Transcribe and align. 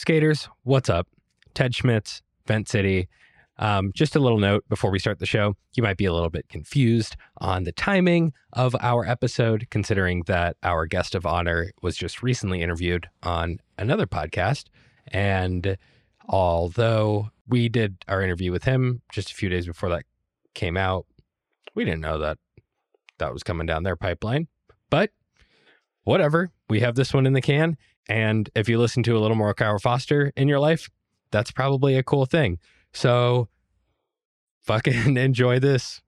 Skaters, 0.00 0.48
what's 0.62 0.88
up? 0.88 1.08
Ted 1.52 1.74
Schmitz, 1.74 2.22
Vent 2.46 2.70
City. 2.70 3.06
Um, 3.58 3.92
just 3.94 4.16
a 4.16 4.18
little 4.18 4.38
note 4.38 4.64
before 4.66 4.90
we 4.90 4.98
start 4.98 5.18
the 5.18 5.26
show. 5.26 5.56
You 5.74 5.82
might 5.82 5.98
be 5.98 6.06
a 6.06 6.12
little 6.14 6.30
bit 6.30 6.48
confused 6.48 7.16
on 7.36 7.64
the 7.64 7.72
timing 7.72 8.32
of 8.54 8.74
our 8.80 9.06
episode, 9.06 9.66
considering 9.68 10.22
that 10.22 10.56
our 10.62 10.86
guest 10.86 11.14
of 11.14 11.26
honor 11.26 11.70
was 11.82 11.98
just 11.98 12.22
recently 12.22 12.62
interviewed 12.62 13.10
on 13.22 13.58
another 13.76 14.06
podcast. 14.06 14.68
And 15.08 15.76
although 16.30 17.28
we 17.46 17.68
did 17.68 18.02
our 18.08 18.22
interview 18.22 18.52
with 18.52 18.64
him 18.64 19.02
just 19.12 19.30
a 19.30 19.34
few 19.34 19.50
days 19.50 19.66
before 19.66 19.90
that 19.90 20.04
came 20.54 20.78
out, 20.78 21.04
we 21.74 21.84
didn't 21.84 22.00
know 22.00 22.16
that 22.20 22.38
that 23.18 23.34
was 23.34 23.42
coming 23.42 23.66
down 23.66 23.82
their 23.82 23.96
pipeline. 23.96 24.48
But 24.88 25.10
whatever, 26.04 26.48
we 26.70 26.80
have 26.80 26.94
this 26.94 27.12
one 27.12 27.26
in 27.26 27.34
the 27.34 27.42
can. 27.42 27.76
And 28.08 28.50
if 28.54 28.68
you 28.68 28.78
listen 28.78 29.02
to 29.04 29.16
a 29.16 29.20
little 29.20 29.36
more 29.36 29.54
Cairo 29.54 29.78
Foster 29.78 30.32
in 30.36 30.48
your 30.48 30.58
life, 30.58 30.88
that's 31.30 31.50
probably 31.50 31.96
a 31.96 32.02
cool 32.02 32.26
thing. 32.26 32.58
So 32.92 33.48
fucking 34.62 35.16
enjoy 35.16 35.58
this. 35.60 36.02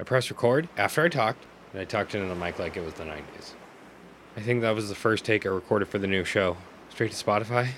I 0.00 0.04
pressed 0.04 0.30
record 0.30 0.68
after 0.76 1.02
I 1.02 1.08
talked, 1.08 1.44
and 1.72 1.80
I 1.82 1.84
talked 1.84 2.14
into 2.14 2.28
the 2.28 2.34
mic 2.34 2.58
like 2.58 2.76
it 2.76 2.84
was 2.84 2.94
the 2.94 3.04
90s. 3.04 3.54
I 4.38 4.40
think 4.40 4.60
that 4.60 4.70
was 4.70 4.88
the 4.88 4.94
first 4.94 5.24
take 5.24 5.44
I 5.46 5.48
recorded 5.48 5.88
for 5.88 5.98
the 5.98 6.06
new 6.06 6.22
show. 6.22 6.56
Straight 6.90 7.10
to 7.10 7.24
Spotify. 7.24 7.70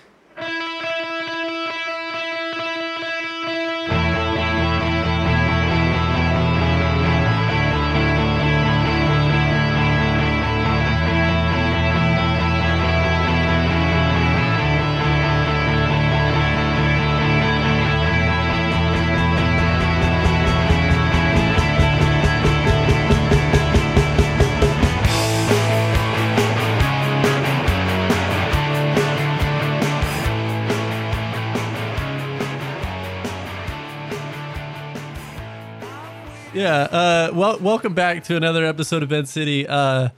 Uh, 36.90 37.30
well, 37.34 37.58
welcome 37.58 37.94
back 37.94 38.24
to 38.24 38.36
another 38.36 38.64
episode 38.64 39.02
of 39.02 39.08
Vent 39.10 39.28
City. 39.28 39.66
Uh, 39.66 40.10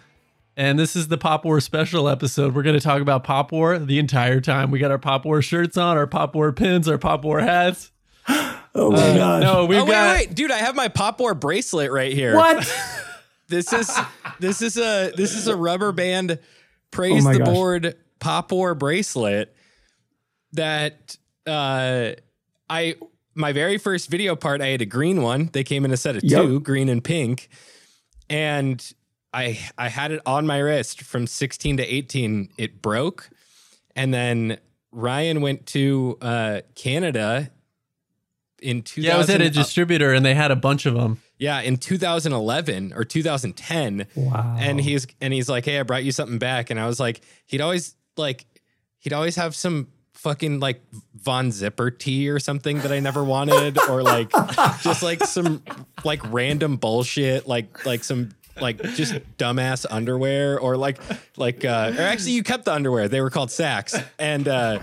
and 0.56 0.78
this 0.78 0.94
is 0.96 1.08
the 1.08 1.18
Pop 1.18 1.44
War 1.44 1.60
special 1.60 2.08
episode. 2.08 2.54
We're 2.54 2.62
going 2.62 2.78
to 2.78 2.82
talk 2.84 3.00
about 3.00 3.24
Pop 3.24 3.52
War 3.52 3.78
the 3.78 3.98
entire 3.98 4.40
time. 4.40 4.70
We 4.70 4.78
got 4.78 4.90
our 4.90 4.98
Pop 4.98 5.24
War 5.24 5.40
shirts 5.42 5.76
on, 5.76 5.96
our 5.96 6.06
Pop 6.06 6.34
War 6.34 6.52
pins, 6.52 6.88
our 6.88 6.98
Pop 6.98 7.24
War 7.24 7.40
hats. 7.40 7.90
Oh 8.74 8.90
my 8.90 8.96
Uh, 9.10 9.14
god! 9.16 9.42
No, 9.42 9.66
we've 9.66 9.80
oh 9.80 9.84
wait, 9.84 9.90
got. 9.90 10.16
wait, 10.16 10.34
dude! 10.34 10.50
I 10.50 10.56
have 10.56 10.74
my 10.74 10.88
Pop 10.88 11.20
War 11.20 11.34
bracelet 11.34 11.90
right 11.92 12.10
here. 12.14 12.34
What? 12.34 12.66
This 13.48 13.70
is 13.74 13.94
this 14.40 14.62
is 14.62 14.78
a 14.78 15.12
this 15.14 15.34
is 15.36 15.46
a 15.46 15.54
rubber 15.54 15.92
band 15.92 16.38
praise 16.90 17.26
Oh 17.26 17.32
the 17.34 17.38
gosh. 17.40 17.48
board 17.48 17.96
Pop 18.18 18.50
War 18.50 18.74
bracelet 18.74 19.54
that 20.54 21.18
uh 21.46 22.12
I 22.70 22.94
my 23.34 23.52
very 23.52 23.78
first 23.78 24.10
video 24.10 24.36
part 24.36 24.60
I 24.60 24.68
had 24.68 24.82
a 24.82 24.86
green 24.86 25.22
one. 25.22 25.50
They 25.52 25.64
came 25.64 25.84
in 25.84 25.92
a 25.92 25.96
set 25.96 26.16
of 26.16 26.22
Yep. 26.24 26.42
two, 26.42 26.60
green 26.60 26.88
and 26.88 27.02
pink, 27.02 27.48
and 28.28 28.92
I 29.32 29.58
I 29.78 29.88
had 29.88 30.12
it 30.12 30.20
on 30.26 30.46
my 30.46 30.58
wrist 30.58 31.02
from 31.02 31.26
16 31.26 31.78
to 31.78 31.82
18. 31.86 32.50
It 32.58 32.82
broke, 32.82 33.30
and 33.96 34.12
then 34.12 34.58
Ryan 34.90 35.40
went 35.40 35.66
to 35.68 36.18
uh, 36.20 36.60
Canada 36.74 37.50
in 38.60 38.82
2000. 38.82 39.02
Yeah, 39.08 39.14
I 39.14 39.18
was 39.18 39.30
at 39.30 39.40
a 39.40 39.50
distributor 39.50 40.12
and 40.12 40.24
they 40.24 40.34
had 40.34 40.50
a 40.50 40.56
bunch 40.56 40.86
of 40.86 40.94
them. 40.94 41.20
Yeah, 41.38 41.60
in 41.60 41.76
2011 41.78 42.92
or 42.94 43.04
2010. 43.04 44.06
Wow. 44.14 44.56
And 44.60 44.80
he's 44.80 45.06
and 45.20 45.32
he's 45.32 45.48
like, 45.48 45.64
"Hey, 45.64 45.80
I 45.80 45.82
brought 45.82 46.04
you 46.04 46.12
something 46.12 46.38
back." 46.38 46.70
And 46.70 46.78
I 46.78 46.86
was 46.86 47.00
like, 47.00 47.22
he'd 47.46 47.60
always 47.60 47.96
like 48.16 48.46
he'd 49.00 49.12
always 49.12 49.34
have 49.36 49.54
some 49.56 49.88
fucking 50.22 50.60
like 50.60 50.80
Von 51.16 51.50
Zipper 51.52 51.90
tea 51.90 52.28
or 52.28 52.38
something 52.38 52.78
that 52.80 52.92
I 52.92 53.00
never 53.00 53.22
wanted 53.24 53.78
or 53.88 54.02
like 54.02 54.30
just 54.82 55.02
like 55.02 55.24
some 55.24 55.62
like 56.04 56.20
random 56.32 56.76
bullshit 56.76 57.46
like 57.48 57.84
like 57.84 58.04
some 58.04 58.30
like 58.60 58.80
just 58.94 59.14
dumbass 59.38 59.84
underwear 59.90 60.58
or 60.60 60.76
like 60.76 61.00
like 61.36 61.64
uh 61.64 61.92
or 61.96 62.02
actually 62.02 62.32
you 62.32 62.42
kept 62.42 62.64
the 62.66 62.72
underwear. 62.72 63.08
They 63.08 63.20
were 63.20 63.30
called 63.30 63.48
Saxx. 63.50 64.02
And 64.18 64.46
uh 64.48 64.78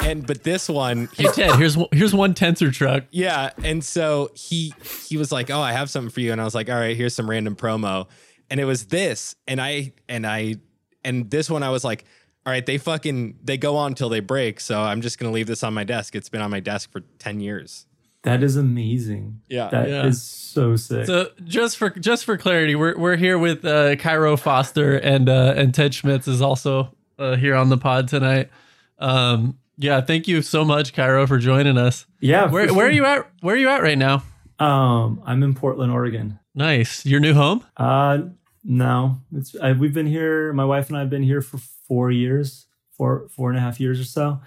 and 0.00 0.26
but 0.26 0.42
this 0.42 0.68
one 0.68 1.08
Hey 1.14 1.24
Ted, 1.32 1.56
here's 1.56 1.76
one- 1.76 1.88
here's 1.92 2.14
one 2.14 2.34
tensor 2.34 2.72
truck. 2.72 3.04
yeah, 3.10 3.50
and 3.62 3.84
so 3.84 4.30
he 4.34 4.72
he 5.06 5.16
was 5.18 5.30
like, 5.30 5.50
"Oh, 5.50 5.60
I 5.60 5.72
have 5.72 5.90
something 5.90 6.10
for 6.10 6.20
you," 6.20 6.32
and 6.32 6.40
I 6.40 6.44
was 6.44 6.54
like, 6.54 6.70
"All 6.70 6.74
right, 6.76 6.96
here's 6.96 7.14
some 7.14 7.28
random 7.28 7.54
promo," 7.54 8.06
and 8.50 8.58
it 8.60 8.64
was 8.64 8.86
this, 8.86 9.36
and 9.46 9.60
I 9.60 9.92
and 10.08 10.26
I 10.26 10.56
and 11.04 11.30
this 11.30 11.50
one 11.50 11.62
I 11.62 11.68
was 11.70 11.84
like, 11.84 12.04
"All 12.46 12.52
right, 12.52 12.64
they 12.64 12.78
fucking 12.78 13.38
they 13.42 13.56
go 13.58 13.76
on 13.76 13.94
till 13.94 14.08
they 14.08 14.20
break," 14.20 14.60
so 14.60 14.80
I'm 14.82 15.00
just 15.00 15.18
gonna 15.18 15.32
leave 15.32 15.46
this 15.46 15.62
on 15.62 15.74
my 15.74 15.84
desk. 15.84 16.14
It's 16.14 16.28
been 16.28 16.40
on 16.42 16.50
my 16.50 16.60
desk 16.60 16.90
for 16.92 17.00
ten 17.18 17.40
years. 17.40 17.86
that 18.22 18.42
is 18.42 18.54
amazing. 18.56 19.40
Yeah. 19.48 19.68
That 19.70 19.88
is 19.88 19.94
Yeah. 19.94 20.10
so 20.12 20.76
sick. 20.76 21.06
So 21.06 21.30
just 21.44 21.78
for 21.78 21.88
just 21.90 22.24
for 22.26 22.36
clarity, 22.36 22.74
we're 22.74 22.98
we're 22.98 23.16
here 23.16 23.38
with 23.38 23.64
uh, 23.64 23.96
Cairo 23.96 24.36
Foster 24.36 24.96
and 24.98 25.28
uh, 25.28 25.54
and 25.56 25.72
Ted 25.74 25.94
Schmitz 25.94 26.28
is 26.28 26.42
also 26.42 26.94
uh, 27.18 27.36
here 27.36 27.54
on 27.54 27.68
the 27.70 27.78
pod 27.78 28.08
tonight. 28.08 28.50
Um, 28.98 29.56
yeah, 29.78 30.02
thank 30.02 30.28
you 30.28 30.42
so 30.42 30.64
much, 30.66 30.92
Cairo, 30.92 31.26
for 31.26 31.38
joining 31.38 31.78
us. 31.78 32.04
yeah. 32.20 32.46
for 32.46 32.52
Where 32.52 32.74
where 32.74 32.86
are 32.86 32.90
you 32.90 33.06
at? 33.06 33.26
Where 33.40 33.54
are 33.54 33.58
you 33.58 33.70
at 33.70 33.82
right 33.82 33.96
now? 33.96 34.22
Um, 34.58 35.22
I'm 35.24 35.42
in 35.42 35.54
Portland, 35.54 35.90
Oregon. 35.90 36.38
Nice, 36.54 37.06
your 37.06 37.20
new 37.20 37.32
home. 37.32 37.64
Uh, 37.78 38.18
no, 38.62 39.16
it's 39.34 39.56
I, 39.62 39.72
we've 39.72 39.94
been 39.94 40.06
here. 40.06 40.52
My 40.52 40.66
wife 40.66 40.88
and 40.88 40.96
I 40.98 41.00
have 41.00 41.08
been 41.10 41.22
here 41.22 41.40
for 41.40 41.56
four 41.90 42.12
years, 42.12 42.66
four 42.92 43.26
four 43.34 43.50
and 43.50 43.58
a 43.58 43.60
half 43.60 43.80
years 43.80 43.98
or 43.98 44.04
so. 44.04 44.40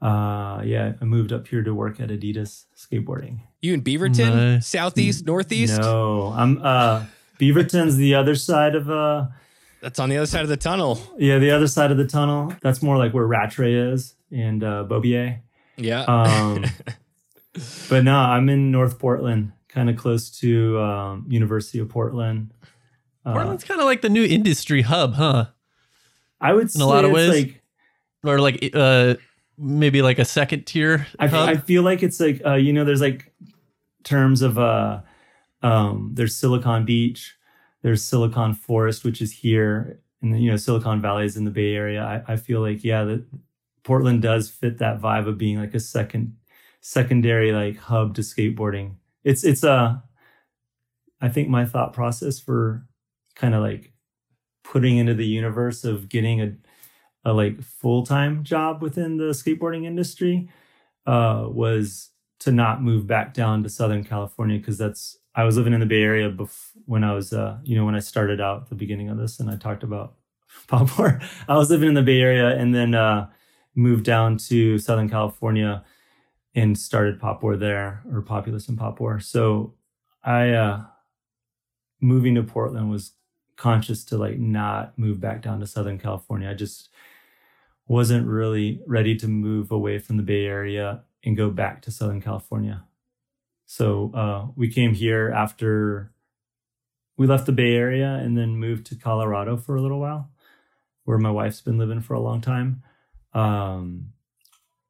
Uh, 0.00 0.62
yeah, 0.64 0.92
I 1.02 1.04
moved 1.04 1.32
up 1.34 1.46
here 1.48 1.62
to 1.62 1.74
work 1.74 2.00
at 2.00 2.08
Adidas 2.08 2.64
skateboarding. 2.74 3.40
You 3.60 3.74
in 3.74 3.82
Beaverton, 3.82 4.34
Nice. 4.54 4.66
southeast, 4.66 5.26
northeast? 5.26 5.78
No, 5.80 6.32
I'm 6.34 6.62
uh, 6.62 7.04
Beaverton's 7.38 7.96
the 7.96 8.14
other 8.14 8.34
side 8.36 8.74
of 8.74 8.88
uh, 8.88 9.26
That's 9.82 9.98
on 9.98 10.08
the 10.08 10.16
other 10.16 10.26
side 10.26 10.42
of 10.44 10.48
the 10.48 10.56
tunnel. 10.56 10.98
yeah, 11.18 11.38
the 11.38 11.50
other 11.50 11.66
side 11.66 11.90
of 11.90 11.98
the 11.98 12.06
tunnel. 12.06 12.54
That's 12.62 12.80
more 12.82 12.96
like 12.96 13.12
where 13.12 13.26
Rattray 13.26 13.74
is 13.92 14.14
and 14.32 14.64
uh, 14.64 14.84
Bobier. 14.84 15.40
Yeah. 15.76 16.04
Um, 16.04 16.64
but 17.90 18.04
no, 18.04 18.16
I'm 18.16 18.48
in 18.48 18.70
North 18.70 18.98
Portland, 18.98 19.52
kind 19.68 19.90
of 19.90 19.96
close 19.96 20.30
to 20.40 20.78
um, 20.80 21.26
University 21.28 21.80
of 21.80 21.88
Portland. 21.90 22.52
Uh, 23.26 23.32
Portland's 23.34 23.64
kind 23.64 23.80
of 23.80 23.86
like 23.86 24.00
the 24.00 24.08
new 24.08 24.24
industry 24.24 24.82
hub, 24.82 25.14
huh? 25.14 25.46
I 26.40 26.52
would 26.52 26.64
in 26.64 26.68
say 26.68 26.82
a 26.82 26.86
lot 26.86 27.04
of 27.04 27.10
ways. 27.10 27.46
like 27.46 27.62
Or 28.24 28.38
like 28.38 28.70
uh, 28.74 29.14
maybe 29.56 30.02
like 30.02 30.18
a 30.18 30.24
second 30.24 30.66
tier 30.66 31.06
I. 31.18 31.26
I 31.26 31.56
feel 31.56 31.82
like 31.82 32.02
it's 32.02 32.20
like 32.20 32.40
uh, 32.44 32.54
you 32.54 32.72
know, 32.72 32.84
there's 32.84 33.00
like 33.00 33.32
terms 34.04 34.42
of 34.42 34.58
uh, 34.58 35.00
um, 35.62 36.10
there's 36.14 36.34
Silicon 36.34 36.84
Beach, 36.84 37.36
there's 37.82 38.02
Silicon 38.02 38.54
Forest, 38.54 39.04
which 39.04 39.20
is 39.20 39.32
here, 39.32 40.00
and 40.22 40.32
then 40.32 40.40
you 40.40 40.50
know 40.50 40.56
Silicon 40.56 41.00
Valley 41.00 41.26
is 41.26 41.36
in 41.36 41.44
the 41.44 41.50
Bay 41.50 41.74
Area. 41.74 42.02
I, 42.02 42.32
I 42.32 42.36
feel 42.36 42.60
like 42.60 42.84
yeah, 42.84 43.04
that 43.04 43.24
Portland 43.82 44.22
does 44.22 44.50
fit 44.50 44.78
that 44.78 45.00
vibe 45.00 45.28
of 45.28 45.38
being 45.38 45.58
like 45.58 45.74
a 45.74 45.80
second 45.80 46.36
secondary 46.80 47.52
like 47.52 47.76
hub 47.76 48.14
to 48.14 48.22
skateboarding. 48.22 48.94
It's 49.24 49.44
it's 49.44 49.64
a 49.64 50.02
I 51.20 51.28
think 51.28 51.48
my 51.48 51.64
thought 51.64 51.92
process 51.92 52.38
for 52.38 52.86
kind 53.34 53.54
of 53.54 53.62
like 53.62 53.92
putting 54.68 54.98
into 54.98 55.14
the 55.14 55.26
universe 55.26 55.84
of 55.84 56.08
getting 56.08 56.40
a 56.40 56.52
a 57.24 57.32
like 57.32 57.60
full-time 57.62 58.44
job 58.44 58.80
within 58.80 59.16
the 59.16 59.30
skateboarding 59.30 59.84
industry 59.84 60.48
uh 61.06 61.46
was 61.48 62.10
to 62.38 62.52
not 62.52 62.82
move 62.82 63.06
back 63.06 63.34
down 63.34 63.62
to 63.62 63.68
Southern 63.68 64.04
California 64.04 64.58
because 64.58 64.78
that's 64.78 65.18
I 65.34 65.44
was 65.44 65.56
living 65.56 65.72
in 65.72 65.80
the 65.80 65.86
Bay 65.86 66.02
Area 66.02 66.30
bef- 66.30 66.70
when 66.86 67.02
I 67.02 67.14
was 67.14 67.32
uh 67.32 67.58
you 67.64 67.76
know 67.76 67.84
when 67.84 67.96
I 67.96 68.00
started 68.00 68.40
out 68.40 68.68
the 68.68 68.74
beginning 68.74 69.08
of 69.08 69.18
this 69.18 69.40
and 69.40 69.50
I 69.50 69.56
talked 69.56 69.82
about 69.82 70.14
Poplar. 70.68 71.20
I 71.48 71.56
was 71.56 71.70
living 71.70 71.88
in 71.88 71.94
the 71.94 72.02
Bay 72.02 72.20
Area 72.20 72.56
and 72.56 72.74
then 72.74 72.94
uh 72.94 73.28
moved 73.74 74.04
down 74.04 74.36
to 74.48 74.78
Southern 74.78 75.08
California 75.08 75.84
and 76.54 76.78
started 76.78 77.20
Pop 77.20 77.42
War 77.42 77.56
there 77.56 78.02
or 78.12 78.22
Populous 78.22 78.68
and 78.68 78.78
Pop 78.78 79.00
War. 79.00 79.18
So 79.20 79.74
I 80.22 80.50
uh 80.50 80.82
moving 82.00 82.34
to 82.36 82.42
Portland 82.42 82.90
was 82.90 83.12
conscious 83.58 84.04
to 84.04 84.16
like 84.16 84.38
not 84.38 84.98
move 84.98 85.20
back 85.20 85.42
down 85.42 85.60
to 85.60 85.66
Southern 85.66 85.98
California. 85.98 86.48
I 86.48 86.54
just 86.54 86.88
wasn't 87.86 88.26
really 88.26 88.80
ready 88.86 89.16
to 89.16 89.28
move 89.28 89.70
away 89.70 89.98
from 89.98 90.16
the 90.16 90.22
Bay 90.22 90.46
Area 90.46 91.02
and 91.24 91.36
go 91.36 91.50
back 91.50 91.82
to 91.82 91.90
Southern 91.90 92.22
California. 92.22 92.84
So 93.66 94.12
uh, 94.14 94.46
we 94.56 94.70
came 94.72 94.94
here 94.94 95.30
after 95.30 96.12
we 97.18 97.26
left 97.26 97.46
the 97.46 97.52
Bay 97.52 97.74
Area 97.74 98.14
and 98.14 98.38
then 98.38 98.56
moved 98.56 98.86
to 98.86 98.94
Colorado 98.94 99.56
for 99.56 99.74
a 99.74 99.82
little 99.82 99.98
while, 99.98 100.30
where 101.04 101.18
my 101.18 101.30
wife's 101.30 101.60
been 101.60 101.78
living 101.78 102.00
for 102.00 102.14
a 102.14 102.20
long 102.20 102.40
time. 102.40 102.82
Um, 103.34 104.12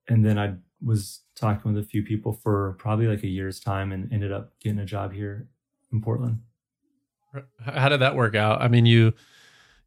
and 0.06 0.24
then 0.24 0.38
I 0.38 0.54
was 0.84 1.22
talking 1.34 1.72
with 1.72 1.82
a 1.82 1.86
few 1.86 2.02
people 2.02 2.32
for 2.32 2.76
probably 2.78 3.06
like 3.06 3.22
a 3.22 3.28
year's 3.28 3.60
time 3.60 3.92
and 3.92 4.12
ended 4.12 4.30
up 4.30 4.52
getting 4.60 4.78
a 4.78 4.84
job 4.84 5.12
here 5.12 5.48
in 5.90 6.02
Portland. 6.02 6.40
How 7.60 7.88
did 7.88 8.00
that 8.00 8.16
work 8.16 8.34
out? 8.34 8.62
I 8.62 8.68
mean, 8.68 8.86
you, 8.86 9.12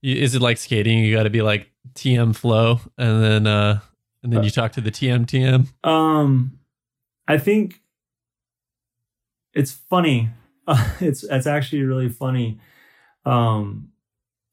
you 0.02 0.16
is 0.16 0.36
it 0.36 0.42
like 0.42 0.58
skating? 0.58 1.00
You 1.00 1.16
got 1.16 1.24
to 1.24 1.30
be 1.30 1.42
like 1.42 1.72
TM 1.96 2.36
flow, 2.36 2.80
and 2.98 3.24
then 3.24 3.48
uh, 3.48 3.80
and 4.24 4.32
then 4.32 4.44
you 4.44 4.50
talk 4.50 4.74
to 4.74 4.82
the 4.82 4.92
TM 4.92 5.26
TM. 5.26 5.68
Um, 5.88 6.60
I 7.28 7.38
think 7.38 7.82
it's 9.54 9.72
funny. 9.72 10.30
it's 11.00 11.24
it's 11.24 11.48
actually 11.48 11.84
really 11.84 12.10
funny. 12.10 12.60
Um, 13.26 13.92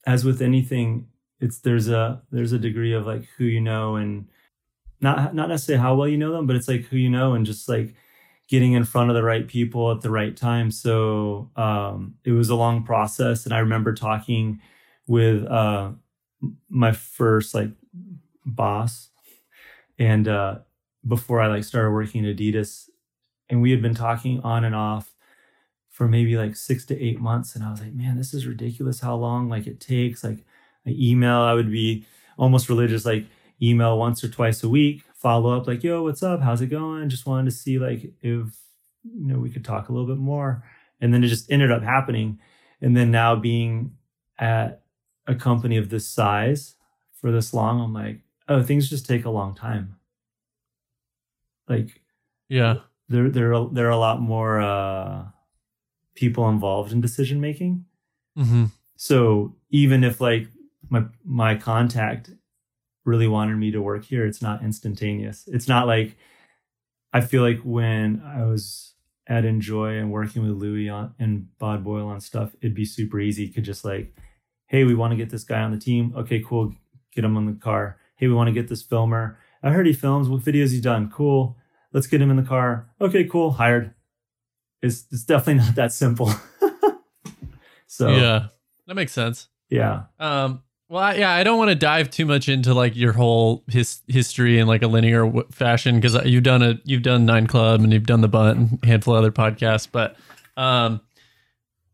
as 0.07 0.25
with 0.25 0.41
anything, 0.41 1.09
it's 1.41 1.59
there's 1.59 1.89
a 1.89 2.23
there's 2.31 2.53
a 2.53 2.59
degree 2.59 2.95
of 2.95 3.07
like 3.07 3.25
who 3.37 3.45
you 3.45 3.61
know 3.61 3.97
and 3.97 4.29
not 5.01 5.35
not 5.35 5.49
necessarily 5.49 5.83
how 5.83 5.95
well 5.95 6.09
you 6.09 6.19
know 6.19 6.33
them, 6.33 6.47
but 6.47 6.57
it's 6.57 6.69
like 6.69 6.83
who 6.83 6.97
you 6.97 7.11
know 7.11 7.35
and 7.35 7.47
just 7.47 7.69
like 7.69 7.95
getting 8.49 8.73
in 8.73 8.85
front 8.85 9.11
of 9.11 9.15
the 9.15 9.23
right 9.23 9.47
people 9.47 9.93
at 9.93 10.01
the 10.01 10.11
right 10.11 10.37
time. 10.37 10.71
So 10.71 11.51
um, 11.55 12.15
it 12.25 12.33
was 12.33 12.49
a 12.49 12.55
long 12.55 12.83
process, 12.83 13.45
and 13.45 13.53
I 13.53 13.59
remember 13.59 13.93
talking 13.95 14.61
with 15.07 15.45
uh, 15.47 15.91
my 16.69 16.93
first 16.93 17.55
like 17.55 17.71
boss, 18.45 19.11
and 19.99 20.27
uh, 20.27 20.59
before 21.07 21.41
I 21.41 21.49
like 21.49 21.65
started 21.65 21.93
working 21.93 22.27
at 22.27 22.37
Adidas, 22.37 22.89
and 23.49 23.63
we 23.63 23.71
had 23.71 23.83
been 23.83 23.95
talking 23.95 24.41
on 24.41 24.65
and 24.65 24.75
off 24.75 25.15
for 25.91 26.09
maybe 26.09 26.37
like 26.37 26.57
six 26.57 26.87
to 26.87 27.01
eight 27.03 27.21
months, 27.21 27.55
and 27.55 27.65
I 27.65 27.71
was 27.71 27.81
like, 27.81 27.93
man, 27.93 28.17
this 28.17 28.33
is 28.33 28.47
ridiculous 28.47 29.01
how 29.01 29.17
long 29.17 29.49
like 29.49 29.67
it 29.67 29.81
takes. 29.81 30.25
Like, 30.25 30.45
I 30.87 30.91
email, 30.91 31.41
I 31.41 31.55
would 31.55 31.71
be 31.71 32.07
almost 32.39 32.69
religious, 32.69 33.05
like 33.05 33.27
email 33.61 33.99
once 33.99 34.23
or 34.23 34.29
twice 34.29 34.63
a 34.63 34.69
week, 34.69 35.03
follow 35.19 35.57
up 35.57 35.67
like, 35.67 35.83
yo, 35.83 36.03
what's 36.03 36.23
up? 36.23 36.41
How's 36.41 36.61
it 36.61 36.69
going? 36.69 37.09
Just 37.09 37.27
wanted 37.27 37.51
to 37.51 37.57
see 37.57 37.79
like 37.79 38.03
if 38.23 38.47
you 39.03 39.27
know 39.27 39.39
we 39.39 39.51
could 39.51 39.65
talk 39.65 39.89
a 39.89 39.93
little 39.93 40.07
bit 40.07 40.19
more. 40.19 40.65
And 41.01 41.13
then 41.13 41.23
it 41.23 41.29
just 41.29 41.51
ended 41.51 41.71
up 41.71 41.83
happening. 41.83 42.41
And 42.81 42.97
then 42.97 43.11
now 43.11 43.37
being 43.37 43.93
at 44.39 44.83
a 45.27 45.35
company 45.35 45.77
of 45.77 45.91
this 45.91 46.09
size 46.09 46.75
for 47.13 47.31
this 47.31 47.53
long, 47.53 47.81
I'm 47.81 47.93
like, 47.93 48.21
oh, 48.49 48.63
things 48.63 48.91
just 48.91 49.07
take 49.07 49.25
a 49.25 49.31
long 49.31 49.55
time. 49.55 49.97
Like, 51.69 52.01
yeah, 52.49 52.77
there 53.09 53.29
there 53.29 53.55
are, 53.55 53.69
there 53.71 53.87
are 53.87 53.91
a 53.91 53.99
lot 53.99 54.21
more 54.21 54.61
uh, 54.61 55.25
people 56.15 56.49
involved 56.49 56.93
in 56.93 57.01
decision 57.01 57.41
making. 57.41 57.85
mm-hmm. 58.37 58.67
So 58.97 59.55
even 59.71 60.03
if 60.03 60.21
like 60.21 60.49
my 60.89 61.05
my 61.25 61.55
contact 61.57 62.31
really 63.09 63.27
wanted 63.27 63.57
me 63.57 63.71
to 63.73 63.81
work 63.81 64.05
here, 64.05 64.27
it's 64.27 64.43
not 64.43 64.63
instantaneous. 64.63 65.49
It's 65.49 65.67
not 65.67 65.87
like 65.87 66.17
I 67.13 67.23
feel 67.23 67.43
like 67.43 67.61
when 67.61 68.23
I 68.25 68.45
was 68.45 68.95
at 69.27 69.45
Enjoy 69.45 69.97
and 69.99 70.13
working 70.13 70.43
with 70.43 70.53
Louis 70.53 70.89
on 70.91 71.15
and 71.19 71.49
Bod 71.59 71.83
Boyle 71.83 72.07
on 72.07 72.21
stuff, 72.21 72.55
it'd 72.61 72.75
be 72.75 72.85
super 72.85 73.19
easy. 73.19 73.49
Could 73.49 73.65
just 73.65 73.85
like, 73.85 74.15
hey, 74.67 74.85
we 74.85 74.95
want 74.95 75.13
to 75.13 75.17
get 75.17 75.31
this 75.31 75.45
guy 75.45 75.61
on 75.61 75.71
the 75.71 75.79
team. 75.79 76.13
Okay, 76.17 76.43
cool. 76.47 76.75
Get 77.15 77.25
him 77.25 77.37
on 77.37 77.47
the 77.47 77.53
car. 77.55 77.99
Hey, 78.17 78.27
we 78.27 78.35
want 78.35 78.49
to 78.49 78.53
get 78.53 78.69
this 78.69 78.83
filmer. 78.83 79.39
I 79.63 79.71
heard 79.71 79.87
he 79.87 79.93
films. 79.93 80.29
What 80.29 80.43
videos 80.43 80.71
he 80.71 80.81
done? 80.81 81.11
Cool. 81.11 81.57
Let's 81.93 82.07
get 82.07 82.21
him 82.21 82.31
in 82.31 82.37
the 82.37 82.43
car. 82.43 82.91
Okay, 83.01 83.25
cool. 83.25 83.53
Hired. 83.53 83.95
It's 84.83 85.07
it's 85.11 85.25
definitely 85.25 85.65
not 85.65 85.75
that 85.77 85.93
simple. 85.93 86.31
so 87.87 88.11
yeah, 88.11 88.49
that 88.87 88.95
makes 88.95 89.13
sense. 89.13 89.49
yeah. 89.71 90.05
Um, 90.21 90.63
well, 90.89 91.03
I- 91.03 91.15
yeah, 91.15 91.33
I 91.33 91.45
don't 91.45 91.59
want 91.59 91.69
to 91.71 91.75
dive 91.75 92.11
too 92.11 92.25
much 92.27 92.49
into 92.49 92.75
like 92.75 92.97
your 92.97 93.13
whole 93.13 93.63
his 93.69 94.01
history 94.09 94.59
in 94.59 94.67
like 94.67 94.83
a 94.83 94.87
linear 94.87 95.25
w- 95.25 95.47
fashion 95.51 96.01
because 96.01 96.15
you've 96.25 96.43
done 96.45 96.63
a 96.63 96.79
you've 96.85 97.03
done 97.03 97.27
Nine 97.27 97.47
Club 97.47 97.81
and 97.83 97.93
you've 97.93 98.07
done 98.07 98.21
the 98.21 98.29
Bunt 98.29 98.59
and 98.59 98.79
a 98.83 98.87
handful 98.87 99.15
of 99.15 99.19
other 99.19 99.33
podcasts, 99.33 99.87
but 99.91 100.17
um, 100.57 101.01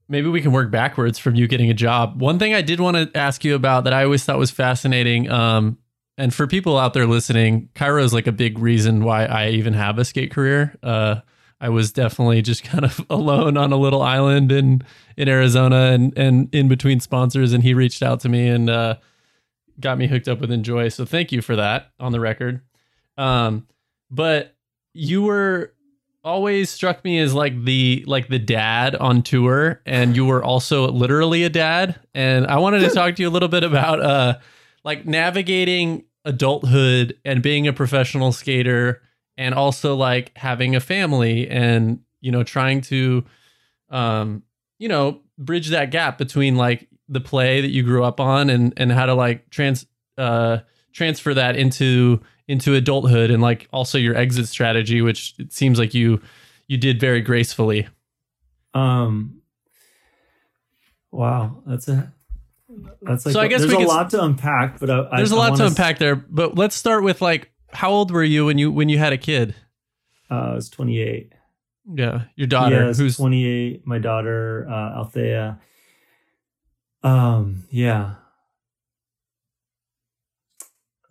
maybe 0.08 0.28
we 0.28 0.40
can 0.40 0.52
work 0.52 0.70
backwards 0.70 1.18
from 1.18 1.34
you 1.34 1.46
getting 1.48 1.70
a 1.70 1.74
job. 1.74 2.20
One 2.20 2.38
thing 2.38 2.54
I 2.54 2.62
did 2.62 2.80
want 2.80 2.96
to 2.96 3.18
ask 3.18 3.44
you 3.44 3.54
about 3.54 3.84
that 3.84 3.92
I 3.92 4.04
always 4.04 4.24
thought 4.24 4.38
was 4.38 4.50
fascinating, 4.50 5.28
um, 5.30 5.78
and 6.16 6.32
for 6.32 6.46
people 6.46 6.78
out 6.78 6.94
there 6.94 7.06
listening, 7.06 7.68
Cairo 7.74 8.02
is 8.04 8.12
like 8.14 8.26
a 8.28 8.32
big 8.32 8.58
reason 8.58 9.02
why 9.02 9.24
I 9.26 9.48
even 9.50 9.72
have 9.74 9.98
a 9.98 10.04
skate 10.04 10.30
career. 10.30 10.76
Uh, 10.82 11.16
I 11.64 11.70
was 11.70 11.92
definitely 11.92 12.42
just 12.42 12.62
kind 12.62 12.84
of 12.84 13.00
alone 13.10 13.56
on 13.56 13.72
a 13.72 13.78
little 13.78 14.02
island 14.02 14.52
in 14.52 14.82
in 15.16 15.28
Arizona 15.30 15.92
and 15.92 16.16
and 16.16 16.54
in 16.54 16.68
between 16.68 17.00
sponsors, 17.00 17.54
and 17.54 17.62
he 17.62 17.72
reached 17.72 18.02
out 18.02 18.20
to 18.20 18.28
me 18.28 18.48
and 18.48 18.68
uh, 18.68 18.96
got 19.80 19.96
me 19.96 20.06
hooked 20.06 20.28
up 20.28 20.40
with 20.40 20.52
Enjoy. 20.52 20.90
So 20.90 21.06
thank 21.06 21.32
you 21.32 21.40
for 21.40 21.56
that 21.56 21.90
on 21.98 22.12
the 22.12 22.20
record. 22.20 22.60
Um, 23.16 23.66
but 24.10 24.54
you 24.92 25.22
were 25.22 25.72
always 26.22 26.68
struck 26.68 27.02
me 27.02 27.18
as 27.18 27.32
like 27.32 27.64
the 27.64 28.04
like 28.06 28.28
the 28.28 28.38
dad 28.38 28.94
on 28.96 29.22
tour, 29.22 29.80
and 29.86 30.14
you 30.14 30.26
were 30.26 30.44
also 30.44 30.88
literally 30.88 31.44
a 31.44 31.50
dad. 31.50 31.98
And 32.12 32.46
I 32.46 32.58
wanted 32.58 32.80
to 32.80 32.90
talk 32.90 33.16
to 33.16 33.22
you 33.22 33.28
a 33.28 33.32
little 33.32 33.48
bit 33.48 33.64
about 33.64 34.02
uh, 34.02 34.38
like 34.84 35.06
navigating 35.06 36.04
adulthood 36.26 37.18
and 37.24 37.42
being 37.42 37.66
a 37.66 37.72
professional 37.72 38.32
skater 38.32 39.00
and 39.36 39.54
also 39.54 39.94
like 39.96 40.30
having 40.36 40.74
a 40.76 40.80
family 40.80 41.48
and 41.48 42.00
you 42.20 42.30
know 42.30 42.42
trying 42.42 42.80
to 42.80 43.24
um 43.90 44.42
you 44.78 44.88
know 44.88 45.20
bridge 45.38 45.68
that 45.68 45.90
gap 45.90 46.18
between 46.18 46.56
like 46.56 46.88
the 47.08 47.20
play 47.20 47.60
that 47.60 47.70
you 47.70 47.82
grew 47.82 48.02
up 48.04 48.20
on 48.20 48.48
and 48.50 48.72
and 48.76 48.90
how 48.92 49.06
to 49.06 49.14
like 49.14 49.50
trans 49.50 49.86
uh 50.18 50.58
transfer 50.92 51.34
that 51.34 51.56
into 51.56 52.20
into 52.48 52.74
adulthood 52.74 53.30
and 53.30 53.42
like 53.42 53.68
also 53.72 53.98
your 53.98 54.14
exit 54.16 54.46
strategy 54.48 55.02
which 55.02 55.34
it 55.38 55.52
seems 55.52 55.78
like 55.78 55.92
you 55.94 56.20
you 56.68 56.76
did 56.78 56.98
very 57.00 57.20
gracefully 57.20 57.86
Um. 58.74 59.40
Wow, 61.10 61.62
that's 61.66 61.86
a 61.88 62.12
that's 63.02 63.24
like 63.24 63.32
So 63.34 63.40
I 63.40 63.46
guess 63.46 63.60
there's 63.60 63.72
a 63.72 63.76
could- 63.76 63.86
lot 63.86 64.10
to 64.10 64.24
unpack, 64.24 64.80
but 64.80 64.90
I, 64.90 65.16
there's 65.18 65.30
a 65.30 65.36
a 65.36 65.36
lot 65.36 65.56
to 65.56 65.66
unpack 65.66 65.98
there 65.98 66.16
but 66.16 66.56
let's 66.56 66.74
start 66.74 67.04
with 67.04 67.22
like 67.22 67.52
how 67.74 67.90
old 67.90 68.10
were 68.10 68.24
you 68.24 68.46
when 68.46 68.56
you 68.58 68.72
when 68.72 68.88
you 68.88 68.98
had 68.98 69.12
a 69.12 69.18
kid 69.18 69.54
Uh, 70.30 70.34
I 70.34 70.54
was 70.54 70.70
28. 70.70 71.32
yeah 71.94 72.22
your 72.36 72.46
daughter 72.46 72.86
yes, 72.86 72.98
who's 72.98 73.16
28. 73.16 73.86
My 73.86 73.98
daughter, 73.98 74.66
uh, 74.68 74.96
Althea. 74.98 75.60
Um. 77.02 77.64
Yeah. 77.70 78.14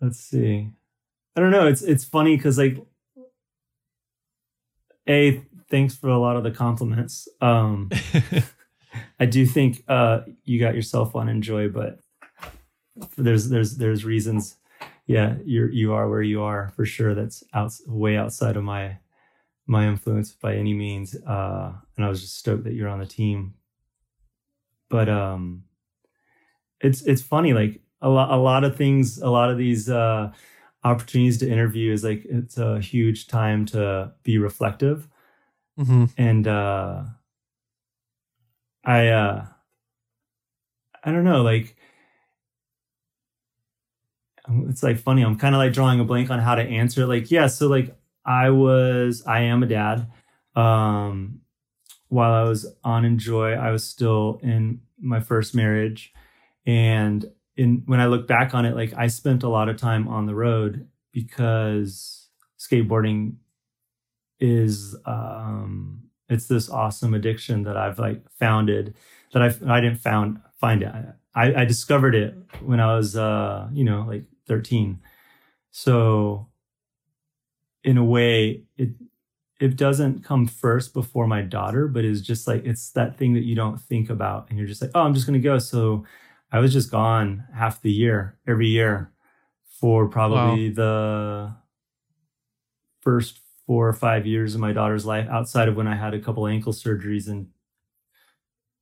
Let's 0.00 0.18
see. 0.18 0.70
I 1.36 1.40
don't 1.40 1.50
know. 1.52 1.66
It's 1.68 1.82
it's 1.82 2.04
funny 2.04 2.36
because 2.36 2.58
like, 2.58 2.76
a 5.08 5.40
thanks 5.70 5.94
for 5.96 6.08
a 6.08 6.18
lot 6.18 6.36
of 6.36 6.42
the 6.44 6.50
compliments. 6.50 7.28
Um. 7.40 7.90
I 9.20 9.26
do 9.26 9.44
think 9.46 9.82
uh, 9.88 10.20
you 10.44 10.60
got 10.60 10.74
yourself 10.74 11.16
on 11.16 11.28
enjoy, 11.28 11.68
but 11.68 11.98
there's 13.16 13.48
there's 13.48 13.76
there's 13.76 14.04
reasons. 14.04 14.56
Yeah, 15.06 15.36
you're 15.44 15.70
you 15.70 15.92
are 15.92 16.08
where 16.08 16.22
you 16.22 16.42
are 16.42 16.70
for 16.76 16.84
sure. 16.86 17.14
That's 17.14 17.44
out 17.52 17.72
way 17.86 18.16
outside 18.16 18.56
of 18.56 18.64
my 18.64 18.98
my 19.66 19.86
influence 19.88 20.32
by 20.32 20.56
any 20.56 20.74
means. 20.74 21.14
Uh, 21.16 21.72
and 21.96 22.04
I 22.04 22.08
was 22.08 22.20
just 22.22 22.38
stoked 22.38 22.64
that 22.64 22.74
you're 22.74 22.88
on 22.88 23.00
the 23.00 23.06
team. 23.06 23.54
But 24.88 25.08
um, 25.08 25.64
it's 26.80 27.02
it's 27.02 27.22
funny. 27.22 27.52
Like 27.52 27.80
a 28.00 28.08
lot 28.08 28.30
a 28.30 28.36
lot 28.36 28.64
of 28.64 28.76
things, 28.76 29.18
a 29.18 29.30
lot 29.30 29.50
of 29.50 29.58
these 29.58 29.88
uh, 29.88 30.32
opportunities 30.84 31.38
to 31.38 31.50
interview 31.50 31.92
is 31.92 32.04
like 32.04 32.24
it's 32.26 32.58
a 32.58 32.80
huge 32.80 33.26
time 33.26 33.64
to 33.66 34.12
be 34.22 34.38
reflective 34.38 35.08
Mhm. 35.78 36.08
and 36.16 36.46
uh 36.46 37.02
i 38.84 39.08
uh 39.08 39.46
i 41.02 41.10
don't 41.10 41.24
know 41.24 41.42
like 41.42 41.76
it's 44.68 44.82
like 44.82 44.98
funny. 44.98 45.22
I'm 45.22 45.38
kind 45.38 45.54
of 45.54 45.58
like 45.58 45.72
drawing 45.72 46.00
a 46.00 46.04
blank 46.04 46.30
on 46.30 46.38
how 46.38 46.54
to 46.54 46.62
answer 46.62 47.06
like 47.06 47.30
yeah 47.30 47.46
so 47.46 47.66
like 47.68 47.96
i 48.26 48.50
was 48.50 49.22
i 49.26 49.40
am 49.40 49.62
a 49.62 49.66
dad. 49.66 50.06
Um 50.54 51.40
while 52.08 52.32
i 52.32 52.48
was 52.48 52.66
on 52.84 53.04
enjoy 53.04 53.52
i 53.52 53.70
was 53.70 53.84
still 53.84 54.38
in 54.42 54.80
my 55.00 55.20
first 55.20 55.54
marriage. 55.54 56.12
And 56.66 57.30
in 57.56 57.82
when 57.86 58.00
i 58.00 58.06
look 58.06 58.26
back 58.26 58.54
on 58.54 58.64
it 58.66 58.74
like 58.74 58.92
i 58.94 59.06
spent 59.06 59.42
a 59.42 59.48
lot 59.48 59.68
of 59.68 59.76
time 59.76 60.08
on 60.08 60.26
the 60.26 60.34
road 60.34 60.88
because 61.12 62.28
skateboarding 62.58 63.34
is 64.40 64.96
um 65.06 66.02
it's 66.28 66.46
this 66.48 66.68
awesome 66.68 67.14
addiction 67.14 67.62
that 67.64 67.76
I've 67.76 67.98
like 67.98 68.22
founded 68.32 68.94
that 69.32 69.42
I 69.42 69.46
I 69.72 69.80
didn't 69.80 70.00
found 70.00 70.40
find 70.60 70.82
it. 70.82 70.92
I 71.34 71.54
I 71.54 71.64
discovered 71.64 72.14
it 72.14 72.34
when 72.62 72.80
I 72.80 72.96
was 72.96 73.16
uh 73.16 73.68
you 73.72 73.84
know 73.84 74.04
like 74.08 74.24
13 74.46 75.00
So 75.70 76.48
in 77.82 77.98
a 77.98 78.04
way, 78.04 78.62
it 78.76 78.90
it 79.60 79.76
doesn't 79.76 80.24
come 80.24 80.46
first 80.46 80.92
before 80.92 81.26
my 81.26 81.40
daughter, 81.42 81.86
but 81.86 82.04
it's 82.04 82.20
just 82.20 82.48
like 82.48 82.64
it's 82.64 82.90
that 82.90 83.16
thing 83.16 83.34
that 83.34 83.44
you 83.44 83.54
don't 83.54 83.80
think 83.80 84.10
about 84.10 84.48
and 84.48 84.58
you're 84.58 84.66
just 84.66 84.82
like, 84.82 84.90
oh, 84.94 85.02
I'm 85.02 85.14
just 85.14 85.26
gonna 85.26 85.38
go. 85.38 85.58
So 85.58 86.04
I 86.50 86.58
was 86.58 86.72
just 86.72 86.90
gone 86.90 87.44
half 87.54 87.80
the 87.82 87.92
year, 87.92 88.38
every 88.46 88.68
year 88.68 89.12
for 89.80 90.08
probably 90.08 90.70
wow. 90.70 90.74
the 90.74 91.56
first 93.00 93.40
four 93.66 93.88
or 93.88 93.92
five 93.92 94.26
years 94.26 94.54
of 94.54 94.60
my 94.60 94.72
daughter's 94.72 95.06
life, 95.06 95.28
outside 95.30 95.68
of 95.68 95.76
when 95.76 95.86
I 95.86 95.96
had 95.96 96.14
a 96.14 96.20
couple 96.20 96.46
ankle 96.46 96.72
surgeries 96.72 97.28
and 97.28 97.48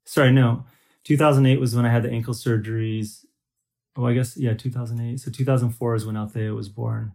sorry, 0.04 0.32
no, 0.32 0.64
2008 1.04 1.60
was 1.60 1.74
when 1.74 1.86
I 1.86 1.90
had 1.90 2.02
the 2.02 2.10
ankle 2.10 2.34
surgeries. 2.34 3.24
Oh, 3.96 4.06
I 4.06 4.14
guess 4.14 4.36
yeah, 4.36 4.54
2008. 4.54 5.20
So 5.20 5.30
2004 5.30 5.94
is 5.94 6.06
when 6.06 6.16
Althea 6.16 6.54
was 6.54 6.68
born. 6.68 7.12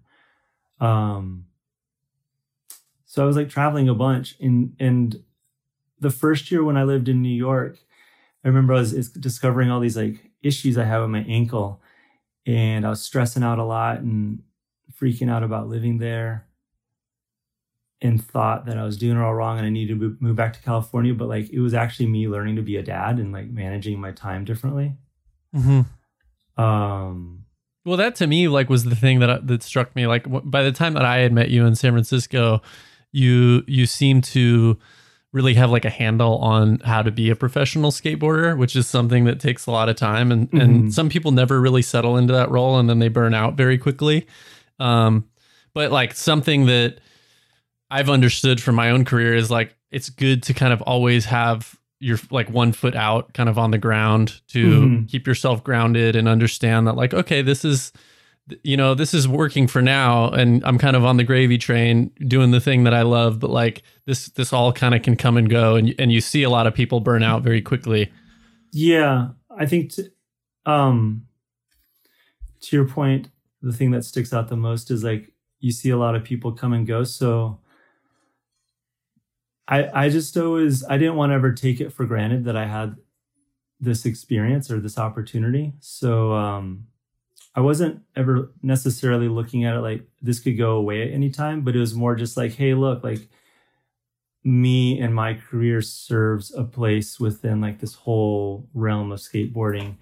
Um, 0.79 1.45
so 3.05 3.23
I 3.23 3.25
was 3.25 3.35
like 3.35 3.49
traveling 3.49 3.89
a 3.89 3.95
bunch, 3.95 4.35
and 4.39 4.75
and 4.79 5.15
the 5.99 6.11
first 6.11 6.51
year 6.51 6.63
when 6.63 6.77
I 6.77 6.83
lived 6.83 7.09
in 7.09 7.21
New 7.21 7.29
York, 7.29 7.79
I 8.43 8.47
remember 8.47 8.73
I 8.73 8.79
was 8.79 9.09
discovering 9.09 9.71
all 9.71 9.79
these 9.79 9.97
like 9.97 10.31
issues 10.43 10.77
I 10.77 10.83
have 10.83 11.01
with 11.01 11.09
my 11.09 11.23
ankle, 11.27 11.81
and 12.45 12.85
I 12.85 12.89
was 12.89 13.01
stressing 13.01 13.43
out 13.43 13.59
a 13.59 13.63
lot 13.63 13.99
and 13.99 14.43
freaking 14.99 15.31
out 15.31 15.43
about 15.43 15.67
living 15.67 15.97
there 15.97 16.47
and 18.01 18.23
thought 18.23 18.65
that 18.65 18.77
I 18.77 18.83
was 18.83 18.97
doing 18.97 19.17
it 19.17 19.21
all 19.21 19.33
wrong 19.33 19.57
and 19.57 19.65
I 19.65 19.71
needed 19.71 19.99
to 19.99 20.17
move 20.19 20.35
back 20.35 20.53
to 20.53 20.61
California. 20.61 21.13
But 21.13 21.29
like 21.29 21.49
it 21.49 21.59
was 21.59 21.73
actually 21.73 22.07
me 22.07 22.27
learning 22.27 22.55
to 22.57 22.61
be 22.61 22.77
a 22.77 22.83
dad 22.83 23.17
and 23.17 23.31
like 23.31 23.47
managing 23.47 23.99
my 23.99 24.11
time 24.11 24.45
differently. 24.45 24.95
Mm-hmm. 25.55 25.81
Um, 26.57 27.45
well, 27.85 27.97
that 27.97 28.15
to 28.15 28.27
me 28.27 28.47
like 28.47 28.69
was 28.69 28.83
the 28.83 28.95
thing 28.95 29.19
that 29.19 29.47
that 29.47 29.63
struck 29.63 29.95
me. 29.95 30.07
Like 30.07 30.25
by 30.27 30.63
the 30.63 30.71
time 30.71 30.93
that 30.93 31.05
I 31.05 31.17
had 31.19 31.31
met 31.31 31.49
you 31.49 31.65
in 31.65 31.75
San 31.75 31.93
Francisco, 31.93 32.61
you 33.11 33.63
you 33.67 33.85
seemed 33.85 34.23
to 34.25 34.77
really 35.33 35.53
have 35.53 35.69
like 35.69 35.85
a 35.85 35.89
handle 35.89 36.37
on 36.39 36.79
how 36.79 37.01
to 37.01 37.11
be 37.11 37.29
a 37.29 37.35
professional 37.35 37.91
skateboarder, 37.91 38.57
which 38.57 38.75
is 38.75 38.87
something 38.87 39.25
that 39.25 39.39
takes 39.39 39.67
a 39.67 39.71
lot 39.71 39.87
of 39.87 39.95
time 39.95 40.31
and 40.31 40.47
mm-hmm. 40.47 40.59
and 40.59 40.93
some 40.93 41.09
people 41.09 41.31
never 41.31 41.61
really 41.61 41.81
settle 41.81 42.17
into 42.17 42.33
that 42.33 42.49
role 42.49 42.77
and 42.77 42.89
then 42.89 42.99
they 42.99 43.07
burn 43.07 43.33
out 43.33 43.55
very 43.55 43.77
quickly. 43.77 44.27
Um, 44.79 45.29
but 45.73 45.91
like 45.91 46.13
something 46.13 46.65
that 46.65 46.99
I've 47.89 48.09
understood 48.09 48.61
from 48.61 48.75
my 48.75 48.89
own 48.89 49.05
career 49.05 49.33
is 49.35 49.49
like 49.49 49.75
it's 49.91 50.09
good 50.09 50.43
to 50.43 50.53
kind 50.53 50.73
of 50.73 50.81
always 50.81 51.25
have 51.25 51.79
your 51.99 52.19
like 52.29 52.49
one 52.49 52.71
foot 52.71 52.95
out 52.95 53.33
kind 53.33 53.49
of 53.49 53.57
on 53.57 53.71
the 53.71 53.77
ground 53.77 54.41
to 54.47 54.65
mm-hmm. 54.65 55.05
keep 55.05 55.25
yourself 55.25 55.63
grounded 55.63 56.15
and 56.15 56.27
understand 56.27 56.87
that 56.87 56.95
like 56.95 57.13
okay 57.13 57.41
this 57.41 57.65
is 57.65 57.91
you 58.63 58.77
know 58.77 58.93
this 58.93 59.13
is 59.13 59.27
working 59.27 59.67
for 59.67 59.81
now 59.81 60.29
and 60.29 60.63
I'm 60.63 60.77
kind 60.77 60.95
of 60.95 61.03
on 61.03 61.17
the 61.17 61.23
gravy 61.23 61.57
train 61.57 62.11
doing 62.27 62.51
the 62.51 62.61
thing 62.61 62.83
that 62.83 62.93
I 62.93 63.01
love 63.01 63.39
but 63.39 63.49
like 63.49 63.83
this 64.05 64.27
this 64.29 64.53
all 64.53 64.71
kind 64.71 64.95
of 64.95 65.01
can 65.01 65.15
come 65.15 65.37
and 65.37 65.49
go 65.49 65.75
and 65.75 65.93
and 65.99 66.11
you 66.11 66.21
see 66.21 66.43
a 66.43 66.49
lot 66.49 66.67
of 66.67 66.73
people 66.73 66.99
burn 66.99 67.23
out 67.23 67.41
very 67.41 67.61
quickly. 67.61 68.11
Yeah, 68.71 69.29
I 69.49 69.65
think 69.65 69.93
to, 69.93 70.11
um 70.65 71.25
to 72.61 72.75
your 72.75 72.87
point 72.87 73.29
the 73.61 73.73
thing 73.73 73.91
that 73.91 74.05
sticks 74.05 74.33
out 74.33 74.49
the 74.49 74.55
most 74.55 74.91
is 74.91 75.03
like 75.03 75.31
you 75.59 75.71
see 75.71 75.89
a 75.89 75.97
lot 75.97 76.15
of 76.15 76.23
people 76.23 76.51
come 76.51 76.73
and 76.73 76.85
go 76.85 77.03
so 77.03 77.59
I 79.67 80.05
I 80.05 80.09
just 80.09 80.37
always 80.37 80.83
I 80.85 80.97
didn't 80.97 81.15
want 81.15 81.31
to 81.31 81.35
ever 81.35 81.51
take 81.53 81.81
it 81.81 81.93
for 81.93 82.05
granted 82.05 82.45
that 82.45 82.55
I 82.57 82.65
had 82.65 82.95
this 83.79 84.05
experience 84.05 84.71
or 84.71 84.79
this 84.79 84.97
opportunity. 84.97 85.73
So 85.79 86.33
um 86.33 86.87
I 87.55 87.61
wasn't 87.61 88.03
ever 88.15 88.53
necessarily 88.61 89.27
looking 89.29 89.65
at 89.65 89.75
it 89.75 89.81
like 89.81 90.07
this 90.21 90.39
could 90.39 90.57
go 90.57 90.73
away 90.77 91.07
at 91.07 91.13
any 91.13 91.31
time, 91.31 91.61
but 91.61 91.75
it 91.75 91.79
was 91.79 91.95
more 91.95 92.15
just 92.15 92.37
like, 92.37 92.53
hey, 92.53 92.75
look, 92.75 93.03
like 93.03 93.29
me 94.43 94.99
and 94.99 95.13
my 95.13 95.33
career 95.33 95.81
serves 95.81 96.53
a 96.53 96.63
place 96.63 97.19
within 97.19 97.59
like 97.59 97.79
this 97.79 97.95
whole 97.95 98.69
realm 98.73 99.11
of 99.11 99.19
skateboarding. 99.19 99.95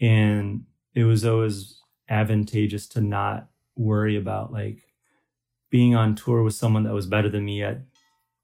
And 0.00 0.64
it 0.94 1.04
was 1.04 1.24
always 1.24 1.80
advantageous 2.08 2.86
to 2.88 3.00
not 3.00 3.48
worry 3.76 4.16
about 4.16 4.52
like 4.52 4.78
being 5.70 5.94
on 5.94 6.14
tour 6.14 6.42
with 6.42 6.54
someone 6.54 6.84
that 6.84 6.94
was 6.94 7.06
better 7.06 7.28
than 7.28 7.44
me 7.44 7.62
at 7.62 7.80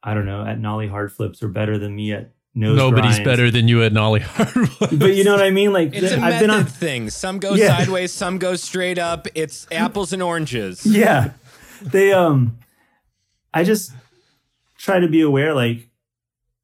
I 0.06 0.14
don't 0.14 0.24
know, 0.24 0.46
at 0.46 0.60
nollie 0.60 0.86
hard 0.86 1.12
flips 1.12 1.42
or 1.42 1.48
better 1.48 1.78
than 1.78 1.96
me 1.96 2.12
at 2.12 2.30
nose 2.54 2.76
Nobody's 2.76 3.16
grinds. 3.16 3.24
better 3.24 3.50
than 3.50 3.66
you 3.66 3.82
at 3.82 3.92
nollie 3.92 4.20
hard 4.20 4.48
flips. 4.70 4.94
But 4.94 5.16
you 5.16 5.24
know 5.24 5.32
what 5.32 5.42
I 5.42 5.50
mean? 5.50 5.72
Like 5.72 5.92
it's 5.92 6.12
a 6.12 6.20
I've 6.20 6.40
been 6.40 6.50
on 6.50 6.64
thing. 6.64 7.10
Some 7.10 7.40
go 7.40 7.54
yeah. 7.54 7.76
sideways, 7.76 8.12
some 8.12 8.38
go 8.38 8.54
straight 8.54 8.98
up. 8.98 9.26
It's 9.34 9.66
apples 9.72 10.12
and 10.12 10.22
oranges. 10.22 10.86
Yeah. 10.96 11.32
They 11.82 12.12
um 12.12 12.56
I 13.52 13.64
just 13.64 13.92
try 14.78 15.00
to 15.00 15.08
be 15.08 15.20
aware 15.22 15.54
like 15.54 15.88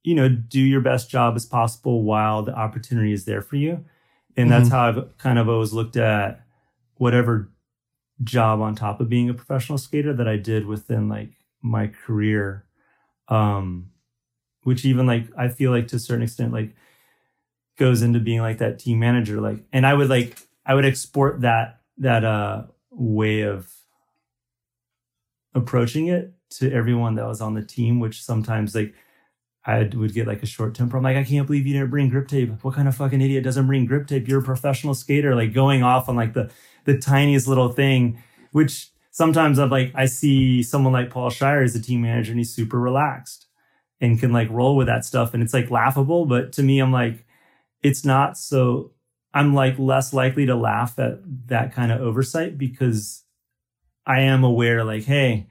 you 0.04 0.14
know, 0.14 0.28
do 0.28 0.60
your 0.60 0.80
best 0.80 1.10
job 1.10 1.34
as 1.36 1.44
possible 1.44 2.02
while 2.02 2.42
the 2.42 2.54
opportunity 2.54 3.12
is 3.12 3.24
there 3.24 3.42
for 3.42 3.56
you. 3.56 3.84
And 4.36 4.50
that's 4.50 4.68
mm-hmm. 4.68 4.76
how 4.76 4.88
I've 4.88 5.18
kind 5.18 5.38
of 5.38 5.48
always 5.48 5.72
looked 5.72 5.96
at 5.96 6.44
whatever 6.96 7.50
job 8.22 8.60
on 8.60 8.74
top 8.74 9.00
of 9.00 9.08
being 9.08 9.28
a 9.28 9.34
professional 9.34 9.78
skater 9.78 10.12
that 10.14 10.28
I 10.28 10.36
did 10.36 10.66
within 10.66 11.08
like 11.08 11.30
my 11.60 11.88
career 11.88 12.64
um, 13.32 13.90
which 14.64 14.84
even 14.84 15.06
like 15.06 15.26
I 15.36 15.48
feel 15.48 15.70
like 15.70 15.88
to 15.88 15.96
a 15.96 15.98
certain 15.98 16.22
extent 16.22 16.52
like 16.52 16.74
goes 17.78 18.02
into 18.02 18.20
being 18.20 18.40
like 18.40 18.58
that 18.58 18.78
team 18.78 18.98
manager. 18.98 19.40
Like, 19.40 19.64
and 19.72 19.86
I 19.86 19.94
would 19.94 20.10
like 20.10 20.38
I 20.66 20.74
would 20.74 20.84
export 20.84 21.40
that 21.40 21.80
that 21.98 22.24
uh 22.24 22.64
way 22.90 23.42
of 23.42 23.72
approaching 25.54 26.08
it 26.08 26.34
to 26.50 26.70
everyone 26.70 27.14
that 27.14 27.26
was 27.26 27.40
on 27.40 27.54
the 27.54 27.64
team, 27.64 28.00
which 28.00 28.22
sometimes 28.22 28.74
like 28.74 28.94
I 29.64 29.88
would 29.94 30.12
get 30.12 30.26
like 30.26 30.42
a 30.42 30.46
short 30.46 30.74
temper. 30.74 30.98
I'm 30.98 31.02
like, 31.02 31.16
I 31.16 31.24
can't 31.24 31.46
believe 31.46 31.66
you 31.66 31.72
didn't 31.72 31.90
bring 31.90 32.10
grip 32.10 32.28
tape. 32.28 32.50
What 32.62 32.74
kind 32.74 32.88
of 32.88 32.94
fucking 32.96 33.20
idiot 33.20 33.44
doesn't 33.44 33.66
bring 33.66 33.86
grip 33.86 34.08
tape? 34.08 34.28
You're 34.28 34.40
a 34.40 34.44
professional 34.44 34.94
skater, 34.94 35.34
like 35.34 35.54
going 35.54 35.82
off 35.82 36.08
on 36.08 36.16
like 36.16 36.34
the 36.34 36.50
the 36.84 36.98
tiniest 36.98 37.48
little 37.48 37.70
thing, 37.70 38.22
which 38.50 38.91
sometimes 39.12 39.58
I'm 39.58 39.70
like, 39.70 39.92
I 39.94 40.06
see 40.06 40.62
someone 40.62 40.92
like 40.92 41.10
Paul 41.10 41.30
Shier 41.30 41.62
as 41.62 41.76
a 41.76 41.82
team 41.82 42.02
manager 42.02 42.32
and 42.32 42.40
he's 42.40 42.52
super 42.52 42.80
relaxed 42.80 43.46
and 44.00 44.18
can 44.18 44.32
like 44.32 44.50
roll 44.50 44.74
with 44.74 44.88
that 44.88 45.04
stuff. 45.04 45.32
And 45.32 45.42
it's 45.42 45.54
like 45.54 45.70
laughable. 45.70 46.26
But 46.26 46.52
to 46.54 46.62
me, 46.62 46.80
I'm 46.80 46.92
like, 46.92 47.24
it's 47.82 48.04
not 48.04 48.36
so, 48.36 48.92
I'm 49.32 49.54
like 49.54 49.78
less 49.78 50.12
likely 50.12 50.46
to 50.46 50.56
laugh 50.56 50.98
at 50.98 51.20
that 51.46 51.72
kind 51.72 51.92
of 51.92 52.00
oversight 52.00 52.58
because 52.58 53.22
I 54.04 54.22
am 54.22 54.42
aware, 54.42 54.82
like, 54.82 55.04
hey, 55.04 55.46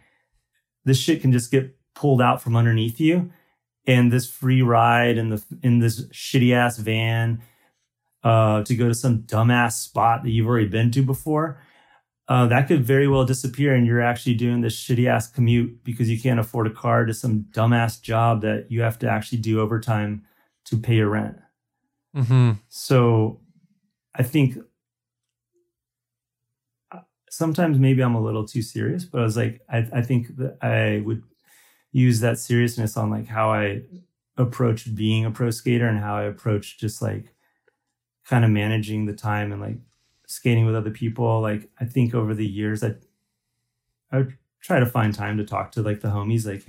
this 0.84 1.00
shit 1.00 1.22
can 1.22 1.32
just 1.32 1.52
get 1.52 1.78
pulled 1.96 2.22
out 2.22 2.42
from 2.42 2.56
underneath 2.56 3.00
you. 3.00 3.32
And 3.88 4.12
this 4.12 4.30
free 4.30 4.62
ride 4.62 5.18
in 5.18 5.30
the 5.30 5.44
in 5.64 5.80
this 5.80 6.06
shitty 6.10 6.54
ass 6.54 6.78
van 6.78 7.42
uh, 8.24 8.64
to 8.64 8.76
go 8.76 8.88
to 8.88 8.94
some 8.94 9.24
dumbass 9.24 9.74
spot 9.74 10.22
that 10.24 10.30
you've 10.30 10.46
already 10.48 10.68
been 10.68 10.92
to 10.92 11.02
before 11.02 11.60
uh, 12.32 12.48
that 12.48 12.66
could 12.66 12.82
very 12.82 13.10
well 13.10 13.26
disappear 13.26 13.76
and 13.76 13.86
you're 13.86 14.02
actually 14.02 14.34
doing 14.34 14.62
this 14.62 14.74
shitty 14.74 15.06
ass 15.06 15.28
commute 15.28 15.84
because 15.84 16.10
you 16.10 16.18
can't 16.18 16.40
afford 16.40 16.66
a 16.66 16.70
car 16.70 17.06
to 17.06 17.14
some 17.14 17.46
dumbass 17.52 18.02
job 18.02 18.42
that 18.42 18.68
you 18.70 18.82
have 18.82 18.98
to 18.98 19.06
actually 19.06 19.38
do 19.38 19.60
overtime 19.60 20.24
to 20.64 20.78
pay 20.78 20.96
your 20.96 21.10
rent. 21.10 21.38
Mm-hmm. 22.16 22.52
So 22.70 23.42
I 24.16 24.24
think 24.24 24.58
uh, 26.94 27.00
sometimes 27.30 27.78
maybe 27.78 28.02
I'm 28.02 28.16
a 28.16 28.24
little 28.24 28.48
too 28.48 28.62
serious, 28.62 29.04
but 29.04 29.20
I 29.20 29.24
was 29.26 29.36
like, 29.36 29.60
I, 29.68 29.86
I 29.92 30.02
think 30.02 30.38
that 30.38 30.58
I 30.62 31.04
would 31.06 31.24
use 31.92 32.22
that 32.22 32.40
seriousness 32.40 32.96
on 32.96 33.10
like 33.10 33.28
how 33.28 33.52
I 33.52 33.82
approached 34.38 34.96
being 34.96 35.26
a 35.26 35.32
pro 35.32 35.52
skater 35.52 35.86
and 35.90 36.00
how 36.00 36.16
I 36.16 36.24
approached 36.24 36.80
just 36.80 37.02
like 37.02 37.36
kind 38.26 38.46
of 38.46 38.52
managing 38.52 39.06
the 39.06 39.18
time 39.18 39.52
and 39.52 39.60
like 39.60 39.80
skating 40.32 40.66
with 40.66 40.76
other 40.76 40.92
people. 40.92 41.42
Like 41.42 41.70
I 41.80 41.86
think 41.86 42.16
over 42.16 42.34
the 42.34 42.48
years 42.48 42.82
that 42.82 43.04
I 44.12 44.18
would 44.18 44.38
try 44.62 44.80
to 44.80 44.86
find 44.86 45.14
time 45.14 45.38
to 45.38 45.46
talk 45.46 45.72
to 45.74 45.82
like 45.82 46.02
the 46.02 46.10
homies, 46.10 46.46
like, 46.46 46.66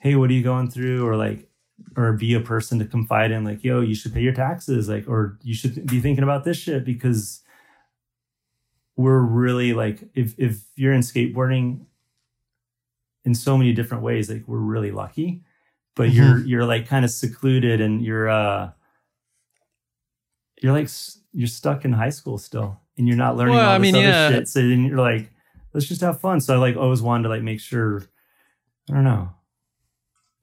hey, 0.00 0.14
what 0.14 0.30
are 0.30 0.34
you 0.34 0.42
going 0.42 0.70
through? 0.70 1.06
Or 1.06 1.16
like, 1.16 1.48
or 1.96 2.12
be 2.12 2.34
a 2.34 2.40
person 2.40 2.78
to 2.78 2.84
confide 2.86 3.30
in, 3.30 3.44
like, 3.44 3.62
yo, 3.62 3.80
you 3.80 3.94
should 3.94 4.14
pay 4.14 4.22
your 4.22 4.32
taxes, 4.32 4.88
like, 4.88 5.06
or 5.08 5.38
you 5.42 5.54
should 5.54 5.86
be 5.86 6.00
thinking 6.00 6.24
about 6.24 6.44
this 6.44 6.56
shit 6.56 6.84
because 6.84 7.42
we're 8.96 9.20
really 9.20 9.74
like, 9.74 10.02
if 10.14 10.34
if 10.38 10.64
you're 10.74 10.92
in 10.92 11.02
skateboarding 11.02 11.84
in 13.24 13.34
so 13.34 13.58
many 13.58 13.72
different 13.72 14.02
ways, 14.02 14.30
like 14.30 14.44
we're 14.46 14.58
really 14.58 14.90
lucky. 14.90 15.42
But 15.94 16.08
mm-hmm. 16.08 16.16
you're 16.16 16.38
you're 16.46 16.64
like 16.64 16.88
kind 16.88 17.04
of 17.04 17.10
secluded 17.10 17.80
and 17.80 18.02
you're 18.02 18.28
uh 18.28 18.70
you're 20.62 20.72
like 20.72 20.88
you're 21.32 21.46
stuck 21.48 21.84
in 21.84 21.92
high 21.92 22.10
school 22.10 22.38
still 22.38 22.80
and 22.96 23.06
you're 23.06 23.16
not 23.16 23.36
learning 23.36 23.54
well, 23.56 23.70
all 23.70 23.78
this 23.78 23.88
I 23.88 23.92
mean, 23.92 23.94
other 23.96 24.04
yeah. 24.04 24.30
shit. 24.30 24.48
So 24.48 24.60
then 24.60 24.84
you're 24.84 24.98
like, 24.98 25.30
let's 25.74 25.86
just 25.86 26.00
have 26.00 26.20
fun. 26.20 26.40
So 26.40 26.54
I 26.54 26.56
like 26.56 26.76
always 26.76 27.02
wanted 27.02 27.24
to 27.24 27.28
like 27.28 27.42
make 27.42 27.60
sure, 27.60 28.02
I 28.90 28.94
don't 28.94 29.04
know. 29.04 29.28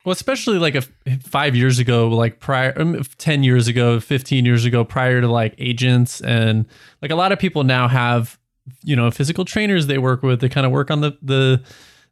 Well, 0.06 0.12
especially 0.12 0.58
like 0.60 0.76
a 0.76 0.82
five 1.24 1.56
years 1.56 1.80
ago, 1.80 2.10
like 2.10 2.40
prior, 2.40 2.74
um, 2.80 3.02
10 3.18 3.44
years 3.44 3.68
ago, 3.70 4.00
15 4.02 4.46
years 4.46 4.66
ago, 4.66 4.84
prior 4.84 5.22
to 5.22 5.28
like 5.30 5.56
agents 5.58 6.20
and 6.22 6.66
like 7.02 7.10
a 7.10 7.16
lot 7.16 7.32
of 7.32 7.40
people 7.40 7.64
now 7.64 7.88
have 7.88 8.38
you 8.84 8.96
know 8.96 9.10
physical 9.12 9.46
trainers 9.46 9.88
they 9.88 9.98
work 9.98 10.22
with. 10.22 10.42
They 10.42 10.50
kind 10.50 10.66
of 10.66 10.72
work 10.72 10.92
on 10.92 11.02
the 11.02 11.18
the 11.22 11.64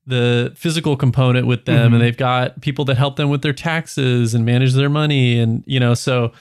the 0.08 0.51
physical 0.55 0.96
component 0.98 1.46
with 1.48 1.65
them, 1.65 1.91
Mhm. 1.91 1.96
and 1.96 2.01
they've 2.01 2.17
got 2.17 2.62
people 2.62 2.86
that 2.86 2.98
help 2.98 3.17
them 3.17 3.29
with 3.29 3.41
their 3.41 3.53
taxes 3.53 4.34
and 4.34 4.43
manage 4.46 4.74
their 4.74 4.89
money, 4.89 5.38
and 5.39 5.63
you 5.67 5.79
know 5.79 5.93
so. 5.93 6.31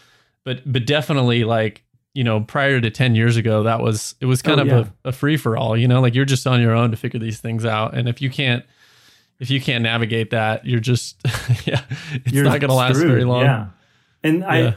But 0.44 0.70
but 0.70 0.86
definitely 0.86 1.44
like 1.44 1.84
you 2.14 2.24
know 2.24 2.40
prior 2.40 2.80
to 2.80 2.90
10 2.90 3.14
years 3.14 3.36
ago 3.36 3.62
that 3.62 3.80
was 3.80 4.14
it 4.20 4.26
was 4.26 4.42
kind 4.42 4.58
Oh, 4.58 4.62
of 4.62 4.68
yeah. 4.68 4.84
a, 5.04 5.08
a 5.10 5.12
free 5.12 5.36
for 5.36 5.56
all 5.56 5.76
you 5.76 5.86
know 5.86 6.00
like 6.00 6.14
you're 6.14 6.24
just 6.24 6.44
on 6.46 6.60
your 6.60 6.74
own 6.74 6.90
to 6.90 6.96
figure 6.96 7.20
these 7.20 7.38
things 7.40 7.64
out 7.64 7.94
and 7.96 8.08
if 8.08 8.20
you 8.20 8.30
can't 8.30 8.64
if 9.38 9.48
you 9.48 9.60
can't 9.60 9.82
navigate 9.84 10.30
that 10.30 10.66
you're 10.66 10.80
just 10.80 11.20
yeah 11.66 11.82
it's 12.12 12.32
You're 12.32 12.44
not 12.44 12.58
going 12.60 12.68
to 12.70 12.74
last 12.74 12.96
very 12.98 13.24
long 13.24 13.42
Yeah. 13.42 13.66
And 14.24 14.40
Yeah. 14.40 14.74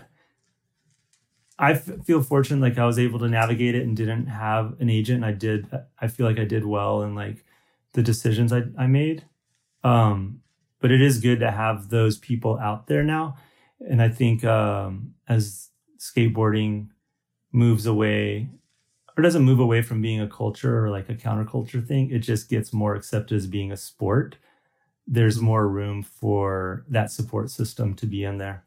I 1.59 1.75
feel 1.75 2.21
fortunate 2.21 2.61
like 2.61 2.77
I 2.77 2.85
was 2.85 2.97
able 2.99 3.19
to 3.19 3.27
navigate 3.29 3.75
it 3.75 3.83
and 3.83 3.95
didn't 3.95 4.25
have 4.27 4.75
an 4.79 4.89
agent. 4.89 5.17
And 5.17 5.25
i 5.25 5.31
did 5.31 5.67
I 5.99 6.07
feel 6.07 6.25
like 6.25 6.39
I 6.39 6.45
did 6.45 6.65
well 6.65 7.03
in 7.03 7.15
like 7.15 7.45
the 7.93 8.01
decisions 8.03 8.51
I, 8.51 8.63
I 8.77 8.87
made. 8.87 9.23
Um 9.83 10.41
but 10.79 10.91
it 10.91 11.01
is 11.01 11.19
good 11.19 11.39
to 11.39 11.49
have 11.49 11.89
those 11.89 12.17
people 12.17 12.59
out 12.59 12.87
there 12.87 13.03
now. 13.03 13.37
And 13.89 14.01
I 14.01 14.09
think 14.09 14.43
um 14.43 15.13
as 15.27 15.69
skateboarding 15.99 16.87
moves 17.51 17.85
away 17.85 18.49
or 19.17 19.21
doesn't 19.21 19.43
move 19.43 19.59
away 19.59 19.81
from 19.81 20.01
being 20.01 20.19
a 20.19 20.27
culture 20.27 20.83
or 20.83 20.89
like 20.89 21.07
a 21.09 21.15
counterculture 21.15 21.85
thing, 21.85 22.09
it 22.09 22.19
just 22.19 22.49
gets 22.49 22.73
more 22.73 22.95
accepted 22.95 23.35
as 23.35 23.45
being 23.47 23.71
a 23.71 23.77
sport. 23.77 24.37
There's 25.05 25.39
more 25.39 25.67
room 25.67 26.01
for 26.03 26.83
that 26.89 27.11
support 27.11 27.49
system 27.51 27.93
to 27.95 28.05
be 28.07 28.23
in 28.23 28.37
there. 28.37 28.63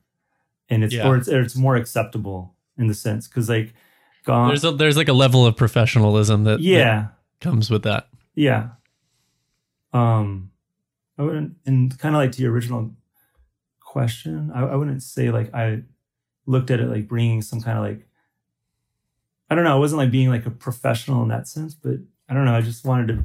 And 0.69 0.85
it's 0.85 0.95
Yeah. 0.95 1.09
or 1.09 1.17
it's, 1.17 1.29
or 1.29 1.41
it's 1.41 1.57
more 1.57 1.77
acceptable 1.77 2.55
in 2.79 2.87
the 2.89 2.95
sense 2.95 3.27
because 3.27 3.49
like 3.49 3.75
gone 4.25 4.49
there's 4.49 4.65
a 4.65 4.73
there's 4.73 4.97
like 4.97 5.09
a 5.09 5.13
level 5.15 5.47
of 5.47 5.57
professionalism 5.57 6.45
that, 6.45 6.59
that 6.59 6.61
yeah 6.63 7.07
comes 7.41 7.71
with 7.71 7.85
that 7.85 8.09
yeah 8.35 8.71
um 9.93 10.51
i 11.17 11.23
wouldn't 11.23 11.55
and 11.65 11.97
kind 11.99 12.15
of 12.15 12.21
like 12.21 12.33
to 12.33 12.43
your 12.43 12.53
original 12.53 12.91
question 13.97 14.51
I, 14.55 14.61
I 14.73 14.77
wouldn't 14.77 15.03
say 15.03 15.31
like 15.31 15.49
i 15.55 15.83
looked 16.47 16.71
at 16.71 16.81
it 16.81 16.89
like 16.89 17.09
bringing 17.09 17.41
some 17.43 17.61
kind 17.63 17.79
of 17.79 17.85
like 17.85 18.07
i 19.49 19.55
don't 19.55 19.65
know 19.65 19.73
I 19.77 19.83
wasn't 19.85 20.01
like 20.03 20.11
being 20.11 20.29
like 20.29 20.47
a 20.47 20.51
professional 20.67 21.23
in 21.23 21.29
that 21.29 21.49
sense 21.49 21.73
but 21.75 21.97
i 22.29 22.35
don't 22.35 22.45
know 22.45 22.55
i 22.55 22.61
just 22.61 22.85
wanted 22.85 23.09
to 23.13 23.25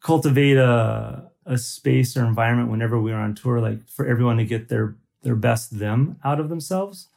cultivate 0.00 0.56
a 0.56 1.30
a 1.46 1.58
space 1.58 2.16
or 2.16 2.24
environment 2.24 2.70
whenever 2.70 3.00
we 3.00 3.10
were 3.10 3.18
on 3.18 3.34
tour 3.34 3.60
like 3.60 3.88
for 3.88 4.06
everyone 4.06 4.36
to 4.36 4.44
get 4.44 4.68
their 4.68 4.96
their 5.22 5.34
best 5.36 5.78
them 5.78 6.16
out 6.24 6.38
of 6.40 6.48
themselves 6.48 7.08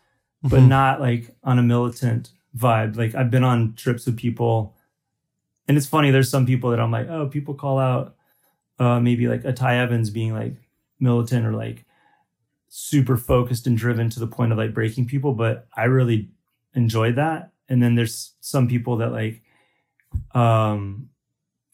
but 0.44 0.62
Mhm. 0.62 0.68
not 0.68 1.02
like 1.02 1.36
on 1.44 1.58
a 1.60 1.64
militant 1.64 2.32
vibe. 2.56 2.96
Like 2.98 3.16
I've 3.16 3.32
been 3.32 3.44
on 3.44 3.74
trips 3.74 4.06
with 4.06 4.16
people, 4.18 4.76
and 5.68 5.76
it's 5.78 5.88
funny. 5.88 6.12
There's 6.12 6.30
some 6.30 6.46
people 6.46 6.70
that 6.70 6.80
I'm 6.80 6.92
like, 6.92 7.10
oh, 7.10 7.28
people 7.28 7.56
call 7.56 7.80
out 7.80 8.16
uh, 8.78 9.00
maybe 9.00 9.28
like 9.28 9.44
a 9.44 9.54
Ty 9.54 9.78
Evans 9.78 10.10
being 10.12 10.34
like 10.34 10.56
militant 11.00 11.46
or 11.48 11.54
like 11.54 11.85
super 12.78 13.16
focused 13.16 13.68
and 13.68 13.78
driven 13.78 14.10
to 14.10 14.20
the 14.20 14.28
point 14.28 14.52
of 14.52 14.58
like 14.58 14.74
breaking 14.74 15.08
people, 15.08 15.32
but 15.32 15.66
I 15.78 15.86
really 15.86 16.30
enjoy 16.74 17.14
that. 17.14 17.54
And 17.70 17.82
then 17.82 17.96
there's 17.96 18.34
some 18.42 18.68
people 18.68 18.98
that 18.98 19.14
like 19.14 19.42
um 20.34 21.08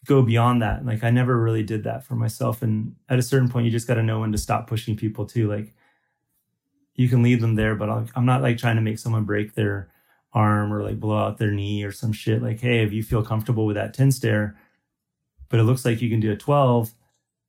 go 0.06 0.22
beyond 0.22 0.62
that. 0.62 0.86
Like 0.86 1.04
I 1.04 1.10
never 1.10 1.36
really 1.42 1.64
did 1.64 1.86
that 1.86 2.04
for 2.04 2.14
myself. 2.14 2.62
And 2.62 2.96
at 3.10 3.18
a 3.18 3.24
certain 3.24 3.50
point, 3.50 3.66
you 3.66 3.72
just 3.72 3.88
got 3.88 3.96
to 3.96 4.04
know 4.04 4.20
when 4.20 4.32
to 4.32 4.38
stop 4.38 4.68
pushing 4.68 4.96
people 4.96 5.26
too. 5.26 5.50
Like 5.50 5.74
you 6.94 7.10
can 7.10 7.24
leave 7.24 7.42
them 7.42 7.56
there, 7.56 7.74
but 7.74 7.90
I'm 7.90 8.26
not 8.28 8.44
like 8.44 8.60
trying 8.60 8.76
to 8.76 8.82
make 8.84 9.00
someone 9.00 9.24
break 9.24 9.56
their 9.56 9.90
arm 10.34 10.72
or 10.72 10.84
like 10.84 11.00
blow 11.00 11.18
out 11.18 11.40
their 11.40 11.52
knee 11.52 11.84
or 11.84 11.92
some 11.92 12.14
shit. 12.14 12.44
Like, 12.44 12.60
hey, 12.60 12.84
if 12.84 12.94
you 12.94 13.02
feel 13.02 13.24
comfortable 13.24 13.66
with 13.66 13.76
that 13.76 13.96
10 13.96 14.12
stair, 14.12 14.56
but 15.50 15.60
it 15.60 15.64
looks 15.64 15.84
like 15.84 16.00
you 16.00 16.12
can 16.12 16.20
do 16.20 16.32
a 16.32 16.38
12 16.38 16.94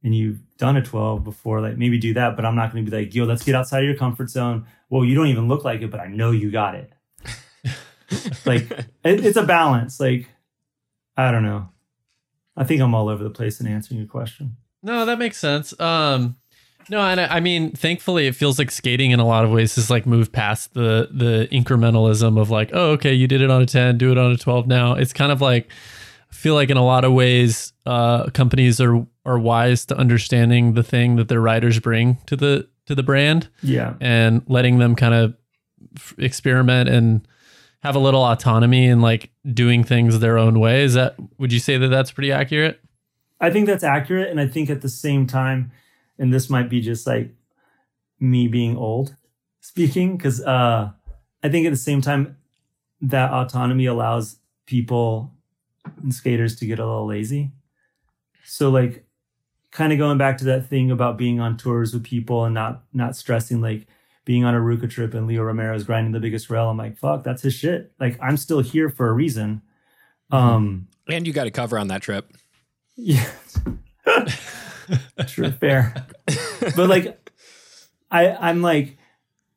and 0.03 0.15
you've 0.15 0.41
done 0.57 0.77
a 0.77 0.83
12 0.83 1.23
before, 1.25 1.61
like 1.61 1.77
maybe 1.77 1.99
do 1.99 2.15
that. 2.15 2.37
But 2.37 2.45
I'm 2.45 2.57
not 2.57 2.73
going 2.73 2.85
to 2.85 2.91
be 2.91 2.97
like, 2.97 3.15
yo, 3.15 3.25
let's 3.25 3.45
get 3.45 3.55
outside 3.55 3.81
of 3.81 3.85
your 3.87 3.97
comfort 3.97 4.31
zone. 4.31 4.67
Well, 4.91 5.05
you 5.05 5.15
don't 5.15 5.29
even 5.29 5.49
look 5.49 5.65
like 5.65 5.83
it, 5.83 5.91
but 5.91 6.01
I 6.01 6.09
know 6.09 6.31
you 6.31 6.51
got 6.51 6.75
it. 6.75 6.93
like 8.45 8.71
it, 8.71 8.87
it's 9.05 9.37
a 9.37 9.45
balance. 9.45 10.01
Like, 10.01 10.29
I 11.17 11.31
don't 11.31 11.45
know. 11.45 11.69
I 12.57 12.65
think 12.65 12.81
I'm 12.83 12.95
all 12.95 13.09
over 13.09 13.25
the 13.25 13.31
place 13.31 13.61
in 13.61 13.67
answering 13.67 13.99
your 13.99 14.09
question. 14.09 14.57
No, 14.83 15.07
that 15.07 15.19
makes 15.19 15.39
sense. 15.39 15.79
Um, 15.81 16.37
no, 16.89 17.01
and 17.01 17.21
I, 17.21 17.37
I 17.37 17.41
mean, 17.41 17.73
thankfully, 17.73 18.27
it 18.27 18.35
feels 18.35 18.59
like 18.59 18.71
skating 18.71 19.13
in 19.13 19.21
a 19.21 19.27
lot 19.27 19.45
of 19.45 19.51
ways 19.51 19.77
has 19.77 19.89
like 19.89 20.07
moved 20.07 20.33
past 20.33 20.75
the 20.75 21.09
the 21.13 21.49
incrementalism 21.53 22.41
of 22.41 22.51
like, 22.51 22.71
oh, 22.73 22.91
okay, 22.93 23.15
you 23.15 23.29
did 23.29 23.41
it 23.41 23.51
on 23.51 23.63
a 23.63 23.67
ten, 23.67 23.99
do 23.99 24.11
it 24.11 24.19
on 24.19 24.33
a 24.33 24.37
twelve. 24.37 24.67
Now 24.67 24.95
it's 24.95 25.13
kind 25.13 25.31
of 25.31 25.41
like, 25.41 25.71
I 26.31 26.35
feel 26.35 26.55
like 26.55 26.71
in 26.71 26.77
a 26.77 26.85
lot 26.85 27.05
of 27.05 27.13
ways, 27.13 27.73
uh, 27.87 28.29
companies 28.31 28.81
are 28.81 29.07
are 29.25 29.39
wise 29.39 29.85
to 29.87 29.97
understanding 29.97 30.75
the 30.75 30.83
thing 30.83 31.17
that 31.17 31.29
their 31.29 31.41
riders 31.41 31.79
bring 31.81 32.19
to 32.27 32.37
the 32.37 32.69
to 32.87 32.95
the 32.95 33.03
brand 33.03 33.49
Yeah. 33.63 33.95
and 34.01 34.43
letting 34.49 34.79
them 34.79 34.97
kind 34.97 35.15
of 35.15 35.37
f- 35.97 36.15
experiment 36.19 36.89
and 36.89 37.27
have 37.85 37.95
a 37.95 38.01
little 38.01 38.23
autonomy 38.25 38.89
and 38.89 39.01
like 39.03 39.31
doing 39.53 39.85
things 39.85 40.19
their 40.19 40.37
own 40.39 40.59
way. 40.59 40.83
Is 40.83 40.95
that 40.95 41.15
would 41.39 41.53
you 41.53 41.61
say 41.61 41.77
that 41.79 41.89
that's 41.89 42.11
pretty 42.11 42.33
accurate? 42.33 42.81
I 43.41 43.51
think 43.51 43.67
that's 43.67 43.85
accurate. 43.85 44.31
And 44.31 44.41
I 44.41 44.47
think 44.49 44.71
at 44.71 44.83
the 44.83 44.89
same 44.89 45.27
time, 45.27 45.71
and 46.19 46.33
this 46.35 46.49
might 46.51 46.69
be 46.69 46.81
just 46.81 47.07
like 47.07 47.31
me 48.21 48.47
being 48.49 48.77
old 48.77 49.17
speaking, 49.61 50.17
because 50.17 50.41
uh, 50.43 50.91
I 51.43 51.49
think 51.49 51.67
at 51.67 51.71
the 51.71 51.77
same 51.77 52.01
time, 52.01 52.37
that 53.01 53.33
autonomy 53.33 53.87
allows 53.87 54.37
people 54.67 55.33
and 56.03 56.15
skaters 56.15 56.55
to 56.57 56.67
get 56.67 56.79
a 56.79 56.87
little 56.87 57.07
lazy. 57.07 57.51
So, 58.45 58.71
like, 58.71 59.05
kind 59.73 59.93
of 59.93 59.99
going 59.99 60.19
back 60.19 60.39
to 60.39 60.45
that 60.45 60.69
thing 60.69 60.91
about 60.93 61.19
being 61.19 61.41
on 61.41 61.57
tours 61.57 61.93
with 61.93 62.05
people 62.05 62.45
and 62.45 62.55
not 62.55 62.85
not 62.93 63.17
stressing, 63.17 63.61
like 63.61 63.89
being 64.25 64.45
on 64.45 64.55
a 64.55 64.61
Ruka 64.61 64.89
trip 64.89 65.15
and 65.15 65.27
Leo 65.27 65.43
Romero's 65.43 65.83
grinding 65.83 66.13
the 66.13 66.21
biggest 66.21 66.49
rail. 66.49 66.69
I'm 66.69 66.77
like, 66.77 66.97
fuck, 66.97 67.25
that's 67.25 67.43
his 67.43 67.55
shit. 67.55 67.93
Like, 67.99 68.17
I'm 68.23 68.37
still 68.37 68.61
here 68.61 68.89
for 68.89 69.09
a 69.09 69.13
reason. 69.13 69.63
Um, 70.31 70.87
And 71.09 71.27
you 71.27 71.33
got 71.33 71.49
a 71.49 71.51
cover 71.51 71.77
on 71.79 71.89
that 71.89 72.03
trip. 72.03 72.31
yeah. 72.95 73.29
sure, 75.27 75.51
fair. 75.53 76.07
But 76.77 76.89
like 76.89 77.31
I 78.11 78.31
I'm 78.31 78.63
like 78.63 78.99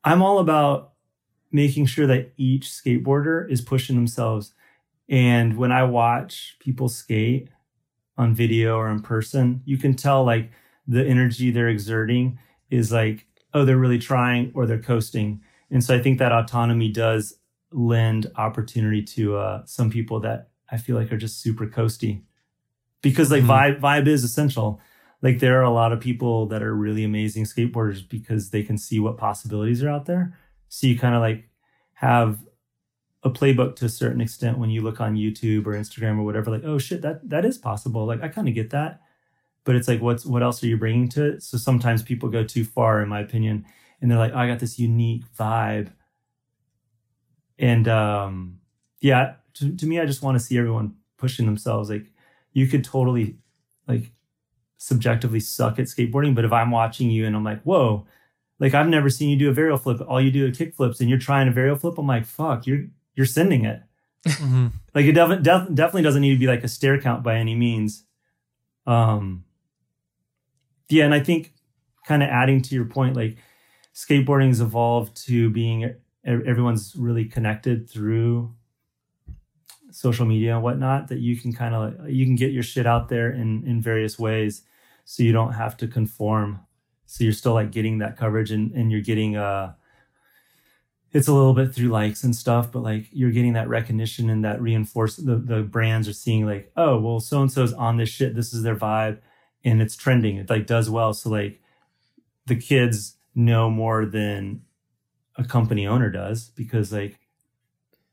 I'm 0.04 0.22
all 0.22 0.38
about 0.38 0.92
making 1.52 1.86
sure 1.86 2.06
that 2.06 2.32
each 2.36 2.68
skateboarder 2.68 3.48
is 3.50 3.60
pushing 3.60 3.96
themselves. 3.96 4.52
And 5.08 5.56
when 5.56 5.72
I 5.72 5.84
watch 5.84 6.56
people 6.58 6.88
skate 6.88 7.48
on 8.18 8.34
video 8.34 8.76
or 8.76 8.88
in 8.90 9.00
person, 9.00 9.62
you 9.64 9.76
can 9.78 9.94
tell 9.94 10.24
like 10.24 10.50
the 10.86 11.04
energy 11.06 11.50
they're 11.50 11.68
exerting 11.68 12.38
is 12.70 12.92
like, 12.92 13.26
oh, 13.54 13.64
they're 13.64 13.76
really 13.76 13.98
trying 13.98 14.52
or 14.54 14.66
they're 14.66 14.78
coasting. 14.82 15.40
And 15.70 15.82
so 15.82 15.94
I 15.94 16.00
think 16.02 16.18
that 16.18 16.32
autonomy 16.32 16.90
does 16.90 17.34
lend 17.72 18.30
opportunity 18.36 19.02
to 19.02 19.36
uh, 19.36 19.62
some 19.66 19.90
people 19.90 20.20
that 20.20 20.50
I 20.70 20.78
feel 20.78 20.96
like 20.96 21.12
are 21.12 21.16
just 21.18 21.40
super 21.42 21.66
coasty 21.66 22.22
because 23.02 23.30
like 23.30 23.42
Mhm. 23.42 23.48
vibe 23.48 23.80
vibe 23.80 24.06
is 24.06 24.24
essential. 24.24 24.80
Like 25.22 25.38
there 25.38 25.58
are 25.58 25.64
a 25.64 25.70
lot 25.70 25.92
of 25.92 26.00
people 26.00 26.46
that 26.46 26.62
are 26.62 26.74
really 26.74 27.04
amazing 27.04 27.44
skateboarders 27.44 28.06
because 28.08 28.50
they 28.50 28.62
can 28.62 28.78
see 28.78 29.00
what 29.00 29.16
possibilities 29.16 29.82
are 29.82 29.88
out 29.88 30.06
there. 30.06 30.36
So 30.68 30.86
you 30.86 30.98
kind 30.98 31.14
of 31.14 31.20
like 31.20 31.48
have 31.94 32.38
a 33.26 33.30
playbook 33.30 33.74
to 33.76 33.84
a 33.86 33.88
certain 33.88 34.20
extent 34.20 34.56
when 34.56 34.70
you 34.70 34.80
look 34.82 35.00
on 35.00 35.16
YouTube 35.16 35.66
or 35.66 35.72
Instagram 35.72 36.16
or 36.18 36.22
whatever. 36.22 36.48
Like, 36.50 36.64
oh 36.64 36.78
shit, 36.78 37.02
that 37.02 37.28
that 37.28 37.44
is 37.44 37.58
possible. 37.58 38.06
Like 38.06 38.22
I 38.22 38.28
kind 38.28 38.48
of 38.48 38.54
get 38.54 38.70
that, 38.70 39.00
but 39.64 39.74
it's 39.74 39.88
like, 39.88 40.00
what's 40.00 40.24
what 40.24 40.44
else 40.44 40.62
are 40.62 40.68
you 40.68 40.76
bringing 40.76 41.08
to 41.10 41.24
it? 41.32 41.42
So 41.42 41.58
sometimes 41.58 42.02
people 42.02 42.28
go 42.28 42.44
too 42.44 42.64
far, 42.64 43.02
in 43.02 43.08
my 43.08 43.20
opinion, 43.20 43.66
and 44.00 44.08
they're 44.08 44.18
like, 44.18 44.32
oh, 44.32 44.38
I 44.38 44.46
got 44.46 44.60
this 44.60 44.78
unique 44.78 45.24
vibe, 45.36 45.90
and 47.58 47.88
um, 47.88 48.60
yeah, 49.00 49.34
to, 49.54 49.76
to 49.76 49.86
me, 49.86 49.98
I 49.98 50.06
just 50.06 50.22
want 50.22 50.38
to 50.38 50.44
see 50.44 50.56
everyone 50.56 50.94
pushing 51.18 51.46
themselves. 51.46 51.90
Like 51.90 52.06
you 52.52 52.68
could 52.68 52.84
totally 52.84 53.38
like 53.88 54.12
subjectively 54.78 55.40
suck 55.40 55.80
at 55.80 55.86
skateboarding, 55.86 56.34
but 56.34 56.44
if 56.44 56.52
I'm 56.52 56.70
watching 56.70 57.10
you 57.10 57.26
and 57.26 57.34
I'm 57.34 57.44
like, 57.44 57.62
whoa, 57.62 58.06
like 58.60 58.74
I've 58.74 58.88
never 58.88 59.10
seen 59.10 59.30
you 59.30 59.36
do 59.36 59.50
a 59.50 59.54
varial 59.54 59.80
flip, 59.80 60.00
all 60.06 60.20
you 60.20 60.30
do 60.30 60.46
are 60.46 60.52
kick 60.52 60.76
flips 60.76 61.00
and 61.00 61.10
you're 61.10 61.18
trying 61.18 61.48
a 61.48 61.52
varial 61.52 61.80
flip, 61.80 61.98
I'm 61.98 62.06
like, 62.06 62.24
fuck, 62.24 62.66
you're 62.66 62.86
you're 63.16 63.26
sending 63.26 63.64
it. 63.64 63.82
Mhm. 64.26 64.72
Like 64.94 65.06
it 65.06 65.12
def- 65.12 65.42
def- 65.42 65.74
definitely 65.74 66.02
doesn't 66.02 66.22
need 66.22 66.34
to 66.34 66.38
be 66.38 66.46
like 66.46 66.64
a 66.64 66.68
stair 66.68 67.00
count 67.00 67.22
by 67.22 67.36
any 67.36 67.54
means. 67.54 68.04
Um 68.86 69.44
yeah, 70.88 71.04
and 71.04 71.14
I 71.14 71.20
think 71.20 71.52
kind 72.06 72.22
of 72.22 72.28
adding 72.28 72.62
to 72.62 72.74
your 72.74 72.84
point, 72.84 73.16
like 73.16 73.38
skateboarding 73.94 74.48
has 74.48 74.60
evolved 74.60 75.16
to 75.26 75.50
being 75.50 75.94
everyone's 76.24 76.94
really 76.96 77.24
connected 77.24 77.88
through 77.88 78.54
social 79.90 80.26
media 80.26 80.54
and 80.54 80.62
whatnot 80.62 81.08
that 81.08 81.18
you 81.20 81.36
can 81.36 81.52
kind 81.52 81.74
of 81.74 82.10
you 82.10 82.24
can 82.26 82.34
get 82.34 82.52
your 82.52 82.62
shit 82.62 82.86
out 82.86 83.08
there 83.08 83.30
in 83.32 83.64
in 83.66 83.80
various 83.80 84.18
ways 84.18 84.62
so 85.04 85.22
you 85.22 85.32
don't 85.32 85.52
have 85.52 85.76
to 85.76 85.86
conform 85.86 86.60
so 87.06 87.22
you're 87.24 87.32
still 87.32 87.54
like 87.54 87.70
getting 87.70 87.98
that 87.98 88.16
coverage 88.16 88.50
and 88.50 88.72
and 88.72 88.90
you're 88.90 89.00
getting 89.00 89.36
uh 89.36 89.72
it's 91.16 91.28
a 91.28 91.32
little 91.32 91.54
bit 91.54 91.74
through 91.74 91.88
likes 91.88 92.24
and 92.24 92.36
stuff, 92.36 92.70
but 92.70 92.82
like 92.82 93.06
you're 93.10 93.30
getting 93.30 93.54
that 93.54 93.68
recognition 93.68 94.28
and 94.28 94.44
that 94.44 94.60
reinforce 94.60 95.16
the, 95.16 95.36
the 95.36 95.62
brands 95.62 96.06
are 96.08 96.12
seeing 96.12 96.44
like, 96.44 96.70
oh, 96.76 96.98
well, 97.00 97.20
so 97.20 97.40
and 97.40 97.50
so's 97.50 97.72
on 97.72 97.96
this 97.96 98.10
shit. 98.10 98.34
This 98.34 98.52
is 98.52 98.62
their 98.62 98.76
vibe 98.76 99.18
and 99.64 99.80
it's 99.80 99.96
trending. 99.96 100.36
It 100.36 100.50
like 100.50 100.66
does 100.66 100.90
well. 100.90 101.14
So 101.14 101.30
like 101.30 101.60
the 102.44 102.56
kids 102.56 103.16
know 103.34 103.70
more 103.70 104.04
than 104.04 104.62
a 105.36 105.44
company 105.44 105.86
owner 105.86 106.10
does 106.10 106.50
because 106.54 106.92
like 106.92 107.18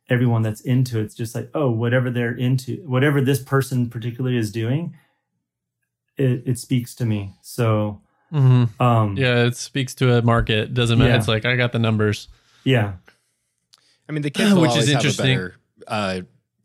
everyone 0.10 0.42
that's 0.42 0.62
into 0.62 1.00
it's 1.00 1.16
just 1.16 1.36
like, 1.36 1.50
oh, 1.54 1.72
whatever 1.72 2.10
they're 2.10 2.34
into, 2.36 2.78
whatever 2.86 3.20
this 3.22 3.42
person 3.42 3.89
particularly 3.89 4.38
is 4.38 4.52
doing, 4.52 4.96
it, 6.18 6.44
it 6.46 6.58
speaks 6.58 6.96
to 6.96 7.06
me. 7.06 7.34
So 7.42 8.02
Mhm. 8.32 8.70
um 8.80 9.18
Yeah, 9.18 9.44
it 9.46 9.56
speaks 9.58 9.94
to 9.96 10.13
a 10.18 10.22
market. 10.22 10.74
Doesn't 10.74 10.98
matter. 10.98 11.12
Yeah. 11.12 11.18
It's 11.18 11.28
like 11.28 11.44
I 11.46 11.56
got 11.58 11.72
the 11.74 11.80
numbers. 11.80 12.28
Yeah. 12.63 12.93
I 14.08 14.12
mean, 14.12 14.21
the 14.21 14.30
kids 14.32 14.54
will 14.54 14.62
Which 14.62 14.71
is 14.71 14.76
always 14.76 14.88
have 14.88 14.95
a 14.95 14.99
interesting. 14.99 15.26
better 15.26 15.56
uh, 15.88 16.21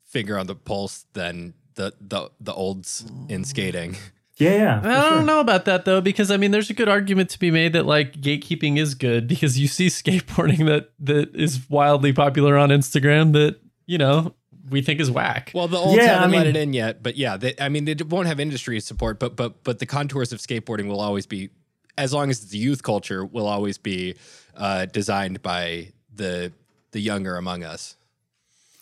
finger 0.06 0.38
on 0.38 0.46
the 0.46 0.54
pulse 0.54 1.06
than 1.12 1.54
the 1.74 1.92
the 2.00 2.30
the 2.40 2.52
olds 2.52 3.04
in 3.28 3.44
skating. 3.44 3.96
Yeah, 4.36 4.54
yeah. 4.54 4.80
for 4.80 4.88
I 4.88 4.92
don't 4.92 5.12
sure. 5.18 5.22
know 5.22 5.40
about 5.40 5.64
that 5.64 5.84
though, 5.84 6.00
because 6.00 6.30
I 6.30 6.36
mean, 6.36 6.52
there's 6.52 6.70
a 6.70 6.74
good 6.74 6.88
argument 6.88 7.30
to 7.30 7.38
be 7.40 7.50
made 7.50 7.72
that 7.72 7.86
like 7.86 8.12
gatekeeping 8.20 8.78
is 8.78 8.94
good 8.94 9.26
because 9.32 9.58
you 9.58 9.66
see 9.68 9.88
skateboarding 9.88 10.66
that 10.66 10.90
that 11.00 11.34
is 11.34 11.68
wildly 11.68 12.12
popular 12.12 12.56
on 12.56 12.68
Instagram 12.70 13.32
that 13.32 13.60
you 13.86 13.98
know 13.98 14.34
we 14.70 14.82
think 14.82 15.00
is 15.00 15.10
whack. 15.10 15.50
Well, 15.54 15.68
the 15.68 15.78
olds 15.78 15.96
Yeah, 15.96 16.20
haven't 16.20 16.34
I 16.34 16.38
let 16.38 16.46
it 16.46 16.56
in 16.56 16.72
yet, 16.72 17.02
but 17.02 17.16
yeah, 17.16 17.36
they, 17.36 17.54
I 17.58 17.68
mean, 17.68 17.84
they 17.84 17.94
won't 17.94 18.26
have 18.26 18.38
industry 18.38 18.78
support, 18.80 19.18
but 19.18 19.34
but 19.36 19.64
but 19.64 19.78
the 19.78 19.86
contours 19.86 20.32
of 20.32 20.38
skateboarding 20.40 20.88
will 20.88 21.00
always 21.00 21.26
be, 21.26 21.50
as 21.96 22.12
long 22.12 22.30
as 22.30 22.42
it's 22.42 22.54
youth 22.54 22.82
culture, 22.82 23.24
will 23.24 23.46
always 23.46 23.78
be 23.78 24.14
uh, 24.58 24.84
designed 24.86 25.40
by 25.42 25.92
the 26.14 26.52
the 26.92 27.00
younger 27.00 27.36
among 27.36 27.62
us. 27.64 27.96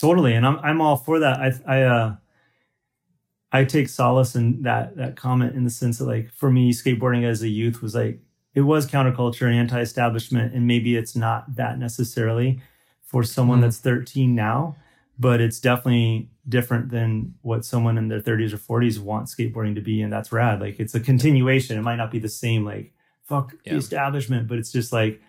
Totally, 0.01 0.35
and 0.35 0.45
I'm 0.47 0.59
I'm 0.61 0.81
all 0.81 0.97
for 0.97 1.21
that. 1.21 1.39
I 1.41 1.53
I 1.67 1.83
uh 1.83 2.17
I 3.53 3.65
take 3.65 3.89
solace 3.89 4.35
in 4.35 4.62
that 4.62 4.97
that 4.97 5.17
comment 5.17 5.55
in 5.55 5.65
the 5.65 5.71
sense 5.71 5.99
that 5.99 6.07
like 6.07 6.31
for 6.33 6.51
me, 6.51 6.73
skateboarding 6.73 7.25
as 7.25 7.43
a 7.43 7.49
youth 7.49 7.81
was 7.83 7.95
like 7.95 8.21
it 8.55 8.62
was 8.62 8.87
counterculture 8.91 9.47
and 9.47 9.55
anti-establishment, 9.57 10.55
and 10.55 10.67
maybe 10.67 10.97
it's 10.97 11.15
not 11.15 11.55
that 11.57 11.79
necessarily 11.79 12.61
for 13.03 13.23
someone 13.23 13.59
Mhm. 13.59 13.62
that's 13.62 13.79
13 13.79 14.35
now, 14.35 14.77
but 15.19 15.41
it's 15.41 15.61
definitely 15.61 16.29
different 16.49 16.91
than 16.91 17.35
what 17.43 17.65
someone 17.65 17.99
in 17.99 18.09
their 18.09 18.21
30s 18.21 18.53
or 18.53 18.59
40s 18.59 18.99
wants 18.99 19.35
skateboarding 19.35 19.75
to 19.75 19.81
be, 19.81 20.01
and 20.03 20.12
that's 20.12 20.33
rad. 20.33 20.61
Like 20.61 20.81
it's 20.81 20.95
a 20.95 21.01
continuation. 21.01 21.79
It 21.79 21.83
might 21.83 21.97
not 21.97 22.11
be 22.11 22.19
the 22.19 22.29
same 22.29 22.65
like 22.65 22.93
fuck 23.25 23.55
Yeah. 23.65 23.73
the 23.75 23.79
establishment, 23.79 24.49
but 24.49 24.59
it's 24.59 24.73
just 24.73 24.93
like 24.93 25.21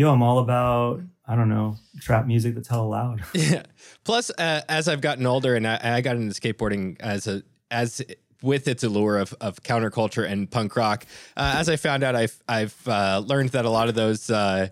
yo, 0.00 0.10
I'm 0.10 0.22
all 0.22 0.38
about 0.38 1.02
I 1.26 1.36
don't 1.36 1.50
know 1.50 1.76
trap 2.00 2.26
music 2.26 2.54
that's 2.54 2.68
hella 2.68 2.86
loud. 2.86 3.22
Yeah. 3.34 3.64
Plus, 4.02 4.30
uh, 4.30 4.62
as 4.68 4.88
I've 4.88 5.02
gotten 5.02 5.26
older 5.26 5.54
and 5.54 5.66
I, 5.66 5.78
I 5.82 6.00
got 6.00 6.16
into 6.16 6.34
skateboarding 6.34 6.98
as 7.00 7.26
a 7.26 7.42
as 7.70 8.02
with 8.42 8.66
its 8.66 8.82
allure 8.82 9.18
of, 9.18 9.34
of 9.42 9.62
counterculture 9.62 10.26
and 10.26 10.50
punk 10.50 10.74
rock, 10.74 11.04
uh, 11.36 11.56
as 11.58 11.68
I 11.68 11.76
found 11.76 12.02
out, 12.02 12.16
I've 12.16 12.42
I've 12.48 12.88
uh, 12.88 13.22
learned 13.24 13.50
that 13.50 13.66
a 13.66 13.70
lot 13.70 13.90
of 13.90 13.94
those 13.94 14.30
uh, 14.30 14.68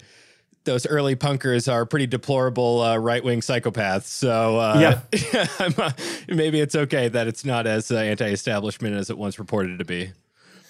those 0.65 0.87
early 0.87 1.15
punkers 1.15 1.71
are 1.71 1.85
pretty 1.85 2.07
deplorable 2.07 2.81
uh, 2.81 2.97
right 2.97 3.23
wing 3.23 3.41
psychopaths. 3.41 4.05
So 4.05 4.57
uh, 4.57 4.99
I'm, 5.59 5.75
uh, 5.77 5.93
maybe 6.27 6.59
it's 6.59 6.75
okay 6.75 7.09
that 7.09 7.27
it's 7.27 7.45
not 7.45 7.67
as 7.67 7.91
uh, 7.91 7.97
anti 7.97 8.31
establishment 8.31 8.97
as 8.97 9.11
it 9.11 9.19
once 9.19 9.39
reported 9.39 9.79
to 9.79 9.85
be. 9.85 10.11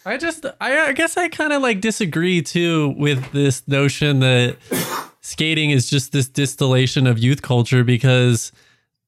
I 0.08 0.16
just, 0.16 0.46
I, 0.60 0.78
I 0.88 0.92
guess 0.92 1.16
I 1.16 1.28
kind 1.28 1.52
of 1.52 1.60
like 1.60 1.80
disagree 1.80 2.40
too 2.42 2.94
with 2.96 3.30
this 3.32 3.66
notion 3.68 4.20
that 4.20 4.56
skating 5.20 5.70
is 5.70 5.88
just 5.90 6.12
this 6.12 6.28
distillation 6.28 7.06
of 7.06 7.18
youth 7.18 7.42
culture 7.42 7.84
because 7.84 8.50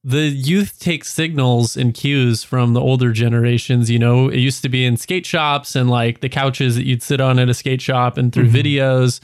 the 0.03 0.27
youth 0.29 0.77
take 0.79 1.03
signals 1.03 1.75
and 1.75 1.93
cues 1.93 2.43
from 2.43 2.73
the 2.73 2.81
older 2.81 3.11
generations. 3.11 3.89
You 3.89 3.97
know, 3.99 4.29
it 4.29 4.37
used 4.37 4.61
to 4.61 4.69
be 4.69 4.85
in 4.85 4.95
skate 4.97 5.25
shops 5.25 5.75
and 5.75 5.89
like 5.89 6.21
the 6.21 6.29
couches 6.29 6.75
that 6.75 6.85
you'd 6.85 7.03
sit 7.03 7.19
on 7.19 7.39
at 7.39 7.49
a 7.49 7.53
skate 7.55 7.81
shop 7.81 8.17
and 8.17 8.31
through 8.31 8.49
Mhm. 8.49 8.63
videos. 8.63 9.19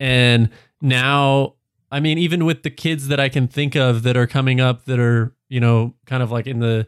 And 0.00 0.48
now, 0.80 1.54
I 1.92 2.00
mean, 2.00 2.16
even 2.18 2.44
with 2.46 2.62
the 2.62 2.70
kids 2.70 3.08
that 3.08 3.20
I 3.20 3.28
can 3.28 3.48
think 3.48 3.74
of 3.76 4.02
that 4.04 4.16
are 4.16 4.26
coming 4.26 4.60
up 4.60 4.84
that 4.86 4.98
are, 4.98 5.34
you 5.50 5.60
know, 5.60 5.94
kind 6.06 6.22
of 6.22 6.30
like 6.30 6.46
in 6.46 6.60
the, 6.60 6.86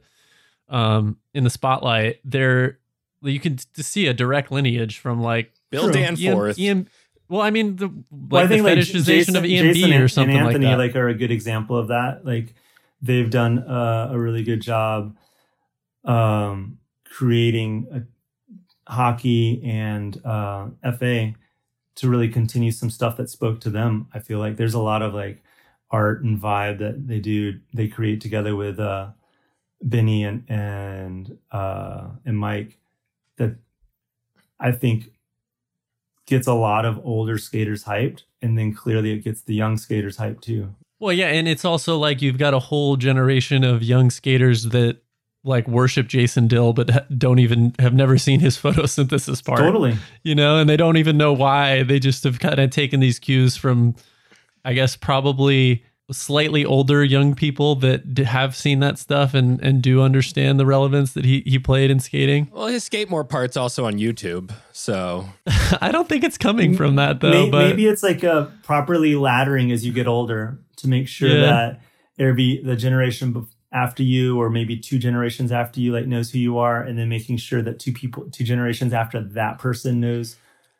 um, 0.68 1.18
in 1.34 1.44
the 1.44 1.50
spotlight, 1.50 2.20
they're, 2.24 2.78
you 3.22 3.40
can 3.40 3.56
t- 3.56 3.82
see 3.82 4.06
a 4.06 4.14
direct 4.14 4.50
lineage 4.50 4.98
from 4.98 5.20
like 5.20 5.52
Bill 5.70 5.84
True. 5.84 5.92
Danforth. 5.92 6.58
EM, 6.58 6.78
EM 6.78 6.86
well, 7.28 7.42
I 7.42 7.50
mean, 7.50 7.76
the 7.76 7.86
like 7.86 7.94
Well, 8.10 8.44
I 8.44 8.48
think 8.48 8.64
the 8.64 8.70
like 8.70 8.78
fetishization 8.78 9.04
Jason, 9.04 9.36
of 9.36 9.44
EMB 9.44 9.74
Jason 9.74 9.92
or 9.94 10.08
something 10.08 10.36
and 10.36 10.46
Anthony 10.48 10.74
like 10.74 10.94
that. 10.94 10.98
are 10.98 11.08
a 11.08 11.14
good 11.14 11.30
example 11.30 11.76
of 11.76 11.88
that. 11.88 12.24
Like 12.26 12.54
they've 13.00 13.30
done 13.30 13.60
uh, 13.60 14.08
a 14.10 14.18
really 14.18 14.42
good 14.42 14.60
job 14.60 15.16
um, 16.04 16.78
creating 17.04 17.86
a 18.88 18.92
hockey 18.92 19.62
and 19.64 20.20
uh, 20.24 20.68
FA 20.98 21.34
to 21.96 22.08
really 22.08 22.28
continue 22.28 22.72
some 22.72 22.90
stuff 22.90 23.16
that 23.16 23.30
spoke 23.30 23.60
to 23.60 23.70
them. 23.70 24.08
I 24.12 24.18
feel 24.18 24.40
like 24.40 24.56
there's 24.56 24.74
a 24.74 24.80
lot 24.80 25.02
of 25.02 25.14
like 25.14 25.42
art 25.90 26.24
and 26.24 26.40
vibe 26.40 26.78
that 26.78 27.06
they 27.06 27.20
do 27.20 27.60
they 27.74 27.86
create 27.86 28.20
together 28.20 28.56
with 28.56 28.80
uh, 28.80 29.08
Benny 29.82 30.24
and 30.24 30.44
and 30.48 31.38
uh, 31.52 32.08
and 32.24 32.36
Mike 32.36 32.78
that 33.40 33.56
I 34.60 34.70
think 34.70 35.10
gets 36.26 36.46
a 36.46 36.54
lot 36.54 36.84
of 36.84 37.04
older 37.04 37.38
skaters 37.38 37.84
hyped, 37.84 38.22
and 38.40 38.56
then 38.56 38.72
clearly 38.72 39.12
it 39.12 39.24
gets 39.24 39.42
the 39.42 39.54
young 39.54 39.76
skaters 39.76 40.16
hyped 40.16 40.42
too. 40.42 40.74
Well, 41.00 41.12
yeah, 41.12 41.28
and 41.28 41.48
it's 41.48 41.64
also 41.64 41.98
like 41.98 42.22
you've 42.22 42.38
got 42.38 42.54
a 42.54 42.58
whole 42.58 42.96
generation 42.96 43.64
of 43.64 43.82
young 43.82 44.10
skaters 44.10 44.64
that 44.64 44.98
like 45.42 45.66
worship 45.66 46.06
Jason 46.06 46.46
Dill, 46.46 46.74
but 46.74 47.18
don't 47.18 47.38
even 47.38 47.74
have 47.78 47.94
never 47.94 48.18
seen 48.18 48.40
his 48.40 48.56
photosynthesis 48.62 49.44
part. 49.44 49.60
Totally. 49.60 49.96
you 50.22 50.34
know, 50.34 50.58
and 50.58 50.68
they 50.68 50.76
don't 50.76 50.98
even 50.98 51.16
know 51.16 51.32
why. 51.32 51.82
They 51.82 51.98
just 51.98 52.24
have 52.24 52.38
kind 52.38 52.60
of 52.60 52.70
taken 52.70 53.00
these 53.00 53.18
cues 53.18 53.56
from, 53.56 53.96
I 54.64 54.74
guess, 54.74 54.94
probably 54.96 55.84
slightly 56.12 56.64
older 56.64 57.04
young 57.04 57.34
people 57.34 57.74
that 57.76 58.18
have 58.18 58.56
seen 58.56 58.80
that 58.80 58.98
stuff 58.98 59.34
and 59.34 59.60
and 59.62 59.82
do 59.82 60.02
understand 60.02 60.58
the 60.58 60.66
relevance 60.66 61.12
that 61.14 61.24
he 61.24 61.42
he 61.46 61.58
played 61.58 61.90
in 61.90 62.00
skating. 62.00 62.48
Well, 62.52 62.66
his 62.66 62.88
skateboard 62.88 63.28
part's 63.28 63.56
also 63.56 63.84
on 63.86 63.94
YouTube, 63.94 64.52
so 64.72 65.26
I 65.80 65.90
don't 65.92 66.08
think 66.08 66.24
it's 66.24 66.38
coming 66.38 66.76
from 66.76 66.96
that 66.96 67.20
though. 67.20 67.30
May- 67.30 67.50
but 67.50 67.68
maybe 67.68 67.86
it's 67.86 68.02
like 68.02 68.22
a 68.22 68.52
properly 68.62 69.12
laddering 69.12 69.72
as 69.72 69.84
you 69.86 69.92
get 69.92 70.06
older 70.06 70.58
to 70.76 70.88
make 70.88 71.08
sure 71.08 71.28
Yeah. 71.28 71.74
that 72.18 72.36
be 72.36 72.62
the 72.62 72.76
generation 72.76 73.46
after 73.72 74.02
you 74.02 74.38
or 74.40 74.50
maybe 74.50 74.76
two 74.76 74.98
generations 74.98 75.52
after 75.52 75.80
you 75.80 75.92
like 75.92 76.06
knows 76.06 76.30
who 76.32 76.38
you 76.38 76.58
are 76.58 76.82
and 76.82 76.98
then 76.98 77.08
making 77.08 77.36
sure 77.36 77.62
that 77.62 77.78
two 77.78 77.92
people 77.92 78.28
two 78.30 78.44
generations 78.44 78.92
after 78.92 79.22
that 79.22 79.58
person 79.58 80.00
knows 80.00 80.36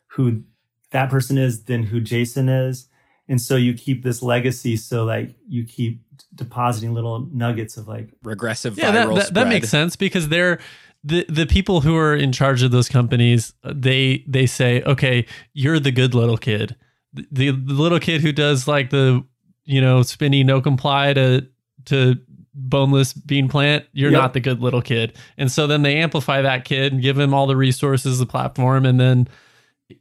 who 0.07 0.43
that 0.91 1.09
person 1.09 1.37
is 1.37 1.63
then 1.63 1.83
who 1.83 2.01
Jason 2.01 2.49
is 2.49 2.87
and 3.31 3.41
so 3.41 3.55
you 3.55 3.73
keep 3.73 4.03
this 4.03 4.21
legacy 4.21 4.75
so 4.77 5.05
like 5.05 5.33
you 5.47 5.63
keep 5.63 6.03
depositing 6.35 6.93
little 6.93 7.27
nuggets 7.31 7.77
of 7.77 7.87
like 7.87 8.09
regressive 8.23 8.77
yeah, 8.77 8.91
viral 8.93 9.15
that, 9.15 9.25
that, 9.25 9.33
that 9.33 9.47
makes 9.47 9.69
sense 9.69 9.95
because 9.95 10.29
they're 10.29 10.59
the 11.03 11.25
the 11.27 11.45
people 11.45 11.81
who 11.81 11.95
are 11.97 12.15
in 12.15 12.31
charge 12.31 12.61
of 12.63 12.71
those 12.71 12.87
companies. 12.87 13.53
They 13.63 14.23
they 14.27 14.45
say, 14.45 14.81
okay, 14.83 15.25
you're 15.53 15.79
the 15.79 15.91
good 15.91 16.13
little 16.13 16.37
kid, 16.37 16.75
the, 17.13 17.27
the, 17.31 17.51
the 17.51 17.73
little 17.73 17.99
kid 17.99 18.21
who 18.21 18.31
does 18.31 18.67
like 18.67 18.89
the 18.91 19.23
you 19.65 19.81
know 19.81 20.03
spinny 20.03 20.43
no 20.43 20.61
comply 20.61 21.13
to 21.13 21.47
to 21.85 22.15
boneless 22.53 23.13
bean 23.13 23.47
plant. 23.49 23.85
You're 23.93 24.11
Yep. 24.11 24.21
not 24.21 24.33
the 24.33 24.39
good 24.39 24.59
little 24.61 24.81
kid, 24.81 25.17
and 25.37 25.51
so 25.51 25.65
then 25.67 25.81
they 25.81 25.97
amplify 25.97 26.41
that 26.41 26.65
kid 26.65 26.93
and 26.93 27.01
give 27.01 27.17
him 27.17 27.33
all 27.33 27.47
the 27.47 27.57
resources, 27.57 28.19
the 28.19 28.25
platform, 28.25 28.85
and 28.85 28.99
then 28.99 29.27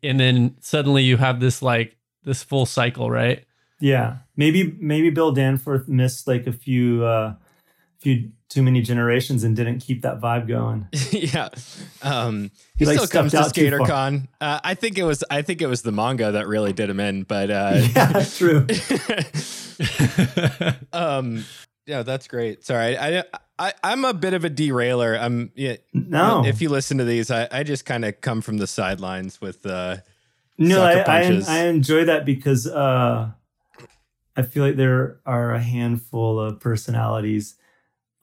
and 0.02 0.20
then 0.20 0.56
suddenly 0.60 1.02
you 1.02 1.16
have 1.16 1.40
this 1.40 1.62
like 1.62 1.96
this 2.24 2.42
full 2.42 2.66
cycle, 2.66 3.10
right? 3.10 3.44
Yeah, 3.80 4.18
maybe 4.36 4.76
maybe 4.78 5.10
Bill 5.10 5.32
Danforth 5.32 5.88
missed 5.88 6.28
like 6.28 6.46
a 6.46 6.52
few 6.52 7.04
uh 7.04 7.34
few 7.98 8.30
too 8.48 8.62
many 8.62 8.82
generations 8.82 9.44
and 9.44 9.54
didn't 9.54 9.78
keep 9.78 10.02
that 10.02 10.20
vibe 10.20 10.48
going. 10.48 10.88
yeah. 11.12 11.48
Um, 12.02 12.50
he, 12.76 12.84
He, 12.84 12.86
like, 12.86 12.96
still 12.96 13.08
comes 13.08 13.32
to. 13.32 13.38
SkaterCon. 13.38 14.26
Uh, 14.40 14.58
I 14.64 14.74
think 14.74 14.98
it 14.98 15.04
was 15.04 15.22
I 15.30 15.42
think 15.42 15.62
it 15.62 15.66
was 15.66 15.82
the 15.82 15.92
manga 15.92 16.32
that 16.32 16.48
really 16.48 16.72
did 16.72 16.90
him 16.90 17.00
in, 17.00 17.22
but 17.22 17.50
uh, 17.50 17.86
yeah, 17.96 18.24
true. 18.24 18.66
um, 20.92 21.44
yeah, 21.86 22.02
that's 22.02 22.28
great. 22.28 22.64
Sorry, 22.64 22.98
I, 22.98 23.24
I 23.58 23.72
I'm 23.82 24.04
a 24.04 24.14
bit 24.14 24.34
of 24.34 24.44
a 24.44 24.50
derailer. 24.50 25.14
I'm 25.16 25.52
yeah. 25.54 25.76
No, 25.92 26.44
If 26.44 26.60
you 26.60 26.68
listen 26.68 26.98
to 26.98 27.04
these, 27.04 27.30
I, 27.30 27.48
I 27.50 27.62
just 27.62 27.84
kind 27.84 28.04
of 28.04 28.20
come 28.20 28.40
from 28.40 28.58
the 28.58 28.66
sidelines 28.66 29.40
with 29.40 29.64
uh, 29.66 29.98
no, 30.60 30.82
I, 30.82 31.00
I. 31.00 31.42
I 31.48 31.58
enjoy 31.66 32.04
that 32.04 32.24
because 32.24 32.66
uh 32.68 33.30
I 34.36 34.42
feel 34.42 34.64
like 34.64 34.76
there 34.76 35.18
are 35.26 35.52
a 35.52 35.60
handful 35.60 36.38
of 36.38 36.60
personalities 36.60 37.56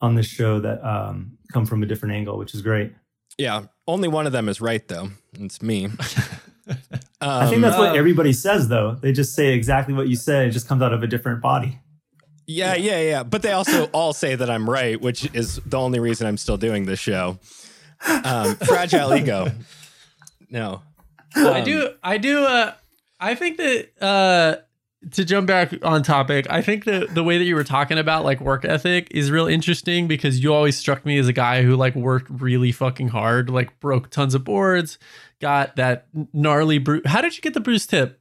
on 0.00 0.14
the 0.14 0.22
show 0.22 0.58
that 0.60 0.82
um 0.82 1.36
come 1.52 1.66
from 1.66 1.82
a 1.82 1.86
different 1.86 2.14
angle, 2.14 2.38
which 2.38 2.54
is 2.54 2.62
great. 2.62 2.92
yeah. 3.36 3.66
Only 3.86 4.08
one 4.08 4.26
of 4.26 4.32
them 4.32 4.48
is 4.48 4.60
right 4.60 4.86
though. 4.88 5.10
It's 5.38 5.60
me. 5.62 5.86
I 7.20 7.46
think 7.46 7.56
Um, 7.56 7.60
that's 7.62 7.78
what 7.78 7.90
Um, 7.90 7.96
everybody 7.96 8.32
says, 8.34 8.68
though. 8.68 8.94
They 9.00 9.12
just 9.12 9.34
say 9.34 9.54
exactly 9.54 9.94
what 9.94 10.06
you 10.08 10.16
said. 10.16 10.48
It 10.48 10.50
just 10.50 10.68
comes 10.68 10.82
out 10.82 10.92
of 10.92 11.02
a 11.02 11.06
different 11.06 11.40
body. 11.40 11.78
Yeah, 12.46 12.74
yeah, 12.76 13.00
yeah. 13.00 13.22
But 13.22 13.40
they 13.42 13.52
also 13.52 13.86
all 13.86 14.12
say 14.12 14.34
that 14.34 14.48
I'm 14.50 14.68
right, 14.68 15.00
which 15.00 15.28
is 15.34 15.60
the 15.64 15.78
only 15.78 15.98
reason 16.00 16.26
I'm 16.26 16.36
still 16.36 16.56
doing 16.58 16.84
this 16.84 16.98
show. 17.00 17.38
Um, 18.24 18.54
fragile 18.56 19.14
ego. 19.14 19.50
No. 20.50 20.82
I 21.46 21.58
Um, 21.60 21.64
do. 21.64 21.90
I 22.02 22.18
do. 22.18 22.44
Uh, 22.44 22.72
I 23.20 23.34
think 23.34 23.56
that 23.58 23.88
uh, 24.00 24.56
to 25.12 25.24
jump 25.24 25.46
back 25.46 25.72
on 25.82 26.02
topic, 26.02 26.46
I 26.50 26.62
think 26.62 26.84
that 26.84 27.14
the 27.14 27.22
way 27.24 27.38
that 27.38 27.44
you 27.44 27.54
were 27.54 27.64
talking 27.64 27.98
about 27.98 28.24
like 28.24 28.40
work 28.40 28.64
ethic 28.64 29.08
is 29.10 29.30
real 29.30 29.46
interesting 29.46 30.06
because 30.08 30.40
you 30.42 30.52
always 30.54 30.76
struck 30.76 31.04
me 31.06 31.18
as 31.18 31.28
a 31.28 31.32
guy 31.32 31.62
who 31.62 31.76
like 31.76 31.94
worked 31.94 32.28
really 32.30 32.72
fucking 32.72 33.08
hard, 33.08 33.50
like 33.50 33.78
broke 33.80 34.10
tons 34.10 34.34
of 34.34 34.44
boards, 34.44 34.98
got 35.40 35.76
that 35.76 36.06
gnarly 36.32 36.78
bruise. 36.78 37.02
How 37.06 37.20
did 37.20 37.36
you 37.36 37.42
get 37.42 37.54
the 37.54 37.60
bruise 37.60 37.86
tip? 37.86 38.20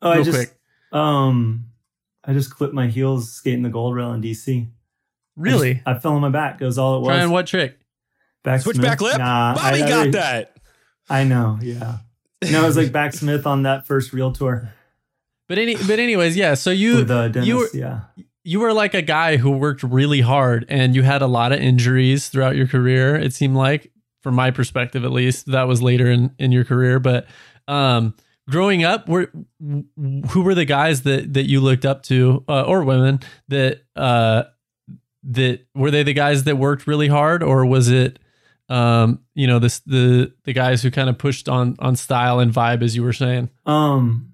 Oh, 0.00 0.10
I 0.10 0.22
just 0.22 0.36
quick. 0.36 0.54
um, 0.92 1.66
I 2.24 2.32
just 2.32 2.50
clipped 2.54 2.74
my 2.74 2.86
heels 2.88 3.32
skating 3.32 3.62
the 3.62 3.68
gold 3.68 3.94
rail 3.94 4.12
in 4.12 4.20
DC. 4.22 4.64
I 4.66 4.68
Really? 5.36 5.74
just- 5.74 5.86
I, 5.88 5.98
fell 5.98 6.12
on 6.14 6.20
my 6.20 6.28
back. 6.28 6.60
It 6.60 6.64
was 6.64 6.78
all 6.78 6.96
it 6.96 7.00
was. 7.00 7.08
Trying 7.08 7.30
what 7.30 7.46
trick? 7.46 7.78
Back 8.44 8.60
Switchback 8.62 8.98
Smith? 8.98 9.12
lip? 9.12 9.18
Nah, 9.20 9.54
Bobby 9.54 9.82
I, 9.82 9.86
I 9.86 9.88
got 9.88 9.92
already- 9.92 10.10
that. 10.12 10.56
I 11.08 11.24
know. 11.24 11.58
Yeah. 11.62 11.98
No, 12.50 12.62
it 12.64 12.66
was 12.66 12.76
like 12.76 12.92
back 13.00 13.12
Smith 13.12 13.46
on 13.46 13.62
that 13.62 13.86
first 13.86 14.12
real 14.12 14.32
tour 14.32 14.72
But 15.48 15.58
any. 15.58 15.76
But 15.76 15.98
anyways, 15.98 16.36
yeah. 16.36 16.54
So 16.54 16.70
you 16.70 16.96
with 16.96 17.10
uh, 17.10 17.30
you 17.42 17.56
were- 17.58 17.70
yeah. 17.74 18.00
you 18.44 18.60
were 18.60 18.72
like 18.72 18.94
a 18.94 19.02
guy 19.02 19.36
who 19.36 19.50
worked 19.52 19.82
really 19.82 20.20
hard 20.20 20.66
and 20.68 20.94
you 20.96 21.02
had 21.02 21.22
a 21.22 21.26
lot 21.26 21.52
of 21.52 21.60
injuries 21.60 22.28
throughout 22.28 22.56
your 22.56 22.66
career 22.66 23.14
it 23.16 23.32
seemed 23.32 23.54
like 23.56 23.90
from 24.22 24.34
my 24.34 24.50
perspective 24.50 25.04
at 25.04 25.12
least 25.12 25.46
that 25.46 25.64
was 25.68 25.80
later 25.82 26.10
in, 26.10 26.34
in 26.38 26.50
your 26.52 26.64
career 26.64 26.98
but 26.98 27.26
um 27.68 28.14
growing 28.50 28.82
up 28.84 29.08
were 29.08 29.30
who 30.30 30.42
were 30.42 30.54
the 30.56 30.64
guys 30.64 31.02
that 31.02 31.32
that 31.34 31.48
you 31.48 31.60
looked 31.60 31.84
up 31.84 32.02
to 32.02 32.42
uh, 32.48 32.62
or 32.62 32.82
women 32.82 33.20
that 33.48 33.82
uh 33.94 34.42
that 35.24 35.60
were 35.74 35.90
they 35.92 36.02
the 36.02 36.12
guys 36.12 36.42
that 36.44 36.56
worked 36.56 36.86
really 36.88 37.08
hard 37.08 37.42
or 37.44 37.64
was 37.64 37.88
it 37.88 38.18
um 38.72 39.20
you 39.34 39.46
know 39.46 39.58
this 39.58 39.80
the 39.80 40.32
the 40.44 40.52
guys 40.52 40.82
who 40.82 40.90
kind 40.90 41.10
of 41.10 41.18
pushed 41.18 41.48
on 41.48 41.76
on 41.78 41.94
style 41.94 42.40
and 42.40 42.52
vibe 42.52 42.82
as 42.82 42.96
you 42.96 43.02
were 43.02 43.12
saying 43.12 43.50
Um, 43.66 44.32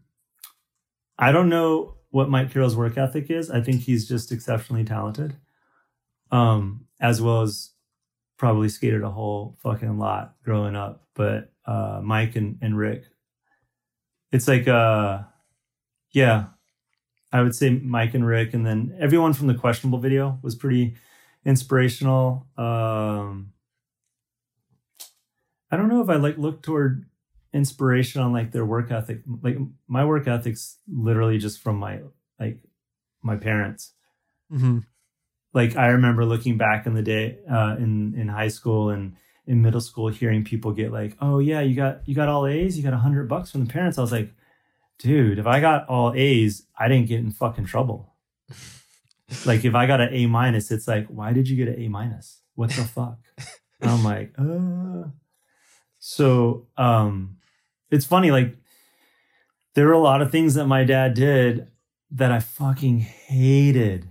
I 1.18 1.33
don't 1.33 1.48
know 1.48 1.94
what 2.11 2.31
Mike 2.31 2.53
Carroll's 2.53 2.77
work 2.77 2.96
ethic 2.96 3.31
is. 3.31 3.51
I 3.51 3.61
think 3.61 3.83
he's 3.83 4.07
just 4.09 4.31
exceptionally 4.31 4.85
talented. 4.85 5.37
Um, 6.31 6.87
as 7.01 7.20
well 7.20 7.42
as 7.42 7.70
probably 8.37 8.68
skated 8.68 9.03
a 9.03 9.11
whole 9.11 9.57
fucking 9.62 9.98
lot 9.98 10.35
growing 10.44 10.77
up. 10.77 11.03
But 11.14 11.51
uh, 11.66 12.01
Mike 12.03 12.37
and, 12.37 12.59
and 12.62 12.79
Rick, 12.79 13.05
it's 14.31 14.46
like 14.46 14.68
uh, 14.68 15.22
yeah, 16.12 16.46
I 17.33 17.42
would 17.42 17.55
say 17.55 17.70
Mike 17.70 18.14
and 18.14 18.27
Rick, 18.27 18.55
and 18.55 18.64
then 18.64 18.96
everyone 19.01 19.33
from 19.33 19.48
the 19.48 19.55
questionable 19.55 19.98
video 19.98 20.38
was 20.42 20.55
pretty 20.55 20.96
inspirational. 21.44 22.46
Um, 22.57 23.53
I 25.70 25.76
don't 25.76 25.88
know 25.88 26.02
if 26.02 26.09
I 26.09 26.16
like 26.16 26.38
look 26.38 26.62
toward 26.62 27.07
inspiration 27.52 28.20
on 28.20 28.33
like 28.33 28.52
their 28.52 28.64
work 28.64 28.90
ethic. 28.90 29.22
Like 29.42 29.59
my 29.87 30.04
work 30.04 30.26
ethic's 30.26 30.78
literally 30.87 31.38
just 31.38 31.61
from 31.61 31.76
my 31.76 32.00
like 32.38 32.59
my 33.22 33.37
parents. 33.37 33.92
mm-hmm. 34.52 34.78
Like 35.54 35.76
I 35.76 35.88
remember 35.88 36.24
looking 36.24 36.59
back 36.59 36.87
in 36.87 36.94
the 36.94 37.02
day 37.02 37.38
uh, 37.50 37.76
in 37.78 38.14
in 38.14 38.28
high 38.28 38.48
school 38.48 38.90
and 38.90 39.16
in 39.46 39.62
middle 39.62 39.81
school, 39.81 40.09
hearing 40.09 40.44
people 40.44 40.72
get 40.72 40.92
like, 40.92 41.16
"Oh 41.20 41.38
yeah, 41.38 41.61
you 41.61 41.74
got 41.74 42.07
you 42.07 42.14
got 42.14 42.28
all 42.28 42.46
A's, 42.46 42.76
you 42.76 42.83
got 42.83 42.92
a 42.92 42.98
hundred 42.98 43.28
bucks 43.28 43.50
from 43.50 43.64
the 43.64 43.72
parents." 43.72 43.98
I 43.98 44.02
was 44.02 44.12
like, 44.12 44.31
"Dude, 44.98 45.38
if 45.38 45.46
I 45.46 45.61
got 45.61 45.88
all 45.88 46.12
A's, 46.14 46.66
I 46.78 46.88
didn't 46.88 47.09
get 47.09 47.20
in 47.20 47.31
fucking 47.31 47.64
trouble." 47.64 48.14
like 49.46 49.64
if 49.64 49.74
I 49.74 49.87
got 49.87 50.00
an 50.00 50.11
A 50.12 50.26
minus, 50.26 50.70
it's 50.70 50.88
like, 50.88 51.07
why 51.09 51.33
did 51.33 51.48
you 51.48 51.57
get 51.57 51.68
an 51.74 51.83
A 51.83 51.88
minus? 51.88 52.40
What 52.54 52.70
the 52.70 52.85
fuck? 52.85 53.18
I'm 53.83 54.04
like, 54.04 54.35
uh. 54.38 55.09
So 56.09 56.66
um, 56.79 57.37
it's 57.90 58.07
funny. 58.07 58.31
Like 58.31 58.57
there 59.75 59.87
were 59.87 59.92
a 59.92 59.99
lot 60.01 60.23
of 60.23 60.31
things 60.33 60.55
that 60.55 60.66
my 60.66 60.83
dad 60.83 61.12
did 61.12 61.68
that 62.12 62.33
I 62.33 62.40
fucking 62.40 63.01
hated 63.01 64.11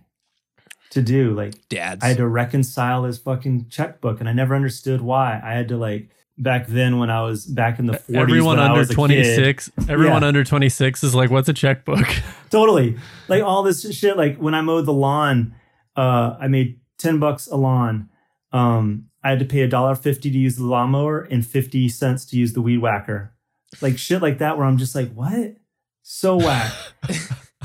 to 0.91 1.01
do. 1.01 1.33
Like 1.33 1.55
Dads. 1.69 2.03
I 2.03 2.09
had 2.09 2.17
to 2.17 2.27
reconcile 2.27 3.05
his 3.05 3.17
fucking 3.17 3.69
checkbook, 3.69 4.19
and 4.19 4.29
I 4.29 4.33
never 4.33 4.55
understood 4.55 5.01
why. 5.01 5.41
I 5.43 5.53
had 5.53 5.69
to 5.69 5.77
like 5.77 6.11
back 6.37 6.67
then 6.67 6.99
when 6.99 7.09
I 7.09 7.23
was 7.23 7.47
back 7.47 7.79
in 7.79 7.87
the 7.87 7.93
40s. 7.93 8.15
everyone 8.15 8.59
under 8.59 8.77
was 8.79 8.89
a 8.91 8.93
kid- 8.93 8.95
26 8.95 9.71
everyone 9.89 10.21
Yeah. 10.21 10.27
under 10.27 10.43
26 10.43 11.03
is 11.03 11.15
like 11.15 11.31
what's 11.31 11.49
a 11.49 11.53
checkbook 11.53 12.07
totally 12.51 12.95
like 13.27 13.41
all 13.41 13.63
this 13.63 13.91
shit 13.91 14.15
like 14.17 14.37
when 14.37 14.53
i 14.53 14.61
mowed 14.61 14.85
the 14.85 14.93
lawn 14.93 15.55
uh 15.95 16.37
i 16.39 16.47
made 16.47 16.79
10 16.99 17.17
bucks 17.17 17.47
a 17.47 17.55
lawn 17.55 18.09
um 18.51 19.07
i 19.23 19.29
had 19.29 19.39
to 19.39 19.45
pay 19.45 19.61
a 19.61 19.67
dollar 19.67 19.95
50 19.95 20.31
to 20.31 20.37
use 20.37 20.55
the 20.55 20.65
lawnmower 20.65 21.21
and 21.21 21.45
50 21.45 21.89
cents 21.89 22.25
to 22.25 22.37
use 22.37 22.53
the 22.53 22.61
weed 22.61 22.77
whacker. 22.77 23.33
Like 23.81 23.97
shit 23.97 24.21
like 24.21 24.37
that 24.39 24.57
where 24.57 24.65
i'm 24.65 24.77
just 24.77 24.95
like 24.95 25.11
what? 25.13 25.55
So 26.03 26.37
whack. 26.37 26.73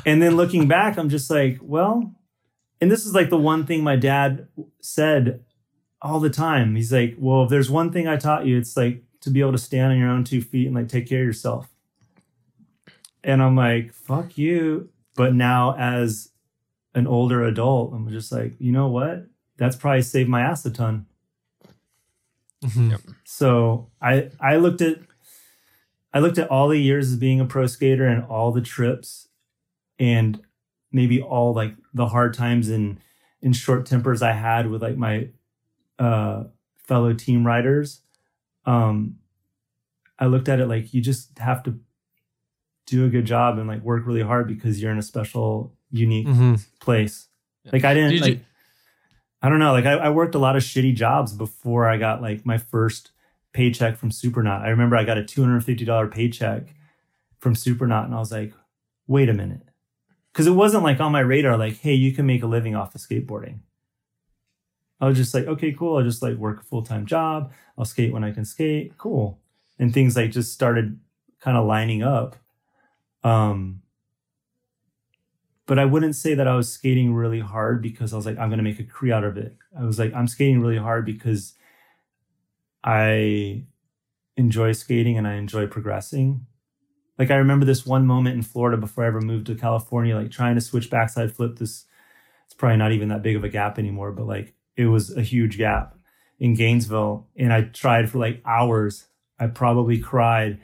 And 0.04 0.20
then 0.20 0.36
looking 0.36 0.66
back 0.66 0.96
i'm 0.98 1.08
just 1.08 1.30
like 1.30 1.58
well 1.62 2.12
and 2.80 2.90
this 2.90 3.06
is 3.06 3.14
like 3.14 3.30
the 3.30 3.38
one 3.38 3.66
thing 3.66 3.84
my 3.84 3.94
dad 3.94 4.48
said 4.80 5.44
all 6.00 6.18
the 6.18 6.30
time. 6.30 6.74
He's 6.74 6.92
like 6.92 7.14
well 7.18 7.44
if 7.44 7.50
there's 7.50 7.70
one 7.70 7.92
thing 7.92 8.08
i 8.08 8.16
taught 8.16 8.46
you 8.46 8.58
it's 8.58 8.76
like 8.76 9.04
to 9.22 9.30
be 9.30 9.40
able 9.40 9.52
to 9.52 9.58
stand 9.58 9.92
on 9.92 9.98
your 9.98 10.10
own 10.10 10.24
two 10.24 10.42
feet 10.42 10.66
and 10.66 10.74
like 10.74 10.88
take 10.88 11.08
care 11.08 11.20
of 11.20 11.26
yourself. 11.26 11.68
And 13.24 13.42
I'm 13.42 13.56
like, 13.56 13.92
fuck 13.92 14.36
you. 14.36 14.90
But 15.14 15.34
now, 15.34 15.76
as 15.76 16.30
an 16.94 17.06
older 17.06 17.44
adult, 17.44 17.92
I'm 17.94 18.08
just 18.10 18.32
like, 18.32 18.54
you 18.58 18.72
know 18.72 18.88
what? 18.88 19.26
That's 19.56 19.76
probably 19.76 20.02
saved 20.02 20.28
my 20.28 20.40
ass 20.42 20.64
a 20.66 20.70
ton. 20.70 21.06
So 23.24 23.90
I 24.00 24.30
I 24.40 24.56
looked 24.56 24.80
at 24.80 24.98
I 26.14 26.20
looked 26.20 26.38
at 26.38 26.48
all 26.48 26.68
the 26.68 26.78
years 26.78 27.10
as 27.10 27.16
being 27.16 27.40
a 27.40 27.44
pro 27.44 27.66
skater 27.66 28.06
and 28.06 28.24
all 28.24 28.52
the 28.52 28.60
trips 28.60 29.28
and 29.98 30.40
maybe 30.92 31.20
all 31.20 31.52
like 31.54 31.74
the 31.94 32.06
hard 32.06 32.34
times 32.34 32.68
and 32.68 32.98
and 33.42 33.56
short 33.56 33.86
tempers 33.86 34.22
I 34.22 34.32
had 34.32 34.70
with 34.70 34.82
like 34.82 34.96
my 34.96 35.28
uh 35.98 36.44
fellow 36.76 37.12
team 37.14 37.44
riders. 37.46 38.00
Um 38.64 39.16
I 40.18 40.26
looked 40.26 40.48
at 40.48 40.60
it 40.60 40.66
like 40.68 40.94
you 40.94 41.00
just 41.00 41.36
have 41.38 41.64
to 41.64 41.80
do 42.86 43.04
a 43.06 43.08
good 43.08 43.24
job 43.24 43.58
and 43.58 43.66
like 43.66 43.82
work 43.82 44.06
really 44.06 44.22
hard 44.22 44.46
because 44.46 44.80
you're 44.80 44.92
in 44.92 44.98
a 44.98 45.02
special, 45.02 45.74
unique 45.90 46.26
Mhm. 46.28 46.64
place. 46.80 47.28
Like 47.72 47.84
I 47.84 47.94
didn't 47.94 48.10
Did 48.12 48.20
like 48.20 48.30
you- 48.34 48.40
I 49.42 49.48
don't 49.48 49.58
know. 49.58 49.72
Like 49.72 49.86
I, 49.86 49.94
I 49.94 50.10
worked 50.10 50.36
a 50.36 50.38
lot 50.38 50.56
of 50.56 50.62
shitty 50.62 50.94
jobs 50.94 51.32
before 51.32 51.88
I 51.88 51.96
got 51.96 52.22
like 52.22 52.46
my 52.46 52.58
first 52.58 53.10
paycheck 53.52 53.96
from 53.96 54.10
Supernaut. 54.10 54.62
I 54.62 54.68
remember 54.68 54.96
I 54.96 55.04
got 55.04 55.18
a 55.18 55.24
two 55.24 55.42
hundred 55.42 55.56
and 55.56 55.64
fifty 55.64 55.84
dollar 55.84 56.06
paycheck 56.06 56.74
from 57.38 57.54
Supernaut, 57.54 58.04
and 58.04 58.14
I 58.14 58.18
was 58.18 58.30
like, 58.30 58.54
wait 59.08 59.28
a 59.28 59.34
minute, 59.34 59.68
because 60.32 60.46
it 60.46 60.52
wasn't 60.52 60.84
like 60.84 61.00
on 61.00 61.10
my 61.10 61.20
radar. 61.20 61.58
Like, 61.58 61.78
hey, 61.78 61.94
you 61.94 62.12
can 62.12 62.24
make 62.24 62.42
a 62.42 62.46
living 62.46 62.76
off 62.76 62.94
of 62.94 63.00
skateboarding. 63.00 63.58
I 65.00 65.08
was 65.08 65.16
just 65.16 65.34
like, 65.34 65.46
okay, 65.46 65.72
cool. 65.72 65.96
I'll 65.96 66.04
just 66.04 66.22
like 66.22 66.36
work 66.36 66.60
a 66.60 66.64
full 66.64 66.82
time 66.82 67.06
job. 67.06 67.52
I'll 67.76 67.84
skate 67.84 68.12
when 68.12 68.22
I 68.22 68.30
can 68.30 68.44
skate. 68.44 68.96
Cool. 68.96 69.40
And 69.78 69.92
things 69.92 70.16
like 70.16 70.30
just 70.30 70.52
started 70.52 71.00
kind 71.40 71.56
of 71.56 71.66
lining 71.66 72.04
up. 72.04 72.36
Um, 73.24 73.81
but 75.66 75.78
I 75.78 75.84
wouldn't 75.84 76.16
say 76.16 76.34
that 76.34 76.48
I 76.48 76.56
was 76.56 76.72
skating 76.72 77.14
really 77.14 77.40
hard 77.40 77.82
because 77.82 78.12
I 78.12 78.16
was 78.16 78.26
like, 78.26 78.38
I'm 78.38 78.48
going 78.48 78.58
to 78.58 78.64
make 78.64 78.80
a 78.80 78.84
career 78.84 79.14
out 79.14 79.24
of 79.24 79.36
it. 79.36 79.56
I 79.78 79.84
was 79.84 79.98
like, 79.98 80.12
I'm 80.14 80.26
skating 80.26 80.60
really 80.60 80.78
hard 80.78 81.04
because 81.06 81.54
I 82.84 83.64
enjoy 84.36 84.72
skating 84.72 85.16
and 85.16 85.26
I 85.26 85.34
enjoy 85.34 85.66
progressing. 85.66 86.46
Like 87.18 87.30
I 87.30 87.36
remember 87.36 87.64
this 87.64 87.86
one 87.86 88.06
moment 88.06 88.36
in 88.36 88.42
Florida 88.42 88.76
before 88.76 89.04
I 89.04 89.08
ever 89.08 89.20
moved 89.20 89.46
to 89.46 89.54
California, 89.54 90.16
like 90.16 90.30
trying 90.30 90.56
to 90.56 90.60
switch 90.60 90.90
backside 90.90 91.32
flip 91.32 91.58
this. 91.58 91.84
It's 92.46 92.54
probably 92.54 92.78
not 92.78 92.92
even 92.92 93.08
that 93.08 93.22
big 93.22 93.36
of 93.36 93.44
a 93.44 93.48
gap 93.48 93.78
anymore, 93.78 94.12
but 94.12 94.26
like 94.26 94.54
it 94.76 94.86
was 94.86 95.16
a 95.16 95.22
huge 95.22 95.58
gap 95.58 95.94
in 96.38 96.54
Gainesville, 96.54 97.28
and 97.36 97.52
I 97.52 97.62
tried 97.62 98.10
for 98.10 98.18
like 98.18 98.42
hours. 98.44 99.06
I 99.38 99.46
probably 99.46 99.98
cried. 99.98 100.60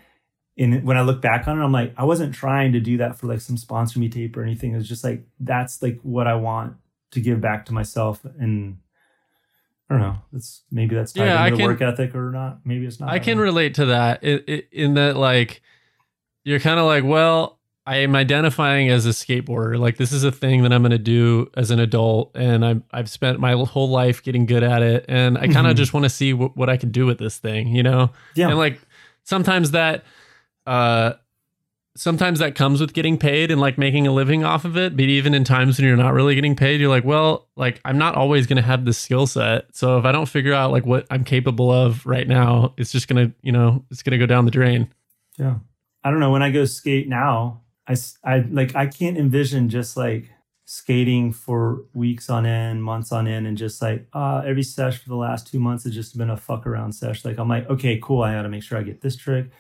And 0.59 0.83
when 0.85 0.97
I 0.97 1.03
look 1.03 1.21
back 1.23 1.47
on 1.47 1.61
it, 1.61 1.65
I'm 1.65 1.71
like, 1.73 1.95
I 1.97 2.05
wasn't 2.05 2.35
trying 2.35 2.73
to 2.73 2.81
do 2.81 2.97
that 2.99 3.17
for 3.17 3.29
like 3.29 3.41
some 3.41 3.57
sponsor 3.57 3.99
me 4.01 4.09
tape 4.09 4.37
or 4.37 4.43
anything. 4.43 4.73
It 4.75 4.77
was 4.77 4.89
just 4.89 5.05
like 5.05 5.25
that's 5.39 5.83
like 5.83 6.01
what 6.03 6.27
I 6.27 6.35
want 6.35 6.75
to 7.13 7.21
give 7.21 7.41
back 7.41 7.65
to 7.67 7.73
myself. 7.73 8.25
And 8.39 8.79
I 9.89 9.95
don't 9.95 10.03
know. 10.03 10.19
That's 10.33 10.63
maybe 10.71 10.95
that's 10.97 11.13
tied 11.13 11.27
Yeah, 11.27 11.41
I 11.41 11.47
into 11.47 11.59
can- 11.59 11.67
work 11.67 11.81
ethic 11.81 12.15
or 12.15 12.31
not. 12.33 12.59
Maybe 12.65 12.87
it's 12.87 12.99
not. 13.01 13.09
I 13.09 13.19
don't 13.19 13.25
can 13.25 13.37
know. 13.39 13.45
relate 13.45 13.75
to 13.77 13.87
that 13.87 14.23
in, 14.25 14.63
in 14.73 14.95
that 14.95 15.17
like 15.17 15.63
you're 16.45 16.61
kind 16.61 16.81
of 16.81 16.87
like, 16.87 17.05
well, 17.05 17.59
I 17.87 17.99
am 17.99 18.15
identifying 18.17 18.91
as 18.91 19.07
a 19.07 19.11
skateboarder. 19.11 19.79
Like 19.79 19.97
this 19.97 20.13
is 20.13 20.25
a 20.25 20.33
thing 20.33 20.63
that 20.65 20.73
I'm 20.75 20.83
going 20.83 20.91
to 20.91 20.99
do 20.99 21.51
as 21.57 21.71
an 21.71 21.79
adult, 21.79 22.33
and 22.35 22.65
I'm 22.65 22.85
I've 22.91 23.09
spent 23.09 23.39
my 23.41 23.53
whole 23.53 23.89
life 23.89 24.23
getting 24.23 24.45
good 24.45 24.63
at 24.63 24.83
it, 24.83 25.05
and 25.09 25.39
I 25.39 25.47
kind 25.49 25.67
of 25.67 25.75
Mhm. 25.75 25.77
just 25.77 25.95
want 25.95 26.05
to 26.05 26.11
see 26.11 26.35
what, 26.35 26.55
what 26.57 26.69
I 26.69 26.77
can 26.77 26.91
do 26.91 27.07
with 27.07 27.19
this 27.19 27.39
thing, 27.39 27.69
you 27.69 27.83
know. 27.83 28.11
yeah. 28.35 28.49
And 28.49 28.59
like 28.59 28.79
sometimes 29.25 29.71
that 29.71 30.05
uh 30.69 31.15
sometimes 31.97 32.39
that 32.39 32.55
comes 32.55 32.81
with 32.81 32.93
getting 32.93 33.19
paid 33.19 33.51
and 33.51 33.61
like 33.61 33.77
making 33.77 34.07
a 34.07 34.13
living 34.13 34.45
off 34.45 34.65
of 34.65 34.77
it. 34.77 34.97
But 34.97 35.07
even 35.07 35.35
in 35.35 35.43
times 35.43 35.79
when 35.79 35.87
you're 35.89 35.97
not 35.97 36.15
really 36.15 36.37
getting 36.37 36.55
paid, 36.55 36.81
you're 36.81 36.89
like, 36.89 37.05
well, 37.05 37.49
like 37.57 37.81
I'm 37.85 37.99
not 37.99 38.15
always 38.15 38.47
going 38.47 38.57
to 38.57 38.63
have 38.63 38.85
this 38.85 38.97
skill 38.97 39.27
set. 39.27 39.65
So 39.73 39.99
if 39.99 40.05
I 40.05 40.13
don't 40.13 40.29
figure 40.29 40.55
out 40.55 40.71
like 40.71 40.87
what 40.87 41.09
I'm 41.11 41.25
capable 41.25 41.73
of 41.73 42.07
right 42.07 42.29
now, 42.29 42.73
it's 42.77 42.93
just 42.93 43.09
going 43.09 43.29
to, 43.29 43.35
you 43.43 43.51
know, 43.51 43.85
it's 43.91 44.05
going 44.05 44.13
to 44.13 44.19
go 44.19 44.27
down 44.27 44.45
the 44.45 44.53
drain. 44.53 44.93
Yeah. 45.39 45.57
I 46.05 46.13
don't 46.13 46.21
know. 46.21 46.31
When 46.31 46.43
I 46.43 46.53
go 46.53 46.65
skate 46.67 47.09
now, 47.09 47.63
I, 47.89 47.97
I 48.23 48.45
like, 48.49 48.77
I 48.77 48.87
can't 48.87 49.19
envision 49.19 49.69
just 49.69 49.97
like 49.97 50.31
skating 50.67 51.33
for 51.33 51.83
weeks 51.95 52.31
on 52.31 52.47
end, 52.47 52.85
months 52.85 53.11
on 53.11 53.27
end, 53.27 53.49
and 53.49 53.59
just 53.59 53.83
like, 53.83 54.07
uh, 54.13 54.43
every 54.47 54.63
sesh 54.63 54.99
for 54.99 55.09
the 55.09 55.17
last 55.17 55.51
two 55.51 55.59
months 55.59 55.83
has 55.83 55.95
just 55.95 56.17
been 56.17 56.31
a 56.31 56.37
fuck 56.37 56.65
around 56.65 56.93
sesh. 56.93 57.25
Like, 57.25 57.39
I'm 57.39 57.49
like, 57.49 57.69
okay, 57.69 57.99
cool. 58.01 58.23
I 58.23 58.35
got 58.35 58.43
to 58.43 58.49
make 58.49 58.63
sure 58.63 58.79
I 58.79 58.83
get 58.83 59.01
this 59.01 59.17
trick, 59.17 59.51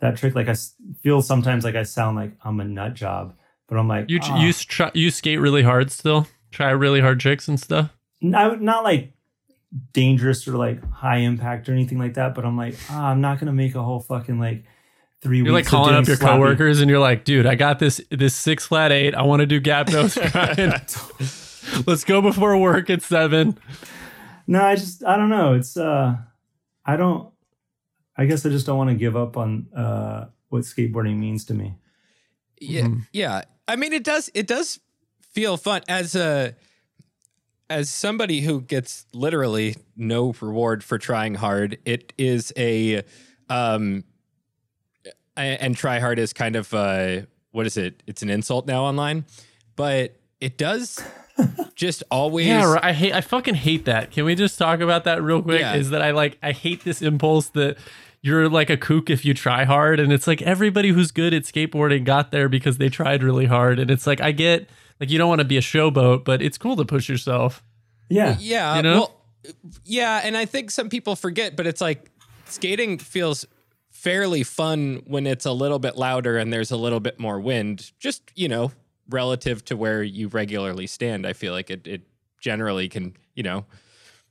that 0.00 0.16
trick. 0.16 0.34
Like, 0.34 0.48
I 0.48 0.54
feel 1.02 1.22
sometimes 1.22 1.64
like 1.64 1.74
I 1.74 1.82
sound 1.84 2.16
like 2.16 2.32
I'm 2.44 2.60
a 2.60 2.64
nut 2.64 2.94
job, 2.94 3.34
but 3.68 3.78
I'm 3.78 3.88
like, 3.88 4.06
You 4.08 4.20
ah. 4.22 4.40
you 4.40 4.52
try, 4.52 4.90
you 4.94 5.10
skate 5.10 5.40
really 5.40 5.62
hard 5.62 5.90
still, 5.90 6.26
try 6.50 6.70
really 6.70 7.00
hard 7.00 7.20
tricks 7.20 7.48
and 7.48 7.58
stuff. 7.60 7.90
not, 8.20 8.60
not 8.60 8.84
like 8.84 9.12
dangerous 9.92 10.46
or 10.46 10.52
like 10.52 10.82
high 10.90 11.18
impact 11.18 11.68
or 11.68 11.72
anything 11.72 11.98
like 11.98 12.14
that. 12.14 12.34
But 12.34 12.44
I'm 12.44 12.56
like, 12.56 12.76
ah, 12.90 13.08
I'm 13.10 13.20
not 13.20 13.38
gonna 13.40 13.52
make 13.52 13.74
a 13.74 13.82
whole 13.82 14.00
fucking 14.00 14.38
like 14.38 14.64
three. 15.22 15.38
You're 15.38 15.52
like 15.52 15.66
calling 15.66 15.94
up 15.94 16.06
your 16.06 16.16
coworkers 16.16 16.80
and 16.80 16.88
you're 16.90 17.00
like, 17.00 17.24
dude, 17.24 17.46
I 17.46 17.54
got 17.54 17.78
this 17.78 18.00
this 18.10 18.34
six 18.34 18.66
flat 18.66 18.92
eight. 18.92 19.14
I 19.14 19.22
want 19.22 19.40
to 19.40 19.46
do 19.46 19.60
gap 19.60 19.88
nose 19.90 20.14
grind. 20.32 20.96
Let's 21.86 22.04
go 22.04 22.22
before 22.22 22.56
work 22.56 22.88
at 22.90 23.02
seven. 23.02 23.58
No, 24.46 24.62
I 24.62 24.76
just 24.76 25.04
I 25.04 25.16
don't 25.16 25.28
know. 25.30 25.54
It's 25.54 25.76
uh, 25.76 26.16
I 26.84 26.96
don't. 26.96 27.30
I 28.16 28.24
guess 28.26 28.44
I 28.46 28.48
just 28.50 28.66
don't 28.66 28.78
want 28.78 28.90
to 28.90 28.96
give 28.96 29.16
up 29.16 29.36
on 29.36 29.66
uh 29.76 30.26
what 30.48 30.62
skateboarding 30.62 31.16
means 31.18 31.44
to 31.46 31.54
me. 31.54 31.74
Yeah, 32.60 32.82
Mhm. 32.82 33.06
yeah. 33.12 33.42
I 33.68 33.76
mean, 33.76 33.92
it 33.92 34.04
does. 34.04 34.30
It 34.34 34.46
does 34.46 34.80
feel 35.32 35.56
fun 35.56 35.82
as 35.88 36.14
a 36.14 36.54
as 37.68 37.90
somebody 37.90 38.40
who 38.42 38.60
gets 38.60 39.06
literally 39.12 39.74
no 39.96 40.32
reward 40.40 40.84
for 40.84 40.98
trying 40.98 41.34
hard. 41.34 41.78
It 41.84 42.12
is 42.16 42.52
a 42.56 43.02
um, 43.50 44.04
and 45.36 45.76
try 45.76 45.98
hard 45.98 46.18
is 46.18 46.32
kind 46.32 46.56
of 46.56 46.72
uh, 46.72 47.22
what 47.50 47.66
is 47.66 47.76
it? 47.76 48.02
It's 48.06 48.22
an 48.22 48.30
insult 48.30 48.66
now 48.66 48.84
online, 48.84 49.24
but 49.74 50.16
it 50.40 50.56
does 50.56 51.02
just 51.74 52.02
always. 52.10 52.46
Yeah, 52.46 52.72
right. 52.72 52.84
I 52.84 52.92
hate. 52.92 53.12
I 53.12 53.20
fucking 53.20 53.54
hate 53.56 53.84
that. 53.86 54.10
Can 54.12 54.24
we 54.24 54.34
just 54.34 54.58
talk 54.58 54.80
about 54.80 55.04
that 55.04 55.22
real 55.22 55.42
quick? 55.42 55.60
Yeah. 55.60 55.74
Is 55.74 55.90
that 55.90 56.02
I 56.02 56.12
like? 56.12 56.38
I 56.42 56.52
hate 56.52 56.84
this 56.84 57.02
impulse 57.02 57.48
that 57.50 57.76
you're 58.26 58.48
like 58.48 58.70
a 58.70 58.76
kook 58.76 59.08
if 59.08 59.24
you 59.24 59.34
try 59.34 59.64
hard, 59.64 60.00
and 60.00 60.12
it's 60.12 60.26
like 60.26 60.42
everybody 60.42 60.88
who's 60.88 61.12
good 61.12 61.32
at 61.32 61.44
skateboarding 61.44 62.04
got 62.04 62.32
there 62.32 62.48
because 62.48 62.78
they 62.78 62.88
tried 62.88 63.22
really 63.22 63.46
hard, 63.46 63.78
and 63.78 63.88
it's 63.88 64.06
like 64.06 64.20
I 64.20 64.32
get 64.32 64.68
like 64.98 65.10
you 65.10 65.16
don't 65.16 65.28
want 65.28 65.40
to 65.40 65.44
be 65.46 65.56
a 65.56 65.60
showboat, 65.60 66.24
but 66.24 66.42
it's 66.42 66.58
cool 66.58 66.74
to 66.76 66.84
push 66.84 67.08
yourself. 67.08 67.62
Yeah, 68.08 68.36
Yeah. 68.40 68.74
You 68.74 68.78
uh, 68.78 68.82
know? 68.82 68.98
Well, 68.98 69.20
yeah, 69.84 70.20
and 70.24 70.36
I 70.36 70.44
think 70.44 70.72
some 70.72 70.88
people 70.88 71.14
forget, 71.14 71.54
but 71.54 71.68
it's 71.68 71.80
like 71.80 72.10
skating 72.46 72.98
feels 72.98 73.46
fairly 73.90 74.42
fun 74.42 75.02
when 75.06 75.26
it's 75.26 75.46
a 75.46 75.52
little 75.52 75.78
bit 75.78 75.96
louder 75.96 76.36
and 76.36 76.52
there's 76.52 76.72
a 76.72 76.76
little 76.76 77.00
bit 77.00 77.20
more 77.20 77.38
wind. 77.38 77.92
Just 78.00 78.32
you 78.34 78.48
know, 78.48 78.72
relative 79.08 79.64
to 79.66 79.76
where 79.76 80.02
you 80.02 80.26
regularly 80.26 80.88
stand, 80.88 81.26
I 81.26 81.32
feel 81.32 81.52
like 81.52 81.70
it 81.70 81.86
it 81.86 82.02
generally 82.40 82.88
can 82.88 83.16
you 83.34 83.44
know, 83.44 83.66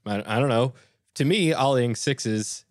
I, 0.05 0.21
I 0.25 0.39
don't 0.41 0.49
know. 0.49 0.73
To 1.15 1.23
me, 1.23 1.51
ollieing 1.51 1.95
sixes 1.95 2.64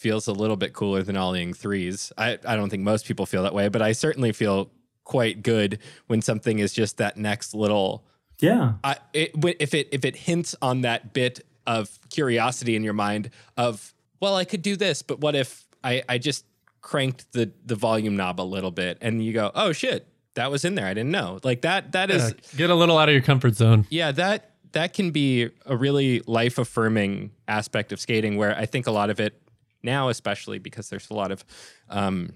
feels 0.00 0.26
a 0.26 0.32
little 0.32 0.56
bit 0.56 0.72
cooler 0.72 1.02
than 1.02 1.14
ollieing 1.16 1.54
threes. 1.54 2.12
I 2.16 2.38
I 2.46 2.56
don't 2.56 2.70
think 2.70 2.82
most 2.82 3.06
people 3.06 3.26
feel 3.26 3.42
that 3.42 3.54
way, 3.54 3.68
but 3.68 3.82
I 3.82 3.92
certainly 3.92 4.32
feel 4.32 4.70
quite 5.04 5.42
good 5.42 5.78
when 6.06 6.22
something 6.22 6.58
is 6.58 6.72
just 6.72 6.96
that 6.98 7.16
next 7.16 7.54
little 7.54 8.04
yeah, 8.40 8.74
I, 8.82 8.96
it, 9.12 9.32
if 9.58 9.74
it 9.74 9.88
if 9.92 10.04
it 10.04 10.16
hints 10.16 10.54
on 10.62 10.80
that 10.82 11.12
bit 11.12 11.44
of 11.66 11.98
curiosity 12.08 12.74
in 12.74 12.82
your 12.82 12.94
mind 12.94 13.30
of 13.56 13.92
well 14.20 14.34
I 14.36 14.44
could 14.44 14.62
do 14.62 14.76
this 14.76 15.02
but 15.02 15.20
what 15.20 15.34
if 15.34 15.66
I 15.84 16.02
I 16.08 16.16
just 16.18 16.44
cranked 16.80 17.32
the 17.32 17.52
the 17.66 17.74
volume 17.74 18.16
knob 18.16 18.40
a 18.40 18.42
little 18.56 18.70
bit 18.70 18.96
and 19.02 19.22
you 19.22 19.32
go 19.34 19.50
oh 19.54 19.72
shit 19.72 20.06
that 20.34 20.50
was 20.50 20.64
in 20.64 20.74
there 20.74 20.86
I 20.86 20.94
didn't 20.94 21.10
know 21.10 21.38
like 21.44 21.60
that 21.62 21.92
that 21.92 22.10
is 22.10 22.30
Yeah, 22.30 22.56
get 22.56 22.70
a 22.70 22.74
little 22.74 22.96
out 22.96 23.08
of 23.08 23.12
your 23.12 23.22
comfort 23.22 23.56
zone. 23.56 23.86
yeah 23.90 24.12
that 24.12 24.52
that 24.72 24.94
can 24.94 25.10
be 25.10 25.50
a 25.66 25.76
really 25.76 26.22
life 26.26 26.56
affirming 26.56 27.32
aspect 27.48 27.92
of 27.92 28.00
skating 28.00 28.36
where 28.36 28.56
I 28.56 28.64
think 28.64 28.86
a 28.86 28.92
lot 28.92 29.10
of 29.10 29.18
it 29.20 29.34
now 29.82 30.08
especially 30.08 30.58
because 30.58 30.88
there's 30.90 31.10
a 31.10 31.14
lot 31.14 31.30
of 31.30 31.44
um 31.88 32.32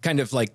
kind 0.00 0.20
of 0.20 0.32
like 0.32 0.52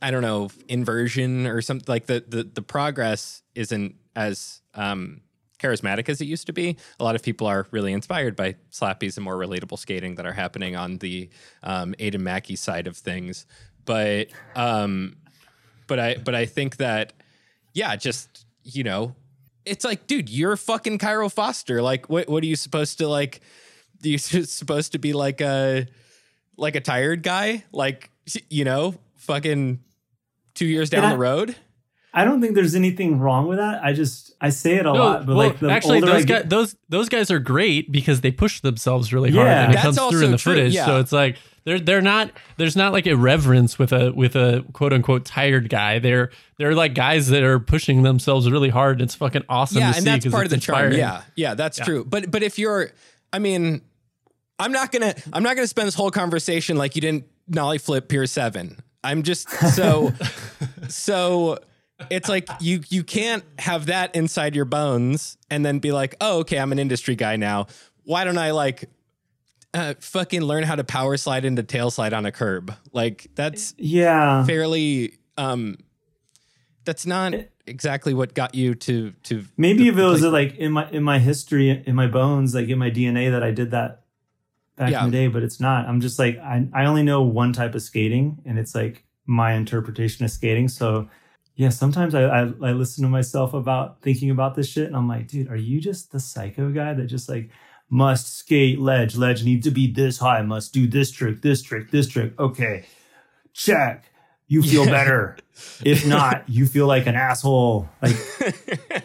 I 0.00 0.10
don't 0.10 0.22
know 0.22 0.50
inversion 0.68 1.46
or 1.46 1.60
something 1.62 1.86
like 1.88 2.06
the 2.06 2.24
the 2.26 2.44
the 2.44 2.62
progress 2.62 3.42
isn't 3.54 3.96
as 4.14 4.60
um 4.74 5.22
charismatic 5.62 6.08
as 6.08 6.20
it 6.20 6.26
used 6.26 6.46
to 6.46 6.52
be. 6.52 6.76
A 6.98 7.04
lot 7.04 7.14
of 7.14 7.22
people 7.22 7.46
are 7.46 7.66
really 7.70 7.92
inspired 7.92 8.36
by 8.36 8.56
slappies 8.70 9.16
and 9.16 9.24
more 9.24 9.36
relatable 9.36 9.78
skating 9.78 10.16
that 10.16 10.26
are 10.26 10.32
happening 10.32 10.76
on 10.76 10.98
the 10.98 11.30
um, 11.62 11.94
Aidan 11.98 12.22
Mackey 12.22 12.56
side 12.56 12.86
of 12.86 12.96
things. 12.96 13.46
But 13.84 14.28
um, 14.56 15.16
but 15.86 15.98
I 15.98 16.16
but 16.16 16.34
I 16.34 16.46
think 16.46 16.76
that 16.78 17.12
yeah, 17.72 17.96
just 17.96 18.44
you 18.64 18.84
know, 18.84 19.14
it's 19.64 19.84
like, 19.84 20.06
dude, 20.06 20.28
you're 20.28 20.56
fucking 20.56 20.98
Cairo 20.98 21.28
Foster. 21.28 21.80
Like, 21.80 22.08
what 22.08 22.28
what 22.28 22.42
are 22.42 22.46
you 22.46 22.56
supposed 22.56 22.98
to 22.98 23.08
like? 23.08 23.40
You 24.04 24.18
supposed 24.18 24.92
to 24.92 24.98
be 24.98 25.12
like 25.12 25.40
a 25.40 25.86
like 26.56 26.76
a 26.76 26.80
tired 26.80 27.22
guy, 27.22 27.64
like 27.72 28.10
you 28.50 28.64
know, 28.64 28.94
fucking 29.16 29.80
two 30.54 30.66
years 30.66 30.90
down 30.90 31.04
I- 31.04 31.12
the 31.12 31.18
road. 31.18 31.56
I 32.14 32.24
don't 32.26 32.42
think 32.42 32.54
there's 32.54 32.74
anything 32.74 33.20
wrong 33.20 33.48
with 33.48 33.56
that. 33.56 33.82
I 33.82 33.94
just 33.94 34.34
I 34.38 34.50
say 34.50 34.74
it 34.76 34.84
a 34.84 34.92
lot, 34.92 35.24
but 35.24 35.34
well, 35.34 35.48
like 35.48 35.60
the 35.60 35.70
actually, 35.70 36.00
older 36.00 36.10
I 36.10 36.16
those 36.16 36.24
get- 36.26 36.42
guys, 36.42 36.50
those 36.50 36.76
those 36.90 37.08
guys 37.08 37.30
are 37.30 37.38
great 37.38 37.90
because 37.90 38.20
they 38.20 38.30
push 38.30 38.60
themselves 38.60 39.14
really 39.14 39.30
hard, 39.30 39.46
Yeah. 39.46 39.62
and 39.62 39.72
it 39.72 39.76
That's 39.76 39.96
comes 39.96 39.96
through 39.96 40.06
in 40.08 40.12
also 40.24 40.30
the 40.32 40.36
true, 40.36 40.52
footage. 40.56 40.74
yeah. 40.74 40.84
So 40.84 40.98
it's 41.00 41.10
like 41.12 41.38
they're 41.64 41.80
they're 41.80 42.02
not 42.02 42.30
there's 42.58 42.76
not 42.76 42.92
like 42.92 43.06
irreverence 43.06 43.78
with 43.78 43.94
a 43.94 44.12
with 44.12 44.36
a 44.36 44.62
quote 44.74 44.92
unquote 44.92 45.24
tired 45.24 45.70
guy. 45.70 46.00
They're 46.00 46.30
they're 46.58 46.74
like 46.74 46.92
guys 46.92 47.28
that 47.28 47.44
are 47.44 47.58
pushing 47.58 48.02
themselves 48.02 48.50
really 48.50 48.68
hard. 48.68 49.00
It's 49.00 49.14
fucking 49.14 49.44
awesome. 49.48 49.78
yeah, 49.78 49.92
to 49.92 49.96
and 49.96 50.04
see 50.04 50.10
that's 50.10 50.24
'cause 50.26 50.32
part 50.34 50.44
of 50.44 50.52
it's 50.52 50.66
the 50.66 50.70
charm. 50.72 50.92
Yeah, 50.92 51.22
yeah, 51.34 51.54
that's 51.54 51.78
true. 51.78 52.04
But 52.04 52.30
but 52.30 52.42
if 52.42 52.58
you're, 52.58 52.90
I 53.32 53.38
mean, 53.38 53.80
I'm 54.62 54.72
not 54.72 54.92
gonna 54.92 55.14
I'm 55.32 55.42
not 55.42 55.56
gonna 55.56 55.66
spend 55.66 55.86
this 55.88 55.94
whole 55.94 56.10
conversation 56.10 56.76
like 56.76 56.94
you 56.94 57.00
didn't 57.00 57.24
nollie 57.48 57.78
flip 57.78 58.08
Pier 58.08 58.26
Seven. 58.26 58.78
I'm 59.04 59.22
just 59.22 59.48
so 59.74 60.12
so. 60.88 61.58
It's 62.10 62.28
like 62.28 62.48
you 62.60 62.80
you 62.88 63.04
can't 63.04 63.44
have 63.60 63.86
that 63.86 64.16
inside 64.16 64.56
your 64.56 64.64
bones 64.64 65.36
and 65.50 65.64
then 65.64 65.78
be 65.78 65.92
like, 65.92 66.16
oh, 66.20 66.40
okay, 66.40 66.58
I'm 66.58 66.72
an 66.72 66.80
industry 66.80 67.14
guy 67.14 67.36
now. 67.36 67.68
Why 68.04 68.24
don't 68.24 68.38
I 68.38 68.50
like 68.50 68.90
uh, 69.72 69.94
fucking 70.00 70.42
learn 70.42 70.64
how 70.64 70.74
to 70.74 70.82
power 70.82 71.16
slide 71.16 71.44
into 71.44 71.62
tail 71.62 71.92
slide 71.92 72.12
on 72.12 72.26
a 72.26 72.32
curb? 72.32 72.74
Like 72.92 73.28
that's 73.36 73.74
yeah, 73.78 74.44
fairly 74.44 75.18
um 75.38 75.78
that's 76.84 77.06
not 77.06 77.34
exactly 77.66 78.14
what 78.14 78.34
got 78.34 78.56
you 78.56 78.74
to 78.74 79.12
to 79.22 79.44
maybe 79.56 79.84
the- 79.84 79.88
if 79.90 79.98
it 79.98 80.02
was 80.04 80.22
like 80.22 80.56
in 80.56 80.72
my 80.72 80.90
in 80.90 81.04
my 81.04 81.20
history, 81.20 81.70
in 81.86 81.94
my 81.94 82.08
bones, 82.08 82.52
like 82.52 82.68
in 82.68 82.78
my 82.78 82.90
DNA, 82.90 83.30
that 83.30 83.44
I 83.44 83.52
did 83.52 83.70
that 83.70 84.01
back 84.82 84.90
Yeah. 84.92 85.04
in 85.04 85.10
the 85.10 85.16
day, 85.16 85.26
but 85.28 85.42
it's 85.42 85.60
not. 85.60 85.86
I'm 85.88 86.00
just 86.00 86.18
like 86.18 86.38
I 86.38 86.66
I 86.72 86.84
only 86.86 87.02
know 87.02 87.22
one 87.22 87.52
type 87.52 87.74
of 87.74 87.82
skating, 87.82 88.38
and 88.44 88.58
it's 88.58 88.74
like 88.74 89.04
my 89.26 89.52
interpretation 89.54 90.24
of 90.24 90.30
skating. 90.30 90.68
So 90.68 91.08
yeah, 91.54 91.68
sometimes 91.68 92.14
I, 92.14 92.22
I 92.24 92.40
I 92.42 92.72
listen 92.72 93.04
to 93.04 93.10
myself 93.10 93.54
about 93.54 94.00
thinking 94.02 94.30
about 94.30 94.54
this 94.54 94.68
shit, 94.68 94.86
and 94.86 94.96
I'm 94.96 95.08
like, 95.08 95.28
dude, 95.28 95.48
are 95.48 95.56
you 95.56 95.80
just 95.80 96.10
the 96.12 96.20
psycho 96.20 96.70
guy 96.70 96.94
that 96.94 97.06
just 97.06 97.28
like 97.28 97.50
must 97.90 98.38
skate 98.38 98.78
ledge, 98.80 99.16
ledge 99.16 99.44
needs 99.44 99.64
to 99.66 99.70
be 99.70 99.86
this 99.92 100.18
high, 100.18 100.40
must 100.42 100.72
do 100.72 100.86
this 100.86 101.10
trick, 101.10 101.42
this 101.42 101.62
trick, 101.62 101.90
this 101.90 102.08
trick. 102.08 102.32
Okay, 102.40 102.84
check. 103.52 104.04
You 104.48 104.62
feel 104.62 104.84
Yeah. 104.86 104.90
better. 104.98 105.36
If 105.84 106.06
not, 106.06 106.44
you 106.48 106.66
feel 106.66 106.86
like 106.86 107.06
an 107.06 107.14
asshole. 107.14 107.88
Like 108.02 108.16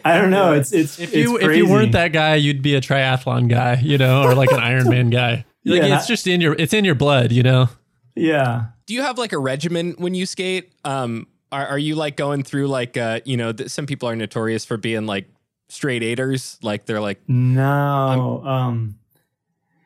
I 0.05 0.17
don't 0.17 0.29
know. 0.31 0.53
It's 0.59 0.71
it's 0.73 0.99
If 0.99 1.13
you 1.13 1.35
it's 1.37 1.45
if 1.45 1.55
you 1.57 1.69
weren't 1.69 1.91
that 1.91 2.11
guy, 2.13 2.35
you'd 2.35 2.61
be 2.61 2.75
a 2.75 2.81
triathlon 2.81 3.47
guy, 3.49 3.79
you 3.83 3.97
know, 3.97 4.23
or 4.23 4.33
like 4.35 4.51
an 4.51 4.59
Ironman 4.71 5.11
guy. 5.11 5.45
Like 5.65 5.81
Yeah. 5.81 5.97
it's 5.97 6.07
just 6.07 6.27
in 6.27 6.41
your 6.41 6.53
it's 6.53 6.73
in 6.73 6.85
your 6.85 6.95
blood, 6.95 7.31
you 7.31 7.43
know. 7.43 7.69
yeah. 8.15 8.65
do 8.85 8.93
you 8.93 9.01
have 9.01 9.17
like 9.17 9.33
a 9.33 9.37
regimen 9.39 9.95
when 9.97 10.13
you 10.15 10.25
skate 10.25 10.71
um 10.85 11.27
are, 11.51 11.65
are 11.67 11.77
you 11.79 11.95
like 11.95 12.15
going 12.17 12.43
through 12.43 12.67
like 12.67 12.95
uh 12.97 13.19
you 13.25 13.37
know 13.37 13.51
th- 13.53 13.69
some 13.69 13.85
people 13.85 14.07
are 14.09 14.15
notorious 14.15 14.65
for 14.65 14.77
being 14.77 15.05
like 15.05 15.27
straight 15.69 16.01
eighters 16.03 16.57
like 16.61 16.85
they're 16.85 17.01
like 17.01 17.19
No. 17.27 18.41
um 18.45 18.97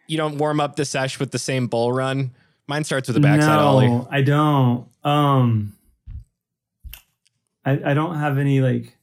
you 0.08 0.18
don't 0.18 0.38
warm 0.38 0.60
up 0.60 0.76
the 0.76 0.86
sesh 0.86 1.20
with 1.20 1.32
the 1.32 1.40
same 1.40 1.68
bull 1.68 1.92
run 1.92 2.32
mine 2.68 2.84
starts 2.84 3.08
with 3.08 3.18
a 3.18 3.20
backside 3.20 3.58
no, 3.60 3.66
ollie 3.68 4.08
I 4.12 4.22
don't. 4.22 4.88
Um 5.04 5.74
I 7.66 7.92
I 7.92 7.94
don't 7.94 8.16
have 8.16 8.38
any 8.38 8.62
like 8.62 8.98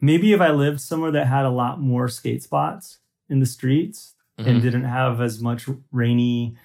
maybe 0.00 0.32
if 0.32 0.40
I 0.40 0.50
lived 0.50 0.80
somewhere 0.80 1.12
that 1.12 1.26
had 1.26 1.44
a 1.44 1.50
lot 1.50 1.80
more 1.80 2.08
skate 2.08 2.42
spots 2.42 2.98
in 3.28 3.40
the 3.40 3.46
streets 3.46 4.14
and 4.46 4.58
Mhm. 4.58 4.62
didn't 4.62 4.84
have 4.84 5.20
as 5.20 5.40
much 5.40 5.68
rainy 5.90 6.56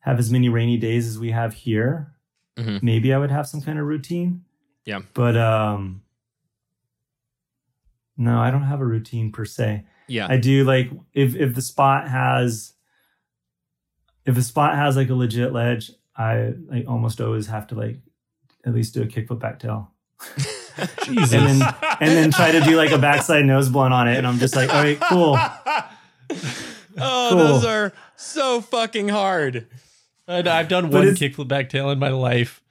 have 0.00 0.18
as 0.18 0.30
many 0.32 0.48
rainy 0.48 0.76
days 0.76 1.06
as 1.06 1.18
we 1.18 1.30
have 1.30 1.54
here, 1.54 2.12
Mhm. 2.58 2.82
maybe 2.82 3.14
I 3.14 3.18
would 3.18 3.30
have 3.30 3.46
some 3.46 3.60
kind 3.62 3.78
of 3.78 3.86
routine. 3.86 4.44
Yeah. 4.84 5.00
But 5.14 5.36
um 5.36 6.02
no, 8.16 8.38
I 8.40 8.50
don't 8.50 8.62
have 8.64 8.80
a 8.80 8.84
routine 8.86 9.32
per 9.32 9.44
se. 9.44 9.84
Yeah. 10.08 10.26
I 10.28 10.36
do 10.36 10.64
like 10.64 10.90
if 11.14 11.34
if 11.34 11.54
the 11.54 11.62
spot 11.62 12.08
has 12.08 12.72
if 14.26 14.36
a 14.36 14.42
spot 14.42 14.74
has 14.76 14.96
like 14.96 15.08
a 15.08 15.14
legit 15.14 15.52
ledge, 15.52 15.90
I 16.16 16.54
like 16.68 16.84
almost 16.88 17.20
always 17.20 17.46
have 17.46 17.66
to 17.68 17.74
like 17.74 17.98
at 18.64 18.74
least 18.74 18.94
do 18.94 19.02
a 19.02 19.06
kickflip 19.06 19.40
back 19.40 19.58
tail. 19.58 19.90
Jesus. 21.04 21.32
And 21.32 21.60
then 21.60 21.74
and 22.00 22.10
then 22.10 22.30
try 22.30 22.50
to 22.52 22.60
do 22.60 22.76
like 22.76 22.90
a 22.92 22.98
backside 22.98 23.44
nose 23.44 23.68
blunt 23.68 23.94
on 23.94 24.08
it. 24.08 24.18
And 24.18 24.26
I'm 24.26 24.38
just 24.38 24.54
like, 24.56 24.68
all 24.72 24.82
right, 24.82 25.00
cool. 25.00 25.38
oh, 26.98 27.28
Cool. 27.30 27.38
those 27.38 27.64
are 27.64 27.92
so 28.16 28.60
fucking 28.60 29.08
hard. 29.08 29.66
And 30.28 30.46
I've 30.48 30.68
done 30.68 30.84
But 30.90 31.04
one 31.04 31.14
kickflip 31.14 31.48
back 31.48 31.68
tail 31.68 31.90
in 31.90 31.98
my 31.98 32.08
life. 32.10 32.62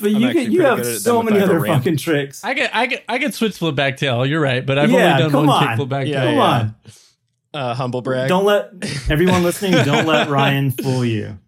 But 0.00 0.10
I'm 0.14 0.20
you 0.22 0.32
get 0.32 0.50
you 0.50 0.62
have 0.62 0.84
so 0.84 1.22
many 1.22 1.36
I 1.36 1.40
have 1.40 1.48
a 1.50 1.52
other 1.52 1.60
ramp. 1.62 1.84
fucking 1.84 1.98
tricks. 1.98 2.42
I 2.44 2.54
get 2.54 2.74
I 2.74 2.86
get 2.86 3.04
I 3.08 3.18
get 3.18 3.32
switch 3.34 3.56
flip 3.58 3.76
back 3.76 3.96
tail. 3.96 4.26
You're 4.26 4.40
right, 4.40 4.66
but 4.66 4.76
I've 4.78 4.90
Yeah, 4.90 5.12
only 5.18 5.22
done 5.30 5.46
one 5.46 5.48
on. 5.48 5.62
kickflip 5.78 5.88
back 5.88 6.06
Yeah, 6.08 6.20
tail. 6.24 6.30
Come 6.30 6.34
yeah. 6.34 6.42
on. 6.42 6.74
Uh, 7.54 7.74
humble 7.74 8.02
brag. 8.02 8.28
Don't 8.28 8.44
let 8.44 8.70
everyone 9.08 9.44
listening, 9.44 9.72
don't 9.84 10.06
let 10.06 10.28
Ryan 10.28 10.72
fool 10.72 11.04
you. 11.04 11.38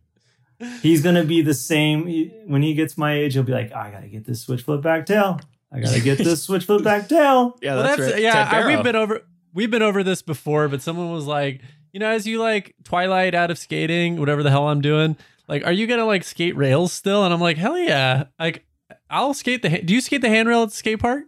He's 0.80 1.02
gonna 1.02 1.24
be 1.24 1.42
the 1.42 1.52
same 1.54 2.07
when 2.46 2.62
he 2.62 2.74
gets 2.74 2.96
my 2.96 3.14
age. 3.14 3.34
He'll 3.34 3.42
be 3.42 3.52
like, 3.52 3.72
I 3.74 3.90
gotta 3.90 4.07
get 4.07 4.24
this 4.24 4.42
switch 4.42 4.62
flip 4.62 4.80
back 4.82 5.07
tail. 5.07 5.40
I 5.72 5.80
gotta 5.80 6.00
get 6.00 6.18
this 6.18 6.42
switch 6.44 6.64
flip 6.66 6.84
back 6.84 7.09
tail. 7.09 7.59
yeah, 7.61 7.74
Well, 7.74 7.82
that's, 7.82 7.98
that's, 8.00 8.12
right. 8.12 8.22
yeah. 8.22 8.48
I, 8.50 8.66
we've 8.68 8.84
been 8.84 8.94
over 8.94 9.22
we've 9.57 9.70
been 9.70 9.82
over 9.82 10.04
this 10.04 10.22
before, 10.22 10.68
but 10.68 10.80
someone 10.82 11.11
was 11.11 11.24
like, 11.26 11.61
you 11.92 11.98
know, 11.98 12.09
as 12.11 12.26
you 12.26 12.38
like 12.40 12.74
twilight 12.84 13.34
out 13.34 13.50
of 13.50 13.59
skating, 13.59 14.18
whatever 14.20 14.42
the 14.44 14.50
hell 14.50 14.68
I'm 14.68 14.80
doing, 14.82 15.16
like, 15.48 15.64
are 15.66 15.72
you 15.72 15.86
gonna 15.88 16.04
like 16.07 16.22
skate 16.22 16.54
rails 16.57 16.92
still? 16.92 17.24
And 17.24 17.34
I'm 17.34 17.40
like, 17.40 17.57
hell 17.57 17.76
yeah. 17.78 18.24
Like, 18.38 18.64
I'll 19.11 19.34
skate 19.34 19.62
the. 19.62 19.70
ha- 19.70 19.82
Do 19.84 19.94
you 19.94 20.00
skate 20.00 20.20
the 20.20 20.28
handrail 20.28 20.62
at 20.62 20.68
the 20.70 20.74
skate 20.76 21.00
park? 21.00 21.24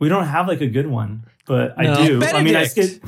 We 0.00 0.08
don't 0.08 0.26
have 0.26 0.48
like 0.48 0.60
a 0.60 0.66
good 0.66 0.86
one, 0.88 1.26
but 1.46 1.78
No. 1.78 1.92
I 1.92 2.06
do. 2.06 2.22
I 2.24 2.42
mean, 2.42 2.56
I 2.56 2.64
skate. 2.64 3.00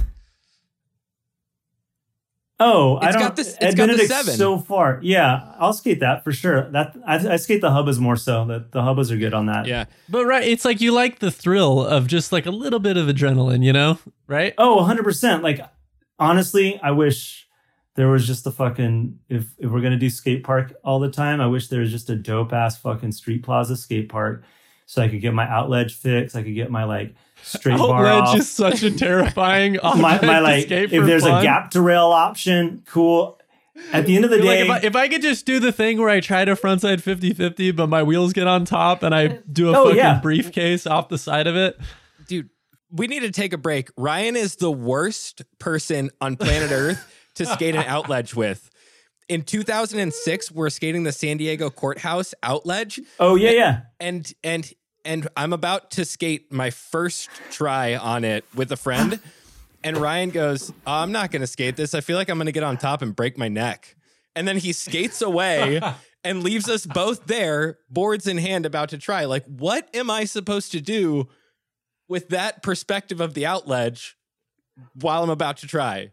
Oh, 2.61 2.99
I 2.99 3.11
don't. 3.11 3.21
got 3.21 3.37
this- 3.37 3.57
it's 3.61 3.75
got 3.75 3.89
the 3.89 3.99
seven. 4.07 4.35
so 4.35 4.59
far. 4.59 5.01
Yeah, 5.03 5.55
I'll 5.59 5.73
skate 5.73 6.01
that 6.01 6.23
for 6.23 6.31
sure. 6.33 6.71
That 6.71 6.95
I, 7.07 7.17
I 7.33 7.37
skate 7.37 7.61
the 7.61 7.71
hubbas 7.71 7.99
more 7.99 8.17
so. 8.17 8.45
That 8.47 8.71
the 8.71 8.81
hubbas 8.81 9.11
are 9.11 9.17
good 9.17 9.35
on 9.35 9.47
that. 9.47 9.67
Yeah. 9.67 9.87
But 10.09 10.25
right, 10.27 10.47
it's 10.47 10.65
like 10.65 10.81
you 10.81 10.93
like 10.93 11.19
the 11.19 11.33
thrill 11.33 11.85
of 11.85 12.07
just 12.07 12.31
like 12.31 12.47
a 12.47 12.53
little 12.53 12.79
bit 12.79 12.97
of 12.97 13.09
adrenaline, 13.09 13.65
you 13.65 13.73
know? 13.73 13.99
Right? 14.29 14.55
Oh, 14.57 14.77
100%. 14.89 15.43
Like, 15.43 15.61
honestly, 16.19 16.79
I 16.81 16.93
wish 16.93 17.49
there 17.97 18.09
was 18.09 18.27
just 18.27 18.47
a 18.47 18.51
fucking, 18.53 19.19
if, 19.29 19.47
if 19.59 19.71
we're 19.71 19.81
going 19.81 19.93
to 19.93 19.99
do 19.99 20.09
skate 20.11 20.45
park 20.45 20.75
all 20.85 21.01
the 21.01 21.11
time, 21.11 21.41
I 21.41 21.47
wish 21.49 21.69
there 21.69 21.81
was 21.81 21.91
just 21.91 22.09
a 22.11 22.17
dope 22.17 22.53
ass 22.53 22.79
fucking 22.79 23.13
street 23.13 23.43
plaza 23.43 23.77
skate 23.77 24.09
park 24.09 24.45
so 24.87 25.03
I 25.03 25.09
could 25.09 25.21
get 25.21 25.35
my 25.35 25.47
outledge 25.47 25.93
fixed. 25.93 26.37
I 26.37 26.43
could 26.43 26.55
get 26.55 26.71
my 26.71 26.85
like 26.85 27.15
straight 27.45 27.78
bar 27.78 28.05
Outledge 28.05 28.22
off. 28.22 28.36
is 28.38 28.51
such 28.51 28.82
a 28.82 28.90
terrifying 28.90 29.78
my, 29.82 30.20
my 30.20 30.38
like, 30.40 30.64
skate 30.66 30.92
if 30.92 31.01
for 31.01 31.07
there's 31.07 31.22
fun. 31.22 31.40
a 31.40 31.42
gap 31.42 31.70
to 31.72 31.80
rail 31.82 32.07
option, 32.07 32.82
cool. 32.86 33.38
At 33.92 34.07
the 34.07 34.14
end 34.14 34.24
of 34.24 34.30
the 34.30 34.36
Like 34.38 34.45
day, 34.47 34.61
if 34.62 34.70
I, 34.70 34.78
if 34.86 34.97
I 34.97 35.09
could 35.09 35.20
just 35.22 35.47
do 35.47 35.59
the 35.59 35.72
thing 35.72 35.99
where 35.99 36.09
I 36.09 36.20
try 36.20 36.45
to 36.45 36.55
frontside 36.55 37.03
50-50, 37.03 37.74
but 37.74 37.88
my 37.88 38.03
wheels 38.05 38.32
get 38.32 38.47
on 38.47 38.64
top 38.64 39.03
and 39.03 39.12
I 39.14 39.40
do 39.53 39.68
a 39.68 39.76
Oh, 39.76 39.84
fucking 39.86 39.97
yeah. 39.97 40.20
briefcase 40.20 40.86
off 40.86 41.09
the 41.09 41.18
side 41.18 41.47
of 41.49 41.57
it. 41.57 41.76
Dude, 42.28 42.51
we 42.92 43.09
need 43.09 43.20
to 43.20 43.32
take 43.32 43.53
a 43.53 43.59
break. 43.59 43.90
Ryan 43.97 44.36
is 44.36 44.57
the 44.57 44.70
worst 44.70 45.42
person 45.59 46.11
on 46.20 46.36
planet 46.36 46.70
Earth 46.70 47.05
to 47.34 47.45
skate 47.47 47.74
an 47.74 47.82
outledge 47.82 48.34
with. 48.36 48.70
In 49.28 49.42
2006, 49.42 50.53
we're 50.53 50.70
skating 50.70 51.03
the 51.03 51.11
San 51.11 51.38
Diego 51.38 51.68
Courthouse 51.70 52.32
outledge, 52.45 53.01
oh, 53.18 53.34
yeah, 53.34 53.51
yeah. 53.51 53.80
and 53.99 54.32
and 54.45 54.70
and 55.05 55.29
I'm 55.37 55.53
about 55.53 55.91
to 55.93 56.05
skate 56.05 56.53
my 56.53 56.71
first 56.71 57.29
try 57.51 57.97
on 57.97 58.25
it 58.25 58.45
with 58.55 58.73
a 58.73 58.77
friend, 58.77 59.21
and 59.83 59.97
Ryan 59.97 60.31
goes, 60.31 60.71
oh, 60.87 60.93
"I'm 60.93 61.13
not 61.13 61.31
going 61.31 61.41
to 61.43 61.47
skate 61.47 61.77
this. 61.77 61.95
I 61.95 62.01
feel 62.01 62.17
like 62.17 62.29
I'm 62.29 62.39
going 62.39 62.47
to 62.47 62.53
get 62.53 62.63
on 62.63 62.77
top 62.77 63.03
and 63.03 63.15
break 63.15 63.37
my 63.39 63.49
neck." 63.49 63.97
And 64.37 64.49
then 64.49 64.57
he 64.57 64.73
skates 64.73 65.23
away 65.23 65.81
and 66.25 66.43
leaves 66.43 66.69
us 66.69 66.87
both 66.87 67.27
there, 67.27 67.79
boards 67.91 68.27
in 68.27 68.39
hand, 68.39 68.67
about 68.67 68.89
to 68.91 68.99
try. 68.99 69.27
Like, 69.27 69.45
what 69.45 69.89
am 69.95 70.11
I 70.11 70.25
supposed 70.25 70.73
to 70.73 70.81
do 70.81 71.29
with 72.09 72.31
that 72.31 72.63
perspective 72.63 73.21
of 73.21 73.35
the 73.35 73.45
outledge 73.45 74.13
while 74.95 75.23
I'm 75.23 75.31
about 75.31 75.59
to 75.59 75.67
try? 75.67 76.13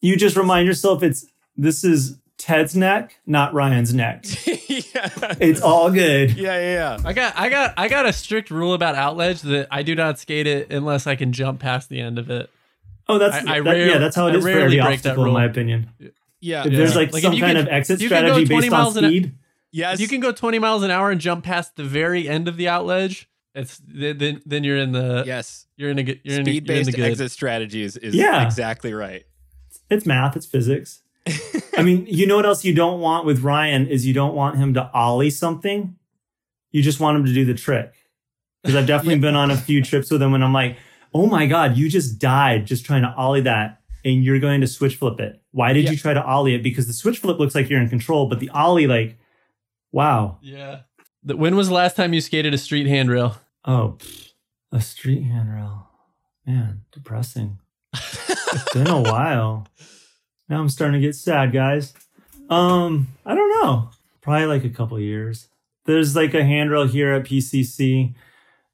You 0.00 0.16
just 0.16 0.36
remind 0.36 0.66
yourself 0.66 1.02
it's, 1.02 1.26
this 1.56 1.84
is 1.84 2.18
Ted's 2.40 2.74
neck, 2.74 3.16
not 3.26 3.52
Ryan's 3.54 3.92
neck. 3.94 4.24
yeah. 4.46 5.10
It's 5.40 5.60
all 5.60 5.90
good. 5.90 6.32
yeah, 6.32 6.54
yeah, 6.58 6.72
yeah. 6.72 6.98
I 7.04 7.12
got 7.12 7.36
I 7.38 7.48
got 7.48 7.74
I 7.76 7.88
got 7.88 8.06
a 8.06 8.12
strict 8.12 8.50
rule 8.50 8.74
about 8.74 8.94
outledge 8.96 9.42
that 9.42 9.68
I 9.70 9.82
do 9.82 9.94
not 9.94 10.18
skate 10.18 10.46
it 10.46 10.72
unless 10.72 11.06
I 11.06 11.16
can 11.16 11.32
jump 11.32 11.60
past 11.60 11.88
the 11.88 12.00
end 12.00 12.18
of 12.18 12.30
it. 12.30 12.50
Oh, 13.08 13.18
that's, 13.18 13.34
I- 13.46 13.56
I 13.56 13.60
that- 13.60 13.64
rare- 13.70 13.86
yeah, 13.88 13.98
that's 13.98 14.16
how 14.16 14.26
it 14.28 14.32
I 14.32 14.36
is 14.36 14.42
for 14.44 14.46
rarely 14.46 14.78
every 14.80 14.90
break 14.90 15.02
that 15.02 15.10
obstacle, 15.10 15.26
in 15.26 15.32
my 15.32 15.44
opinion. 15.44 15.90
Yeah. 16.40 16.64
If 16.66 16.72
there's 16.72 16.94
like, 16.96 17.12
Like, 17.12 17.22
if 17.22 17.24
some 17.24 17.32
you 17.34 17.40
kind 17.42 17.56
can- 17.58 17.66
of 17.66 17.72
exit 17.72 18.00
you 18.00 18.08
can 18.08 18.22
go 18.24 18.28
strategy 18.28 18.46
20 18.46 18.60
based 18.62 18.72
on 18.72 18.78
miles 18.80 18.96
an 18.96 19.04
hour- 19.04 19.10
speed, 19.10 19.32
yes. 19.72 19.94
If 19.94 20.00
you 20.00 20.08
can 20.08 20.20
go 20.20 20.32
20 20.32 20.58
miles 20.58 20.82
an 20.82 20.90
hour 20.90 21.10
and 21.10 21.20
jump 21.20 21.44
past 21.44 21.76
the 21.76 21.84
very 21.84 22.28
end 22.28 22.48
of 22.48 22.56
the 22.56 22.66
outledge, 22.66 23.26
it's 23.54 23.80
then 23.86 24.40
then 24.46 24.62
you're 24.64 24.76
in 24.76 24.92
the 24.92 25.24
yes. 25.26 25.66
you're 25.76 25.90
in 25.90 25.98
a 25.98 26.04
good 26.04 26.20
you're 26.22 26.36
in, 26.36 26.42
a, 26.42 26.44
Speed 26.44 26.68
you're 26.68 26.76
in 26.76 26.84
the 26.84 26.92
based 26.92 26.96
good. 26.96 27.04
exit 27.04 27.30
strategies 27.32 27.96
is 27.96 28.14
Yeah. 28.14 28.44
exactly 28.46 28.94
right. 28.94 29.24
it's 29.90 30.06
math, 30.06 30.36
it's 30.36 30.46
physics. 30.46 31.02
I 31.76 31.82
mean, 31.82 32.06
you 32.08 32.26
know 32.26 32.36
what 32.36 32.46
else 32.46 32.64
you 32.64 32.74
don't 32.74 33.00
want 33.00 33.26
with 33.26 33.40
Ryan 33.40 33.86
is 33.86 34.06
you 34.06 34.14
don't 34.14 34.34
want 34.34 34.56
him 34.56 34.74
to 34.74 34.90
ollie 34.92 35.30
something. 35.30 35.96
You 36.72 36.82
just 36.82 37.00
want 37.00 37.18
him 37.18 37.24
to 37.26 37.32
do 37.32 37.44
the 37.44 37.54
trick. 37.54 37.92
Because 38.62 38.76
I've 38.76 38.86
definitely 38.86 39.18
been 39.20 39.36
on 39.36 39.50
a 39.50 39.56
few 39.56 39.82
trips 39.84 40.10
with 40.10 40.20
him 40.22 40.34
and 40.34 40.44
I'm 40.44 40.52
like, 40.52 40.76
oh 41.14 41.26
my 41.26 41.46
God, 41.46 41.76
you 41.76 41.88
just 41.88 42.18
died 42.18 42.66
just 42.66 42.84
trying 42.84 43.02
to 43.02 43.12
ollie 43.16 43.40
that 43.42 43.80
and 44.04 44.24
you're 44.24 44.38
going 44.38 44.60
to 44.62 44.66
switch 44.66 44.96
flip 44.96 45.20
it. 45.20 45.40
Why 45.52 45.72
did 45.72 45.84
Yeah. 45.84 45.90
you 45.92 45.96
try 45.96 46.14
to 46.14 46.22
ollie 46.24 46.54
it? 46.54 46.62
Because 46.62 46.86
the 46.86 46.92
switch 46.92 47.18
flip 47.18 47.38
looks 47.38 47.54
like 47.54 47.68
you're 47.70 47.80
in 47.80 47.88
control, 47.88 48.26
but 48.28 48.40
the 48.40 48.50
ollie, 48.50 48.86
like, 48.86 49.18
wow. 49.92 50.38
Yeah. 50.42 50.80
When 51.24 51.56
was 51.56 51.68
the 51.68 51.74
last 51.74 51.96
time 51.96 52.12
you 52.14 52.20
skated 52.20 52.54
a 52.54 52.58
street 52.58 52.86
handrail? 52.86 53.36
Oh, 53.64 53.98
a 54.72 54.80
street 54.80 55.22
handrail. 55.22 55.88
Man, 56.46 56.82
depressing. 56.92 57.58
It's 57.94 58.72
been 58.72 58.86
a 58.86 59.00
while. 59.02 59.66
Now 60.50 60.60
I'm 60.60 60.68
starting 60.68 61.00
to 61.00 61.06
get 61.06 61.14
sad, 61.14 61.52
guys. 61.52 61.94
Um, 62.50 63.08
I 63.24 63.34
don't 63.34 63.50
know. 63.62 63.90
Probably 64.20 64.46
like 64.46 64.64
a 64.64 64.68
couple 64.70 64.98
years. 65.00 65.48
There's 65.86 66.14
like 66.16 66.34
a 66.34 66.44
handrail 66.44 66.86
here 66.86 67.12
at 67.14 67.24
PCC. 67.24 68.14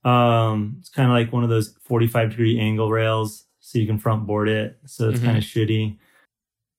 Um, 0.05 0.77
it's 0.81 0.89
kind 0.89 1.09
of 1.09 1.13
like 1.15 1.33
one 1.33 1.45
of 1.45 1.51
those 1.51 1.77
45 1.83 2.31
degree 2.31 2.59
angle 2.59 2.91
rails, 2.91 3.45
so 3.61 3.79
you 3.79 3.87
can 3.87 3.99
front 3.99 4.27
board 4.27 4.49
it. 4.49 4.79
So 4.87 5.11
it's 5.11 5.21
Mhm. 5.21 5.25
kind 5.25 5.37
of 5.37 5.45
shitty. 5.45 5.99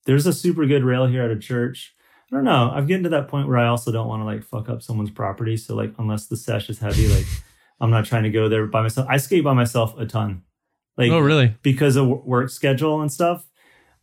There's 0.05 0.25
a 0.25 0.33
super 0.33 0.65
good 0.65 0.83
rail 0.83 1.05
here 1.05 1.21
at 1.23 1.31
a 1.31 1.37
church. 1.37 1.93
I 2.31 2.35
don't 2.35 2.43
know. 2.45 2.71
I've 2.73 2.87
gotten 2.87 3.03
to 3.03 3.09
that 3.09 3.27
point 3.27 3.47
where 3.47 3.57
I 3.57 3.67
also 3.67 3.91
don't 3.91 4.07
want 4.07 4.21
to 4.21 4.25
like 4.25 4.43
fuck 4.43 4.67
up 4.69 4.81
someone's 4.81 5.11
property. 5.11 5.55
So 5.57 5.75
like, 5.75 5.93
unless 5.99 6.27
the 6.27 6.35
sesh 6.37 6.69
is 6.69 6.79
heavy, 6.79 7.07
like 7.07 7.25
I'm 7.79 7.91
not 7.91 8.05
trying 8.05 8.23
to 8.23 8.29
go 8.31 8.49
there 8.49 8.65
by 8.65 8.81
myself. 8.81 9.07
I 9.09 9.17
skate 9.17 9.43
by 9.43 9.53
myself 9.53 9.97
a 9.97 10.05
ton. 10.05 10.41
Like, 10.97 11.11
oh, 11.11 11.19
really? 11.19 11.55
because 11.61 11.95
of 11.95 12.07
work 12.07 12.49
schedule 12.49 13.01
and 13.01 13.11
stuff, 13.11 13.45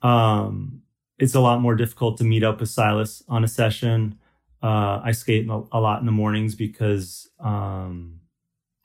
um, 0.03 0.83
it's 1.19 1.35
a 1.35 1.41
lot 1.41 1.61
more 1.61 1.75
difficult 1.75 2.19
to 2.19 2.25
meet 2.25 2.43
up 2.43 2.61
with 2.61 2.69
Silas 2.69 3.23
on 3.29 3.45
a 3.45 3.49
session. 3.49 4.19
Uh, 4.63 5.01
I 5.05 5.13
skate 5.13 5.49
a 5.49 5.81
lot 5.81 6.01
in 6.01 6.07
the 6.07 6.13
mornings 6.13 6.55
because, 6.55 7.29
um, 7.39 8.21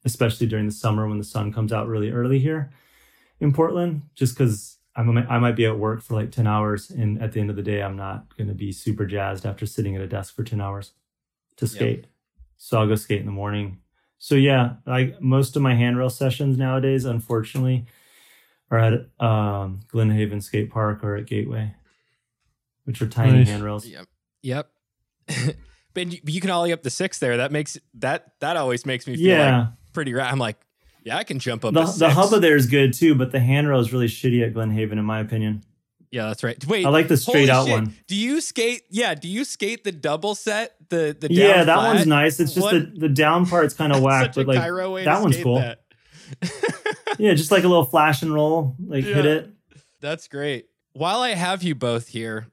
especially 0.06 0.48
during 0.48 0.66
the 0.66 0.72
summer 0.72 1.08
when 1.08 1.18
the 1.18 1.24
sun 1.24 1.54
comes 1.54 1.72
out 1.72 1.88
really 1.88 2.12
early 2.12 2.40
here 2.40 2.72
in 3.40 3.54
Portland, 3.54 4.02
just 4.16 4.38
because 4.38 4.78
I 4.96 5.04
might, 5.04 5.30
I 5.30 5.40
might 5.40 5.56
be 5.56 5.66
at 5.66 5.80
work 5.80 6.02
for 6.02 6.16
like 6.16 6.32
10 6.32 6.46
hours. 6.46 6.90
And 6.90 7.22
at 7.22 7.32
the 7.32 7.40
end 7.40 7.50
of 7.50 7.56
the 7.56 7.64
day, 7.64 7.82
I'm 7.82 7.96
not 7.96 8.36
going 8.38 8.50
to 8.50 8.54
be 8.54 8.72
super 8.72 9.06
jazzed 9.06 9.46
after 9.46 9.66
sitting 9.66 9.96
at 9.96 10.02
a 10.02 10.08
desk 10.08 10.36
for 10.36 10.44
10 10.44 10.60
hours 10.60 10.92
to 11.58 11.68
skate. 11.68 12.08
So 12.58 12.80
I'll 12.80 12.88
go 12.88 12.96
skate 12.96 13.22
in 13.22 13.26
the 13.26 13.32
morning. 13.32 13.80
So 14.18 14.36
yeah, 14.36 14.74
like 14.86 15.22
most 15.22 15.56
of 15.56 15.62
my 15.62 15.76
handrail 15.76 16.10
sessions 16.10 16.58
nowadays, 16.58 17.06
unfortunately, 17.06 17.86
are 18.70 18.80
at 18.80 19.26
um, 19.26 19.80
Glen 19.88 20.12
Haven 20.12 20.42
Skate 20.42 20.70
Park 20.70 21.04
or 21.04 21.16
at 21.16 21.26
Gateway, 21.26 21.74
which 22.90 23.02
are 23.04 23.08
tiny 23.08 23.38
Nice. 23.40 23.48
handrails. 23.50 23.86
Yep. 23.86 24.08
Yep. 24.42 24.70
but 25.94 26.12
you, 26.12 26.20
you 26.26 26.42
can 26.42 26.50
ollie 26.50 26.74
up 26.74 26.82
the 26.82 26.90
six 26.90 27.20
there. 27.20 27.38
That 27.38 27.52
makes 27.52 27.78
that 27.96 28.34
that 28.40 28.58
always 28.58 28.84
makes 28.84 29.06
me 29.06 29.16
feel 29.16 29.28
Yeah, 29.28 29.58
like 29.60 29.68
pretty 29.94 30.14
right. 30.16 30.32
I'm 30.32 30.40
like, 30.40 30.58
yeah, 31.04 31.18
I 31.18 31.24
can 31.24 31.38
jump 31.38 31.64
up 31.64 31.74
the 31.76 31.82
the, 31.82 31.86
the 31.86 31.92
six. 31.92 32.14
hubba 32.14 32.40
there 32.40 32.56
is 32.56 32.66
good 32.66 32.94
too, 32.94 33.14
but 33.14 33.32
the 33.32 33.40
handrail 33.40 33.80
is 33.80 33.94
really 33.94 34.08
shitty 34.08 34.44
at 34.44 34.54
Glen 34.56 34.72
Haven, 34.72 34.98
in 34.98 35.06
my 35.06 35.20
opinion. 35.20 35.64
Yeah, 36.12 36.26
that's 36.26 36.44
right. 36.44 36.66
Wait, 36.66 36.88
I 36.88 36.90
like 36.90 37.08
the 37.08 37.18
straight 37.18 37.50
out 37.50 37.68
shit. 37.68 37.74
one. 37.74 37.94
Do 38.08 38.16
you 38.16 38.42
skate? 38.42 38.82
Yeah, 38.90 39.14
do 39.14 39.28
you 39.28 39.46
skate 39.46 39.84
the 39.84 39.92
double 39.92 40.34
set? 40.34 40.74
The 40.90 41.16
the 41.20 41.28
down 41.30 41.38
Yeah, 41.38 41.64
that 41.66 41.76
flat? 41.76 41.94
one's 41.94 42.08
nice. 42.08 42.40
It's 42.40 42.56
just 42.56 42.64
What- 42.64 42.74
the, 42.96 43.02
the 43.02 43.10
down 43.10 43.46
part's 43.46 43.76
kind 43.76 43.94
of 43.94 44.02
whack, 44.02 44.34
but 44.34 44.48
like 44.48 44.58
that 44.58 45.22
one's 45.22 45.38
cool. 45.38 45.60
that. 45.60 45.82
yeah, 47.20 47.34
just 47.36 47.52
like 47.52 47.64
a 47.64 47.68
little 47.68 47.86
flash 47.86 48.22
and 48.24 48.34
roll, 48.34 48.76
like 48.84 49.04
hit 49.04 49.26
it. 49.26 49.50
That's 50.02 50.28
great. 50.28 50.66
While 50.94 51.20
I 51.20 51.32
have 51.36 51.62
you 51.64 51.76
both 51.76 52.08
here, 52.08 52.48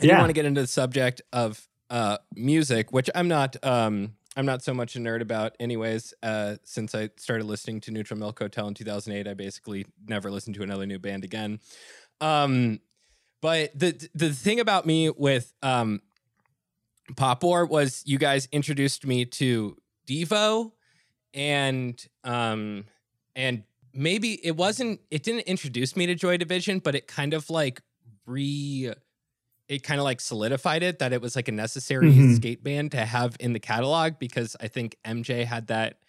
I 0.00 0.02
do 0.02 0.08
Yeah. 0.08 0.18
want 0.18 0.30
to 0.30 0.34
get 0.34 0.44
into 0.46 0.60
the 0.62 0.66
subject 0.66 1.22
of 1.32 1.66
uh, 1.90 2.18
music, 2.34 2.92
which 2.92 3.10
I'm 3.14 3.28
not. 3.28 3.56
Um, 3.64 4.14
I'm 4.36 4.46
not 4.46 4.62
so 4.62 4.72
much 4.72 4.94
a 4.96 5.00
nerd 5.00 5.20
about, 5.22 5.56
anyways. 5.60 6.14
Uh, 6.22 6.56
since 6.64 6.94
I 6.94 7.10
started 7.16 7.44
listening 7.44 7.80
to 7.82 7.90
Neutral 7.90 8.18
Milk 8.18 8.38
Hotel 8.38 8.68
in 8.68 8.74
2008, 8.74 9.28
I 9.28 9.34
basically 9.34 9.84
never 10.06 10.30
listened 10.30 10.54
to 10.56 10.62
another 10.62 10.86
new 10.86 10.98
band 11.00 11.24
again. 11.24 11.58
Um, 12.20 12.80
but 13.42 13.76
the 13.78 14.08
the 14.14 14.32
thing 14.32 14.60
about 14.60 14.86
me 14.86 15.10
with 15.10 15.52
um, 15.62 16.00
Pop 17.16 17.42
War 17.42 17.66
was 17.66 18.02
you 18.06 18.18
guys 18.18 18.48
introduced 18.52 19.04
me 19.04 19.24
to 19.24 19.76
Devo, 20.06 20.72
and 21.34 22.02
um, 22.22 22.84
and 23.34 23.64
maybe 23.92 24.34
it 24.46 24.56
wasn't. 24.56 25.00
It 25.10 25.22
didn't 25.24 25.42
introduce 25.48 25.96
me 25.96 26.06
to 26.06 26.14
Joy 26.14 26.36
Division, 26.36 26.78
but 26.78 26.94
it 26.94 27.06
kind 27.08 27.34
of 27.34 27.50
like 27.50 27.82
re 28.26 28.92
it 29.70 29.82
kind 29.84 30.00
of 30.00 30.04
like 30.04 30.20
solidified 30.20 30.82
it 30.82 30.98
that 30.98 31.12
it 31.12 31.22
was 31.22 31.36
like 31.36 31.46
a 31.48 31.52
necessary 31.52 32.12
Mhm. 32.12 32.34
skate 32.36 32.62
band 32.64 32.90
to 32.90 33.04
have 33.06 33.36
in 33.40 33.52
the 33.52 33.60
catalog 33.60 34.18
because 34.18 34.56
I 34.60 34.66
think 34.68 34.96
MJ 35.04 35.44
had 35.44 35.68
that 35.68 36.00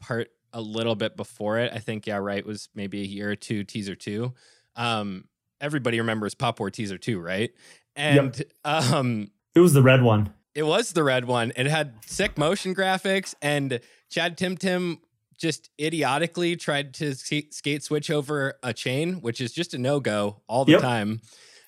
part 0.00 0.30
a 0.52 0.60
little 0.60 0.94
bit 0.94 1.16
before 1.16 1.58
it. 1.58 1.72
I 1.74 1.78
think 1.78 2.06
yeah, 2.06 2.18
right 2.18 2.44
was 2.44 2.68
maybe 2.74 3.00
a 3.00 3.04
year 3.06 3.30
or 3.30 3.36
two 3.36 3.64
teaser 3.64 3.94
two. 3.94 4.34
Um, 4.76 5.24
everybody 5.62 5.98
remembers 5.98 6.34
Pop 6.34 6.60
War 6.60 6.70
teaser 6.70 6.98
two, 6.98 7.18
right? 7.18 7.50
And 7.96 8.44
um, 8.64 9.30
It 9.54 9.60
was 9.60 9.72
the 9.72 9.82
red 9.82 10.02
one. 10.02 10.34
it 10.54 10.64
was 10.64 10.92
the 10.92 11.02
red 11.02 11.24
one. 11.24 11.52
It 11.56 11.66
had 11.66 11.94
sick 12.04 12.36
motion 12.36 12.74
graphics, 12.74 13.34
and 13.40 13.80
Chad 14.10 14.36
Tim 14.36 14.56
Tim 14.58 14.98
just 15.38 15.70
idiotically 15.80 16.56
tried 16.56 16.92
to 16.94 17.14
skate 17.14 17.82
switch 17.82 18.10
over 18.10 18.58
a 18.62 18.72
chain, 18.74 19.22
which 19.22 19.40
is 19.40 19.52
just 19.52 19.72
a 19.74 19.78
no 19.78 20.00
go 20.00 20.42
all 20.46 20.64
the 20.66 20.72
Yep. 20.72 20.80
time. 20.82 21.20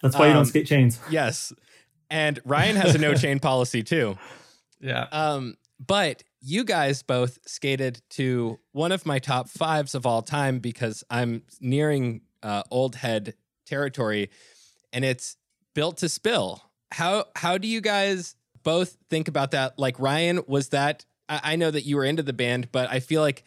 That's 0.03 0.17
why 0.17 0.27
you 0.27 0.31
Um, 0.31 0.37
don't 0.39 0.47
skate 0.47 0.67
chains. 0.67 0.99
Yes. 1.11 1.53
And 2.11 2.41
Ryan 2.45 2.77
has 2.77 2.95
a 2.95 2.99
no 2.99 3.15
chain 3.23 3.39
policy 3.39 3.83
too. 3.83 4.17
Yeah. 4.81 5.07
Um, 5.13 5.57
but 5.85 6.23
you 6.41 6.65
guys 6.65 7.03
both 7.03 7.39
skated 7.47 8.01
to 8.11 8.59
one 8.73 8.93
of 8.93 9.05
my 9.05 9.19
top 9.19 9.49
fives 9.49 9.95
of 9.95 10.07
all 10.07 10.23
time 10.23 10.59
because 10.61 11.03
I'm 11.11 11.43
nearing 11.61 12.23
uh, 12.43 12.63
old 12.71 12.95
head 12.97 13.35
territory, 13.67 14.31
and 14.93 15.05
it's 15.05 15.37
built 15.75 15.99
to 15.99 16.09
spill. 16.09 16.63
How 16.93 17.25
how 17.37 17.59
do 17.59 17.67
you 17.69 17.81
guys 17.81 18.37
both 18.63 18.97
think 19.11 19.29
about 19.29 19.51
that? 19.51 19.79
Like 19.79 19.99
Ryan, 19.99 20.41
was 20.47 20.69
that 20.69 21.05
I, 21.29 21.41
I 21.43 21.57
know 21.57 21.71
that 21.71 21.85
you 21.85 21.97
were 21.97 22.05
into 22.05 22.23
the 22.23 22.33
band, 22.33 22.71
but 22.73 22.89
I 22.91 23.01
feel 23.01 23.21
like 23.21 23.43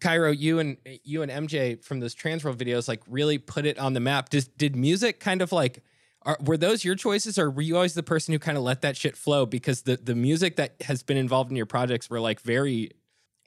Cairo, 0.00 0.30
you 0.30 0.58
and 0.58 0.76
you 1.04 1.22
and 1.22 1.30
MJ 1.30 1.82
from 1.82 2.00
those 2.00 2.14
Transworld 2.14 2.56
videos 2.56 2.88
like 2.88 3.02
really 3.08 3.38
put 3.38 3.66
it 3.66 3.78
on 3.78 3.94
the 3.94 4.00
map. 4.00 4.28
Does 4.28 4.48
did 4.48 4.76
music 4.76 5.20
kind 5.20 5.42
of 5.42 5.52
like 5.52 5.82
are, 6.22 6.36
were 6.44 6.56
those 6.56 6.84
your 6.84 6.94
choices, 6.94 7.38
or 7.38 7.50
were 7.50 7.62
you 7.62 7.76
always 7.76 7.94
the 7.94 8.02
person 8.02 8.32
who 8.32 8.38
kind 8.38 8.58
of 8.58 8.64
let 8.64 8.82
that 8.82 8.96
shit 8.96 9.16
flow? 9.16 9.46
Because 9.46 9.82
the 9.82 9.96
the 9.96 10.14
music 10.14 10.56
that 10.56 10.74
has 10.82 11.02
been 11.02 11.16
involved 11.16 11.50
in 11.50 11.56
your 11.56 11.66
projects 11.66 12.10
were 12.10 12.20
like 12.20 12.40
very, 12.40 12.90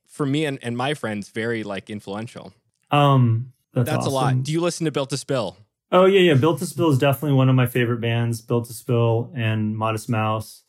for 0.07 0.25
me 0.25 0.45
and, 0.45 0.57
and 0.61 0.77
my 0.77 0.93
friends, 0.93 1.29
very 1.29 1.63
like 1.63 1.89
influential. 1.89 2.53
Um, 2.89 3.53
that's, 3.73 3.89
That's, 3.89 4.05
a 4.05 4.09
lot. 4.09 4.43
Do 4.43 4.51
you 4.51 4.59
listen 4.59 4.85
to 4.85 4.91
Built 4.91 5.09
to 5.11 5.17
Spill? 5.17 5.57
Oh 5.91 6.05
yeah, 6.05 6.19
yeah. 6.19 6.33
Built 6.33 6.59
to 6.59 6.65
Spill 6.65 6.89
is 6.89 6.97
definitely 6.97 7.37
one 7.37 7.49
of 7.49 7.55
my 7.55 7.67
favorite 7.67 8.01
bands. 8.01 8.41
Built 8.41 8.65
to 8.65 8.73
Spill 8.73 9.31
and 9.35 9.77
Modest 9.77 10.09
Mouse, 10.09 10.63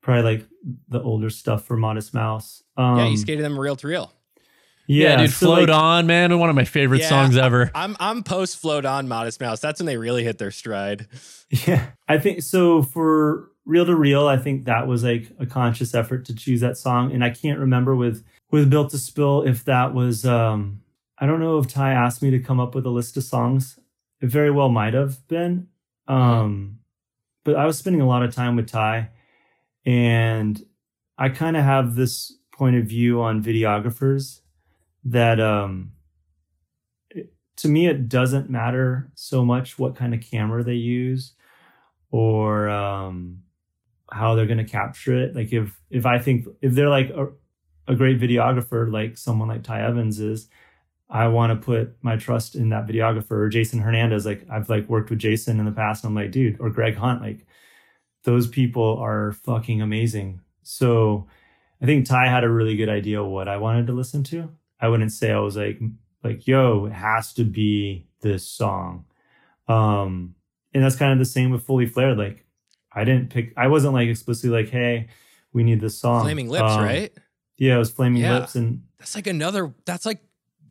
probably 0.00 0.22
like 0.22 0.46
the 0.88 1.02
older 1.02 1.30
stuff 1.30 1.64
for 1.64 1.76
Modest 1.76 2.14
Mouse. 2.14 2.62
Um, 2.76 2.98
yeah, 2.98 3.06
you 3.06 3.16
skated 3.16 3.44
them 3.44 3.58
real 3.58 3.76
to 3.76 3.86
reel. 3.86 4.12
Yeah, 4.86 5.16
dude, 5.16 5.30
so, 5.30 5.46
float 5.46 5.68
like, 5.70 5.78
on, 5.78 6.06
man. 6.06 6.38
One 6.38 6.50
of 6.50 6.56
my 6.56 6.64
favorite 6.64 7.00
Yeah. 7.00 7.08
songs 7.08 7.36
ever. 7.36 7.70
I'm 7.74 7.96
I'm 8.00 8.22
post 8.22 8.58
float 8.60 8.84
on 8.84 9.08
Modest 9.08 9.40
Mouse. 9.40 9.60
That's 9.60 9.80
when 9.80 9.86
they 9.86 9.96
really 9.96 10.24
hit 10.24 10.38
their 10.38 10.50
stride. 10.50 11.06
Yeah, 11.66 11.86
I 12.08 12.18
think 12.18 12.42
so. 12.42 12.82
For 12.82 13.48
Real 13.64 13.86
to 13.86 13.94
Reel, 13.94 14.26
I 14.26 14.36
think 14.38 14.64
that 14.64 14.86
was 14.88 15.04
like 15.04 15.30
a 15.38 15.46
conscious 15.46 15.94
effort 15.94 16.24
to 16.26 16.34
choose 16.34 16.60
that 16.62 16.76
song, 16.76 17.12
and 17.12 17.22
I 17.22 17.30
can't 17.30 17.60
remember 17.60 17.94
with 17.94 18.24
with 18.50 18.68
Built 18.70 18.90
to 18.90 18.98
Spill 18.98 19.42
if 19.42 19.64
that 19.64 19.94
was. 19.94 20.26
um 20.26 20.80
I 21.18 21.26
don't 21.26 21.38
know 21.40 21.58
if 21.58 21.68
Ty 21.68 21.92
asked 21.92 22.22
me 22.22 22.30
to 22.32 22.40
come 22.40 22.58
up 22.58 22.74
with 22.74 22.84
a 22.86 22.90
list 22.90 23.16
of 23.16 23.22
songs. 23.22 23.78
It 24.20 24.28
very 24.30 24.50
well 24.50 24.68
might 24.68 24.94
have 24.94 25.26
been, 25.28 25.68
um, 26.08 26.80
but 27.44 27.54
I 27.56 27.66
was 27.66 27.78
spending 27.78 28.02
a 28.02 28.06
lot 28.08 28.24
of 28.24 28.34
time 28.34 28.56
with 28.56 28.66
Ty, 28.68 29.10
and 29.86 30.60
I 31.18 31.28
kind 31.28 31.56
of 31.56 31.62
have 31.64 31.94
this 31.94 32.32
point 32.52 32.76
of 32.76 32.84
view 32.86 33.20
on 33.22 33.42
videographers 33.42 34.40
that 35.04 35.40
um 35.40 35.92
it- 37.10 37.32
to 37.56 37.68
me 37.68 37.86
it 37.86 38.08
doesn't 38.08 38.50
matter 38.50 39.10
so 39.14 39.44
much 39.44 39.78
what 39.78 39.96
kind 39.96 40.14
of 40.14 40.20
camera 40.20 40.62
they 40.62 40.74
use 40.74 41.32
or 42.10 42.68
um 42.68 43.40
how 44.12 44.34
they're 44.34 44.46
going 44.46 44.58
to 44.58 44.64
capture 44.64 45.16
it. 45.22 45.34
Like 45.36 45.52
if 45.52 45.80
if 45.90 46.06
i 46.06 46.18
think 46.18 46.46
if 46.62 46.74
they're 46.74 46.90
like 46.90 47.10
a, 47.10 47.28
a 47.88 47.96
great 47.96 48.20
videographer 48.20 48.90
like 48.92 49.18
someone 49.18 49.48
like 49.48 49.62
ty 49.64 49.82
evans 49.82 50.20
is 50.20 50.48
i 51.10 51.28
want 51.28 51.52
to 51.52 51.64
put 51.66 51.96
my 52.02 52.16
trust 52.16 52.54
in 52.56 52.70
that 52.70 52.86
videographer 52.86 53.32
or 53.32 53.48
jason 53.48 53.80
hernandez. 53.80 54.26
Like 54.26 54.46
i've 54.50 54.68
like 54.70 54.88
worked 54.88 55.10
with 55.10 55.20
jason 55.20 55.60
in 55.60 55.66
the 55.66 55.72
past 55.72 56.04
and 56.04 56.10
i'm 56.10 56.16
like 56.24 56.32
dude 56.32 56.60
or 56.60 56.70
greg 56.70 56.96
hunt. 56.96 57.22
Like 57.22 57.46
those 58.24 58.48
people 58.48 58.98
are 58.98 59.32
fucking 59.32 59.82
amazing. 59.82 60.40
So 60.64 61.28
i 61.82 61.86
think 61.86 62.06
ty 62.06 62.28
had 62.28 62.44
a 62.44 62.50
really 62.50 62.76
good 62.76 62.88
idea 62.90 63.22
what 63.24 63.48
i 63.48 63.56
wanted 63.58 63.86
to 63.88 63.92
listen 63.94 64.24
to 64.24 64.50
i 64.80 64.88
wouldn't 64.88 65.12
say 65.12 65.30
i 65.32 65.38
was 65.38 65.56
like 65.56 65.80
like 66.22 66.46
yo 66.46 66.86
it 66.86 66.92
has 66.92 67.32
to 67.32 67.44
be 67.44 68.06
this 68.20 68.46
song 68.46 69.04
um 69.68 70.34
and 70.72 70.82
that's 70.82 70.96
kind 70.96 71.12
of 71.12 71.18
the 71.18 71.24
same 71.24 71.50
with 71.50 71.64
fully 71.64 71.86
flared 71.86 72.18
like 72.18 72.44
i 72.92 73.04
didn't 73.04 73.30
pick 73.30 73.52
i 73.56 73.66
wasn't 73.66 73.92
like 73.94 74.08
explicitly 74.08 74.50
like 74.62 74.70
hey 74.70 75.06
we 75.52 75.62
need 75.62 75.80
this 75.80 75.96
song 75.98 76.22
Flaming 76.22 76.48
Lips, 76.48 76.72
Um, 76.72 76.82
right? 76.82 77.12
yeah 77.58 77.76
it 77.76 77.78
was 77.78 77.90
flaming 77.90 78.22
Yeah. 78.22 78.38
lips 78.40 78.54
and 78.56 78.82
That's 78.98 79.14
like 79.14 79.26
another. 79.28 79.72
That's 79.84 80.04
like 80.04 80.18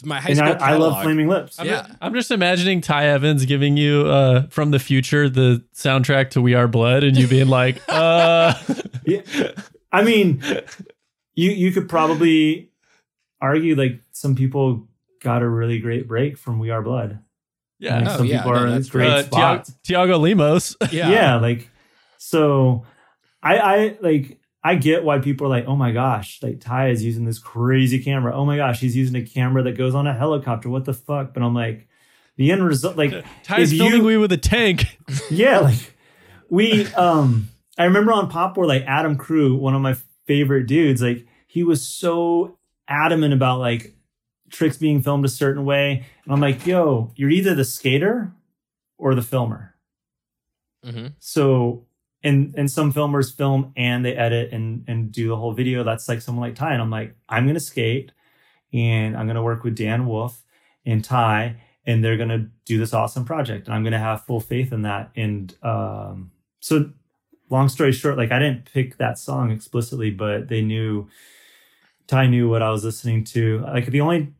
my 0.04 0.20
high 0.20 0.30
and 0.32 0.38
school. 0.38 0.58
I, 0.60 0.74
I 0.74 0.76
love 0.76 1.02
flaming 1.02 1.30
lips 1.30 1.58
I'm, 1.58 1.68
Yeah. 1.68 1.88
I'm 2.02 2.14
just 2.14 2.32
imagining 2.32 2.82
Ty 2.82 3.06
Evans 3.06 3.46
giving 3.46 3.78
you 3.78 4.02
uh, 4.08 4.48
from 4.50 4.72
the 4.72 4.80
future 4.80 5.30
the 5.30 5.64
soundtrack 5.74 6.32
to 6.32 6.42
We 6.42 6.54
Are 6.56 6.68
Blood, 6.68 7.06
and 7.06 7.16
you 7.16 7.28
being 7.28 7.48
like, 7.48 7.82
uh, 7.88 8.54
yeah. 9.06 9.22
I 9.94 10.04
mean, 10.04 10.44
you 11.36 11.52
you 11.52 11.72
could 11.72 11.88
probably 11.88 12.72
argue 13.44 13.76
like 13.76 14.00
some 14.14 14.36
people 14.36 14.88
got 15.22 15.42
a 15.44 15.48
really 15.50 15.80
great 15.80 16.08
break 16.08 16.38
from 16.38 16.60
We 16.60 16.70
Are 16.72 16.82
Blood. 16.82 17.20
yeah, 17.80 18.00
Like, 18.00 18.08
Oh, 18.10 18.18
some 18.18 18.26
yeah, 18.26 18.38
people 18.38 18.54
no, 18.54 18.60
are 18.60 18.68
in 18.68 18.74
that's 18.74 18.90
great 18.90 19.10
uh, 19.10 19.24
Tiago, 19.24 19.36
spots. 19.36 19.74
Tiago 19.84 20.18
Lemos. 20.18 20.76
Yeah. 20.92 21.10
yeah. 21.12 21.36
like 21.36 21.70
so 22.18 22.86
I 23.42 23.58
I 23.58 23.98
like 24.02 24.40
I 24.64 24.76
get 24.76 25.04
why 25.04 25.20
people 25.20 25.48
are 25.48 25.50
like, 25.50 25.66
oh 25.68 25.76
my 25.76 25.92
gosh, 25.92 26.40
like 26.42 26.62
Ty 26.62 26.90
is 26.90 27.04
using 27.04 27.26
this 27.26 27.38
crazy 27.40 28.02
camera. 28.02 28.34
Oh 28.34 28.46
my 28.46 28.56
gosh, 28.56 28.80
he's 28.80 28.96
using 28.96 29.16
a 29.18 29.26
camera 29.26 29.62
that 29.64 29.78
goes 29.78 29.94
on 29.94 30.08
a 30.08 30.14
helicopter. 30.14 30.70
What 30.70 30.86
the 30.86 30.94
fuck? 30.94 31.34
But 31.34 31.44
I'm 31.44 31.54
like, 31.54 31.88
the 32.38 32.50
end 32.52 32.66
result, 32.66 32.96
like 32.96 33.12
Ty's 33.44 33.74
if 33.74 33.78
filming 33.80 34.02
you- 34.04 34.08
me 34.08 34.18
with 34.18 34.32
a 34.32 34.38
tank. 34.38 34.98
yeah, 35.30 35.60
like 35.60 35.94
we 36.50 36.86
um 36.94 37.50
I 37.78 37.84
remember 37.86 38.14
on 38.14 38.30
Pop 38.30 38.56
War, 38.56 38.66
like 38.66 38.84
Adam 38.88 39.18
Crew, 39.18 39.56
one 39.56 39.76
of 39.76 39.82
my 39.82 39.96
favorite 40.28 40.66
dudes, 40.68 41.02
like 41.02 41.26
he 41.48 41.64
was 41.64 41.86
so 41.86 42.58
adamant 42.88 43.34
about 43.34 43.60
like 43.60 43.94
tricks 44.50 44.78
being 44.78 45.02
filmed 45.02 45.26
a 45.26 45.30
certain 45.30 45.66
way. 45.66 46.06
And 46.26 46.34
I'm 46.34 46.42
like, 46.42 46.66
yo, 46.66 47.12
you're 47.16 47.30
either 47.30 47.56
the 47.56 47.66
skater 47.66 48.32
or 48.98 49.16
the 49.16 49.22
filmer. 49.22 49.76
hmm 50.84 51.08
So 51.20 51.86
and 52.24 52.54
and 52.58 52.70
some 52.72 52.94
filmers 52.94 53.36
film 53.36 53.74
and 53.76 54.06
they 54.06 54.16
edit 54.16 54.54
and 54.54 54.84
and 54.88 55.12
do 55.12 55.28
the 55.30 55.36
whole 55.36 55.54
video. 55.54 55.84
That's 55.84 56.08
like 56.08 56.22
someone 56.22 56.48
like 56.48 56.56
Ty. 56.56 56.74
And 56.74 56.82
I'm 56.82 56.90
like, 56.92 57.16
I'm 57.30 57.48
gonna 57.48 57.60
skate 57.60 58.12
and 58.74 59.16
I'm 59.18 59.28
gonna 59.28 59.44
work 59.44 59.64
with 59.64 59.76
Dan 59.76 60.08
Wolfe 60.08 60.42
and 60.86 61.04
Ty, 61.04 61.62
and 61.86 62.04
they're 62.04 62.18
gonna 62.18 62.50
do 62.66 62.78
this 62.78 62.94
awesome 62.94 63.26
project. 63.26 63.68
And 63.68 63.76
I'm 63.76 63.84
gonna 63.84 64.00
have 64.00 64.26
full 64.26 64.40
faith 64.40 64.72
in 64.74 64.84
that. 64.84 65.12
And 65.16 65.54
um, 65.64 66.32
so 66.60 66.92
long 67.50 67.70
story 67.70 67.92
short, 67.92 68.18
like 68.18 68.32
I 68.32 68.40
didn't 68.40 68.72
pick 68.72 68.98
that 68.98 69.18
song 69.20 69.52
explicitly, 69.52 70.12
but 70.12 70.48
they 70.48 70.62
knew 70.62 71.08
Ty 72.08 72.28
knew 72.28 72.50
what 72.50 72.62
I 72.62 72.70
was 72.70 72.84
listening 72.84 73.24
to. 73.26 73.60
Like 73.62 73.88
the 73.88 74.02
only 74.02 74.34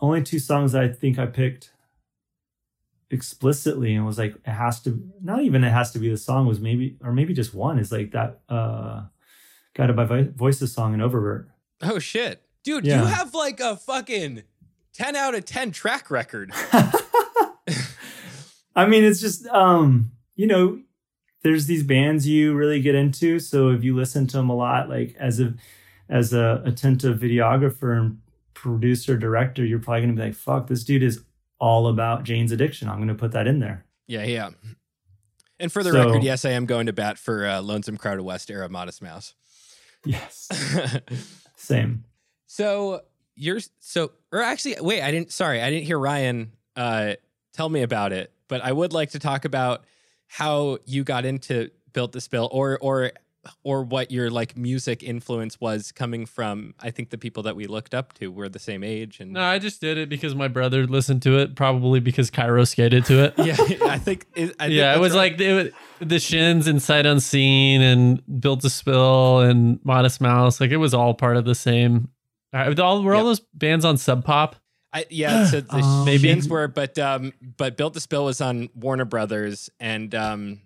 only 0.00 0.22
two 0.22 0.38
songs 0.38 0.74
I 0.74 0.88
think 0.88 1.18
I 1.18 1.26
picked 1.26 1.72
explicitly 3.10 3.94
and 3.94 4.04
was 4.04 4.18
like 4.18 4.34
it 4.34 4.50
has 4.50 4.80
to 4.80 5.02
not 5.22 5.42
even 5.42 5.64
it 5.64 5.70
has 5.70 5.90
to 5.92 5.98
be 5.98 6.10
the 6.10 6.16
song 6.16 6.46
was 6.46 6.60
maybe 6.60 6.98
or 7.02 7.12
maybe 7.12 7.32
just 7.32 7.54
one 7.54 7.78
is 7.78 7.90
like 7.90 8.12
that 8.12 8.40
uh 8.50 9.02
guided 9.74 9.96
by 9.96 10.04
Vo- 10.04 10.32
voices 10.36 10.72
song 10.74 10.92
and 10.92 11.02
oververt 11.02 11.46
Oh 11.80 12.00
shit, 12.00 12.42
dude! 12.64 12.84
Yeah. 12.84 13.02
You 13.02 13.06
have 13.06 13.34
like 13.34 13.60
a 13.60 13.76
fucking 13.76 14.42
ten 14.92 15.14
out 15.14 15.34
of 15.34 15.44
ten 15.44 15.70
track 15.70 16.10
record. 16.10 16.52
i 18.76 18.86
mean 18.86 19.04
it's 19.04 19.20
just 19.20 19.46
um 19.48 20.10
you 20.34 20.46
know 20.46 20.80
there's 21.42 21.66
these 21.66 21.82
bands 21.82 22.26
you 22.26 22.54
really 22.54 22.80
get 22.80 22.94
into 22.94 23.38
so 23.38 23.70
if 23.70 23.84
you 23.84 23.94
listen 23.94 24.26
to 24.26 24.36
them 24.36 24.50
a 24.50 24.56
lot 24.56 24.88
like 24.88 25.14
as 25.18 25.40
a 25.40 25.54
as 26.08 26.32
a 26.32 26.62
attentive 26.64 27.18
videographer 27.18 27.96
and 27.98 28.20
producer 28.54 29.16
director 29.16 29.64
you're 29.64 29.78
probably 29.78 30.00
gonna 30.02 30.12
be 30.14 30.22
like 30.22 30.34
fuck 30.34 30.66
this 30.66 30.82
dude 30.84 31.02
is 31.02 31.22
all 31.60 31.86
about 31.88 32.24
jane's 32.24 32.50
addiction 32.52 32.88
i'm 32.88 32.98
gonna 32.98 33.14
put 33.14 33.32
that 33.32 33.46
in 33.46 33.58
there 33.60 33.84
Yeah, 34.08 34.24
yeah. 34.24 34.50
And 35.60 35.70
for 35.72 35.82
the 35.82 35.90
So- 35.90 35.98
record, 36.06 36.22
yes, 36.22 36.44
I 36.44 36.50
am 36.50 36.66
going 36.66 36.86
to 36.86 36.92
bat 36.92 37.18
for 37.18 37.44
uh, 37.44 37.60
Lonesome 37.60 37.96
Crowded 37.96 38.22
West 38.22 38.48
era 38.48 38.68
Modest 38.68 39.02
Mouse. 39.02 39.34
Yes. 40.04 40.48
Same. 41.56 42.04
so 42.46 43.02
you're 43.34 43.58
so, 43.80 44.12
or 44.32 44.40
actually, 44.40 44.76
wait, 44.80 45.02
I 45.02 45.10
didn't. 45.10 45.32
Sorry, 45.32 45.60
I 45.60 45.68
didn't 45.70 45.84
hear 45.86 45.98
Ryan 45.98 46.52
uh, 46.76 47.14
tell 47.52 47.68
me 47.68 47.82
about 47.82 48.12
it. 48.12 48.32
But 48.46 48.62
I 48.62 48.70
would 48.72 48.92
like 48.92 49.10
to 49.10 49.18
talk 49.18 49.44
about 49.44 49.84
how 50.28 50.78
you 50.86 51.02
got 51.04 51.24
into 51.24 51.70
Built 51.92 52.12
to 52.12 52.20
Spill, 52.20 52.48
or 52.52 52.78
or 52.80 53.10
or 53.62 53.82
what 53.82 54.10
your 54.10 54.30
like 54.30 54.56
music 54.56 55.02
influence 55.02 55.60
was 55.60 55.92
coming 55.92 56.26
from. 56.26 56.74
I 56.80 56.90
think 56.90 57.10
the 57.10 57.18
people 57.18 57.42
that 57.44 57.56
we 57.56 57.66
looked 57.66 57.94
up 57.94 58.12
to 58.14 58.30
were 58.30 58.48
the 58.48 58.58
same 58.58 58.82
age, 58.84 59.20
and 59.20 59.32
No, 59.32 59.42
I 59.42 59.58
just 59.58 59.80
did 59.80 59.98
it 59.98 60.08
because 60.08 60.34
my 60.34 60.48
brother 60.48 60.86
listened 60.86 61.22
to 61.22 61.38
it, 61.38 61.54
probably 61.56 62.00
because 62.00 62.30
Cairo 62.30 62.64
skated 62.64 63.04
to 63.06 63.24
it. 63.24 63.34
yeah, 63.38 63.56
I 63.86 63.98
think. 63.98 64.26
It, 64.34 64.54
I 64.58 64.66
think 64.66 64.74
yeah, 64.78 64.94
it 64.94 65.00
was 65.00 65.12
right. 65.14 65.32
like 65.32 65.40
it, 65.40 65.72
wa- 66.00 66.06
the 66.06 66.18
Shins 66.18 66.66
and 66.66 66.82
Sight 66.82 67.06
Unseen 67.06 67.80
and 67.82 68.40
Built 68.40 68.60
to 68.62 68.70
Spill 68.70 69.40
and 69.40 69.78
Modest 69.84 70.20
Mouse. 70.20 70.60
Like 70.60 70.70
it 70.70 70.76
was 70.78 70.94
all 70.94 71.14
part 71.14 71.36
of 71.36 71.44
the 71.44 71.54
same. 71.54 72.08
Uh, 72.52 72.74
all, 72.78 73.02
were 73.02 73.14
all 73.14 73.24
those 73.24 73.40
bands 73.54 73.84
on 73.84 73.96
Sub 73.98 74.24
Pop? 74.24 74.56
I, 74.92 75.04
yeah, 75.10 75.44
so 75.44 75.60
the 75.60 75.76
Um, 75.76 76.04
Maybe. 76.06 76.28
Shins 76.28 76.48
were, 76.48 76.66
but 76.66 76.98
um, 76.98 77.32
but 77.58 77.76
Built 77.76 77.92
to 77.94 78.00
Spill 78.00 78.24
was 78.24 78.40
on 78.40 78.70
Warner 78.74 79.04
Brothers, 79.04 79.68
and 79.78 80.14
um, 80.14 80.60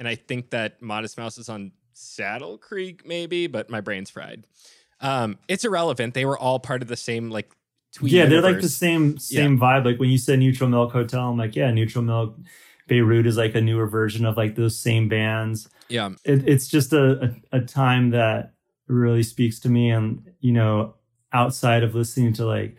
and 0.00 0.08
I 0.08 0.16
think 0.16 0.50
that 0.50 0.82
Modest 0.82 1.16
Mouse 1.16 1.38
is 1.38 1.48
on 1.48 1.70
Saddle 2.02 2.58
Creek, 2.58 3.06
maybe, 3.06 3.46
but 3.46 3.70
my 3.70 3.80
brain's 3.80 4.10
fried. 4.10 4.44
Um, 5.00 5.38
it's 5.48 5.64
irrelevant. 5.64 6.14
They 6.14 6.24
were 6.24 6.38
all 6.38 6.60
part 6.60 6.82
of 6.82 6.88
the 6.88 6.96
same 6.96 7.30
like 7.30 7.50
tweet. 7.92 8.12
yeah, 8.12 8.26
they're 8.26 8.40
like 8.40 8.56
the 8.56 8.68
universe. 8.68 8.74
same 8.74 9.18
same 9.18 9.58
vibe. 9.58 9.84
Like 9.84 9.98
when 9.98 10.10
you 10.10 10.18
said 10.18 10.38
Neutral 10.38 10.70
Milk 10.70 10.92
Hotel, 10.92 11.28
I'm 11.28 11.38
like, 11.38 11.56
yeah, 11.56 11.70
Neutral 11.70 12.04
Milk. 12.04 12.36
Beirut 12.88 13.26
is 13.26 13.36
like 13.36 13.54
a 13.54 13.60
newer 13.60 13.86
version 13.86 14.26
of 14.26 14.36
like 14.36 14.56
those 14.56 14.76
same 14.76 15.08
bands. 15.08 15.68
Yeah, 15.88 16.10
It, 16.24 16.46
it's 16.48 16.66
just 16.66 16.92
a, 16.92 17.34
a 17.52 17.58
a 17.58 17.60
time 17.60 18.10
that 18.10 18.54
really 18.86 19.22
speaks 19.22 19.60
to 19.60 19.68
me, 19.68 19.90
and 19.90 20.30
you 20.40 20.52
know, 20.52 20.94
outside 21.32 21.84
of 21.84 21.94
listening 21.94 22.32
to 22.34 22.44
like 22.44 22.76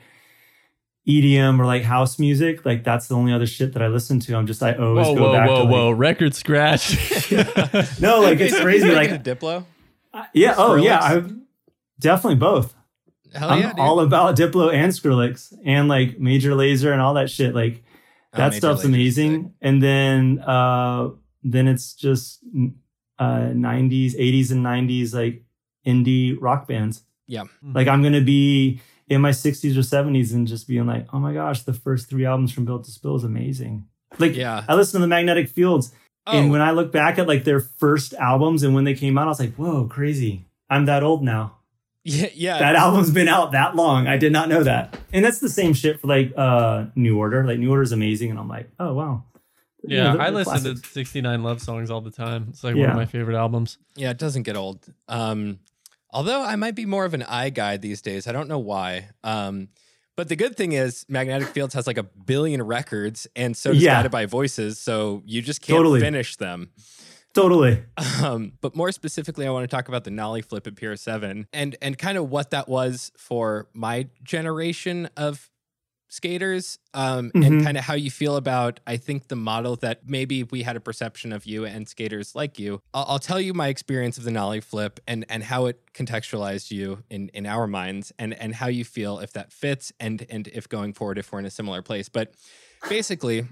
EDM 1.08 1.60
or 1.60 1.66
like 1.66 1.84
house 1.84 2.18
music, 2.18 2.66
like 2.66 2.84
that's 2.84 3.08
the 3.08 3.16
only 3.16 3.34
other 3.34 3.45
shit 3.45 3.74
that 3.74 3.82
I 3.82 3.88
listen 3.88 4.20
to. 4.22 4.36
I'm 4.38 4.47
just 4.47 4.64
I 4.64 4.74
always 4.74 5.08
Whoa, 5.08 5.16
go 5.16 5.22
whoa, 5.24 5.34
back 5.34 5.49
whoa, 5.49 5.56
to 5.58 5.64
like, 5.64 5.72
whoa! 5.72 5.91
Record 5.91 6.34
scratch. 6.36 6.91
no, 7.99 8.22
like 8.22 8.39
it's 8.39 8.54
Is- 8.54 8.54
is 8.54 8.62
crazy. 8.62 8.91
Like 8.91 9.12
a 9.12 9.20
Diplo. 9.20 9.66
I- 10.14 10.28
yeah, 10.34 10.56
oh 10.58 10.76
yeah, 10.76 10.99
Skrillex? 11.01 11.32
I 11.32 11.36
definitely 11.99 12.36
both. 12.36 12.74
Hell 13.34 13.49
I'm 13.49 13.60
yeah, 13.62 13.74
all 13.78 13.99
about 13.99 14.38
Diplo 14.38 14.72
and 14.74 14.91
Skrillex 14.91 15.54
and 15.66 15.88
like 15.88 16.20
Major 16.20 16.51
Lazer 16.51 16.91
and 16.93 17.01
all 17.01 17.16
that 17.16 17.30
shit. 17.30 17.54
Like 17.56 17.84
Oh, 18.32 18.38
that 18.38 18.49
Major 18.49 18.58
stuff's 18.58 18.82
Lazer's 18.82 18.86
amazing. 18.86 19.43
sick. 19.43 19.51
And 19.62 19.84
then 19.84 20.39
uh 20.39 21.10
then 21.43 21.68
it's 21.68 21.93
just 21.95 22.39
uh 23.20 23.26
90s, 23.54 24.16
80s 24.16 24.51
and 24.51 24.66
90s 24.66 25.14
like 25.14 25.43
indie 25.86 26.36
rock 26.39 26.68
bands. 26.68 27.04
Yeah. 27.28 27.43
Like 27.64 27.88
I'm 27.88 28.01
gonna 28.04 28.22
be 28.22 28.82
in 29.10 29.22
my 29.22 29.32
60s 29.32 29.76
or 29.76 29.82
70s 29.82 30.34
and 30.34 30.47
just 30.47 30.68
being 30.68 30.86
like, 30.88 31.08
oh 31.14 31.20
my 31.20 31.34
gosh, 31.34 31.64
the 31.64 31.74
first 31.74 32.10
three 32.10 32.26
albums 32.26 32.51
from 32.51 32.66
Built 32.66 32.86
to 32.86 32.91
Spill 32.91 33.16
is 33.16 33.24
amazing. 33.24 33.86
Like 34.20 34.36
Yeah. 34.36 34.64
I 34.68 34.76
listened 34.76 34.99
to 34.99 35.01
the 35.01 35.08
Magnetic 35.08 35.49
Fields 35.49 35.93
Oh, 36.26 36.38
and 36.38 36.49
when 36.51 36.62
I 36.62 36.72
look 36.72 36.91
back 36.93 37.20
at 37.20 37.28
like 37.28 37.43
their 37.43 37.60
first 37.60 38.14
albums 38.14 38.64
and 38.64 38.74
when 38.74 38.86
they 38.86 38.93
came 38.93 39.18
out, 39.18 39.26
I 39.26 39.28
was 39.28 39.41
like, 39.41 39.56
whoa, 39.56 39.88
crazy. 39.88 40.45
I'm 40.70 40.86
that 40.86 41.04
old 41.04 41.22
now. 41.22 41.58
yeah, 42.06 42.28
yeah. 42.34 42.60
That 42.60 42.76
album's 42.78 43.12
been 43.12 43.28
out 43.28 43.51
that 43.51 43.76
long. 43.76 44.08
I 44.08 44.16
did 44.18 44.32
not 44.32 44.47
know 44.47 44.64
that. 44.64 44.97
And 45.12 45.24
that's 45.26 45.39
the 45.39 45.49
same 45.49 45.74
shit 45.74 45.99
for 45.99 46.08
like 46.08 46.32
uh 46.38 46.86
New 46.95 47.18
Order. 47.18 47.43
Like 47.45 47.60
New 47.60 47.70
Order 47.72 47.84
is 47.84 47.91
amazing. 47.91 48.30
And 48.30 48.39
I'm 48.39 48.47
like, 48.47 48.70
oh 48.80 48.93
wow. 48.93 49.24
You 49.86 49.97
know, 49.97 50.04
yeah, 50.04 50.12
they're- 50.14 50.22
I 50.22 50.26
they're 50.30 50.32
listen 50.39 50.51
classics. 50.54 50.82
to 50.82 50.88
69 50.88 51.43
Love 51.43 51.62
Songs 51.62 51.91
all 51.91 51.99
the 51.99 52.10
time. 52.12 52.47
It's 52.51 52.64
like 52.64 52.76
one 52.78 52.89
of 52.89 52.95
my 52.95 53.06
favorite 53.06 53.36
albums. 53.36 53.78
Yeah, 53.97 54.12
it 54.12 54.18
doesn't 54.18 54.43
get 54.43 54.56
old. 54.56 54.86
Um, 55.10 55.60
although 56.14 56.43
I 56.43 56.55
might 56.55 56.76
be 56.76 56.86
more 56.86 57.03
of 57.05 57.14
an 57.14 57.24
eye 57.24 57.49
guy 57.49 57.78
these 57.78 58.01
days. 58.01 58.28
I 58.28 58.32
don't 58.32 58.47
know 58.47 58.59
why. 58.59 59.09
Um, 59.24 59.70
but 60.16 60.30
the 60.30 60.36
good 60.36 60.55
thing 60.55 60.74
is 60.74 61.05
Magnetic 61.09 61.47
Fields 61.49 61.74
has 61.74 61.88
like 61.88 61.97
a 61.97 62.03
billion 62.03 62.61
records, 62.61 63.26
and 63.36 63.57
so 63.57 63.74
does 63.74 63.82
Yeah. 63.82 63.95
Guided 63.97 64.11
by 64.11 64.26
Voices. 64.28 64.80
So 64.80 65.24
you 65.26 65.41
just 65.41 65.61
can't 65.61 65.78
Totally. 65.78 65.99
finish 65.99 66.36
them. 66.38 66.70
Totally. 67.34 67.84
Um, 68.22 68.53
but 68.61 68.76
more 68.76 68.91
specifically, 68.91 69.47
I 69.47 69.49
want 69.49 69.64
to 69.68 69.76
talk 69.76 69.88
about 69.88 70.03
the 70.03 70.11
Nollie 70.11 70.43
Flip 70.43 70.68
at 70.68 70.76
Pier 70.76 70.95
Seven 70.95 71.47
and 71.51 71.76
and 71.82 71.97
kind 71.97 72.18
of 72.18 72.30
what 72.30 72.51
that 72.51 72.70
was 72.70 73.11
for 73.18 73.68
my 73.74 74.07
generation 74.24 75.09
of 75.18 75.49
skaters 76.14 76.78
um, 76.93 77.32
and 77.34 77.43
Mhm. 77.45 77.64
kind 77.64 77.78
of 77.78 77.84
how 77.84 77.95
you 77.95 78.11
feel 78.11 78.36
about 78.36 78.80
i 78.86 78.97
think 78.97 79.28
the 79.30 79.36
model 79.36 79.76
that 79.78 80.07
maybe 80.07 80.43
we 80.43 80.61
had 80.64 80.76
a 80.76 80.80
perception 80.80 81.34
of 81.34 81.45
you 81.45 81.66
and 81.66 81.89
skaters 81.89 82.36
like 82.36 82.59
you 82.59 82.82
i'll, 82.93 83.05
I'll 83.09 83.20
tell 83.20 83.41
you 83.41 83.53
my 83.53 83.68
experience 83.70 84.18
of 84.20 84.24
the 84.24 84.32
nollie 84.32 84.61
flip 84.61 84.99
and 85.07 85.26
and 85.28 85.43
how 85.43 85.66
it 85.66 85.80
contextualized 85.93 86.70
you 86.72 87.03
in 87.09 87.30
in 87.30 87.45
our 87.45 87.66
minds 87.68 88.11
and 88.20 88.34
and 88.36 88.53
how 88.55 88.68
you 88.68 88.86
feel 88.86 89.20
if 89.20 89.34
that 89.34 89.51
fits 89.51 89.91
and 89.99 90.26
and 90.30 90.47
if 90.49 90.70
going 90.70 90.93
forward 90.93 91.18
if 91.18 91.32
we're 91.32 91.39
in 91.39 91.45
a 91.45 91.51
similar 91.51 91.82
place 91.82 92.09
but 92.09 92.34
basically 92.89 93.45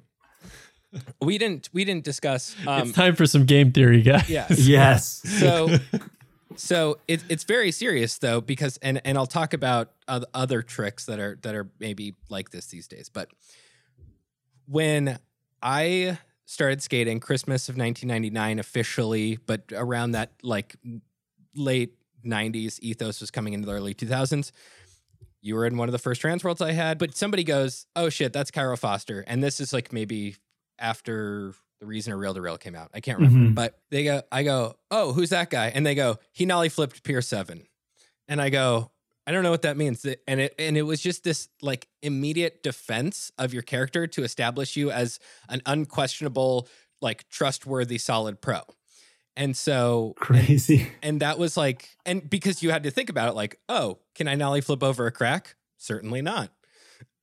we 1.22 1.38
didn't 1.38 1.70
we 1.74 1.84
didn't 1.86 2.03
discuss 2.03 2.55
um 2.68 2.89
it's 2.89 2.91
time 2.91 3.16
for 3.16 3.26
some 3.26 3.45
game 3.45 3.72
theory, 3.72 4.01
guys. 4.03 4.30
yes 4.30 4.59
Yes. 4.68 5.22
so 5.39 5.70
so 6.56 6.99
it, 7.08 7.24
it's 7.30 7.43
very 7.43 7.72
serious 7.72 8.18
though 8.18 8.41
because 8.41 8.78
and 8.78 9.02
and 9.06 9.18
I'll 9.18 9.28
talk 9.28 9.54
about 9.54 9.91
other 10.08 10.62
tricks 10.62 11.06
that 11.06 11.20
are 11.20 11.38
that 11.41 11.56
are 11.56 11.70
maybe 11.80 12.16
like 12.30 12.52
this 12.52 12.68
these 12.68 12.88
days. 12.88 13.10
But 13.10 13.30
when 14.66 15.20
I 15.62 16.18
started 16.45 16.82
skating 16.82 17.20
Christmas 17.20 17.70
of 17.70 17.78
1999 17.78 18.60
officially 18.60 19.39
but 19.45 19.64
around 19.74 20.12
that 20.12 20.34
like 20.43 20.76
late 21.56 21.93
90s 22.26 22.80
ethos 22.80 23.22
was 23.22 23.32
coming 23.32 23.54
into 23.54 23.66
the 23.66 23.74
early 23.74 23.93
2000s 23.93 24.52
you 25.41 25.56
were 25.56 25.66
in 25.66 25.78
one 25.78 25.88
of 25.88 25.93
the 25.93 25.99
first 25.99 26.20
trans 26.22 26.43
worlds 26.43 26.62
I 26.62 26.74
had 26.74 26.97
but 26.97 27.16
somebody 27.16 27.43
goes 27.43 27.86
oh 27.95 28.10
shit 28.10 28.34
that's 28.34 28.52
Cairo 28.52 28.76
Foster. 28.76 29.24
And 29.28 29.41
this 29.43 29.60
is 29.60 29.72
like 29.72 29.93
maybe 29.93 30.36
after 30.78 31.54
the 31.82 31.88
reason 31.88 32.13
a 32.13 32.15
real 32.17 32.34
to 32.34 32.39
reel 32.41 32.57
came 32.57 32.75
out. 32.75 32.89
I 32.93 33.01
can't 33.01 33.17
remember. 33.19 33.49
Mhm. 33.51 33.55
but 33.55 33.77
they 33.89 34.03
go 34.05 34.21
I 34.32 34.43
go 34.43 34.75
oh 34.91 35.11
who's 35.13 35.32
that 35.32 35.49
guy? 35.49 35.67
And 35.67 35.86
they 35.86 35.95
go 35.95 36.17
he 36.32 36.45
nollie 36.45 36.69
flipped 36.69 37.03
Pier 37.03 37.21
7 37.21 37.63
and 38.29 38.41
I 38.41 38.49
go 38.49 38.91
I 39.27 39.32
don't 39.32 39.43
know 39.43 39.51
what 39.51 39.63
that 39.63 39.77
means. 39.77 40.05
And 40.27 40.39
it 40.39 40.55
and 40.59 40.77
it 40.77 40.84
was 40.84 41.01
just 41.01 41.23
this 41.23 41.49
like 41.61 41.88
immediate 42.03 42.61
defense 42.63 43.32
of 43.38 43.51
your 43.53 43.63
character 43.63 44.05
to 44.07 44.23
establish 44.23 44.75
you 44.77 44.91
as 44.91 45.19
an 45.49 45.61
unquestionable 45.65 46.67
like 47.01 47.27
trustworthy 47.29 47.97
solid 47.97 48.41
pro. 48.41 48.59
And 49.36 49.57
so 49.57 50.13
Crazy. 50.17 50.88
and 51.01 51.19
that 51.21 51.39
was 51.39 51.57
like 51.57 51.89
and 52.05 52.29
because 52.29 52.61
you 52.61 52.69
had 52.69 52.84
to 52.84 52.91
think 52.91 53.09
about 53.09 53.27
it 53.27 53.34
like 53.36 53.59
oh 53.67 53.97
can 54.13 54.27
i 54.27 54.36
nollie 54.36 54.61
flip 54.61 54.84
over 54.84 55.07
a 55.07 55.11
crack? 55.11 55.55
Certainly 55.77 56.21
not 56.21 56.51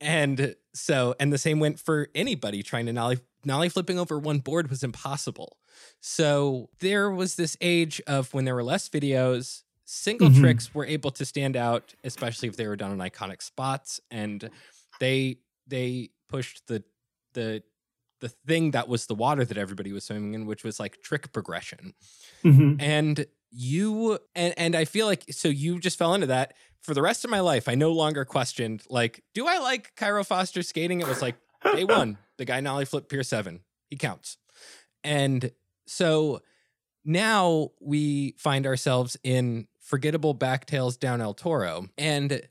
and 0.01 0.55
so 0.74 1.14
and 1.20 1.33
the 1.33 1.39
same 1.39 1.61
went 1.61 1.79
for 1.79 2.09
anybody 2.14 2.62
trying 2.62 2.87
to 2.87 2.93
nollie 2.93 3.18
nollie 3.45 3.68
flipping 3.68 3.99
over 3.99 4.18
one 4.18 4.39
board 4.39 4.70
was 4.70 4.83
impossible 4.83 5.57
so 6.01 6.68
there 6.81 7.11
was 7.11 7.37
this 7.37 7.57
age 7.61 8.01
of 8.07 8.33
when 8.35 8.45
there 8.45 8.55
were 8.55 8.64
less 8.64 8.89
videos 8.89 9.62
single 9.85 10.29
Mhm. 10.29 10.41
tricks 10.41 10.74
were 10.74 10.85
able 10.87 11.11
to 11.12 11.24
stand 11.24 11.57
out 11.57 11.95
especially 12.05 12.49
if 12.49 12.57
they 12.57 12.66
were 12.66 12.76
done 12.76 12.91
on 12.93 12.99
iconic 12.99 13.43
spots 13.43 14.01
and 14.11 14.51
they 15.01 15.39
they 15.66 16.11
pushed 16.29 16.66
the 16.66 16.83
the 17.35 17.62
the 18.20 18.29
thing 18.29 18.72
that 18.72 18.89
was 18.89 19.07
the 19.07 19.14
water 19.14 19.45
that 19.45 19.57
everybody 19.57 19.93
was 19.93 20.05
swimming 20.05 20.35
in 20.35 20.45
which 20.47 20.64
was 20.64 20.79
like 20.81 21.01
trick 21.03 21.33
progression 21.33 21.95
Mhm. 22.45 22.76
and 22.81 23.26
you 23.51 24.18
and 24.34 24.55
and 24.57 24.74
I 24.74 24.84
feel 24.84 25.07
like 25.07 25.24
so 25.30 25.49
you 25.49 25.78
just 25.78 25.99
fell 25.99 26.14
into 26.14 26.26
that 26.28 26.55
for 26.80 26.94
the 26.94 27.03
rest 27.03 27.24
of 27.24 27.30
my 27.30 27.40
life. 27.40 27.68
I 27.68 27.74
no 27.74 27.92
longer 27.92 28.24
questioned 28.24 28.82
like, 28.88 29.22
do 29.34 29.46
I 29.46 29.59
like 29.59 29.94
Cairo 29.96 30.24
Foster 30.24 30.62
skating? 30.62 31.01
It 31.01 31.09
was 31.09 31.22
like 31.22 31.36
day 31.62 31.84
one, 31.84 32.18
the 32.38 32.44
guy 32.44 32.61
nollie 32.61 32.84
flip 32.84 33.09
Pier 33.09 33.22
Seven, 33.22 33.61
he 33.88 33.96
counts, 33.96 34.36
and 35.03 35.51
so 35.86 36.42
now 37.05 37.70
we 37.80 38.34
find 38.38 38.66
ourselves 38.66 39.16
in 39.22 39.66
forgettable 39.80 40.34
backtails 40.34 40.99
down 40.99 41.20
El 41.20 41.34
Toro, 41.34 41.88
and 41.96 42.42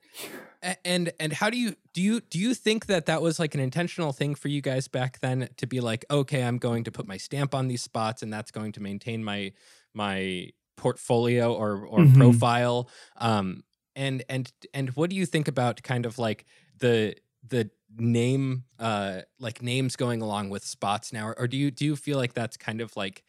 and 0.83 1.11
and 1.19 1.33
how 1.33 1.49
do 1.49 1.57
you 1.57 1.75
do 1.93 2.01
you 2.01 2.21
do 2.21 2.39
you 2.39 2.53
think 2.53 2.87
that 2.87 3.05
that 3.05 3.21
was 3.21 3.39
like 3.39 3.53
an 3.53 3.61
intentional 3.61 4.11
thing 4.11 4.35
for 4.35 4.47
you 4.47 4.61
guys 4.61 4.87
back 4.87 5.19
then 5.19 5.49
to 5.57 5.67
be 5.67 5.79
like 5.79 6.03
okay 6.09 6.43
i'm 6.43 6.57
going 6.57 6.83
to 6.83 6.91
put 6.91 7.07
my 7.07 7.17
stamp 7.17 7.53
on 7.53 7.67
these 7.67 7.81
spots 7.81 8.23
and 8.23 8.33
that's 8.33 8.51
going 8.51 8.71
to 8.71 8.81
maintain 8.81 9.23
my 9.23 9.51
my 9.93 10.49
portfolio 10.77 11.53
or 11.53 11.85
or 11.85 12.05
Mhm. 12.05 12.13
profile 12.13 12.89
um 13.17 13.63
and 13.95 14.23
and 14.29 14.51
and 14.73 14.89
what 14.91 15.09
do 15.09 15.15
you 15.15 15.25
think 15.25 15.47
about 15.47 15.81
kind 15.83 16.05
of 16.05 16.17
like 16.19 16.45
the 16.79 17.15
the 17.47 17.69
name 17.97 18.63
uh 18.79 19.21
like 19.39 19.61
names 19.61 19.95
going 19.95 20.21
along 20.21 20.49
with 20.49 20.63
spots 20.63 21.11
now 21.11 21.27
or, 21.27 21.39
or 21.39 21.47
do 21.47 21.57
you 21.57 21.71
do 21.71 21.83
you 21.85 21.95
feel 21.95 22.17
like 22.17 22.33
that's 22.33 22.55
kind 22.57 22.79
of 22.79 22.95
like 22.95 23.23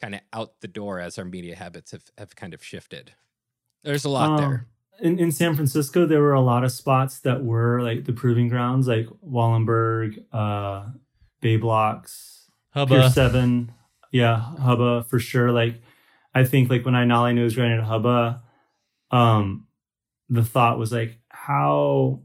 kind 0.00 0.14
of 0.14 0.20
out 0.32 0.60
the 0.60 0.68
door 0.68 0.98
as 0.98 1.18
our 1.18 1.24
media 1.24 1.54
habits 1.54 1.92
have 1.92 2.04
have 2.18 2.34
kind 2.34 2.54
of 2.54 2.62
shifted 2.64 3.12
there's 3.84 4.04
a 4.04 4.08
lot 4.10 4.30
Um, 4.30 4.38
there 4.38 4.66
In, 5.00 5.18
in 5.18 5.32
San 5.32 5.54
Francisco, 5.54 6.04
there 6.06 6.20
were 6.20 6.34
a 6.34 6.42
lot 6.42 6.62
of 6.64 6.72
spots 6.72 7.20
that 7.20 7.42
were 7.44 7.80
like 7.82 8.04
the 8.04 8.12
proving 8.12 8.48
grounds, 8.50 8.86
like 8.86 9.06
Wallenberg, 9.26 10.22
uh, 10.32 10.90
Bay 11.40 11.56
Blocks, 11.56 12.50
Pier 12.86 13.00
Hubba. 13.00 13.10
Seven, 13.10 13.72
yeah, 14.12 14.36
Hubba 14.58 15.04
for 15.04 15.18
sure. 15.18 15.52
Like, 15.52 15.80
I 16.34 16.44
think 16.44 16.70
like 16.70 16.84
when 16.84 16.94
I 16.94 17.04
nollie 17.04 17.34
nose 17.34 17.54
grind 17.54 17.80
at 17.80 17.84
Hubba, 17.84 18.42
um, 19.10 19.66
the 20.28 20.44
thought 20.44 20.78
was 20.78 20.92
like, 20.92 21.18
how 21.28 22.22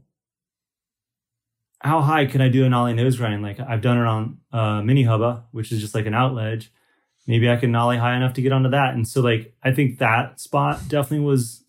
how 1.80 2.00
high 2.00 2.26
can 2.26 2.40
I 2.40 2.48
do 2.48 2.64
a 2.64 2.68
nollie 2.68 2.94
nose 2.94 3.16
grind? 3.16 3.42
Like 3.42 3.60
I've 3.60 3.82
done 3.82 3.98
it 3.98 4.06
on 4.06 4.38
uh, 4.52 4.82
mini 4.82 5.02
Hubba, 5.04 5.44
which 5.52 5.72
is 5.72 5.80
just 5.80 5.94
like 5.94 6.06
an 6.06 6.14
out 6.14 6.34
ledge. 6.34 6.72
Maybe 7.26 7.50
I 7.50 7.56
can 7.56 7.72
nollie 7.72 7.98
high 7.98 8.16
enough 8.16 8.34
to 8.34 8.42
get 8.42 8.52
onto 8.52 8.70
that. 8.70 8.94
And 8.94 9.06
so 9.06 9.20
like 9.20 9.54
I 9.62 9.72
think 9.72 9.98
that 9.98 10.40
spot 10.40 10.88
definitely 10.88 11.26
was 11.26 11.64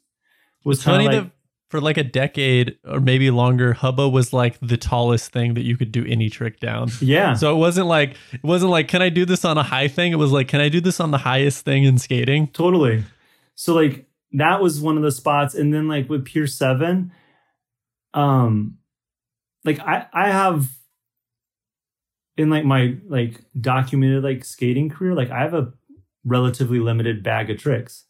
was 0.63 0.83
kind 0.83 1.07
of 1.07 1.13
like 1.13 1.31
for 1.69 1.81
like 1.81 1.97
a 1.97 2.03
decade 2.03 2.77
or 2.85 2.99
maybe 3.01 3.29
longer, 3.29 3.73
Hubba 3.73 4.07
was 4.07 4.31
like 4.31 4.57
the 4.61 4.77
tallest 4.77 5.31
thing 5.31 5.53
that 5.55 5.63
you 5.63 5.75
could 5.75 5.91
do 5.91 6.05
any 6.05 6.29
trick 6.29 6.59
down. 6.59 6.89
yeah. 7.01 7.33
So 7.33 7.53
it 7.53 7.57
wasn't 7.57 7.87
like 7.87 8.15
it 8.31 8.43
wasn't 8.43 8.71
like 8.71 8.87
can 8.87 9.01
I 9.01 9.09
do 9.09 9.25
this 9.25 9.43
on 9.43 9.57
a 9.57 9.63
high 9.63 9.87
thing? 9.87 10.11
It 10.13 10.17
was 10.17 10.31
like 10.31 10.47
can 10.47 10.61
I 10.61 10.69
do 10.69 10.79
this 10.79 10.99
on 10.99 11.11
the 11.11 11.17
highest 11.17 11.65
thing 11.65 11.83
in 11.83 11.97
skating? 11.97 12.47
Totally. 12.47 13.03
So 13.55 13.73
like 13.73 14.05
that 14.33 14.61
was 14.61 14.79
one 14.79 14.97
of 14.97 15.03
the 15.03 15.11
spots. 15.11 15.55
And 15.55 15.73
then 15.73 15.87
like 15.87 16.09
with 16.09 16.25
Pier 16.25 16.47
7, 16.47 17.11
um 18.13 18.77
like 19.65 19.79
I 19.79 20.07
I 20.13 20.29
have 20.31 20.69
in 22.37 22.49
like 22.49 22.63
my 22.63 22.95
like 23.07 23.41
documented 23.59 24.23
like 24.23 24.45
skating 24.45 24.89
career, 24.89 25.13
like 25.13 25.31
I 25.31 25.39
have 25.41 25.53
a 25.53 25.73
relatively 26.23 26.79
limited 26.79 27.23
bag 27.23 27.49
of 27.49 27.57
tricks. 27.57 28.05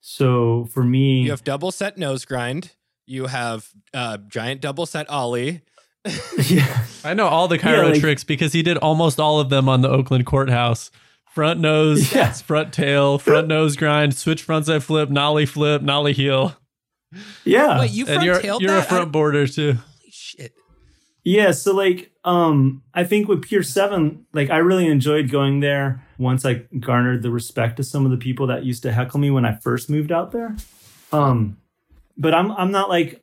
So 0.00 0.66
for 0.72 0.84
me 0.84 1.22
You 1.22 1.30
have 1.30 1.44
double 1.44 1.70
set 1.72 1.96
nose 1.96 2.24
grind. 2.24 2.72
You 3.08 3.26
have 3.26 3.66
uh, 3.94 4.18
giant 4.28 4.60
double 4.60 4.86
set 4.86 5.08
ollie. 5.08 5.62
yeah. 6.46 6.84
I 7.04 7.14
know 7.14 7.26
all 7.26 7.48
the 7.48 7.58
Cairo 7.58 7.86
Yeah, 7.86 7.92
like- 7.92 8.00
tricks 8.00 8.22
because 8.24 8.52
he 8.52 8.62
did 8.62 8.76
almost 8.78 9.18
all 9.18 9.40
of 9.40 9.48
them 9.50 9.68
on 9.68 9.80
the 9.80 9.88
Oakland 9.88 10.26
courthouse. 10.26 10.90
Front 11.34 11.60
nose, 11.60 12.12
Yes. 12.14 12.42
front 12.42 12.72
tail, 12.72 13.18
front 13.18 13.46
nose 13.54 13.76
grind, 13.76 14.14
switch 14.14 14.46
frontside 14.46 14.82
flip, 14.82 15.08
nollie 15.10 15.46
flip, 15.46 15.82
nollie 15.82 16.12
heel. 16.12 16.56
Yeah. 17.44 17.80
Wait, 17.80 17.90
you 17.92 18.04
and 18.06 18.14
front 18.14 18.24
you're 18.26 18.40
tailed 18.40 18.62
you're 18.62 18.72
a 18.72 18.76
that? 18.76 18.84
I 18.84 18.88
front 18.88 19.04
don't- 19.04 19.12
boarder 19.12 19.46
too. 19.46 19.72
Holy 19.74 20.10
shit! 20.10 20.52
Yeah, 21.24 21.52
so 21.52 21.74
like 21.74 22.10
um 22.24 22.82
I 22.94 23.04
think 23.04 23.28
with 23.28 23.42
Pier 23.42 23.62
7, 23.62 24.26
like 24.32 24.50
I 24.50 24.58
really 24.58 24.86
enjoyed 24.88 25.30
going 25.30 25.60
there 25.60 26.04
once 26.18 26.44
I 26.44 26.64
garnered 26.80 27.22
the 27.22 27.30
respect 27.30 27.78
of 27.78 27.86
some 27.86 28.04
of 28.04 28.10
the 28.10 28.16
people 28.16 28.46
that 28.48 28.64
used 28.64 28.82
to 28.82 28.92
heckle 28.92 29.20
me 29.20 29.30
when 29.30 29.44
I 29.46 29.54
first 29.54 29.88
moved 29.88 30.10
out 30.12 30.32
there. 30.32 30.56
Um 31.12 31.58
but 32.18 32.34
I'm 32.34 32.50
I'm 32.52 32.72
not 32.72 32.88
like 32.88 33.22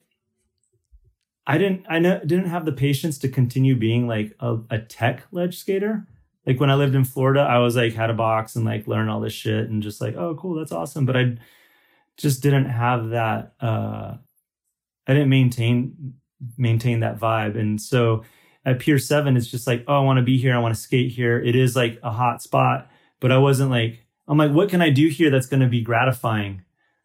I 1.46 1.58
didn't 1.58 1.86
I 1.88 2.00
know, 2.00 2.20
didn't 2.20 2.50
have 2.50 2.66
the 2.66 2.72
patience 2.72 3.20
to 3.20 3.30
continue 3.30 3.76
being 3.76 4.08
like 4.08 4.36
a, 4.40 4.58
a 4.70 4.80
tech 4.80 5.28
ledge 5.32 5.58
skater. 5.58 6.08
Like 6.48 6.60
when 6.60 6.70
I 6.70 6.76
lived 6.76 6.96
in 6.96 7.04
Florida, 7.04 7.42
I 7.42 7.60
was 7.60 7.76
like 7.76 7.94
had 7.94 8.10
a 8.10 8.16
box 8.16 8.56
and 8.56 8.66
like 8.66 8.88
learn 8.88 9.10
all 9.10 9.20
this 9.20 9.34
shit 9.34 9.70
and 9.70 9.84
just 9.84 10.02
like, 10.02 10.16
oh 10.16 10.36
cool, 10.36 10.56
that's 10.56 10.72
awesome. 10.72 11.06
But 11.06 11.18
I 11.18 11.38
just 12.18 12.42
didn't 12.42 12.70
have 12.70 13.10
that 13.10 13.54
uh 13.60 14.16
I 15.08 15.14
didn't 15.14 15.30
maintain 15.30 16.16
maintain 16.58 17.02
that 17.02 17.20
vibe. 17.20 17.60
And 17.60 17.80
so 17.80 18.24
at 18.66 18.80
Pier 18.80 18.98
7, 18.98 19.38
it's 19.38 19.48
just 19.48 19.68
like, 19.68 19.84
oh, 19.88 19.96
I 19.96 20.04
want 20.04 20.18
to 20.18 20.24
be 20.24 20.38
here. 20.38 20.56
I 20.56 20.60
want 20.60 20.74
to 20.74 20.82
skate 20.82 21.12
here. 21.12 21.40
It 21.40 21.56
is 21.56 21.76
like 21.76 22.00
a 22.02 22.12
hot 22.12 22.42
spot. 22.42 22.90
But 23.20 23.32
I 23.32 23.38
wasn't 23.38 23.70
like, 23.70 24.06
I'm 24.28 24.38
like, 24.38 24.52
what 24.52 24.70
can 24.70 24.82
I 24.82 24.90
do 24.90 25.08
here 25.08 25.30
that's 25.30 25.46
going 25.46 25.62
to 25.62 25.68
be 25.68 25.82
gratifying? 25.82 26.64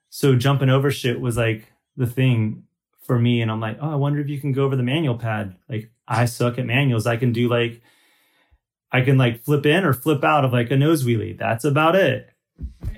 So 0.08 0.34
jumping 0.34 0.70
over 0.70 0.90
shit 0.90 1.20
was 1.20 1.36
like 1.36 1.69
the 1.96 2.06
thing 2.06 2.64
for 3.02 3.18
me. 3.18 3.42
And 3.42 3.50
I'm 3.50 3.60
like, 3.60 3.78
oh, 3.80 3.90
I 3.90 3.96
wonder 3.96 4.20
if 4.20 4.28
you 4.28 4.40
can 4.40 4.52
go 4.52 4.64
over 4.64 4.76
the 4.76 4.82
manual 4.82 5.16
pad. 5.18 5.56
Like, 5.68 5.90
I 6.06 6.24
suck 6.26 6.58
at 6.58 6.66
manuals. 6.66 7.06
I 7.06 7.16
can 7.16 7.32
do 7.32 7.48
like, 7.48 7.80
I 8.92 9.02
can 9.02 9.18
like 9.18 9.42
flip 9.44 9.66
in 9.66 9.84
or 9.84 9.92
flip 9.92 10.24
out 10.24 10.44
of 10.44 10.52
like 10.52 10.70
a 10.70 10.76
nose 10.76 11.04
wheelie. 11.04 11.38
That's 11.38 11.64
about 11.64 11.94
it. 11.96 12.28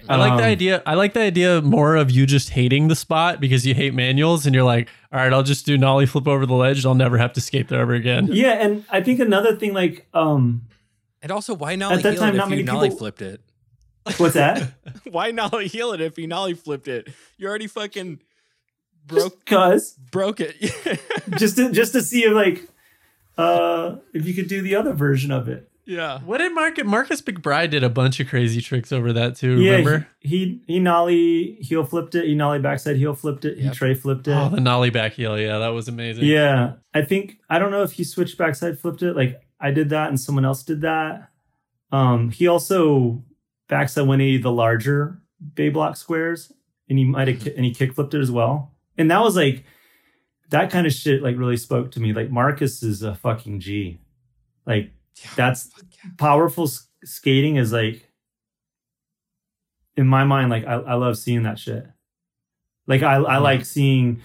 I 0.08 0.16
like 0.16 0.36
the 0.38 0.44
Um, 0.44 0.50
idea. 0.50 0.82
I 0.86 0.94
like 0.94 1.12
the 1.12 1.20
idea 1.20 1.62
more 1.62 1.94
of 1.94 2.10
you 2.10 2.26
just 2.26 2.50
hating 2.50 2.88
the 2.88 2.96
spot 2.96 3.40
because 3.40 3.64
you 3.64 3.74
hate 3.74 3.94
manuals 3.94 4.44
and 4.44 4.54
you're 4.54 4.64
like, 4.64 4.88
all 5.12 5.20
right, 5.20 5.32
I'll 5.32 5.44
just 5.44 5.64
do 5.66 5.78
nollie 5.78 6.06
flip 6.06 6.26
over 6.26 6.46
the 6.46 6.54
ledge. 6.54 6.84
I'll 6.84 6.94
never 6.96 7.16
have 7.18 7.32
to 7.34 7.40
skate 7.40 7.68
there 7.68 7.80
ever 7.80 7.94
again. 7.94 8.28
Yeah. 8.32 8.52
And 8.54 8.84
I 8.90 9.02
think 9.02 9.20
another 9.20 9.54
thing, 9.54 9.72
like, 9.72 10.08
um, 10.14 10.62
And 11.22 11.30
also, 11.30 11.54
why 11.54 11.76
nollie 11.76 12.02
that 12.02 12.18
time, 12.18 12.36
not 12.36 12.46
if 12.46 12.50
many 12.50 12.62
you 12.62 12.66
nollie 12.66 12.88
people- 12.88 12.98
flipped 12.98 13.22
it? 13.22 13.40
what's 14.16 14.34
that? 14.34 14.72
why 15.12 15.30
nollie 15.30 15.68
heal 15.68 15.92
it 15.92 16.00
if 16.00 16.18
you 16.18 16.26
nollie 16.26 16.54
flipped 16.54 16.88
it? 16.88 17.08
You 17.38 17.46
already 17.46 17.68
fucking 17.68 18.18
broke 19.06 19.38
Because 19.44 19.92
broke 20.10 20.40
it. 20.40 20.56
just 21.38 21.56
to, 21.56 21.72
just 21.72 21.92
to 21.92 22.02
see 22.02 22.24
if 22.24 22.32
like 22.34 22.68
uh 23.38 23.96
if 24.12 24.26
you 24.26 24.34
could 24.34 24.48
do 24.48 24.60
the 24.62 24.74
other 24.76 24.92
version 24.92 25.30
of 25.30 25.48
it. 25.48 25.68
yeah. 25.86 26.20
What 26.20 26.38
did 26.38 26.52
Marcus 26.54 26.84
Marcus 26.84 27.22
McBride 27.22 27.70
did 27.70 27.82
a 27.82 27.88
bunch 27.88 28.20
of 28.20 28.28
crazy 28.28 28.60
tricks 28.60 28.92
over 28.92 29.12
that 29.14 29.36
too? 29.36 29.60
Yeah, 29.60 29.70
Remember? 29.72 30.06
he, 30.20 30.28
he 30.28 30.74
he 30.74 30.78
nollie 30.80 31.56
heel 31.60 31.84
flipped 31.84 32.14
it. 32.14 32.26
He 32.26 32.34
nollie 32.34 32.58
backside 32.58 32.96
heel 32.96 33.14
flipped 33.14 33.44
it. 33.44 33.56
He 33.58 33.64
Yep. 33.64 33.72
tray 33.74 33.94
flipped 33.94 34.28
it. 34.28 34.32
Oh, 34.36 34.48
the 34.50 34.60
nollie 34.60 34.90
back 34.90 35.12
heel. 35.14 35.38
Yeah, 35.38 35.58
that 35.58 35.68
was 35.68 35.88
amazing. 35.88 36.24
yeah, 36.26 36.74
I 36.94 37.02
think 37.02 37.38
I 37.48 37.58
don't 37.58 37.70
know 37.70 37.82
if 37.82 37.92
he 37.92 38.04
switched 38.04 38.36
backside 38.38 38.78
flipped 38.78 39.02
it. 39.02 39.16
Like 39.16 39.40
I 39.58 39.70
did 39.70 39.88
that 39.90 40.08
and 40.08 40.20
someone 40.20 40.44
else 40.44 40.62
did 40.62 40.82
that. 40.82 41.28
Um, 41.90 42.30
he 42.30 42.46
also 42.48 43.22
backside 43.68 44.02
180 44.06 44.42
the 44.42 44.52
larger 44.52 45.20
bay 45.54 45.68
block 45.70 45.96
squares, 45.96 46.52
and 46.88 46.98
he 46.98 47.04
might 47.04 47.28
have 47.28 47.46
and 47.56 47.64
he 47.64 47.72
kick 47.74 47.94
flipped 47.94 48.12
it 48.14 48.20
as 48.20 48.30
well. 48.30 48.71
And 48.98 49.10
that 49.10 49.22
was 49.22 49.36
like 49.36 49.64
that 50.50 50.70
kind 50.70 50.86
of 50.86 50.92
shit. 50.92 51.22
Like 51.22 51.36
really 51.36 51.56
spoke 51.56 51.90
to 51.92 52.00
me. 52.00 52.12
Like 52.12 52.30
Marcus 52.30 52.82
is 52.82 53.02
a 53.02 53.14
fucking 53.14 53.60
G. 53.60 54.00
Like 54.66 54.92
that's 55.36 55.70
yeah. 56.04 56.10
powerful 56.18 56.64
s- 56.64 56.88
skating 57.04 57.56
is 57.56 57.72
like 57.72 58.08
in 59.96 60.06
my 60.06 60.24
mind 60.24 60.50
like 60.50 60.64
I, 60.66 60.74
I 60.74 60.94
love 60.94 61.18
seeing 61.18 61.42
that 61.42 61.58
shit 61.58 61.86
like 62.86 63.02
I, 63.02 63.16
I 63.16 63.38
like 63.38 63.64
seeing 63.64 64.22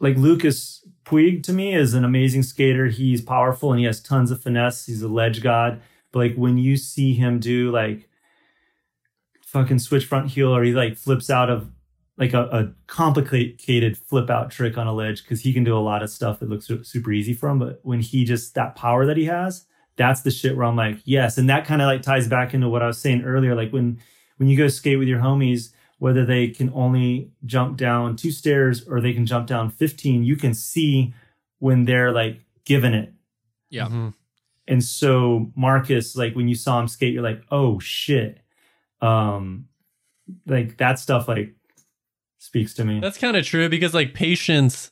like 0.00 0.16
lucas 0.16 0.86
puig 1.04 1.42
to 1.44 1.52
me 1.52 1.74
is 1.74 1.94
an 1.94 2.04
amazing 2.04 2.42
skater 2.42 2.86
he's 2.86 3.20
powerful 3.20 3.72
and 3.72 3.80
he 3.80 3.86
has 3.86 4.00
tons 4.00 4.30
of 4.30 4.42
finesse 4.42 4.86
he's 4.86 5.02
a 5.02 5.08
ledge 5.08 5.42
god 5.42 5.80
but 6.12 6.18
like 6.18 6.34
when 6.34 6.58
you 6.58 6.76
see 6.76 7.14
him 7.14 7.38
do 7.38 7.70
like 7.70 8.08
fucking 9.42 9.78
switch 9.78 10.06
front 10.06 10.30
heel 10.30 10.54
or 10.54 10.62
he 10.62 10.72
like 10.72 10.96
flips 10.96 11.30
out 11.30 11.50
of 11.50 11.70
like 12.18 12.34
a, 12.34 12.42
a 12.42 12.72
complicated 12.86 13.96
flip 13.96 14.30
out 14.30 14.50
trick 14.50 14.76
on 14.76 14.86
a 14.86 14.92
ledge 14.92 15.22
because 15.22 15.40
he 15.40 15.52
can 15.52 15.64
do 15.64 15.76
a 15.76 15.80
lot 15.80 16.02
of 16.02 16.10
stuff 16.10 16.40
that 16.40 16.48
looks 16.48 16.70
super 16.82 17.12
easy 17.12 17.32
for 17.32 17.48
him 17.48 17.58
but 17.58 17.80
when 17.82 18.00
he 18.00 18.24
just 18.24 18.54
that 18.54 18.76
power 18.76 19.06
that 19.06 19.16
he 19.16 19.24
has 19.24 19.66
that's 19.96 20.22
the 20.22 20.30
shit 20.30 20.56
where 20.56 20.66
I'm 20.66 20.76
like, 20.76 20.98
yes. 21.04 21.38
And 21.38 21.48
that 21.50 21.66
kind 21.66 21.82
of 21.82 21.86
like 21.86 22.02
ties 22.02 22.28
back 22.28 22.54
into 22.54 22.68
what 22.68 22.82
I 22.82 22.86
was 22.86 22.98
saying 22.98 23.22
earlier. 23.22 23.54
Like 23.54 23.72
when 23.72 24.00
when 24.36 24.48
you 24.48 24.56
go 24.56 24.68
skate 24.68 24.98
with 24.98 25.08
your 25.08 25.20
homies, 25.20 25.72
whether 25.98 26.24
they 26.24 26.48
can 26.48 26.72
only 26.74 27.30
jump 27.44 27.76
down 27.76 28.16
two 28.16 28.30
stairs 28.30 28.86
or 28.88 29.00
they 29.00 29.12
can 29.12 29.26
jump 29.26 29.46
down 29.46 29.70
15, 29.70 30.24
you 30.24 30.36
can 30.36 30.54
see 30.54 31.14
when 31.58 31.84
they're 31.84 32.12
like 32.12 32.40
giving 32.64 32.94
it. 32.94 33.12
Yeah. 33.70 33.86
Mhm. 33.88 34.14
And 34.66 34.82
so 34.82 35.52
Marcus, 35.54 36.16
like 36.16 36.34
when 36.34 36.48
you 36.48 36.54
saw 36.54 36.80
him 36.80 36.88
skate, 36.88 37.12
you're 37.12 37.22
like, 37.22 37.42
oh 37.50 37.78
shit. 37.78 38.40
Um 39.00 39.66
like 40.46 40.78
that 40.78 40.98
stuff 40.98 41.28
like 41.28 41.54
speaks 42.42 42.74
to 42.74 42.84
me. 42.84 42.98
That's 42.98 43.18
kind 43.18 43.36
of 43.36 43.44
true 43.46 43.68
because 43.68 43.94
like 43.94 44.14
patience, 44.14 44.90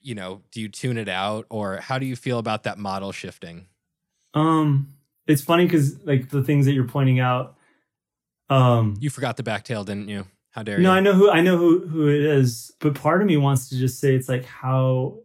you 0.00 0.14
know, 0.14 0.42
do 0.52 0.60
you 0.60 0.68
tune 0.68 0.96
it 0.98 1.08
out 1.08 1.46
or 1.50 1.76
how 1.78 1.98
do 1.98 2.06
you 2.06 2.16
feel 2.16 2.38
about 2.38 2.62
that 2.64 2.78
model 2.78 3.12
shifting? 3.12 3.66
Um, 4.34 4.88
it's 5.26 5.42
funny 5.42 5.64
because 5.66 5.98
like 6.04 6.30
the 6.30 6.42
things 6.42 6.66
that 6.66 6.72
you're 6.72 6.86
pointing 6.88 7.20
out. 7.20 7.56
Um, 8.48 8.96
You 9.00 9.10
forgot 9.10 9.36
the 9.36 9.42
back 9.42 9.64
tail, 9.64 9.84
didn't 9.84 10.08
you? 10.08 10.26
How 10.50 10.62
dare 10.64 10.78
you? 10.78 10.82
no, 10.82 10.90
I 10.92 11.00
know 11.00 11.12
who 11.12 11.30
I 11.30 11.40
know 11.40 11.56
who 11.56 11.86
who 11.86 12.08
it 12.08 12.22
is, 12.22 12.72
but 12.80 12.94
part 12.94 13.20
of 13.20 13.26
me 13.28 13.36
wants 13.36 13.68
to 13.68 13.76
just 13.78 14.00
say 14.00 14.14
it's 14.16 14.28
like 14.28 14.44
how 14.44 15.18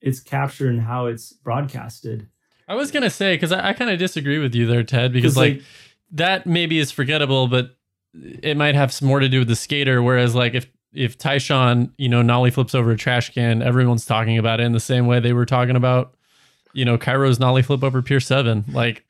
it's 0.00 0.20
captured 0.20 0.70
and 0.70 0.80
how 0.80 1.06
it's 1.06 1.32
broadcasted. 1.32 2.28
I 2.66 2.74
was 2.74 2.90
gonna 2.90 3.10
say 3.10 3.34
because 3.34 3.52
I, 3.52 3.68
I 3.70 3.72
kind 3.74 3.90
of 3.90 3.98
disagree 3.98 4.38
with 4.38 4.54
you 4.54 4.66
there, 4.66 4.82
Ted, 4.84 5.12
because 5.12 5.34
'Cause, 5.34 5.36
like, 5.38 5.62
that 6.12 6.46
maybe 6.46 6.78
is 6.78 6.90
forgettable, 6.90 7.48
but 7.48 7.76
it 8.14 8.56
might 8.56 8.74
have 8.74 8.92
some 8.92 9.08
more 9.08 9.20
to 9.20 9.28
do 9.28 9.40
with 9.40 9.48
the 9.48 9.56
skater. 9.56 10.02
Whereas 10.02 10.34
like 10.34 10.54
if 10.54 10.66
if 10.92 11.18
Tyshawn, 11.18 11.90
you 11.98 12.08
know, 12.08 12.22
nollie 12.22 12.50
flips 12.50 12.74
over 12.74 12.90
a 12.92 12.96
trash 12.96 13.30
can, 13.32 13.62
everyone's 13.62 14.04
talking 14.06 14.38
about 14.38 14.60
it 14.60 14.64
in 14.64 14.72
the 14.72 14.80
same 14.80 15.06
way 15.06 15.20
they 15.20 15.32
were 15.32 15.46
talking 15.46 15.76
about, 15.76 16.14
you 16.72 16.84
know, 16.84 16.96
Cairo's 16.98 17.38
nollie 17.38 17.62
flip 17.62 17.82
over 17.84 18.02
Pier 18.02 18.20
Seven. 18.20 18.64
Like 18.72 19.04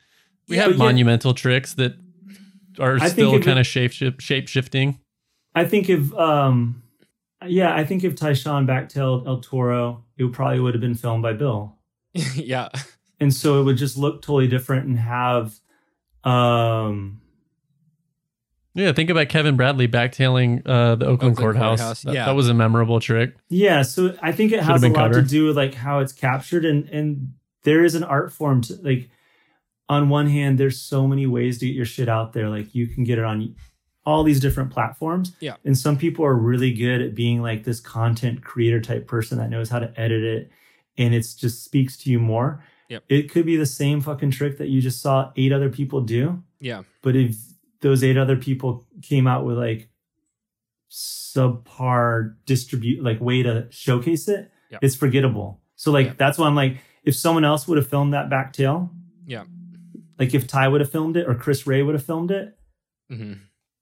we 0.49 0.57
Yeah, 0.57 0.63
have 0.65 0.73
but 0.73 0.79
yeah- 0.79 0.85
monumental 0.85 1.35
tricks 1.35 1.75
that 1.75 1.95
are 2.81 2.99
I 3.01 3.09
still 3.09 3.41
kind 3.43 3.59
of 3.59 3.67
shape 3.67 3.93
shape 3.93 4.49
shifting. 4.49 4.99
I 5.55 5.65
think 5.65 5.89
if 5.89 6.13
um, 6.15 6.83
yeah, 7.47 7.75
I 7.75 7.85
think 7.85 8.05
if 8.05 8.15
Tyshawn 8.15 8.67
backtailed 8.67 9.27
El 9.27 9.41
Toro, 9.41 10.05
it 10.17 10.33
probably 10.33 10.61
would 10.61 10.75
have 10.75 10.81
been 10.81 10.95
filmed 10.95 11.23
by 11.23 11.33
Bill. 11.33 11.77
yeah. 12.35 12.69
and 13.21 13.35
so 13.35 13.61
it 13.61 13.65
would 13.65 13.77
just 13.77 13.97
look 13.97 14.23
totally 14.23 14.47
different 14.49 14.87
and 14.87 14.99
have 14.99 15.59
um 16.25 17.21
Yeah, 18.79 18.93
think 18.93 19.11
about 19.11 19.29
Kevin 19.29 19.57
Bradley 19.57 19.89
backtailing 19.89 20.63
uh, 20.67 20.95
the 20.95 21.05
Oakland, 21.07 21.33
Oakland 21.33 21.37
courthouse. 21.37 21.79
courthouse, 21.81 22.03
That, 22.03 22.15
yeah. 22.15 22.27
that 22.27 22.35
was 22.35 22.49
a 22.49 22.55
memorable 22.55 23.01
trick. 23.01 23.35
yeah 23.49 23.83
so 23.83 24.17
i 24.23 24.33
think 24.33 24.53
it 24.53 24.57
Should 24.57 24.65
has 24.65 24.83
a 24.83 24.87
been 24.87 24.93
lot 24.95 25.13
to 25.13 25.23
do 25.23 25.47
with 25.47 25.57
like 25.57 25.75
how 25.75 25.99
it's 26.01 26.13
captured 26.13 26.65
and 26.65 26.89
and 26.91 27.35
there 27.65 27.85
is 27.85 27.95
an 27.95 28.05
art 28.05 28.33
form 28.33 28.61
to 28.63 28.75
like 28.83 29.11
on 29.89 30.09
one 30.09 30.29
hand 30.29 30.59
there's 30.59 30.81
so 30.81 31.07
many 31.07 31.27
ways 31.27 31.59
to 31.59 31.67
get 31.67 31.75
your 31.75 31.85
shit 31.87 32.09
out 32.09 32.33
there 32.33 32.49
like 32.49 32.75
you 32.75 32.87
can 32.87 33.05
get 33.05 33.19
it 33.19 33.25
on 33.25 33.55
all 34.07 34.23
these 34.25 34.41
different 34.41 34.71
platforms 34.71 35.33
Yeah. 35.41 35.57
and 35.65 35.77
some 35.77 35.97
people 35.99 36.25
are 36.25 36.35
really 36.35 36.73
good 36.73 37.03
at 37.03 37.15
being 37.15 37.43
like 37.43 37.65
this 37.65 37.81
content 37.81 38.43
creator 38.45 38.81
type 38.81 39.07
person 39.07 39.39
that 39.39 39.51
knows 39.51 39.69
how 39.69 39.81
to 39.81 39.93
edit 40.01 40.23
it 40.25 40.51
and 40.97 41.15
it 41.15 41.27
just 41.37 41.65
speaks 41.65 41.97
to 41.99 42.11
you 42.11 42.19
more 42.19 42.63
Yep. 42.89 43.05
it 43.09 43.31
could 43.31 43.45
be 43.45 43.57
the 43.57 43.67
same 43.67 44.01
fucking 44.01 44.31
trick 44.31 44.59
that 44.59 44.69
you 44.69 44.81
just 44.81 45.03
saw 45.03 45.31
eight 45.37 45.53
other 45.53 45.69
people 45.69 46.01
do 46.01 46.43
Yeah. 46.61 46.83
But 47.03 47.17
if 47.17 47.37
those 47.81 48.03
eight 48.05 48.17
other 48.19 48.37
people 48.37 48.87
came 49.03 49.27
out 49.27 49.45
with 49.45 49.57
like 49.59 49.89
subpar 50.91 52.35
distribute 52.47 53.03
like 53.03 53.21
way 53.21 53.43
to 53.43 53.67
showcase 53.71 54.29
it, 54.29 54.51
Yeah. 54.71 54.79
it's 54.83 54.97
forgettable. 54.97 55.61
So 55.77 55.93
like 55.93 56.07
Yeah. 56.07 56.15
that's 56.19 56.39
why 56.39 56.47
I'm 56.47 56.55
like, 56.55 56.79
if 57.05 57.15
someone 57.15 57.45
else 57.45 57.69
would 57.69 57.79
have 57.79 57.89
filmed 57.89 58.13
that 58.15 58.29
back 58.31 58.53
tail, 58.53 58.91
Yeah. 59.27 59.45
like 60.19 60.35
if 60.35 60.47
Ty 60.47 60.69
would 60.69 60.81
have 60.81 60.91
filmed 60.91 61.17
it 61.17 61.29
or 61.29 61.35
Chris 61.35 61.67
Ray 61.67 61.83
would 61.83 61.95
have 61.95 62.05
filmed 62.05 62.31
it, 62.31 62.57
hmm 63.11 63.35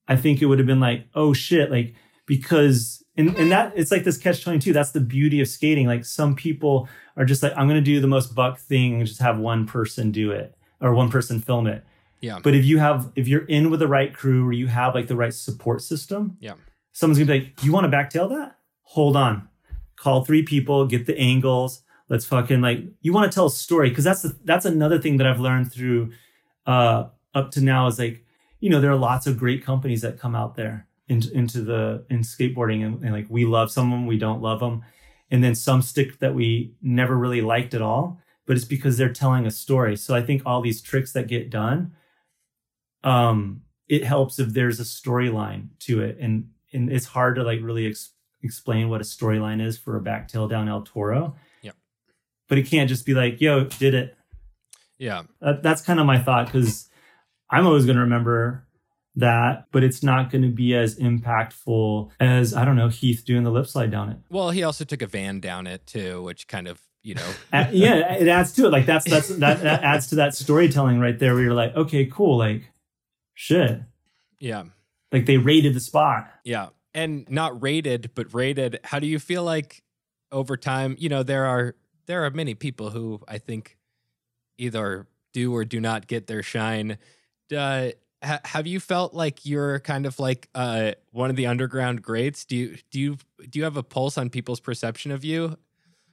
I 0.08 0.14
think 0.14 0.40
it 0.40 0.46
would 0.46 0.58
have 0.60 0.66
been 0.68 0.78
like, 0.78 1.08
oh 1.16 1.32
shit, 1.32 1.68
like 1.70 1.94
because 2.26 3.02
and 3.16 3.34
and 3.36 3.50
that 3.50 3.72
it's 3.74 3.90
like 3.90 4.04
this 4.04 4.16
catch 4.18 4.44
twenty 4.44 4.60
two. 4.60 4.72
That's 4.72 4.92
the 4.92 5.00
beauty 5.00 5.40
of 5.40 5.48
skating. 5.48 5.86
Like 5.88 6.04
some 6.04 6.36
people 6.36 6.88
are 7.16 7.24
just 7.24 7.42
like, 7.42 7.52
I'm 7.56 7.66
gonna 7.66 7.80
do 7.80 8.00
the 8.00 8.06
most 8.06 8.32
buck 8.34 8.58
thing 8.58 8.96
and 8.98 9.06
just 9.06 9.20
have 9.20 9.38
one 9.38 9.66
person 9.66 10.12
do 10.12 10.30
it 10.30 10.54
or 10.80 10.94
one 10.94 11.10
person 11.10 11.40
film 11.40 11.66
it. 11.66 11.84
Yeah. 12.20 12.38
But 12.42 12.54
if 12.54 12.64
you 12.64 12.78
have 12.78 13.12
if 13.16 13.28
you're 13.28 13.44
in 13.44 13.70
with 13.70 13.80
the 13.80 13.88
right 13.88 14.12
crew 14.12 14.46
or 14.46 14.52
you 14.52 14.66
have 14.68 14.94
like 14.94 15.06
the 15.08 15.16
right 15.16 15.34
support 15.34 15.82
system, 15.82 16.36
Yeah. 16.40 16.54
someone's 16.92 17.18
gonna 17.18 17.32
be 17.32 17.40
like, 17.46 17.62
You 17.64 17.72
want 17.72 17.90
to 17.90 17.96
backtail 17.96 18.28
that? 18.30 18.56
Hold 18.82 19.16
on. 19.16 19.48
Call 19.96 20.24
three 20.24 20.42
people, 20.42 20.86
get 20.86 21.06
the 21.06 21.18
angles. 21.18 21.82
Let's 22.08 22.24
fucking 22.24 22.60
like 22.60 22.84
you 23.00 23.12
want 23.12 23.30
to 23.30 23.34
tell 23.34 23.46
a 23.46 23.50
story 23.50 23.88
because 23.88 24.04
that's 24.04 24.22
the, 24.22 24.36
that's 24.44 24.64
another 24.64 24.98
thing 24.98 25.16
that 25.16 25.26
I've 25.26 25.40
learned 25.40 25.72
through 25.72 26.12
uh 26.66 27.08
up 27.34 27.50
to 27.52 27.60
now 27.60 27.86
is 27.86 27.98
like 27.98 28.24
you 28.60 28.70
know 28.70 28.80
there 28.80 28.90
are 28.90 28.96
lots 28.96 29.26
of 29.26 29.36
great 29.38 29.64
companies 29.64 30.02
that 30.02 30.18
come 30.18 30.34
out 30.34 30.54
there 30.56 30.86
into 31.08 31.30
into 31.32 31.62
the 31.62 32.04
in 32.10 32.20
skateboarding 32.20 32.84
and, 32.84 33.02
and 33.02 33.12
like 33.12 33.26
we 33.28 33.44
love 33.44 33.70
some 33.70 33.92
of 33.92 33.98
them 33.98 34.06
we 34.06 34.18
don't 34.18 34.40
love 34.42 34.60
them 34.60 34.82
and 35.30 35.42
then 35.44 35.54
some 35.54 35.82
stick 35.82 36.18
that 36.20 36.34
we 36.34 36.74
never 36.82 37.16
really 37.16 37.40
liked 37.40 37.74
at 37.74 37.82
all 37.82 38.18
but 38.46 38.56
it's 38.56 38.64
because 38.64 38.96
they're 38.96 39.12
telling 39.12 39.46
a 39.46 39.50
story 39.50 39.96
so 39.96 40.14
i 40.14 40.22
think 40.22 40.42
all 40.46 40.60
these 40.60 40.80
tricks 40.80 41.12
that 41.12 41.28
get 41.28 41.50
done 41.50 41.92
um 43.06 43.62
it 43.88 44.04
helps 44.04 44.38
if 44.38 44.48
there's 44.48 44.80
a 44.80 44.82
storyline 44.82 45.68
to 45.78 46.02
it 46.02 46.18
and 46.20 46.48
and 46.72 46.90
it's 46.92 47.06
hard 47.06 47.36
to 47.36 47.42
like 47.44 47.60
really 47.62 47.86
ex- 47.86 48.10
explain 48.42 48.88
what 48.90 49.00
a 49.00 49.04
storyline 49.04 49.64
is 49.64 49.78
for 49.78 49.96
a 49.96 50.00
back 50.00 50.28
tail 50.28 50.48
down 50.48 50.68
el 50.68 50.82
toro 50.82 51.34
Yep. 51.62 51.74
but 52.48 52.58
it 52.58 52.66
can't 52.66 52.88
just 52.88 53.06
be 53.06 53.14
like 53.14 53.40
yo 53.40 53.64
did 53.64 53.94
it 53.94 54.16
Yeah. 54.98 55.22
that, 55.40 55.62
that's 55.62 55.82
kind 55.82 56.00
of 56.00 56.06
my 56.06 56.18
thought 56.18 56.46
because 56.46 56.88
I'm 57.48 57.64
always 57.66 57.84
going 57.86 57.96
to 57.96 58.02
remember 58.02 58.66
that, 59.14 59.66
but 59.70 59.84
it's 59.84 60.02
not 60.02 60.30
going 60.30 60.42
to 60.42 60.48
be 60.50 60.74
as 60.74 60.98
impactful 60.98 62.10
as 62.20 62.52
I 62.54 62.64
don't 62.64 62.76
know 62.76 62.88
Heath 62.88 63.24
doing 63.24 63.44
the 63.44 63.50
lip 63.52 63.66
slide 63.66 63.90
down 63.90 64.10
it. 64.10 64.16
Well, 64.28 64.50
he 64.50 64.62
also 64.64 64.84
took 64.84 65.00
a 65.00 65.06
van 65.06 65.38
down 65.40 65.66
it 65.68 65.86
too, 65.86 66.22
which 66.22 66.48
kind 66.48 66.66
of, 66.66 66.80
you 67.02 67.14
know, 67.14 67.26
Uh, 67.52 67.66
yeah, 67.72 68.14
it 68.14 68.26
adds 68.28 68.52
to 68.54 68.66
it. 68.66 68.70
Like 68.72 68.84
that's 68.84 69.08
that's 69.08 69.28
that, 69.28 69.62
that 69.62 69.82
adds 69.84 70.08
to 70.08 70.16
that 70.16 70.34
storytelling 70.34 70.98
right 70.98 71.18
there, 71.18 71.34
where 71.34 71.44
you're 71.44 71.54
like, 71.54 71.74
okay, 71.76 72.06
cool, 72.06 72.36
like 72.36 72.70
shit, 73.36 73.80
yeah. 74.40 74.64
like 75.12 75.26
they 75.26 75.36
raided 75.36 75.74
the 75.74 75.80
spot. 75.80 76.28
Yeah. 76.42 76.70
And 76.92 77.28
not 77.30 77.62
rated, 77.62 78.10
but 78.14 78.34
rated. 78.34 78.80
How 78.82 78.98
do 78.98 79.06
you 79.06 79.20
feel 79.20 79.44
like 79.44 79.84
over 80.32 80.56
time, 80.56 80.96
you 80.98 81.08
know, 81.08 81.22
there 81.22 81.44
are 81.44 81.76
there 82.06 82.24
are 82.24 82.30
many 82.30 82.54
people 82.54 82.90
who 82.90 83.20
I 83.28 83.38
think 83.38 83.76
either 84.58 85.06
do 85.32 85.54
or 85.54 85.64
do 85.64 85.80
not 85.80 86.06
get 86.06 86.26
their 86.26 86.42
shine. 86.42 86.98
Uh, 87.54 87.90
ha- 88.22 88.40
have 88.44 88.66
you 88.66 88.80
felt 88.80 89.12
like 89.12 89.44
you're 89.44 89.80
kind 89.80 90.06
of 90.06 90.18
like 90.18 90.48
uh, 90.54 90.92
one 91.12 91.28
of 91.30 91.36
the 91.36 91.46
underground 91.46 92.02
greats? 92.02 92.44
Do 92.44 92.56
you 92.56 92.76
do 92.90 92.98
you 92.98 93.16
do 93.48 93.58
you 93.58 93.64
have 93.64 93.76
a 93.76 93.82
pulse 93.82 94.16
on 94.16 94.30
people's 94.30 94.60
perception 94.60 95.12
of 95.12 95.24
you? 95.24 95.58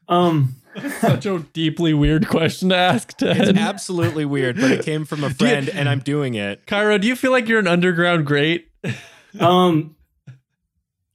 Um, 0.10 0.56
Such 1.00 1.26
a 1.28 1.40
deeply 1.54 1.94
weird 1.94 2.28
question 2.28 2.70
to 2.70 2.76
ask, 2.76 3.16
Ted. 3.18 3.38
It's 3.50 3.60
absolutely 3.60 4.26
weird, 4.26 4.56
but 4.56 4.72
it 4.72 4.84
came 4.84 5.06
from 5.06 5.24
a 5.24 5.30
Do 5.34 5.46
you- 5.46 5.52
friend, 5.52 5.70
and 5.70 5.88
I'm 5.88 6.00
doing 6.00 6.34
it. 6.36 6.66
Cairo, 6.66 6.98
do 6.98 7.08
you 7.08 7.16
feel 7.16 7.32
like 7.32 7.48
you're 7.48 7.60
an 7.60 7.68
underground 7.68 8.26
great? 8.26 8.70
um, 9.40 9.96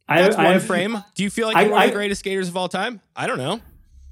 I 0.09 0.23
That's 0.23 0.37
I 0.37 0.45
one 0.45 0.53
have- 0.55 0.65
frame. 0.65 1.03
Do 1.15 1.23
you 1.25 1.31
feel 1.31 1.49
like 1.49 1.57
I- 1.57 1.63
you're 1.63 1.73
one 1.73 1.83
of 1.83 1.89
the 1.91 1.95
greatest 1.97 2.21
skaters 2.21 2.49
of 2.49 2.57
all 2.57 2.69
time? 2.69 3.01
I 3.17 3.27
don't 3.27 3.39
know. 3.39 3.61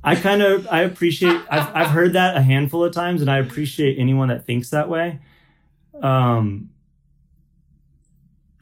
I 0.05 0.15
kind 0.15 0.41
of 0.43 0.69
I 0.71 0.83
appreciate 0.83 1.41
I've 1.51 1.75
I've 1.75 1.91
heard 1.91 2.13
that 2.13 2.37
a 2.37 2.43
handful 2.43 2.85
of 2.85 2.93
times 2.93 3.23
and 3.23 3.31
I 3.31 3.39
appreciate 3.39 3.99
anyone 3.99 4.29
that 4.29 4.45
thinks 4.47 4.71
that 4.71 4.89
way. 4.89 5.19
Um 6.01 6.71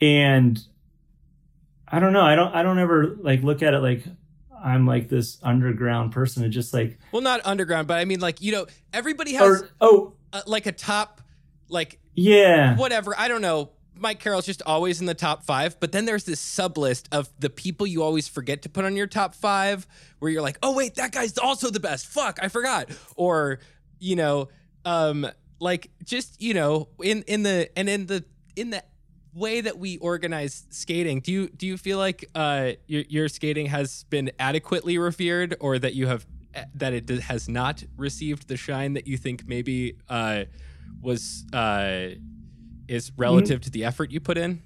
and 0.01 0.59
I 1.89 1.99
don't 2.01 2.12
know, 2.12 2.23
I 2.23 2.35
don't 2.35 2.55
I 2.55 2.62
don't 2.62 2.79
ever 2.79 3.17
like 3.21 3.43
look 3.43 3.62
at 3.62 3.75
it 3.75 3.81
like 3.81 4.05
I'm 4.65 4.87
like 4.87 5.09
this 5.09 5.39
underground 5.43 6.12
person. 6.12 6.43
It's 6.43 6.55
just 6.55 6.73
like 6.73 6.99
Well, 7.12 7.23
not 7.23 7.43
underground, 7.45 7.87
but 7.87 7.99
I 7.99 8.07
mean, 8.07 8.21
like 8.21 8.41
you 8.41 8.51
know, 8.51 8.67
everybody 8.93 9.35
has 9.35 9.62
or 9.62 9.69
oh 9.81 10.15
uh, 10.33 10.41
like 10.47 10.67
a 10.67 10.73
top, 10.73 11.21
like 11.69 11.99
yeah. 12.15 12.75
whatever. 12.77 13.15
I 13.17 13.29
don't 13.29 13.43
know. 13.43 13.71
Mike 13.97 14.19
Carroll's 14.19 14.47
just 14.47 14.62
always 14.67 15.01
in 15.01 15.07
the 15.07 15.15
top 15.15 15.45
five, 15.45 15.79
but 15.79 15.93
then 15.93 16.05
there's 16.05 16.25
this 16.25 16.41
sub 16.41 16.77
list 16.79 17.09
of 17.12 17.29
the 17.39 17.49
people 17.49 17.87
you 17.87 18.03
always 18.03 18.27
forget 18.27 18.62
to 18.62 18.69
put 18.69 18.85
on 18.85 18.97
your 18.97 19.07
top 19.07 19.37
five, 19.37 19.87
where 20.19 20.31
you're 20.33 20.43
like, 20.43 20.59
oh 20.62 20.75
wait, 20.75 20.97
that 20.97 21.12
guy's 21.12 21.39
also 21.39 21.71
the 21.71 21.79
best. 21.79 22.07
Fuck, 22.07 22.39
I 22.43 22.49
forgot. 22.49 22.89
Or 23.15 23.61
you 24.01 24.17
know, 24.17 24.49
um, 24.85 25.29
like 25.61 25.91
just 26.03 26.41
you 26.41 26.55
know, 26.55 26.89
in 27.03 27.23
in 27.25 27.43
the 27.43 27.69
and 27.79 27.89
in 27.89 28.07
the 28.07 28.25
in 28.57 28.71
the 28.71 28.83
way 29.35 29.61
that 29.61 29.78
we 29.78 29.99
organize 29.99 30.66
skating, 30.70 31.20
do 31.20 31.32
you 31.32 31.49
do 31.49 31.66
you 31.66 31.76
feel 31.76 31.99
like 31.99 32.28
uh, 32.35 32.72
your, 32.87 33.05
your 33.09 33.28
skating 33.28 33.66
has 33.66 34.05
been 34.05 34.30
adequately 34.39 34.99
revered, 34.99 35.57
or 35.61 35.78
that 35.78 35.95
you 35.95 36.07
have 36.07 36.26
that 36.74 36.93
it 36.93 37.09
has 37.09 37.49
not 37.49 37.85
received 37.97 38.49
the 38.49 38.57
shine 38.57 38.95
that 38.95 39.07
you 39.07 39.16
think 39.16 39.47
maybe 39.47 39.97
uh, 40.09 40.45
was 41.03 41.45
uh, 41.53 42.11
is 42.89 43.12
relative 43.16 43.61
to 43.62 43.70
the 43.70 43.85
effort 43.85 44.11
you 44.11 44.20
put 44.20 44.39
in? 44.39 44.62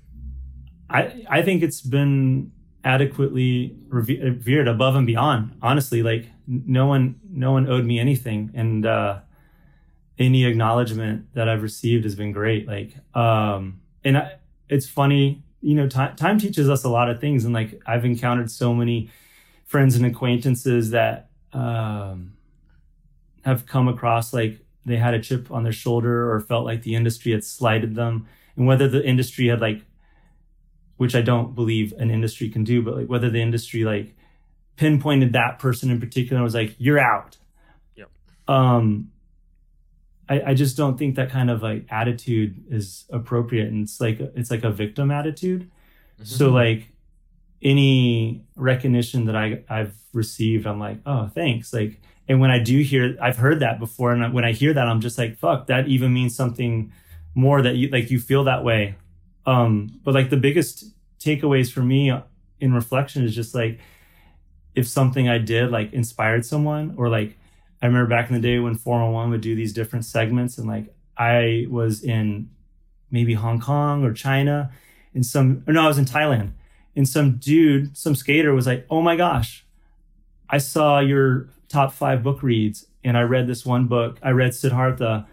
I 0.90 1.24
I 1.28 1.42
think 1.42 1.62
it's 1.62 1.80
been 1.80 2.52
adequately 2.84 3.76
revered 3.88 4.68
above 4.68 4.96
and 4.96 5.06
beyond. 5.06 5.56
Honestly, 5.62 6.02
like 6.02 6.26
no 6.46 6.86
one 6.86 7.20
no 7.30 7.52
one 7.52 7.68
owed 7.68 7.84
me 7.84 7.98
anything, 7.98 8.50
and 8.54 8.86
uh, 8.86 9.20
any 10.18 10.44
acknowledgement 10.44 11.32
that 11.34 11.48
I've 11.48 11.62
received 11.62 12.04
has 12.04 12.14
been 12.14 12.32
great. 12.32 12.66
Like, 12.66 12.94
um, 13.14 13.80
and 14.04 14.18
I, 14.18 14.37
it's 14.68 14.86
funny, 14.86 15.42
you 15.60 15.74
know, 15.74 15.88
time 15.88 16.16
time 16.16 16.38
teaches 16.38 16.68
us 16.68 16.84
a 16.84 16.88
lot 16.88 17.10
of 17.10 17.20
things, 17.20 17.44
and 17.44 17.54
like 17.54 17.80
I've 17.86 18.04
encountered 18.04 18.50
so 18.50 18.74
many 18.74 19.10
friends 19.64 19.96
and 19.96 20.06
acquaintances 20.06 20.90
that 20.90 21.30
um, 21.52 22.32
have 23.44 23.66
come 23.66 23.88
across 23.88 24.32
like 24.32 24.60
they 24.84 24.96
had 24.96 25.14
a 25.14 25.20
chip 25.20 25.50
on 25.50 25.62
their 25.62 25.72
shoulder 25.72 26.32
or 26.32 26.40
felt 26.40 26.64
like 26.64 26.82
the 26.82 26.94
industry 26.94 27.32
had 27.32 27.44
slighted 27.44 27.94
them, 27.94 28.26
and 28.56 28.66
whether 28.66 28.88
the 28.88 29.04
industry 29.04 29.48
had 29.48 29.60
like 29.60 29.82
which 30.98 31.14
I 31.14 31.22
don't 31.22 31.54
believe 31.54 31.92
an 31.98 32.10
industry 32.10 32.48
can 32.48 32.64
do, 32.64 32.82
but 32.82 32.96
like 32.96 33.06
whether 33.08 33.30
the 33.30 33.40
industry 33.40 33.84
like 33.84 34.16
pinpointed 34.76 35.32
that 35.32 35.58
person 35.58 35.90
in 35.90 36.00
particular 36.00 36.36
and 36.36 36.44
was 36.44 36.54
like, 36.54 36.74
you're 36.78 36.98
out. 36.98 37.36
Yep. 37.96 38.10
Um, 38.48 39.10
I, 40.28 40.42
I 40.50 40.54
just 40.54 40.76
don't 40.76 40.98
think 40.98 41.16
that 41.16 41.30
kind 41.30 41.50
of 41.50 41.62
like 41.62 41.86
attitude 41.90 42.64
is 42.70 43.04
appropriate. 43.10 43.68
And 43.68 43.84
it's 43.84 44.00
like, 44.00 44.20
it's 44.20 44.50
like 44.50 44.64
a 44.64 44.70
victim 44.70 45.10
attitude. 45.10 45.70
So 46.24 46.50
like 46.50 46.88
any 47.62 48.44
recognition 48.56 49.26
that 49.26 49.36
I, 49.36 49.62
I've 49.68 49.94
received, 50.12 50.66
I'm 50.66 50.80
like, 50.80 50.98
oh, 51.06 51.28
thanks. 51.28 51.72
Like, 51.72 52.00
and 52.28 52.40
when 52.40 52.50
I 52.50 52.58
do 52.58 52.80
hear, 52.80 53.16
I've 53.22 53.36
heard 53.36 53.60
that 53.60 53.78
before. 53.78 54.12
And 54.12 54.34
when 54.34 54.44
I 54.44 54.52
hear 54.52 54.74
that, 54.74 54.88
I'm 54.88 55.00
just 55.00 55.16
like, 55.16 55.38
fuck, 55.38 55.68
that 55.68 55.88
even 55.88 56.12
means 56.12 56.34
something 56.34 56.92
more 57.34 57.62
that 57.62 57.76
you 57.76 57.88
like, 57.88 58.10
you 58.10 58.18
feel 58.18 58.44
that 58.44 58.64
way 58.64 58.96
um, 59.48 59.98
but 60.04 60.12
like 60.12 60.28
the 60.28 60.36
biggest 60.36 60.84
takeaways 61.18 61.72
for 61.72 61.80
me 61.80 62.12
in 62.60 62.74
reflection 62.74 63.24
is 63.24 63.34
just 63.34 63.54
like 63.54 63.80
if 64.74 64.86
something 64.86 65.26
I 65.26 65.38
did 65.38 65.70
like 65.70 65.94
inspired 65.94 66.44
someone, 66.44 66.94
or 66.98 67.08
like 67.08 67.37
I 67.82 67.86
remember 67.86 68.08
back 68.08 68.28
in 68.28 68.34
the 68.34 68.40
day 68.40 68.58
when 68.58 68.74
411 68.74 69.30
would 69.30 69.40
do 69.40 69.54
these 69.54 69.72
different 69.72 70.04
segments, 70.04 70.58
and 70.58 70.66
like 70.66 70.94
I 71.16 71.66
was 71.70 72.02
in 72.02 72.50
maybe 73.10 73.34
Hong 73.34 73.60
Kong 73.60 74.04
or 74.04 74.12
China, 74.12 74.70
and 75.14 75.24
some, 75.24 75.62
or 75.66 75.72
no, 75.72 75.82
I 75.84 75.88
was 75.88 75.98
in 75.98 76.04
Thailand, 76.04 76.52
and 76.96 77.08
some 77.08 77.36
dude, 77.36 77.96
some 77.96 78.14
skater 78.14 78.52
was 78.54 78.66
like, 78.66 78.86
oh 78.90 79.00
my 79.02 79.16
gosh, 79.16 79.64
I 80.50 80.58
saw 80.58 80.98
your 81.00 81.48
top 81.68 81.92
five 81.92 82.22
book 82.22 82.42
reads, 82.42 82.86
and 83.04 83.16
I 83.16 83.22
read 83.22 83.46
this 83.46 83.64
one 83.64 83.86
book, 83.86 84.18
I 84.22 84.30
read 84.30 84.54
Siddhartha, 84.54 85.26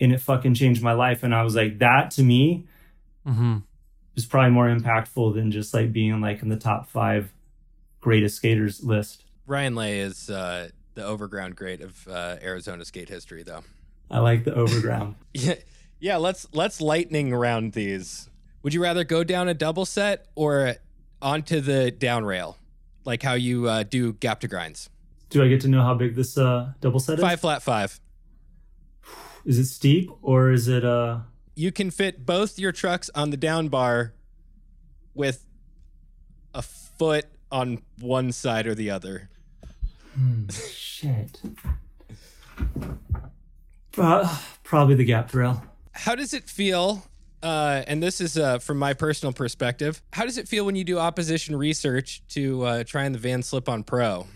and 0.00 0.12
it 0.12 0.20
fucking 0.20 0.54
changed 0.54 0.82
my 0.82 0.92
life. 0.92 1.22
And 1.22 1.34
I 1.34 1.42
was 1.42 1.54
like, 1.54 1.78
that 1.80 2.10
to 2.12 2.22
me, 2.22 2.66
Mm-hmm. 3.26 3.58
is 4.16 4.24
probably 4.24 4.50
more 4.50 4.66
impactful 4.66 5.34
than 5.34 5.50
just 5.50 5.74
like 5.74 5.92
being 5.92 6.22
like 6.22 6.40
in 6.42 6.48
the 6.48 6.56
top 6.56 6.88
five 6.88 7.32
greatest 8.00 8.36
skaters 8.36 8.82
list. 8.82 9.24
Ryan 9.46 9.74
Lay 9.74 9.98
is 10.00 10.30
uh, 10.30 10.70
the 11.00 11.06
overground 11.06 11.56
great 11.56 11.80
of 11.80 12.06
uh, 12.08 12.36
Arizona 12.42 12.84
skate 12.84 13.08
history, 13.08 13.42
though. 13.42 13.64
I 14.10 14.18
like 14.18 14.44
the 14.44 14.54
overground. 14.54 15.16
Yeah, 15.32 15.54
yeah. 15.98 16.16
Let's 16.16 16.46
let's 16.52 16.80
lightning 16.80 17.34
round 17.34 17.72
these. 17.72 18.28
Would 18.62 18.74
you 18.74 18.82
rather 18.82 19.04
go 19.04 19.24
down 19.24 19.48
a 19.48 19.54
double 19.54 19.86
set 19.86 20.26
or 20.34 20.74
onto 21.22 21.60
the 21.60 21.90
down 21.90 22.24
rail, 22.24 22.58
like 23.04 23.22
how 23.22 23.34
you 23.34 23.68
uh, 23.68 23.84
do 23.84 24.12
gap 24.12 24.40
to 24.40 24.48
grinds? 24.48 24.90
Do 25.30 25.42
I 25.42 25.48
get 25.48 25.60
to 25.62 25.68
know 25.68 25.82
how 25.82 25.94
big 25.94 26.16
this 26.16 26.36
uh, 26.36 26.72
double 26.80 27.00
set 27.00 27.18
is? 27.18 27.24
Five 27.24 27.40
flat 27.40 27.62
five. 27.62 28.00
Is 29.46 29.58
it 29.58 29.66
steep 29.66 30.10
or 30.20 30.50
is 30.50 30.68
it 30.68 30.84
uh 30.84 31.20
You 31.54 31.72
can 31.72 31.90
fit 31.90 32.26
both 32.26 32.58
your 32.58 32.72
trucks 32.72 33.08
on 33.14 33.30
the 33.30 33.38
down 33.38 33.68
bar 33.68 34.12
with 35.14 35.46
a 36.52 36.60
foot 36.60 37.26
on 37.50 37.82
one 38.00 38.32
side 38.32 38.66
or 38.66 38.74
the 38.74 38.90
other. 38.90 39.30
Shit? 40.50 41.40
Pro- 43.92 44.28
probably 44.64 44.94
the 44.94 45.04
gap 45.04 45.30
drill. 45.30 45.62
How 45.92 46.14
does 46.14 46.34
it 46.34 46.44
feel? 46.44 47.04
Uh, 47.42 47.82
and 47.86 48.02
this 48.02 48.20
is 48.20 48.36
uh, 48.36 48.58
from 48.58 48.78
my 48.78 48.92
personal 48.92 49.32
perspective. 49.32 50.02
How 50.12 50.24
does 50.24 50.36
it 50.36 50.46
feel 50.46 50.66
when 50.66 50.76
you 50.76 50.84
do 50.84 50.98
opposition 50.98 51.56
research 51.56 52.22
to 52.30 52.62
uh, 52.64 52.84
trying 52.84 53.12
the 53.12 53.18
Vans 53.18 53.46
Slip 53.46 53.68
on 53.68 53.82
Pro? 53.82 54.26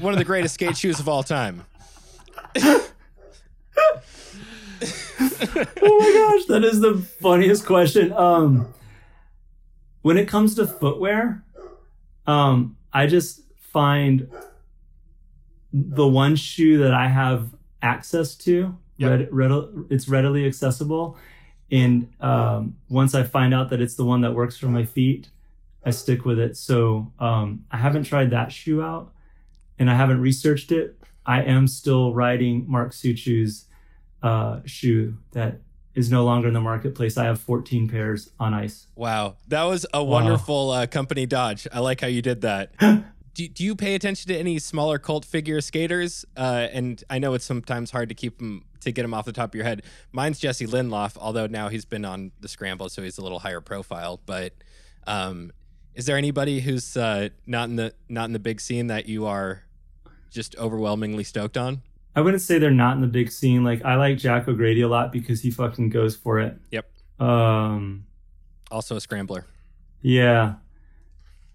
One 0.00 0.12
of 0.12 0.18
the 0.18 0.24
greatest 0.24 0.54
skate 0.54 0.76
shoes 0.76 1.00
of 1.00 1.08
all 1.08 1.22
time. 1.22 1.64
oh 2.56 2.88
my 4.82 6.36
gosh, 6.40 6.46
that 6.48 6.62
is 6.64 6.80
the 6.80 6.98
funniest 7.20 7.64
question. 7.64 8.12
Um, 8.12 8.72
when 10.02 10.18
it 10.18 10.26
comes 10.26 10.56
to 10.56 10.66
footwear, 10.66 11.42
um, 12.26 12.76
I 12.92 13.06
just 13.06 13.40
find 13.72 14.28
the 15.76 16.06
one 16.06 16.36
shoe 16.36 16.78
that 16.78 16.94
I 16.94 17.08
have 17.08 17.48
access 17.82 18.36
to, 18.36 18.78
Yep. 18.96 19.10
read, 19.10 19.50
read, 19.50 19.86
it's 19.90 20.08
readily 20.08 20.46
accessible. 20.46 21.18
And 21.70 22.12
um, 22.20 22.76
once 22.88 23.12
I 23.12 23.24
find 23.24 23.52
out 23.52 23.70
that 23.70 23.80
it's 23.80 23.96
the 23.96 24.04
one 24.04 24.20
that 24.20 24.32
works 24.32 24.56
for 24.56 24.66
my 24.68 24.84
feet, 24.84 25.30
I 25.84 25.90
stick 25.90 26.24
with 26.24 26.38
it. 26.38 26.56
So 26.56 27.12
um, 27.18 27.64
I 27.72 27.78
haven't 27.78 28.04
tried 28.04 28.30
that 28.30 28.52
shoe 28.52 28.82
out 28.82 29.12
and 29.78 29.90
I 29.90 29.94
haven't 29.94 30.20
researched 30.20 30.70
it. 30.70 30.96
I 31.26 31.42
am 31.42 31.66
still 31.66 32.14
riding 32.14 32.64
Mark 32.70 32.92
Suciu's 32.92 33.64
uh, 34.22 34.60
shoe 34.64 35.18
that 35.32 35.60
is 35.94 36.10
no 36.10 36.24
longer 36.24 36.48
in 36.48 36.54
the 36.54 36.60
marketplace. 36.60 37.16
I 37.18 37.24
have 37.24 37.40
14 37.40 37.88
pairs 37.88 38.30
on 38.38 38.54
ice. 38.54 38.86
Wow, 38.94 39.36
that 39.48 39.64
was 39.64 39.86
a 39.92 40.04
wonderful 40.04 40.70
uh, 40.70 40.86
company 40.86 41.26
dodge. 41.26 41.66
I 41.72 41.80
like 41.80 42.00
how 42.00 42.06
you 42.06 42.22
did 42.22 42.42
that. 42.42 42.72
do, 43.34 43.48
do 43.48 43.64
you 43.64 43.74
pay 43.74 43.94
attention 43.94 44.28
to 44.28 44.36
any 44.38 44.58
smaller 44.58 44.98
cult 44.98 45.24
figure 45.24 45.60
skaters? 45.60 46.24
Uh, 46.36 46.68
and 46.72 47.02
I 47.10 47.18
know 47.18 47.34
it's 47.34 47.44
sometimes 47.44 47.90
hard 47.90 48.08
to 48.08 48.14
keep 48.14 48.38
them 48.38 48.64
to 48.80 48.92
get 48.92 49.02
them 49.02 49.12
off 49.14 49.24
the 49.24 49.32
top 49.32 49.50
of 49.50 49.54
your 49.54 49.64
head. 49.64 49.82
Mine's 50.12 50.38
Jesse 50.38 50.66
Lindloff, 50.66 51.16
although 51.18 51.46
now 51.46 51.68
he's 51.68 51.84
been 51.84 52.04
on 52.04 52.32
the 52.40 52.48
scramble, 52.48 52.88
so 52.88 53.02
he's 53.02 53.18
a 53.18 53.22
little 53.22 53.40
higher 53.40 53.60
profile. 53.60 54.20
But 54.24 54.52
um, 55.06 55.52
is 55.94 56.06
there 56.06 56.16
anybody 56.16 56.60
who's 56.60 56.96
uh, 56.96 57.30
not 57.46 57.68
in 57.68 57.76
the 57.76 57.94
not 58.08 58.26
in 58.26 58.32
the 58.32 58.38
big 58.38 58.60
scene 58.60 58.86
that 58.88 59.06
you 59.08 59.26
are 59.26 59.62
just 60.30 60.56
overwhelmingly 60.56 61.24
stoked 61.24 61.56
on? 61.56 61.82
I 62.16 62.20
wouldn't 62.20 62.42
say 62.42 62.58
they're 62.58 62.70
not 62.70 62.94
in 62.94 63.00
the 63.00 63.08
big 63.08 63.32
scene. 63.32 63.64
Like 63.64 63.84
I 63.84 63.96
like 63.96 64.18
Jack 64.18 64.46
O'Grady 64.46 64.82
a 64.82 64.88
lot 64.88 65.10
because 65.12 65.40
he 65.40 65.50
fucking 65.50 65.88
goes 65.90 66.14
for 66.14 66.38
it. 66.40 66.56
Yep. 66.70 66.88
Um, 67.20 68.06
Also 68.70 68.96
a 68.96 69.00
scrambler. 69.00 69.46
yeah. 70.02 70.54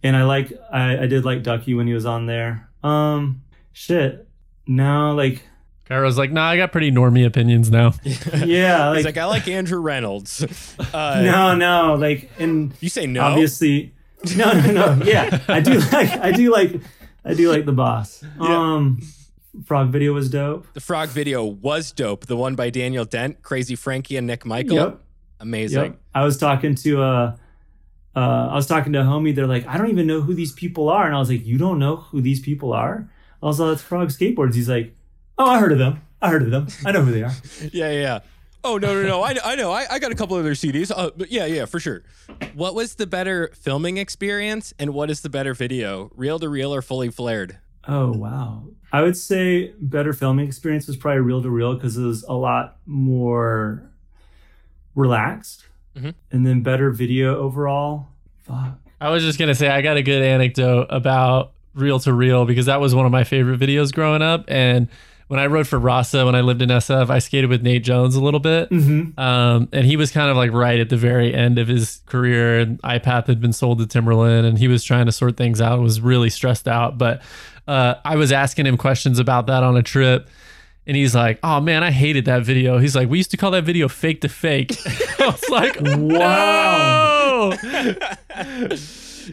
And 0.04 0.16
I 0.16 0.24
like 0.24 0.54
I, 0.72 1.00
I 1.04 1.08
did 1.08 1.26
like 1.26 1.44
Ducky 1.44 1.74
when 1.74 1.88
he 1.88 1.94
was 1.94 2.06
on 2.06 2.26
there. 2.26 2.70
Um, 2.84 3.42
shit. 3.74 4.28
No, 4.68 5.14
like 5.16 5.44
Cairo's 5.86 6.18
like, 6.18 6.32
nah, 6.32 6.48
I 6.48 6.58
got 6.58 6.72
pretty 6.72 6.92
normie 6.92 7.26
opinions 7.26 7.72
now. 7.72 7.94
yeah, 8.04 8.94
He's 8.96 9.04
like, 9.04 9.16
like, 9.16 9.18
I 9.18 9.26
like 9.26 9.48
Andrew 9.48 9.80
Reynolds. 9.82 10.46
Uh, 10.94 11.22
no, 11.24 11.56
no, 11.56 11.96
like 11.96 12.30
and 12.40 12.74
You 12.80 12.90
say 12.90 13.06
no. 13.06 13.22
obviously 13.22 13.94
no 14.36 14.52
no 14.52 14.72
no 14.98 15.06
yeah 15.06 15.40
i 15.48 15.62
do 15.62 15.80
like 15.94 16.10
i 16.20 16.30
do 16.32 16.52
like 16.52 16.76
i 17.24 17.34
do 17.34 17.50
like 17.50 17.64
the 17.66 17.72
boss 17.72 18.22
um 18.40 19.00
frog 19.66 19.90
video 19.92 20.12
was 20.14 20.30
dope 20.30 20.68
The 20.74 20.82
frog 20.82 21.08
video 21.10 21.46
was 21.46 21.92
dope. 21.94 22.26
The 22.26 22.36
one 22.36 22.56
by 22.56 22.70
Daniel 22.70 23.06
Dent, 23.06 23.42
Crazy 23.44 23.76
Frankie, 23.76 24.18
and 24.18 24.28
Nick 24.28 24.46
Michael. 24.46 24.76
yep 24.76 25.02
Amazing. 25.40 25.84
yep 25.84 26.00
i 26.14 26.24
was 26.26 26.38
talking 26.38 26.76
to 26.76 27.02
uh 27.02 27.36
uh 28.20 28.48
i 28.52 28.56
was 28.56 28.68
talking 28.68 28.94
to 28.94 29.00
a 29.00 29.04
homie 29.04 29.34
they're 29.36 29.48
like 29.56 29.66
i 29.68 29.78
don't 29.78 29.90
even 29.90 30.08
know 30.08 30.22
who 30.22 30.34
these 30.34 30.52
people 30.64 30.90
are 30.90 31.06
and 31.06 31.16
i 31.16 31.20
was 31.20 31.30
like 31.30 31.46
you 31.46 31.58
don't 31.58 31.80
know 31.80 31.96
who 31.96 32.22
these 32.22 32.40
people 32.40 32.74
are 32.74 33.10
i 33.42 33.46
was 33.46 33.60
like 33.60 33.74
it's 33.74 33.82
frog 33.82 34.10
skateboards 34.10 34.56
he's 34.56 34.70
like 34.70 34.96
oh 35.38 35.50
i 35.50 35.60
heard 35.60 35.72
of 35.72 35.80
them 35.80 36.02
i 36.22 36.30
heard 36.30 36.42
of 36.42 36.52
them 36.52 36.68
i 36.86 36.92
know 36.92 37.02
who 37.02 37.12
they 37.12 37.24
are 37.24 37.34
Yeah, 37.72 37.92
yeah, 37.92 38.02
yeah. 38.02 38.20
Oh 38.62 38.78
no, 38.78 38.94
no, 38.94 39.04
no! 39.08 39.24
I, 39.24 39.36
I 39.52 39.56
know. 39.56 39.72
I, 39.72 39.86
I 39.90 40.00
got 40.00 40.12
a 40.12 40.16
couple 40.16 40.36
of 40.36 40.44
their 40.44 40.52
CDs. 40.52 40.92
Uh, 40.94 41.12
but 41.16 41.32
yeah, 41.32 41.46
yeah, 41.46 41.64
for 41.64 41.80
sure. 41.80 42.04
What 42.54 42.76
was 42.76 42.96
the 42.96 43.08
better 43.08 43.52
filming 43.56 43.96
experience, 43.96 44.74
and 44.78 44.94
what 44.94 45.10
is 45.10 45.22
the 45.22 45.30
better 45.30 45.54
video, 45.54 46.12
real 46.14 46.40
to 46.40 46.50
reel 46.50 46.76
or 46.76 46.82
fully 46.82 47.10
flared? 47.10 47.58
oh 47.88 48.12
wow 48.12 48.66
i 48.92 49.02
would 49.02 49.16
say 49.16 49.74
better 49.80 50.12
filming 50.12 50.46
experience 50.46 50.86
was 50.86 50.98
probably 50.98 51.22
real 51.22 51.42
to 51.42 51.50
reel 51.50 51.74
because 51.74 51.96
it 51.98 52.04
was 52.04 52.24
a 52.24 52.34
lot 52.34 52.78
more 52.86 53.90
relaxed 54.96 55.66
Mhm. 56.02 56.14
and 56.32 56.46
then 56.46 56.62
better 56.62 56.90
video 56.92 57.38
overall 57.38 58.08
fuck 58.44 58.78
I 59.02 59.10
was 59.10 59.24
just 59.24 59.40
gonna 59.40 59.56
say 59.56 59.70
I 59.70 59.82
got 59.82 59.98
a 59.98 60.04
good 60.04 60.22
anecdote 60.22 60.88
about 60.90 61.52
real 61.74 62.00
to 62.02 62.12
reel 62.14 62.46
because 62.46 62.66
that 62.66 62.82
was 62.82 62.94
one 62.94 63.06
of 63.06 63.12
my 63.12 63.24
favorite 63.24 63.60
videos 63.60 63.94
growing 63.94 64.22
up. 64.22 64.44
And 64.50 64.90
when 65.28 65.40
I 65.40 65.46
rode 65.46 65.68
for 65.68 65.80
Rasa 65.80 66.26
when 66.26 66.36
I 66.36 66.42
lived 66.42 66.62
in 66.62 66.70
SF, 66.70 67.10
I 67.10 67.20
skated 67.20 67.50
with 67.50 67.62
Nate 67.62 67.84
Jones 67.84 68.16
a 68.16 68.22
little 68.22 68.40
bit. 68.42 68.70
Mm-hmm. 68.70 69.18
Um, 69.18 69.70
and 69.72 69.86
he 69.86 69.96
was 69.96 70.12
kind 70.12 70.30
of 70.30 70.36
like 70.36 70.52
right 70.52 70.80
at 70.80 70.90
the 70.90 70.98
very 70.98 71.34
end 71.34 71.58
of 71.60 71.68
his 71.70 72.02
career, 72.08 72.60
and 72.60 72.82
iPath 72.82 73.28
had 73.28 73.40
been 73.40 73.54
sold 73.54 73.80
to 73.80 73.86
Timberland, 73.88 74.46
and 74.48 74.58
he 74.58 74.68
was 74.68 74.84
trying 74.84 75.06
to 75.06 75.12
sort 75.14 75.38
things 75.38 75.62
out. 75.62 75.80
Was 75.80 76.02
really 76.02 76.30
stressed 76.32 76.68
out, 76.68 76.98
but 76.98 77.22
uh, 77.68 77.94
I 78.04 78.16
was 78.16 78.32
asking 78.32 78.66
him 78.66 78.76
questions 78.76 79.20
about 79.20 79.46
that 79.48 79.64
on 79.64 79.78
a 79.78 79.84
trip, 79.84 80.28
and 80.90 80.98
he's 80.98 81.14
like, 81.16 81.40
"Oh 81.44 81.62
man, 81.62 81.84
I 81.84 81.92
hated 81.92 82.26
that 82.26 82.44
video." 82.44 82.80
He's 82.80 82.96
like, 82.96 83.08
"We 83.10 83.18
used 83.18 83.32
to 83.32 83.38
call 83.38 83.52
that 83.52 83.64
video 83.64 83.88
fake 83.88 84.22
to 84.22 84.28
fake." 84.30 84.76
I 85.20 85.28
was 85.28 85.50
like, 85.50 85.78
Wow. 85.82 87.54
"No!" 87.64 88.78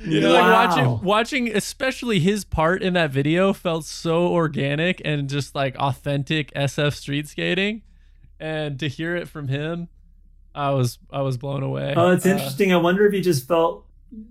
You 0.05 0.21
know, 0.21 0.31
like 0.33 0.43
Wow. 0.43 0.67
watching, 0.67 1.01
watching, 1.07 1.57
especially 1.57 2.19
his 2.21 2.45
part 2.45 2.83
in 2.83 2.93
that 2.93 3.11
video 3.11 3.55
felt 3.55 3.87
so 3.87 4.27
organic 4.29 5.01
and 5.07 5.27
just 5.27 5.55
like 5.55 5.75
authentic 5.77 6.53
SF 6.53 6.93
street 6.95 7.29
skating, 7.29 7.81
and 8.39 8.79
to 8.81 8.89
hear 8.89 9.17
it 9.17 9.27
from 9.27 9.49
him, 9.49 9.89
I 10.55 10.71
was 10.73 10.99
I 11.11 11.23
was 11.23 11.39
blown 11.39 11.63
away. 11.63 11.95
Oh, 11.97 12.11
it's 12.11 12.27
Uh, 12.27 12.31
interesting. 12.31 12.75
I 12.75 12.77
wonder 12.77 13.07
if 13.07 13.13
he 13.15 13.23
just 13.23 13.49
felt. 13.49 13.87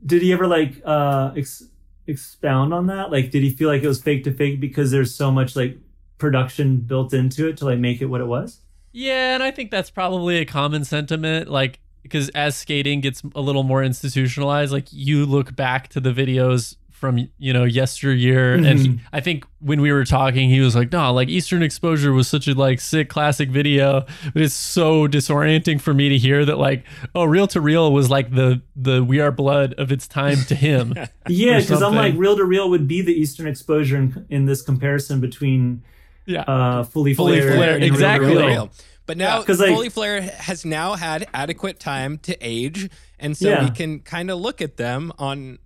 Did 0.05 0.21
he 0.21 0.31
ever 0.33 0.45
like 0.45 0.73
uh 0.85 1.31
ex- 1.35 1.63
expound 2.05 2.71
on 2.71 2.85
that? 2.87 3.09
Like, 3.11 3.31
did 3.31 3.41
he 3.41 3.49
feel 3.49 3.67
like 3.67 3.81
it 3.81 3.87
was 3.87 4.01
fake 4.03 4.23
to 4.25 4.31
fake 4.33 4.59
because 4.59 4.91
there's 4.91 5.15
so 5.15 5.31
much 5.31 5.55
like 5.55 5.79
production 6.17 6.77
built 6.77 7.13
into 7.13 7.47
it 7.47 7.57
to 7.57 7.65
like 7.65 7.79
make 7.79 8.01
it 8.01 8.05
what 8.05 8.21
it 8.21 8.27
was? 8.27 8.61
Yeah, 8.91 9.33
and 9.33 9.43
I 9.43 9.51
think 9.51 9.71
that's 9.71 9.89
probably 9.89 10.37
a 10.37 10.45
common 10.45 10.85
sentiment. 10.85 11.49
Like, 11.49 11.79
because 12.03 12.29
as 12.29 12.55
skating 12.55 13.01
gets 13.01 13.21
a 13.35 13.41
little 13.41 13.63
more 13.63 13.83
institutionalized, 13.83 14.71
like 14.71 14.87
you 14.91 15.25
look 15.25 15.55
back 15.55 15.89
to 15.89 15.99
the 15.99 16.11
videos 16.11 16.77
from 16.95 17.29
you 17.37 17.51
know 17.51 17.65
yesteryear, 17.65 18.53
and 18.53 18.79
he. 18.79 18.99
I 19.11 19.19
think 19.19 19.45
when 19.59 19.81
we 19.81 19.91
were 19.91 20.05
talking, 20.05 20.49
he 20.49 20.61
was 20.61 20.75
like, 20.75 20.91
"No, 20.91 21.13
like 21.13 21.27
Eastern 21.27 21.61
Exposure 21.61 22.13
was 22.13 22.27
such 22.27 22.47
a 22.47 22.53
like 22.53 22.79
sick 22.79 23.09
classic 23.09 23.49
video, 23.49 24.05
but 24.33 24.41
it's 24.41 24.53
so 24.53 25.07
disorienting 25.07 25.81
for 25.81 25.93
me 25.93 26.09
to 26.09 26.17
hear 26.17 26.45
that 26.45 26.57
like, 26.57 26.85
oh, 27.13 27.25
Real 27.25 27.47
to 27.47 27.59
Reel 27.61 27.91
was 27.91 28.09
like 28.09 28.33
the 28.33 28.61
the 28.75 29.03
We 29.03 29.19
Are 29.19 29.31
Blood 29.31 29.73
of 29.73 29.91
its 29.91 30.07
time 30.07 30.37
to 30.47 30.55
him." 30.55 30.95
Yeah, 31.27 31.59
because 31.59 31.81
I'm 31.81 31.95
like 31.95 32.13
reel 32.15 32.37
to 32.37 32.45
Real 32.45 32.69
would 32.69 32.87
be 32.87 33.01
the 33.01 33.11
Eastern 33.11 33.47
exposure 33.47 33.97
in, 33.97 34.25
in 34.29 34.45
this 34.45 34.61
comparison 34.61 35.19
between 35.19 35.83
yeah, 36.25 36.41
uh 36.41 36.83
fully, 36.83 37.13
Fully 37.13 37.39
flared, 37.41 37.55
flared, 37.55 37.73
and 37.73 37.81
Reel 37.83 37.89
to 37.89 37.93
exactly. 37.95 38.27
Reel. 38.29 38.39
Real, 38.39 38.47
real. 38.47 38.71
But 39.07 39.17
now, 39.17 39.37
Yeah, 39.39 39.45
'cause, 39.45 39.59
like- 39.59 39.69
Fully 39.69 39.89
Flare 39.89 40.21
has 40.21 40.65
now 40.65 40.95
had 40.95 41.27
adequate 41.33 41.79
time 41.79 42.17
to 42.19 42.35
age, 42.41 42.89
and 43.19 43.37
so 43.37 43.49
Yeah. 43.49 43.63
we 43.65 43.69
can 43.69 43.99
kind 43.99 44.31
of 44.31 44.39
look 44.39 44.61
at 44.61 44.77
them 44.77 45.11
on, 45.19 45.59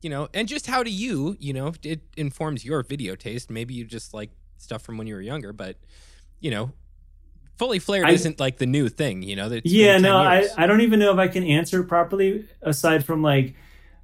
you 0.00 0.08
know, 0.08 0.28
and 0.32 0.48
just 0.48 0.66
how 0.66 0.82
do 0.82 0.90
you, 0.90 1.36
you 1.38 1.52
know, 1.52 1.74
it 1.82 2.00
informs 2.16 2.64
your 2.64 2.82
video 2.82 3.14
taste. 3.14 3.50
Maybe 3.50 3.74
you 3.74 3.84
just 3.84 4.14
like 4.14 4.30
stuff 4.56 4.80
from 4.82 4.96
when 4.96 5.06
you 5.06 5.14
were 5.14 5.20
younger, 5.20 5.52
but 5.52 5.76
you 6.40 6.50
know, 6.50 6.72
Fully 7.58 7.78
Flared 7.80 8.06
I- 8.06 8.12
isn't 8.12 8.38
like 8.40 8.56
the 8.58 8.66
new 8.66 8.88
thing, 8.88 9.22
you 9.22 9.34
know. 9.36 9.50
It's 9.50 9.66
Yeah, 9.70 9.94
10 9.94 10.02
no, 10.02 10.16
I. 10.16 10.46
I 10.56 10.66
don't 10.66 10.80
even 10.80 10.98
know 11.00 11.12
if 11.12 11.18
I 11.18 11.26
can 11.28 11.42
answer 11.44 11.82
properly 11.82 12.44
aside 12.62 13.04
from 13.04 13.20
like 13.20 13.54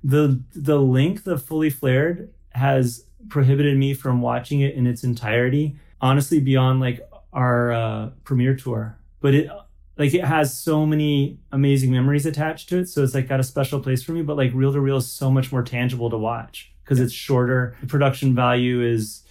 the 0.02 0.42
the 0.54 0.78
length 0.80 1.26
of 1.26 1.42
fully 1.42 1.70
flared 1.70 2.30
has 2.50 3.06
prohibited 3.28 3.78
me 3.78 3.94
from 3.94 4.20
watching 4.20 4.60
it 4.60 4.74
in 4.74 4.86
its 4.86 5.04
entirety. 5.04 5.76
Honestly, 6.00 6.40
beyond 6.40 6.80
like 6.80 7.00
our 7.32 7.72
uh, 7.72 8.10
premiere 8.24 8.56
tour, 8.56 8.98
but 9.20 9.34
it 9.34 9.50
like 9.96 10.12
it 10.12 10.24
has 10.24 10.56
so 10.56 10.84
many 10.84 11.38
amazing 11.52 11.90
memories 11.90 12.26
attached 12.26 12.68
to 12.70 12.78
it, 12.78 12.88
so 12.88 13.02
it's 13.02 13.14
like 13.14 13.28
got 13.28 13.40
a 13.40 13.44
special 13.44 13.80
place 13.80 14.02
for 14.02 14.12
me. 14.12 14.22
But 14.22 14.36
like 14.36 14.52
real 14.54 14.72
to 14.72 14.80
reel 14.80 14.96
is 14.96 15.10
so 15.10 15.30
much 15.30 15.52
more 15.52 15.62
tangible 15.62 16.10
to 16.10 16.18
watch 16.18 16.72
because 16.82 17.00
it's 17.00 17.12
shorter. 17.12 17.76
The 17.80 17.86
production 17.86 18.34
value 18.34 18.82
is 18.82 19.22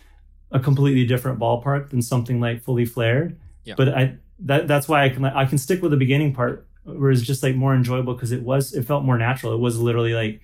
a 0.51 0.59
completely 0.59 1.05
different 1.05 1.39
ballpark 1.39 1.89
than 1.89 2.01
something 2.01 2.39
like 2.39 2.61
fully 2.61 2.85
flared. 2.85 3.39
Yeah. 3.65 3.75
But 3.75 3.89
I 3.89 4.17
that 4.39 4.67
that's 4.67 4.87
why 4.87 5.03
I 5.03 5.09
can 5.09 5.25
I 5.25 5.45
can 5.45 5.57
stick 5.57 5.81
with 5.81 5.91
the 5.91 5.97
beginning 5.97 6.33
part 6.33 6.67
where 6.83 7.11
it's 7.11 7.21
just 7.21 7.43
like 7.43 7.55
more 7.55 7.73
enjoyable 7.73 8.13
because 8.13 8.31
it 8.31 8.43
was 8.43 8.73
it 8.73 8.85
felt 8.85 9.03
more 9.03 9.17
natural. 9.17 9.53
It 9.53 9.59
was 9.59 9.79
literally 9.79 10.13
like 10.13 10.41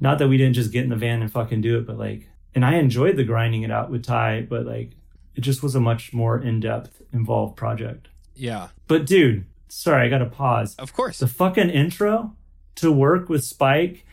not 0.00 0.18
that 0.18 0.28
we 0.28 0.38
didn't 0.38 0.54
just 0.54 0.72
get 0.72 0.84
in 0.84 0.90
the 0.90 0.96
van 0.96 1.22
and 1.22 1.30
fucking 1.30 1.60
do 1.60 1.78
it, 1.78 1.86
but 1.86 1.98
like 1.98 2.28
and 2.54 2.64
I 2.64 2.74
enjoyed 2.74 3.16
the 3.16 3.24
grinding 3.24 3.62
it 3.62 3.70
out 3.70 3.90
with 3.90 4.04
Ty, 4.04 4.46
but 4.48 4.66
like 4.66 4.92
it 5.40 5.44
just 5.44 5.62
was 5.62 5.74
a 5.74 5.80
much 5.80 6.12
more 6.12 6.38
in-depth, 6.38 7.00
involved 7.14 7.56
project. 7.56 8.08
yeah, 8.34 8.68
But 8.86 9.06
dude, 9.06 9.46
sorry, 9.68 10.06
I 10.06 10.10
gotta 10.10 10.26
pause. 10.26 10.74
of 10.76 10.92
course. 10.92 11.18
The 11.18 11.26
fucking 11.26 11.70
intro 11.70 12.36
to 12.76 12.92
work 12.92 13.28
with 13.30 13.42
Spike 13.44 14.04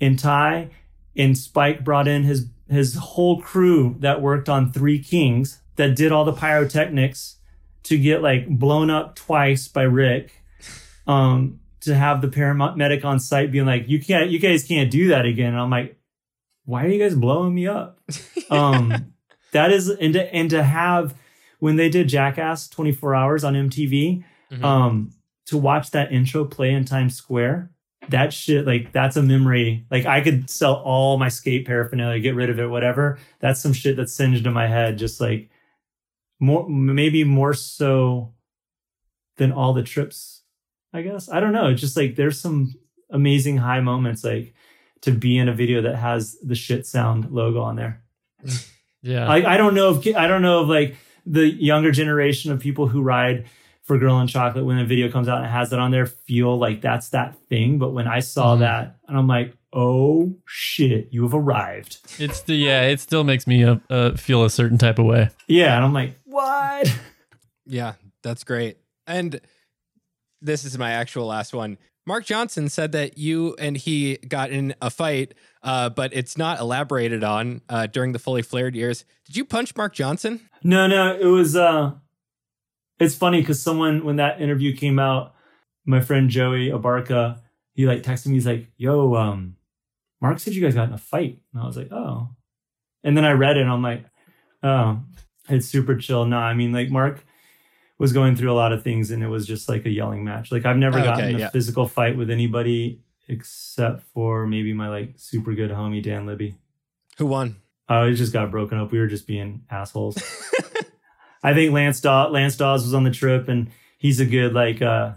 and 0.00 0.18
Ty, 0.18 0.70
and 1.16 1.38
Spike 1.38 1.84
brought 1.84 2.08
in 2.08 2.24
his 2.24 2.48
his 2.68 2.96
whole 2.96 3.40
crew 3.40 3.94
that 4.00 4.20
worked 4.20 4.48
on 4.48 4.72
Three 4.72 4.98
Kings 4.98 5.60
that 5.76 5.94
did 5.94 6.10
all 6.12 6.24
the 6.24 6.32
pyrotechnics 6.32 7.36
to 7.84 7.98
get 7.98 8.22
like 8.22 8.48
blown 8.48 8.90
up 8.90 9.14
twice 9.14 9.68
by 9.68 9.82
Rick. 9.82 10.42
Um, 11.06 11.60
to 11.82 11.94
have 11.94 12.22
the 12.22 12.28
paramedic 12.28 13.04
on 13.04 13.20
site 13.20 13.52
being 13.52 13.66
like, 13.66 13.84
"You 13.88 14.00
can't, 14.00 14.30
you 14.30 14.38
guys 14.38 14.64
can't 14.64 14.90
do 14.90 15.08
that 15.08 15.26
again." 15.26 15.52
And 15.52 15.60
I'm 15.60 15.68
like, 15.70 15.98
"Why 16.64 16.84
are 16.84 16.88
you 16.88 16.98
guys 16.98 17.14
blowing 17.14 17.54
me 17.54 17.66
up?" 17.68 18.00
Um, 18.50 19.13
that 19.54 19.72
is, 19.72 19.88
and 19.88 20.12
to, 20.12 20.32
and 20.34 20.50
to 20.50 20.62
have 20.62 21.14
when 21.58 21.76
they 21.76 21.88
did 21.88 22.08
Jackass 22.08 22.68
24 22.68 23.14
Hours 23.14 23.42
on 23.44 23.54
MTV, 23.54 24.22
Mhm. 24.52 24.62
um 24.64 25.10
to 25.46 25.56
watch 25.58 25.90
that 25.92 26.12
intro 26.12 26.44
play 26.44 26.72
in 26.72 26.84
Times 26.84 27.16
Square, 27.16 27.70
that 28.10 28.32
shit 28.32 28.66
like 28.66 28.92
that's 28.92 29.16
a 29.16 29.22
memory. 29.22 29.86
Like 29.90 30.04
I 30.06 30.20
could 30.20 30.48
sell 30.50 30.74
all 30.74 31.18
my 31.18 31.28
skate 31.28 31.66
paraphernalia, 31.66 32.20
get 32.20 32.34
rid 32.34 32.50
of 32.50 32.58
it, 32.58 32.66
whatever. 32.68 33.18
That's 33.40 33.60
some 33.60 33.72
shit 33.72 33.96
that's 33.96 34.12
singed 34.14 34.46
in 34.46 34.52
my 34.52 34.66
head. 34.68 34.98
Just 34.98 35.20
like 35.20 35.50
more, 36.40 36.68
maybe 36.68 37.24
more 37.24 37.54
so 37.54 38.32
than 39.36 39.52
all 39.52 39.72
the 39.72 39.82
trips. 39.82 40.42
I 40.92 41.02
guess 41.02 41.28
I 41.28 41.40
don't 41.40 41.52
know. 41.52 41.68
It's 41.68 41.80
just 41.80 41.96
like 41.96 42.16
there's 42.16 42.38
some 42.40 42.74
amazing 43.10 43.56
high 43.58 43.80
moments, 43.80 44.22
like 44.24 44.54
to 45.02 45.10
be 45.12 45.36
in 45.38 45.48
a 45.48 45.54
video 45.54 45.82
that 45.82 45.96
has 45.96 46.38
the 46.40 46.54
shit 46.54 46.86
sound 46.86 47.30
logo 47.32 47.60
on 47.60 47.76
there. 47.76 48.02
yeah. 49.04 49.28
Like 49.28 49.44
I 49.44 49.56
don't 49.56 49.74
know 49.74 49.90
if 49.94 50.16
I 50.16 50.26
don't 50.26 50.42
know 50.42 50.62
if 50.62 50.68
like 50.68 50.96
the 51.26 51.46
younger 51.48 51.92
generation 51.92 52.50
of 52.52 52.58
people 52.60 52.88
who 52.88 53.00
ride 53.02 53.46
for 53.82 53.98
Girl 53.98 54.18
and 54.18 54.28
Chocolate 54.28 54.64
when 54.64 54.78
a 54.78 54.84
video 54.86 55.10
comes 55.10 55.28
out 55.28 55.38
and 55.38 55.46
has 55.46 55.70
that 55.70 55.78
on 55.78 55.90
there 55.90 56.06
feel 56.06 56.58
like 56.58 56.80
that's 56.80 57.10
that 57.10 57.36
thing. 57.50 57.78
But 57.78 57.90
when 57.92 58.08
I 58.08 58.20
saw 58.20 58.56
Mhm. 58.56 58.60
that, 58.60 58.96
and 59.06 59.16
I'm 59.16 59.26
like, 59.28 59.54
oh 59.72 60.34
shit, 60.46 61.08
you 61.10 61.22
have 61.24 61.34
arrived. 61.34 61.98
It's 62.18 62.40
the 62.42 62.54
yeah. 62.54 62.82
It 62.82 62.98
still 63.00 63.24
makes 63.24 63.46
me 63.46 63.62
uh, 63.62 63.76
uh, 63.90 64.16
feel 64.16 64.42
a 64.44 64.50
certain 64.50 64.78
type 64.78 64.98
of 64.98 65.04
way. 65.06 65.28
Yeah, 65.48 65.76
and 65.76 65.84
I'm 65.84 65.92
like, 65.92 66.18
what? 66.24 66.92
Yeah, 67.66 67.94
that's 68.22 68.44
great. 68.44 68.76
And 69.06 69.40
this 70.42 70.64
is 70.66 70.76
my 70.76 70.90
actual 70.92 71.26
last 71.26 71.54
one. 71.54 71.78
Mark 72.06 72.26
Johnson 72.26 72.68
said 72.68 72.92
that 72.92 73.16
you 73.16 73.56
and 73.58 73.74
he 73.76 74.18
got 74.18 74.50
in 74.50 74.74
a 74.82 74.90
fight, 74.90 75.32
uh, 75.64 75.88
but 75.90 76.14
it's 76.14 76.36
not 76.38 76.60
elaborated 76.60 77.24
on 77.24 77.62
uh, 77.68 77.86
during 77.86 78.12
the 78.12 78.18
fully 78.20 78.42
flared 78.42 78.76
years. 78.76 79.04
Did 79.24 79.36
you 79.36 79.44
punch 79.44 79.74
Mark 79.76 79.94
Johnson? 79.94 80.48
No, 80.62 80.86
no, 80.86 81.16
it 81.18 81.24
was. 81.26 81.56
uh 81.56 81.92
It's 83.00 83.14
funny 83.16 83.40
because 83.40 83.60
someone 83.62 84.04
when 84.04 84.16
that 84.16 84.40
interview 84.40 84.76
came 84.76 84.98
out, 84.98 85.34
my 85.84 86.00
friend 86.00 86.30
Joey 86.30 86.68
Abarca, 86.70 87.40
he 87.74 87.86
like 87.86 88.02
texted 88.02 88.26
me. 88.28 88.34
He's 88.34 88.46
like, 88.46 88.68
"Yo, 88.76 89.14
um, 89.16 89.56
Mark 90.20 90.38
said 90.38 90.54
you 90.54 90.62
guys 90.62 90.74
got 90.74 90.88
in 90.88 90.94
a 90.94 90.98
fight," 90.98 91.40
and 91.52 91.62
I 91.62 91.66
was 91.66 91.76
like, 91.76 91.90
"Oh," 91.92 92.30
and 93.02 93.16
then 93.16 93.24
I 93.24 93.32
read 93.32 93.56
it, 93.56 93.62
and 93.62 93.70
I'm 93.70 93.82
like, 93.82 94.04
"Oh, 94.62 95.00
it's 95.48 95.66
super 95.66 95.96
chill." 95.96 96.24
No, 96.24 96.38
I 96.38 96.54
mean 96.54 96.72
like 96.72 96.88
Mark 96.90 97.24
was 97.98 98.12
going 98.12 98.34
through 98.36 98.52
a 98.52 98.54
lot 98.54 98.72
of 98.72 98.82
things, 98.82 99.10
and 99.10 99.22
it 99.22 99.28
was 99.28 99.46
just 99.46 99.68
like 99.68 99.84
a 99.86 99.90
yelling 99.90 100.24
match. 100.24 100.50
Like 100.52 100.64
I've 100.66 100.76
never 100.78 100.98
Okay, 100.98 101.06
gotten 101.06 101.34
a 101.34 101.38
yeah. 101.38 101.50
physical 101.50 101.86
fight 101.86 102.16
with 102.16 102.30
anybody 102.30 103.00
except 103.28 104.02
for 104.14 104.46
maybe 104.46 104.72
my 104.72 104.88
like 104.88 105.14
super 105.16 105.54
good 105.54 105.70
homie 105.70 106.02
Dan 106.02 106.26
Libby. 106.26 106.56
Who 107.18 107.26
won? 107.26 107.56
Uh, 107.90 108.08
it 108.10 108.14
just 108.14 108.32
got 108.32 108.50
broken 108.50 108.78
up. 108.78 108.90
We 108.92 108.98
were 108.98 109.06
just 109.06 109.26
being 109.26 109.62
assholes. 109.70 110.16
I 111.42 111.52
think 111.52 111.72
Lance 111.72 112.00
Daw- 112.00 112.28
Lance 112.28 112.56
Dawes 112.56 112.84
was 112.84 112.94
on 112.94 113.04
the 113.04 113.10
trip, 113.10 113.48
and 113.48 113.70
he's 113.98 114.20
a 114.20 114.24
good 114.26 114.54
like 114.54 114.80
uh, 114.80 115.12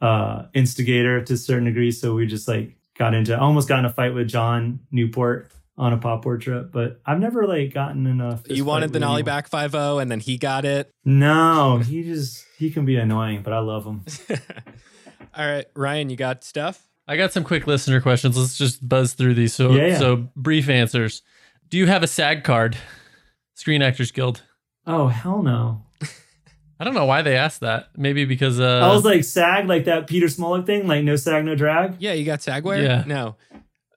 uh, 0.00 0.46
instigator 0.54 1.22
to 1.22 1.34
a 1.34 1.36
certain 1.36 1.64
degree. 1.64 1.90
So 1.90 2.14
we 2.14 2.26
just 2.26 2.48
like 2.48 2.76
got 2.96 3.14
into. 3.14 3.34
I 3.34 3.40
almost 3.40 3.68
got 3.68 3.78
in 3.80 3.84
a 3.84 3.92
fight 3.92 4.14
with 4.14 4.28
John 4.28 4.80
Newport 4.90 5.50
on 5.76 5.92
a 5.92 5.98
pop 5.98 6.24
war 6.24 6.38
trip, 6.38 6.72
but 6.72 7.00
I've 7.06 7.20
never 7.20 7.46
like 7.46 7.72
gotten 7.72 8.06
enough. 8.06 8.42
you 8.48 8.64
wanted 8.64 8.92
the 8.92 8.98
nollie 8.98 9.22
back 9.22 9.46
5 9.48 9.72
0, 9.72 9.98
and 9.98 10.10
then 10.10 10.20
he 10.20 10.38
got 10.38 10.64
it. 10.64 10.90
No, 11.04 11.78
he 11.78 12.02
just 12.02 12.44
he 12.56 12.70
can 12.70 12.84
be 12.84 12.96
annoying, 12.96 13.42
but 13.42 13.52
I 13.52 13.58
love 13.60 13.84
him. 13.84 14.04
All 15.36 15.46
right, 15.46 15.66
Ryan, 15.76 16.10
you 16.10 16.16
got 16.16 16.42
stuff? 16.42 16.87
I 17.08 17.16
got 17.16 17.32
some 17.32 17.42
quick 17.42 17.66
listener 17.66 18.00
questions. 18.00 18.36
Let's 18.36 18.58
just 18.58 18.86
buzz 18.86 19.14
through 19.14 19.34
these. 19.34 19.54
So, 19.54 19.72
Yeah, 19.72 19.86
yeah. 19.86 19.98
so 19.98 20.28
brief 20.36 20.68
answers. 20.68 21.22
Do 21.70 21.78
you 21.78 21.86
have 21.86 22.02
a 22.02 22.06
SAG 22.06 22.44
card? 22.44 22.76
Screen 23.54 23.82
Actors 23.82 24.12
Guild. 24.12 24.42
Oh 24.86 25.08
hell 25.08 25.42
no! 25.42 25.82
I 26.80 26.84
don't 26.84 26.94
know 26.94 27.04
why 27.06 27.22
they 27.22 27.36
asked 27.36 27.60
that. 27.60 27.88
Maybe 27.96 28.24
because 28.24 28.60
uh, 28.60 28.80
I 28.84 28.94
was 28.94 29.04
like 29.04 29.24
SAG, 29.24 29.66
like 29.66 29.86
that 29.86 30.06
Peter 30.06 30.26
Smolik 30.26 30.64
thing, 30.64 30.86
like 30.86 31.02
no 31.02 31.16
SAG, 31.16 31.44
no 31.44 31.54
drag. 31.56 31.96
Yeah, 31.98 32.12
you 32.12 32.24
got 32.24 32.38
Sagware? 32.38 32.82
Yeah. 32.82 33.04
No. 33.06 33.36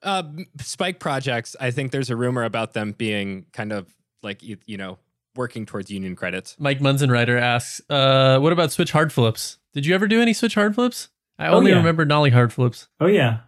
Uh, 0.02 0.24
Spike 0.60 0.98
Projects, 0.98 1.54
I 1.60 1.70
think 1.70 1.92
there's 1.92 2.10
a 2.10 2.16
rumor 2.16 2.42
about 2.42 2.72
them 2.72 2.90
being 2.92 3.46
kind 3.52 3.72
of 3.72 3.94
like, 4.24 4.42
you, 4.42 4.56
you 4.66 4.76
know, 4.76 4.98
working 5.36 5.64
towards 5.64 5.92
union 5.92 6.16
credits. 6.16 6.56
Mike 6.58 6.80
Munzenreiter 6.80 7.40
asks, 7.40 7.80
uh, 7.88 8.40
what 8.40 8.52
about 8.52 8.72
switch 8.72 8.90
hard 8.90 9.12
flips? 9.12 9.58
Did 9.74 9.86
you 9.86 9.94
ever 9.94 10.08
do 10.08 10.20
any 10.20 10.32
switch 10.32 10.56
hard 10.56 10.74
flips? 10.74 11.08
I 11.42 11.48
Oh, 11.48 11.54
only 11.54 11.70
yeah. 11.72 11.78
remember 11.78 12.04
nollie 12.04 12.30
hard 12.30 12.52
flips. 12.52 12.88
Oh 13.00 13.06
yeah, 13.06 13.40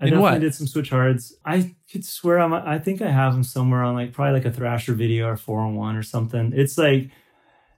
I 0.00 0.04
In 0.04 0.10
definitely 0.10 0.20
what? 0.22 0.40
did 0.40 0.54
some 0.54 0.66
switch 0.66 0.90
hards. 0.90 1.36
I 1.44 1.74
could 1.90 2.04
swear 2.04 2.38
I'm. 2.40 2.52
I 2.52 2.78
think 2.78 3.02
I 3.02 3.10
have 3.10 3.32
them 3.32 3.44
somewhere 3.44 3.82
on 3.82 3.94
like 3.94 4.12
probably 4.12 4.34
like 4.34 4.44
a 4.46 4.52
Thrasher 4.52 4.94
video 4.94 5.26
or 5.28 5.36
four 5.36 5.60
on 5.60 5.74
one 5.74 5.96
or 5.96 6.02
something. 6.02 6.52
It's 6.54 6.76
like, 6.78 7.10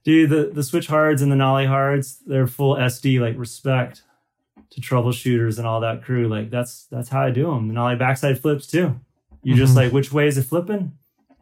dude, 0.05 0.31
the 0.31 0.51
the 0.53 0.63
switch 0.63 0.87
hards 0.87 1.23
and 1.23 1.31
the 1.31 1.37
nollie 1.37 1.67
hards, 1.67 2.21
they're 2.27 2.47
full 2.47 2.77
SD. 2.77 3.21
Like 3.21 3.39
respect 3.39 4.03
to 4.71 4.81
troubleshooters 4.81 5.59
and 5.59 5.67
all 5.67 5.81
that 5.81 6.03
crew. 6.03 6.29
Like 6.29 6.51
that's 6.51 6.87
that's 6.91 7.09
how 7.09 7.23
I 7.23 7.31
do 7.31 7.47
them. 7.47 7.69
The 7.69 7.75
nollie 7.75 7.97
backside 7.97 8.39
flips 8.41 8.67
too. 8.67 9.01
You 9.43 9.55
just 9.55 9.73
Mhm. 9.73 9.77
like 9.77 9.93
which 9.93 10.13
way 10.13 10.27
is 10.27 10.37
it 10.39 10.43
flipping? 10.45 10.93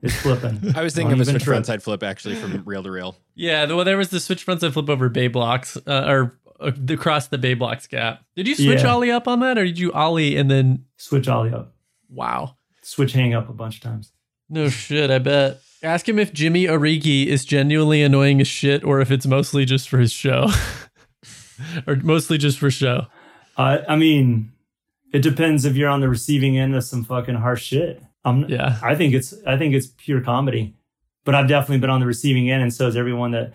It's 0.01 0.15
flipping. 0.15 0.73
I 0.77 0.83
was 0.83 0.95
thinking 0.95 1.11
Don't 1.17 1.23
of 1.23 1.27
a 1.29 1.31
switch 1.33 1.43
trip. 1.43 1.59
frontside 1.65 1.83
flip 1.83 2.05
actually 2.05 2.37
from 2.37 2.63
real 2.65 2.85
to 2.85 2.91
reel. 2.93 3.17
Yeah, 3.35 3.67
the, 3.67 3.75
well, 3.75 3.85
there 3.85 3.97
was 3.97 4.11
the 4.11 4.21
switch 4.21 4.47
frontside 4.47 4.73
flip 4.73 4.89
over 4.89 5.09
bay 5.09 5.27
blocks, 5.27 5.77
uh, 5.89 6.05
or 6.07 6.38
across 6.61 7.29
the 7.29 7.39
bay 7.39 7.55
blocks 7.55 7.87
gap. 7.87 8.23
Did 8.37 8.49
you 8.49 8.55
switch 8.55 8.83
Yeah. 8.83 8.93
ollie 8.93 9.11
up 9.11 9.29
on 9.29 9.41
that, 9.41 9.59
or 9.59 9.65
did 9.65 9.79
you 9.79 9.93
ollie 9.93 10.37
and 10.37 10.51
then? 10.51 10.85
Switch 10.97 11.29
ollie 11.29 11.53
up. 11.53 11.75
Wow, 12.11 12.57
Switch 12.83 13.13
hang 13.13 13.35
up 13.35 13.49
a 13.49 13.53
bunch 13.53 13.77
of 13.77 13.83
times. 13.83 14.13
no 14.49 14.69
shit. 14.69 15.11
I 15.11 15.19
bet. 15.19 15.61
Ask 15.83 16.09
him 16.09 16.19
if 16.19 16.33
Jimmy 16.33 16.65
Origi 16.65 17.27
is 17.27 17.45
genuinely 17.45 18.03
annoying 18.03 18.41
as 18.41 18.49
shit, 18.49 18.83
or 18.83 19.01
if 19.01 19.11
it's 19.13 19.27
mostly 19.27 19.65
just 19.65 19.89
for 19.89 19.99
his 19.99 20.11
show, 20.11 20.49
or 21.87 21.97
mostly 21.97 22.39
just 22.39 22.59
for 22.59 22.71
show. 22.71 23.07
Uh, 23.57 23.79
I 23.89 23.97
mean, 23.97 24.53
it 25.13 25.21
depends 25.21 25.65
if 25.65 25.77
you're 25.77 25.89
on 25.89 26.01
the 26.01 26.09
receiving 26.09 26.59
end 26.59 26.75
of 26.75 26.85
some 26.85 27.05
fucking 27.05 27.37
harsh 27.37 27.63
shit. 27.65 28.03
I'm, 28.25 28.49
Yeah. 28.49 28.79
I 28.83 28.95
think 28.95 29.15
it's 29.15 29.35
I 29.47 29.57
think 29.57 29.75
it's 29.75 29.87
pure 29.87 30.21
comedy, 30.21 30.75
but 31.25 31.35
I've 31.35 31.49
definitely 31.49 31.79
been 31.79 31.91
on 31.91 32.01
the 32.01 32.07
receiving 32.07 32.51
end, 32.51 32.63
and 32.63 32.73
so 32.75 32.89
is 32.89 32.97
everyone 32.97 33.31
that 33.33 33.53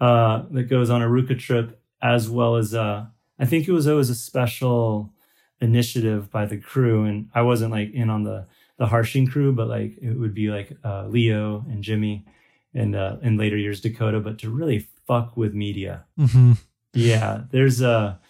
uh, 0.00 0.42
that 0.50 0.64
goes 0.64 0.90
on 0.90 1.00
a 1.02 1.06
Ruka 1.06 1.38
trip, 1.38 1.80
as 2.02 2.28
well 2.28 2.56
as 2.56 2.74
uh, 2.74 3.06
I 3.38 3.46
think 3.46 3.68
it 3.68 3.72
was 3.72 3.86
always 3.86 4.10
a 4.10 4.14
special 4.14 5.12
initiative 5.60 6.30
by 6.30 6.44
the 6.44 6.58
crew, 6.58 7.04
and 7.04 7.30
I 7.34 7.42
wasn't 7.42 7.70
like 7.70 7.92
in 7.92 8.10
on 8.10 8.24
the 8.24 8.46
the 8.76 8.86
harshing 8.86 9.28
crew, 9.28 9.52
but 9.52 9.68
like 9.68 9.96
it 10.02 10.14
would 10.18 10.34
be 10.34 10.50
like 10.50 10.76
uh, 10.84 11.06
Leo 11.06 11.64
and 11.68 11.82
Jimmy, 11.82 12.26
and 12.74 12.96
uh, 12.96 13.16
in 13.22 13.36
later 13.36 13.56
years 13.56 13.80
Dakota, 13.80 14.20
but 14.20 14.38
to 14.40 14.50
really 14.50 14.88
fuck 15.06 15.36
with 15.36 15.54
media. 15.54 16.04
Mm-hmm. 16.18 16.52
Yeah, 16.92 17.44
there's 17.50 17.80
a. 17.80 18.20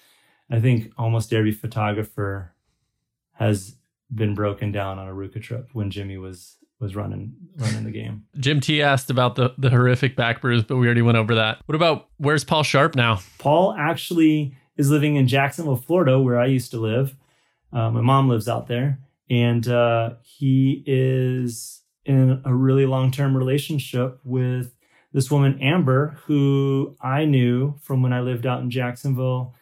I 0.50 0.60
think 0.60 0.92
almost 0.98 1.32
every 1.32 1.52
photographer 1.52 2.52
has 3.32 3.76
been 4.14 4.34
broken 4.34 4.70
down 4.70 4.98
on 4.98 5.08
a 5.08 5.12
Ruka 5.12 5.40
trip 5.40 5.70
when 5.72 5.90
Jimmy 5.90 6.18
was 6.18 6.58
was 6.82 6.96
running 6.96 7.34
running 7.56 7.84
the 7.84 7.90
game. 7.90 8.24
Jim 8.38 8.60
T 8.60 8.82
asked 8.82 9.08
about 9.08 9.36
the 9.36 9.54
the 9.56 9.70
horrific 9.70 10.16
back 10.16 10.40
bruise, 10.42 10.64
but 10.64 10.76
we 10.76 10.86
already 10.86 11.00
went 11.00 11.16
over 11.16 11.36
that. 11.36 11.58
What 11.66 11.76
about 11.76 12.08
where's 12.18 12.44
Paul 12.44 12.64
Sharp 12.64 12.94
now? 12.96 13.20
Paul 13.38 13.74
actually 13.78 14.56
is 14.76 14.90
living 14.90 15.16
in 15.16 15.28
Jacksonville, 15.28 15.76
Florida, 15.76 16.20
where 16.20 16.38
I 16.38 16.46
used 16.46 16.72
to 16.72 16.80
live. 16.80 17.16
Uh, 17.72 17.90
my 17.90 18.00
mom 18.00 18.28
lives 18.28 18.48
out 18.48 18.66
there, 18.66 18.98
and 19.30 19.66
uh, 19.68 20.14
he 20.22 20.82
is 20.86 21.82
in 22.04 22.42
a 22.44 22.52
really 22.52 22.84
long 22.84 23.10
term 23.10 23.36
relationship 23.36 24.18
with 24.24 24.74
this 25.12 25.30
woman 25.30 25.58
Amber, 25.62 26.18
who 26.24 26.96
I 27.00 27.24
knew 27.24 27.76
from 27.80 28.02
when 28.02 28.12
I 28.12 28.20
lived 28.20 28.46
out 28.46 28.60
in 28.60 28.70
Jacksonville 28.70 29.54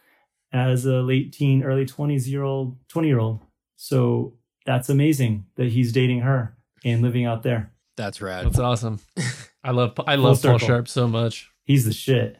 as 0.52 0.86
a 0.86 1.02
late 1.02 1.32
teen, 1.32 1.62
early 1.62 1.84
twenties 1.84 2.28
year 2.28 2.42
old, 2.42 2.78
twenty 2.88 3.08
year 3.08 3.20
old. 3.20 3.40
So 3.76 4.34
that's 4.64 4.88
amazing 4.88 5.46
that 5.56 5.68
he's 5.68 5.92
dating 5.92 6.20
her 6.20 6.56
and 6.84 7.02
living 7.02 7.24
out 7.24 7.42
there. 7.42 7.72
That's 7.96 8.20
rad. 8.22 8.46
That's 8.46 8.58
awesome. 8.58 9.00
I 9.64 9.72
love 9.72 9.92
I 10.06 10.14
love 10.14 10.42
Paul. 10.42 10.58
Sharp 10.58 10.88
so 10.88 11.06
much. 11.06 11.50
He's 11.64 11.84
the 11.84 11.92
shit. 11.92 12.38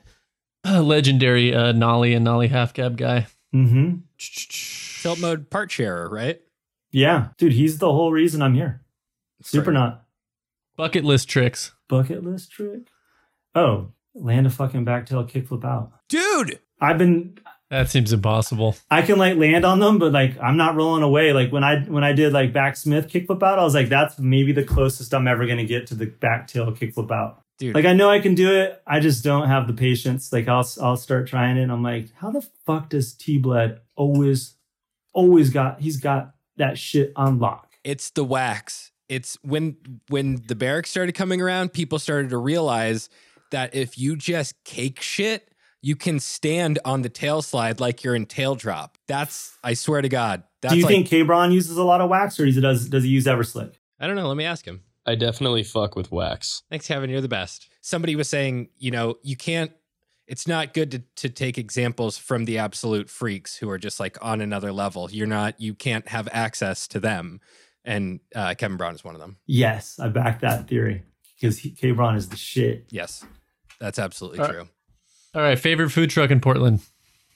legendary 0.64 1.54
uh, 1.54 1.72
Nollie 1.72 2.14
and 2.14 2.24
Nollie 2.24 2.48
half 2.48 2.72
cab 2.72 2.96
guy. 2.96 3.26
Mm-hmm. 3.54 3.96
Tilt 5.02 5.20
mode 5.20 5.50
part 5.50 5.70
sharer, 5.70 6.08
right? 6.08 6.40
Yeah, 6.92 7.28
dude, 7.38 7.52
he's 7.52 7.78
the 7.78 7.92
whole 7.92 8.12
reason 8.12 8.42
I'm 8.42 8.54
here. 8.54 8.82
Super 9.42 9.72
not. 9.72 10.04
Bucket 10.76 11.04
list 11.04 11.28
tricks. 11.28 11.72
bucket 11.88 12.24
list 12.24 12.50
trick? 12.52 12.88
Oh, 13.54 13.92
land 14.14 14.46
a 14.46 14.50
fucking 14.50 14.84
backtail 14.84 15.28
kickflip 15.30 15.64
out. 15.64 15.92
Dude, 16.08 16.58
I've 16.80 16.98
been 16.98 17.38
That 17.70 17.88
seems 17.88 18.12
impossible. 18.12 18.76
I 18.90 19.02
can 19.02 19.16
like 19.16 19.36
land 19.36 19.64
on 19.64 19.78
them, 19.78 19.98
but 19.98 20.12
like 20.12 20.36
I'm 20.42 20.56
not 20.56 20.74
rolling 20.74 21.05
away. 21.05 21.32
Like 21.32 21.52
when 21.52 21.62
I 21.62 21.80
when 21.84 22.02
I 22.02 22.12
did 22.12 22.32
like 22.32 22.52
back 22.52 22.76
Smith 22.76 23.09
kickflip 23.09 23.42
out, 23.44 23.60
I 23.60 23.64
was 23.64 23.74
like, 23.74 23.88
that's 23.88 24.18
maybe 24.18 24.52
the 24.52 24.64
closest 24.64 25.14
I'm 25.14 25.28
ever 25.28 25.47
gonna 25.47 25.64
get 25.64 25.86
to 25.88 25.94
the 25.94 26.06
back 26.06 26.48
backtail 26.48 26.76
kickflip 26.76 27.12
out. 27.12 27.42
dude. 27.59 27.74
Like 27.76 27.84
I 27.84 27.92
know 27.92 28.10
I 28.10 28.18
can 28.18 28.34
do 28.34 28.52
it. 28.52 28.82
I 28.86 28.98
just 28.98 29.22
don't 29.22 29.47
have 29.47 29.68
the 29.68 29.72
patience. 29.72 30.32
Like 30.32 30.48
I'll 30.48 30.68
I'll 30.82 30.97
start 30.97 31.28
trying 31.28 31.59
it. 31.59 31.62
And 31.62 31.70
I'm 31.72 31.82
like, 31.82 32.12
how 32.16 32.32
the 32.32 32.44
fuck 32.66 32.88
does 32.88 33.14
T 33.14 33.38
Bled 33.38 33.80
always 33.94 34.56
always 35.12 35.51
got 35.51 35.80
he's 35.80 35.98
got 35.98 36.34
that 36.56 36.76
shit 36.76 37.12
on 37.14 37.38
lock. 37.38 37.72
it's 37.84 38.10
the 38.10 38.24
wax. 38.24 38.90
It's 39.09 39.38
when 39.42 39.76
when 40.09 40.42
the 40.47 40.56
barracks 40.56 40.90
started 40.90 41.12
coming 41.14 41.40
around, 41.40 41.72
people 41.72 41.98
started 42.01 42.30
to 42.30 42.38
realize 42.38 43.09
that 43.51 43.74
if 43.74 43.98
you 43.98 44.16
just 44.16 44.62
cake 44.64 45.01
shit, 45.01 45.49
you 45.82 45.97
can 45.97 46.20
stand 46.20 46.78
on 46.85 47.02
the 47.02 47.09
tail 47.09 47.43
slide 47.43 47.81
like 47.81 48.05
you're 48.05 48.15
in 48.15 48.27
tail 48.27 48.55
drop. 48.55 48.98
That's 49.07 49.57
I 49.65 49.74
swear 49.74 50.02
to 50.02 50.09
God. 50.09 50.43
That's 50.61 50.74
do 50.74 50.78
you 50.78 50.85
like, 50.85 50.94
think 50.94 51.09
K-Bron 51.09 51.52
uses 51.52 51.77
a 51.77 51.85
lot 51.85 52.01
of 52.01 52.11
wax 52.11 52.39
or 52.39 52.47
he 52.47 52.61
does 52.61 52.89
does 52.89 53.05
he 53.05 53.11
use 53.11 53.24
Everslick? 53.27 53.74
I 53.98 54.07
don't 54.07 54.16
know. 54.16 54.28
Let 54.28 54.36
me 54.36 54.44
ask 54.44 54.65
him. 54.65 54.82
I 55.07 55.15
definitely 55.15 55.62
fuck 55.62 55.97
with 55.97 56.12
wax. 56.12 56.62
Thanks, 56.70 56.86
Kevin. 56.86 57.09
You're 57.11 57.23
the 57.23 57.28
best. 57.28 57.69
Somebody 57.81 58.15
was 58.16 58.28
saying, 58.28 58.69
you 58.78 58.90
know, 58.90 59.16
you 59.23 59.36
can't. 59.36 59.73
It's 60.27 60.47
not 60.47 60.74
good 60.74 60.90
to 60.93 61.02
to 61.16 61.28
take 61.28 61.59
examples 61.59 62.16
from 62.19 62.44
the 62.44 62.59
absolute 62.59 63.09
freaks 63.11 63.57
who 63.57 63.69
are 63.70 63.78
just 63.78 63.98
like 63.98 64.16
on 64.23 64.40
another 64.40 64.73
level. 64.73 65.09
You're 65.11 65.27
not. 65.27 65.61
You 65.61 65.74
can't 65.74 66.07
have 66.09 66.28
access 66.32 66.86
to 66.89 67.01
them. 67.01 67.40
And 67.85 68.20
uh, 68.36 68.55
Kevin 68.59 68.77
Brown 68.77 68.94
is 68.94 69.02
one 69.02 69.15
of 69.15 69.20
them. 69.20 69.39
Yes, 69.47 69.98
I 69.98 70.09
back 70.09 70.40
that 70.43 70.69
theory 70.69 71.02
because 71.35 71.59
K-Bron 71.59 72.15
is 72.15 72.28
the 72.28 72.36
shit. 72.36 72.85
Yes, 72.90 73.24
that's 73.81 73.98
absolutely 73.98 74.40
Uh, 74.40 74.48
true. 74.48 74.69
All 75.35 75.43
right, 75.43 75.59
favorite 75.59 75.90
food 75.90 76.11
truck 76.11 76.31
in 76.31 76.40
Portland. 76.40 76.81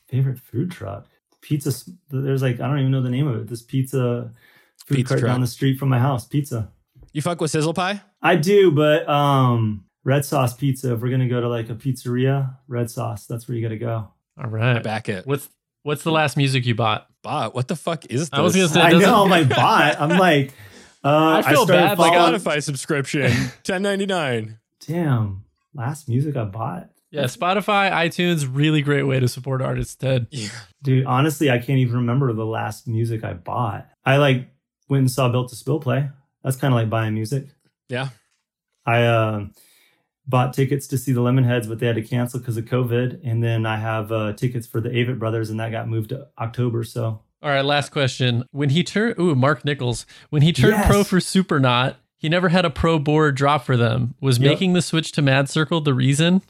Favorite 0.09 0.39
food 0.39 0.71
truck? 0.71 1.07
Pizza. 1.41 1.73
There's 2.11 2.43
like 2.43 2.61
I 2.61 2.67
don't 2.67 2.79
even 2.81 2.91
know 2.91 3.03
the 3.03 3.11
name 3.11 3.27
of 3.29 3.37
it. 3.41 3.49
This 3.49 3.63
pizza 3.63 4.31
food 4.87 4.97
Pizza 4.97 5.09
cart 5.15 5.21
truck. 5.21 5.33
down 5.33 5.41
the 5.41 5.47
street 5.47 5.79
from 5.79 5.89
my 5.91 5.99
house. 5.99 6.27
Pizza. 6.27 6.71
You 7.13 7.23
fuck 7.23 7.41
with 7.41 7.51
sizzle 7.51 7.75
pie? 7.75 8.01
I 8.23 8.37
do, 8.37 8.71
but 8.73 9.09
um, 9.09 9.85
red 10.05 10.25
sauce 10.25 10.55
pizza. 10.55 10.95
If 10.95 11.01
we're 11.01 11.11
gonna 11.11 11.29
go 11.29 11.41
to 11.41 11.49
like 11.49 11.71
a 11.71 11.75
pizzeria, 11.75 12.57
red 12.67 12.91
sauce. 12.91 13.27
That's 13.27 13.47
where 13.47 13.57
you 13.57 13.63
gotta 13.63 13.79
go. 13.79 14.09
All 14.43 14.51
right. 14.51 14.83
Back 14.83 15.09
it. 15.09 15.27
What's 15.27 15.49
what's 15.83 16.03
the 16.03 16.11
last 16.11 16.37
music 16.37 16.67
you 16.67 16.75
bought? 16.75 17.07
Bot. 17.23 17.55
What 17.55 17.69
the 17.69 17.77
fuck 17.77 18.07
is 18.07 18.23
this? 18.23 18.31
I 18.33 18.41
was 18.41 18.55
gonna 18.57 18.69
say- 18.69 18.81
I 18.81 18.91
doesn't- 18.91 19.09
know 19.09 19.27
my 19.29 19.45
bot. 19.45 20.01
I'm 20.01 20.19
like, 20.19 20.53
uh, 21.05 21.43
I 21.45 21.51
feel 21.53 21.65
started 21.67 21.73
bad, 21.89 21.99
like, 21.99 22.13
following- 22.15 22.41
Spotify 22.41 22.63
subscription, 22.63 23.33
ten 23.63 23.83
ninety 23.83 24.07
nine. 24.07 24.59
Damn, 24.87 25.45
last 25.75 26.09
music 26.09 26.37
I 26.37 26.45
bought. 26.45 26.91
Yeah, 27.15 27.25
Spotify, 27.25 27.91
iTunes, 27.91 28.49
really 28.51 28.83
great 28.83 29.05
way 29.05 29.21
to 29.21 29.29
support 29.29 29.63
artists, 29.63 29.95
Ted. 29.95 30.27
Yeah. 30.31 30.49
Dude, 30.83 31.07
honestly, 31.07 31.51
I 31.51 31.59
can't 31.59 31.79
even 31.79 31.97
remember 31.97 32.33
the 32.33 32.47
last 32.47 32.87
music 32.89 33.23
I 33.25 33.35
bought. 33.35 33.89
I 34.05 34.17
like 34.19 34.49
went 34.89 35.01
and 35.03 35.11
saw 35.11 35.29
Built 35.29 35.49
to 35.51 35.57
Spill 35.57 35.81
play. 35.81 36.09
That's 36.43 36.57
kind 36.57 36.75
of 36.75 36.77
like 36.77 36.91
buying 36.91 37.15
music. 37.15 37.47
Yeah. 37.89 38.09
I 38.87 39.03
uh, 39.05 39.47
bought 40.27 40.53
tickets 40.53 40.87
to 40.89 40.99
see 40.99 41.13
the 41.13 41.21
Lemonheads, 41.21 41.69
but 41.69 41.79
they 41.79 41.87
had 41.87 41.97
to 41.97 42.03
cancel 42.03 42.39
because 42.41 42.57
of 42.57 42.65
COVID. 42.67 43.21
And 43.25 43.43
then 43.43 43.65
I 43.67 43.77
have 43.77 44.13
uh, 44.13 44.33
tickets 44.35 44.67
for 44.67 44.81
the 44.81 44.91
Avett 44.91 45.19
Brothers, 45.19 45.51
and 45.51 45.59
that 45.61 45.71
got 45.71 45.89
moved 45.89 46.11
to 46.11 46.27
October. 46.39 46.85
So 46.85 47.21
All 47.43 47.51
right, 47.51 47.65
last 47.65 47.91
question. 47.93 48.45
When 48.51 48.71
he 48.71 48.83
turned, 48.85 49.19
ooh, 49.19 49.35
Mark 49.35 49.65
Nichols, 49.65 50.05
when 50.31 50.43
he 50.43 50.53
turned 50.53 50.73
Yes. 50.75 50.87
pro 50.87 51.05
for 51.05 51.19
Supernaut, 51.19 51.95
he 52.19 52.29
never 52.29 52.49
had 52.49 52.65
a 52.65 52.71
pro 52.71 52.99
board 52.99 53.35
drop 53.37 53.65
for 53.65 53.77
them. 53.77 54.15
Was 54.21 54.39
Yep. 54.39 54.51
making 54.51 54.73
the 54.73 54.83
switch 54.83 55.13
to 55.13 55.23
Mad 55.23 55.49
Circle 55.49 55.83
the 55.83 55.95
reason? 55.95 56.43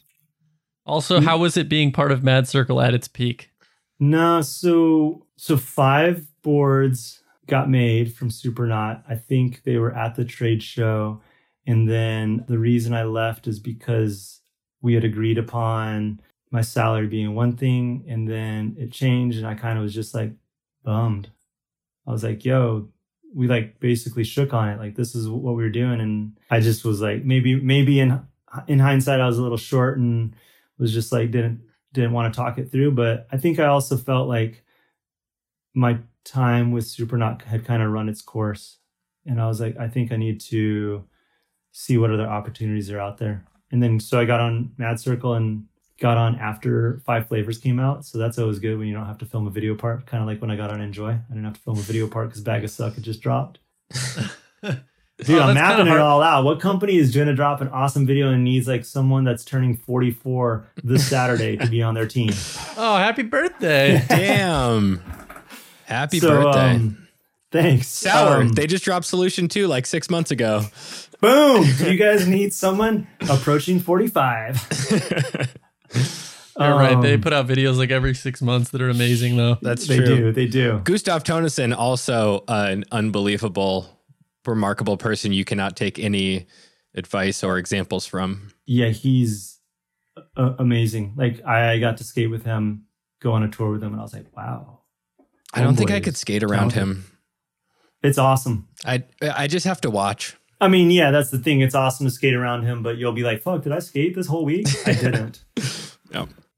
Also, 0.86 1.20
how 1.20 1.38
was 1.38 1.56
it 1.56 1.68
being 1.68 1.92
part 1.92 2.12
of 2.12 2.22
Mad 2.22 2.46
Circle 2.46 2.80
at 2.80 2.94
its 2.94 3.08
peak? 3.08 3.50
no, 4.00 4.42
so 4.42 5.26
so 5.36 5.56
five 5.56 6.26
boards 6.42 7.22
got 7.46 7.70
made 7.70 8.12
from 8.14 8.28
Supernaut. 8.28 9.02
I 9.08 9.14
think 9.16 9.62
they 9.62 9.78
were 9.78 9.94
at 9.94 10.14
the 10.16 10.24
trade 10.24 10.62
show, 10.62 11.20
and 11.66 11.88
then 11.88 12.44
the 12.48 12.58
reason 12.58 12.92
I 12.92 13.04
left 13.04 13.46
is 13.46 13.58
because 13.60 14.40
we 14.82 14.94
had 14.94 15.04
agreed 15.04 15.38
upon 15.38 16.20
my 16.50 16.60
salary 16.60 17.06
being 17.06 17.34
one 17.34 17.56
thing, 17.56 18.04
and 18.08 18.28
then 18.28 18.76
it 18.78 18.92
changed, 18.92 19.38
and 19.38 19.46
I 19.46 19.54
kind 19.54 19.78
of 19.78 19.82
was 19.82 19.94
just 19.94 20.14
like 20.14 20.32
bummed. 20.84 21.30
I 22.06 22.12
was 22.12 22.24
like, 22.24 22.44
"Yo." 22.44 22.88
We 23.36 23.48
like 23.48 23.80
basically 23.80 24.22
shook 24.22 24.54
on 24.54 24.68
it, 24.68 24.78
like 24.78 24.94
this 24.94 25.16
is 25.16 25.28
what 25.28 25.56
we 25.56 25.64
were 25.64 25.68
doing, 25.68 26.00
and 26.00 26.38
I 26.52 26.60
just 26.60 26.84
was 26.84 27.00
like, 27.00 27.24
maybe, 27.24 27.56
maybe 27.56 27.98
in 27.98 28.20
in 28.68 28.78
hindsight, 28.78 29.20
I 29.20 29.26
was 29.26 29.38
a 29.38 29.42
little 29.42 29.58
short 29.58 29.98
and 29.98 30.36
was 30.78 30.92
just 30.92 31.12
like 31.12 31.30
didn't 31.30 31.60
didn't 31.92 32.12
want 32.12 32.32
to 32.32 32.36
talk 32.36 32.58
it 32.58 32.70
through. 32.70 32.92
But 32.92 33.26
I 33.30 33.36
think 33.36 33.58
I 33.58 33.66
also 33.66 33.96
felt 33.96 34.28
like 34.28 34.64
my 35.74 35.98
time 36.24 36.72
with 36.72 36.84
Supernaut 36.84 37.42
had 37.42 37.64
kind 37.64 37.82
of 37.82 37.90
run 37.90 38.08
its 38.08 38.22
course. 38.22 38.78
And 39.26 39.40
I 39.40 39.46
was 39.46 39.60
like, 39.60 39.76
I 39.78 39.88
think 39.88 40.12
I 40.12 40.16
need 40.16 40.40
to 40.42 41.04
see 41.72 41.98
what 41.98 42.10
other 42.10 42.26
opportunities 42.26 42.90
are 42.90 43.00
out 43.00 43.18
there. 43.18 43.44
and 43.72 43.82
then 43.82 43.98
so 43.98 44.20
I 44.20 44.24
got 44.24 44.40
on 44.40 44.72
Mad 44.78 45.00
Circle 45.00 45.34
and 45.34 45.64
got 46.00 46.16
on 46.16 46.36
after 46.36 47.00
Five 47.04 47.28
Flavors 47.28 47.58
came 47.58 47.80
out. 47.80 48.04
So 48.04 48.18
that's 48.18 48.38
always 48.38 48.58
good 48.58 48.78
when 48.78 48.88
you 48.88 48.94
don't 48.94 49.06
have 49.06 49.18
to 49.18 49.26
film 49.26 49.46
a 49.46 49.50
video 49.50 49.74
part. 49.74 50.06
Kind 50.06 50.22
of 50.22 50.28
like 50.28 50.40
when 50.40 50.50
I 50.50 50.56
got 50.56 50.70
on 50.70 50.80
Enjoi, 50.80 51.12
I 51.12 51.28
didn't 51.28 51.44
have 51.44 51.54
to 51.54 51.60
film 51.60 51.78
a 51.78 51.82
video 51.82 52.06
part 52.08 52.28
because 52.28 52.42
Bag 52.42 52.64
of 52.64 52.70
Suck 52.70 52.94
had 52.94 53.04
just 53.04 53.20
dropped. 53.20 53.58
Dude, 55.18 55.36
Oh, 55.38 55.42
I'm 55.42 55.54
mapping 55.54 55.86
it 55.86 55.96
all 55.98 56.20
out. 56.22 56.44
What 56.44 56.60
company 56.60 56.96
is 56.96 57.14
going 57.14 57.28
to 57.28 57.34
drop 57.34 57.60
an 57.60 57.68
awesome 57.68 58.04
video 58.04 58.30
and 58.32 58.42
needs 58.42 58.66
like 58.66 58.84
someone 58.84 59.22
that's 59.22 59.44
turning 59.44 59.76
44 59.76 60.66
this 60.82 61.06
Saturday 61.08 61.56
to 61.56 61.66
be 61.68 61.82
on 61.82 61.94
their 61.94 62.06
team? 62.06 62.30
Oh, 62.76 62.96
happy 62.96 63.22
birthday. 63.22 64.04
Damn. 64.08 65.00
Happy 65.84 66.18
So, 66.18 66.28
birthday. 66.42 66.74
um, 66.74 67.06
thanks. 67.52 67.86
Sour. 67.86 68.40
Um, 68.42 68.48
they 68.48 68.66
just 68.66 68.84
dropped 68.84 69.06
Solution 69.06 69.46
2 69.46 69.68
like 69.68 69.86
six 69.86 70.10
months 70.10 70.32
ago. 70.32 70.62
boom. 71.20 71.64
Do 71.78 71.92
you 71.92 71.96
guys 71.96 72.26
need 72.26 72.52
someone 72.52 73.06
approaching 73.30 73.78
45? 73.78 74.66
You're 76.58 76.74
right. 76.76 77.00
They 77.00 77.14
Um, 77.14 77.20
put 77.20 77.32
out 77.32 77.46
videos 77.46 77.76
like 77.78 77.90
every 77.90 78.14
six 78.14 78.42
months 78.42 78.70
that 78.70 78.80
are 78.80 78.88
amazing, 78.90 79.36
though. 79.36 79.56
That's 79.62 79.86
they 79.86 79.96
true. 79.98 80.06
do. 80.06 80.32
They 80.32 80.46
do. 80.46 80.80
Gustav 80.84 81.22
Tønnesen, 81.24 81.76
also 81.76 82.42
an 82.48 82.84
unbelievable, 82.92 83.88
remarkable 84.46 84.96
person 84.96 85.32
you 85.32 85.44
cannot 85.44 85.76
take 85.76 85.98
any 85.98 86.46
advice 86.94 87.42
or 87.42 87.58
examples 87.58 88.06
from. 88.06 88.50
Yeah, 88.66 88.88
he's 88.88 89.60
uh, 90.36 90.54
amazing. 90.58 91.14
Like 91.16 91.44
I 91.44 91.78
got 91.78 91.96
to 91.98 92.04
skate 92.04 92.30
with 92.30 92.44
him, 92.44 92.84
go 93.20 93.32
on 93.32 93.42
a 93.42 93.48
tour 93.48 93.72
with 93.72 93.82
him, 93.82 93.92
and 93.92 94.00
I 94.00 94.02
was 94.02 94.14
like, 94.14 94.34
wow. 94.36 94.80
I 95.52 95.62
don't 95.62 95.76
think 95.76 95.90
I 95.90 96.00
could 96.00 96.16
skate 96.16 96.42
around 96.42 96.70
talented. 96.70 97.04
him. 97.04 97.18
It's 98.02 98.18
awesome. 98.18 98.68
I 98.84 99.04
I 99.22 99.46
just 99.46 99.66
have 99.66 99.80
to 99.82 99.90
watch. 99.90 100.36
I 100.60 100.68
mean, 100.68 100.90
yeah, 100.90 101.10
that's 101.10 101.30
the 101.30 101.38
thing. 101.38 101.60
It's 101.60 101.74
awesome 101.74 102.06
to 102.06 102.10
skate 102.10 102.34
around 102.34 102.64
him, 102.64 102.82
but 102.82 102.96
you'll 102.96 103.12
be 103.12 103.22
like, 103.22 103.42
fuck, 103.42 103.62
did 103.62 103.72
I 103.72 103.80
skate 103.80 104.14
this 104.14 104.26
whole 104.26 104.44
week? 104.44 104.66
I 104.86 104.92
didn't. 104.94 105.44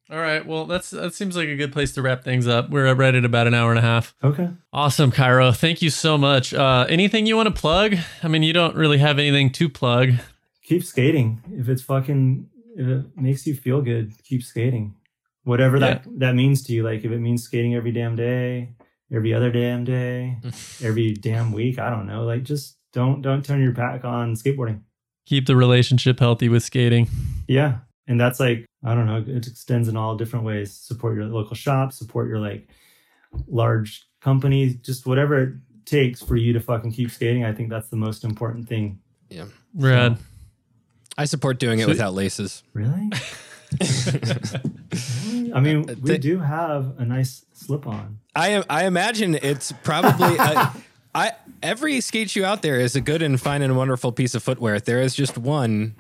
All 0.09 0.19
right. 0.19 0.47
Well, 0.47 0.67
that's 0.67 0.91
that 0.91 1.15
seems 1.15 1.37
like 1.37 1.49
a 1.49 1.57
good 1.57 1.73
place 1.73 1.93
to 1.95 2.03
wrap 2.03 2.23
things 2.23 2.47
up. 2.47 2.71
We're 2.71 2.93
right 2.95 3.15
at 3.15 3.25
about 3.25 3.47
an 3.49 3.55
hour 3.55 3.71
and 3.71 3.79
a 3.79 3.83
half. 3.83 4.15
okay. 4.23 4.51
Awesome, 4.73 5.11
Cairo. 5.11 5.51
Thank 5.53 5.83
you 5.83 5.91
so 5.91 6.17
much. 6.17 6.55
Uh, 6.55 6.87
anything 6.89 7.27
you 7.27 7.37
want 7.37 7.49
to 7.49 7.61
plug? 7.61 7.97
I 8.23 8.29
mean, 8.29 8.43
you 8.45 8.53
don't 8.53 8.77
really 8.77 8.99
have 8.99 9.19
anything 9.19 9.51
to 9.53 9.69
plug. 9.69 10.11
Keep 10.63 10.85
skating. 10.85 11.43
If 11.53 11.69
it's 11.69 11.83
fucking, 11.83 12.49
if 12.77 12.87
it 12.87 13.05
makes 13.17 13.47
you 13.47 13.55
feel 13.55 13.83
good, 13.83 14.13
keep 14.23 14.43
skating. 14.43 14.95
Whatever 15.43 15.79
that 15.81 16.05
that 16.19 16.35
means 16.35 16.63
to 16.65 16.73
you. 16.73 16.83
Like 16.85 17.05
if 17.05 17.11
it 17.11 17.19
means 17.21 17.43
skating 17.43 17.75
every 17.75 17.93
damn 17.93 18.15
day, 18.17 18.75
every 19.13 19.33
other 19.35 19.51
damn 19.51 19.85
day, 19.85 20.39
every 20.83 21.15
damn 21.15 21.53
week, 21.53 21.79
I 21.79 21.91
don't 21.91 22.07
know. 22.07 22.25
Like 22.25 22.43
just 22.45 22.77
don't 22.93 23.23
don't 23.23 23.45
turn 23.45 23.63
your 23.63 23.73
back 23.73 24.05
on 24.05 24.35
skateboarding. 24.35 24.81
Keep 25.27 25.47
the 25.47 25.57
relationship 25.57 26.21
healthy 26.21 26.49
with 26.49 26.63
skating. 26.63 27.09
Yeah. 27.49 27.79
And 28.09 28.21
that's 28.21 28.39
like, 28.39 28.65
I 28.87 28.95
don't 28.95 29.07
know, 29.07 29.25
it 29.27 29.47
extends 29.47 29.89
in 29.89 29.97
all 29.97 30.17
different 30.17 30.45
ways. 30.45 30.73
Support 30.73 31.17
your 31.17 31.25
local 31.27 31.57
shop, 31.57 31.93
support 31.93 32.29
your 32.29 32.39
like 32.39 32.69
large 33.49 34.07
companies, 34.21 34.77
just 34.77 35.07
whatever 35.07 35.43
it 35.43 35.53
takes 35.85 36.23
for 36.23 36.37
you 36.37 36.53
to 36.53 36.61
fucking 36.61 36.93
keep 36.93 37.11
skating. 37.11 37.45
I 37.45 37.53
think 37.53 37.69
that's 37.71 37.89
the 37.89 37.97
most 37.97 38.25
important 38.25 38.69
thing. 38.69 39.01
Yeah. 39.29 39.47
Rad. 39.75 40.19
I 41.19 41.25
support 41.25 41.59
doing 41.59 41.79
it 41.81 41.85
Sweet. 41.85 41.93
without 41.95 42.15
laces. 42.15 42.63
Really? 42.73 43.11
Really? 45.27 45.53
I 45.53 45.61
mean, 45.61 45.87
we 45.87 45.95
The- 45.95 46.19
do 46.19 46.39
have 46.39 46.95
a 46.99 47.05
nice 47.05 47.45
slip 47.53 47.87
on. 47.87 48.21
I 48.35 48.51
am. 48.51 48.65
I 48.71 48.87
imagine 48.87 49.35
it's 49.35 49.73
probably. 49.83 50.39
uh, 50.39 50.71
I 51.15 51.33
every 51.63 52.01
skate 52.01 52.31
shoe 52.31 52.45
out 52.45 52.63
there 52.63 52.79
is 52.79 52.95
a 52.95 53.01
good 53.01 53.23
and 53.23 53.41
fine 53.41 53.63
and 53.63 53.77
wonderful 53.77 54.13
piece 54.13 54.35
of 54.35 54.43
footwear. 54.43 54.79
There 54.79 55.01
is 55.01 55.15
just 55.15 55.37
one 55.37 55.97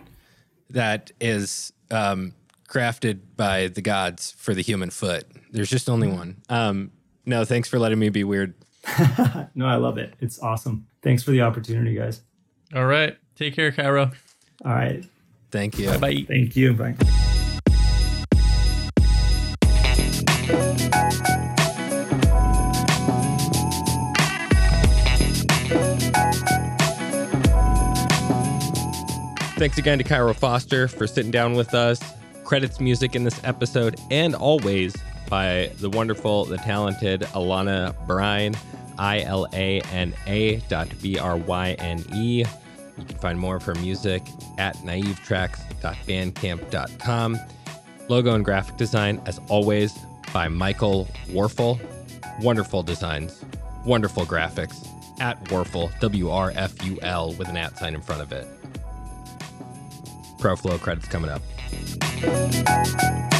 that 0.71 1.11
is 1.21 1.73
um, 1.91 2.35
crafted 2.77 3.21
by 3.37 3.69
the 3.69 3.81
gods 3.81 4.33
for 4.33 4.53
the 4.53 4.61
human 4.61 4.91
foot. 4.91 5.27
There's 5.51 5.71
just 5.71 5.89
only 5.89 6.09
one. 6.09 6.43
Um, 6.51 6.91
no, 7.25 7.47
thanks 7.47 7.71
for 7.71 7.79
letting 7.79 7.99
me 7.99 8.11
be 8.11 8.23
weird. 8.23 8.55
no, 9.55 9.67
I 9.67 9.77
love 9.77 9.97
it. 9.97 10.13
It's 10.21 10.39
awesome. 10.41 10.87
Thanks 11.03 11.23
for 11.23 11.31
the 11.31 11.41
opportunity, 11.41 11.95
guys. 11.95 12.21
All 12.75 12.85
right. 12.85 13.17
Take 13.35 13.57
care, 13.57 13.73
Cairo. 13.73 14.11
All 14.65 14.73
right. 14.73 15.05
Thank 15.51 15.79
you. 15.79 15.89
Bye 15.89 15.97
bye. 15.97 16.25
Thank 16.29 16.55
you. 16.55 16.75
Bye. 16.75 16.95
Thanks 29.59 29.79
again 29.79 29.97
to 29.97 30.05
Cairo 30.05 30.35
Foster 30.35 30.87
for 30.89 31.07
sitting 31.07 31.31
down 31.31 31.55
with 31.55 31.73
us. 31.73 31.99
Credits 32.47 32.79
music 32.79 33.17
in 33.17 33.25
this 33.25 33.41
episode, 33.43 33.99
and 34.09 34.37
always 34.37 34.95
by 35.29 35.73
the 35.81 35.91
wonderful, 35.91 36.45
the 36.45 36.59
talented 36.59 37.23
Alana 37.23 37.93
Bryan, 38.07 38.55
I 38.99 39.23
L 39.23 39.49
A 39.53 39.81
N 39.93 40.15
A 40.29 40.59
dot 40.69 40.87
B 41.03 41.19
R 41.19 41.37
Y 41.37 41.73
N 41.81 42.05
E. 42.15 42.45
You 42.97 43.05
can 43.05 43.19
find 43.19 43.37
more 43.37 43.57
of 43.57 43.65
her 43.65 43.75
music 43.75 44.23
at 44.59 44.77
naivetracks.bandcamp.com. 44.77 47.41
Logo 48.09 48.35
and 48.37 48.45
graphic 48.45 48.77
design, 48.77 49.21
as 49.27 49.41
always, 49.49 49.99
by 50.33 50.47
Michael 50.47 51.09
Warfel. 51.27 51.81
Wonderful 52.41 52.85
designs, 52.85 53.45
wonderful 53.85 54.25
graphics 54.25 54.87
at 55.19 55.43
Warfel, 55.47 55.91
W 55.99 56.31
R 56.31 56.53
F 56.55 56.87
U 56.87 56.97
L, 57.03 57.33
with 57.33 57.49
an 57.49 57.57
at 57.57 57.77
sign 57.77 57.97
in 57.97 58.03
front 58.03 58.23
of 58.23 58.31
it. 58.31 58.47
ProFlow 60.39 60.79
credits 60.79 61.09
coming 61.09 61.31
up. 61.31 61.43
Birds 62.21 63.36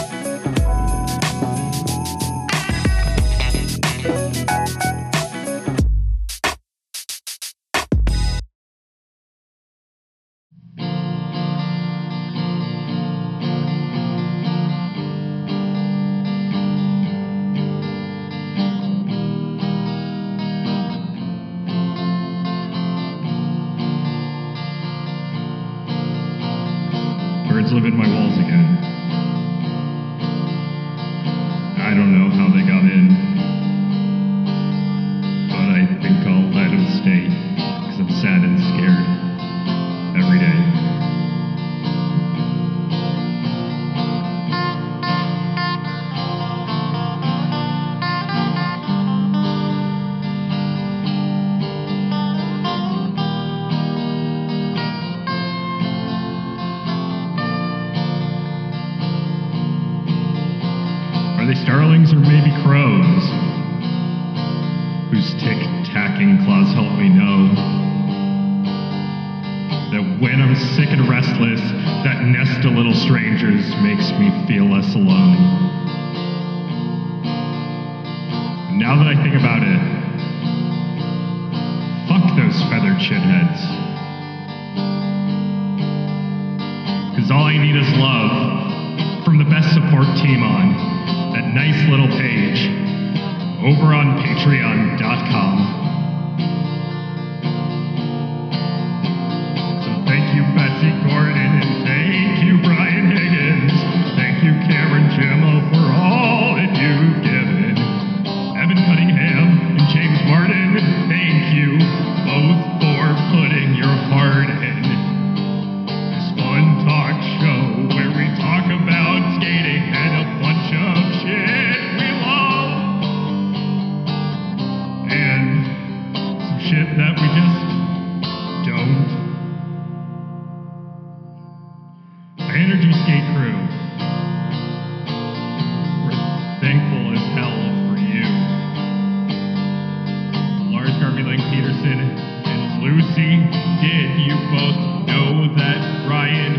both 144.51 145.07
know 145.07 145.55
that 145.57 146.09
Ryan 146.09 146.55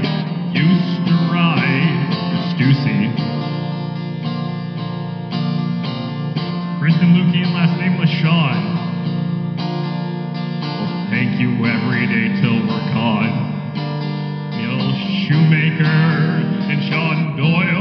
used 0.53 1.07
to 1.07 1.13
ride 1.31 1.97
Stussy. 2.51 3.09
Kristen 6.79 7.13
Lukian, 7.15 7.53
last 7.53 7.77
name 7.79 7.97
was 7.97 8.09
Sean. 8.09 8.59
Well, 10.61 11.07
thank 11.09 11.39
you 11.39 11.49
every 11.65 12.07
day 12.07 12.41
till 12.41 12.59
we're 12.67 12.87
gone. 12.93 13.33
Neil 14.51 14.93
Shoemaker 15.25 15.83
and 16.69 16.83
Sean 16.89 17.37
Doyle 17.37 17.76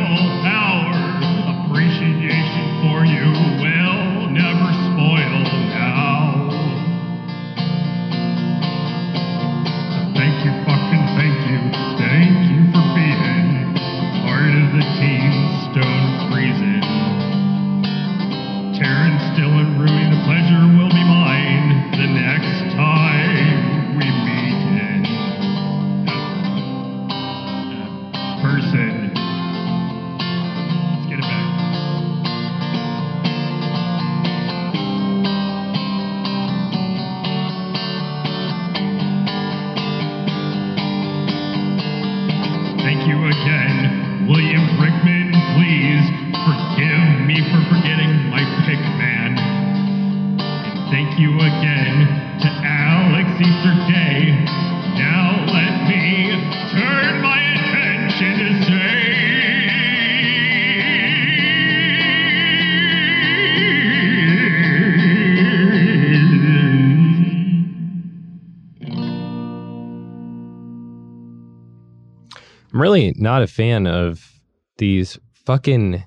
not 73.26 73.42
a 73.42 73.46
fan 73.48 73.88
of 73.88 74.40
these 74.78 75.18
fucking 75.46 76.04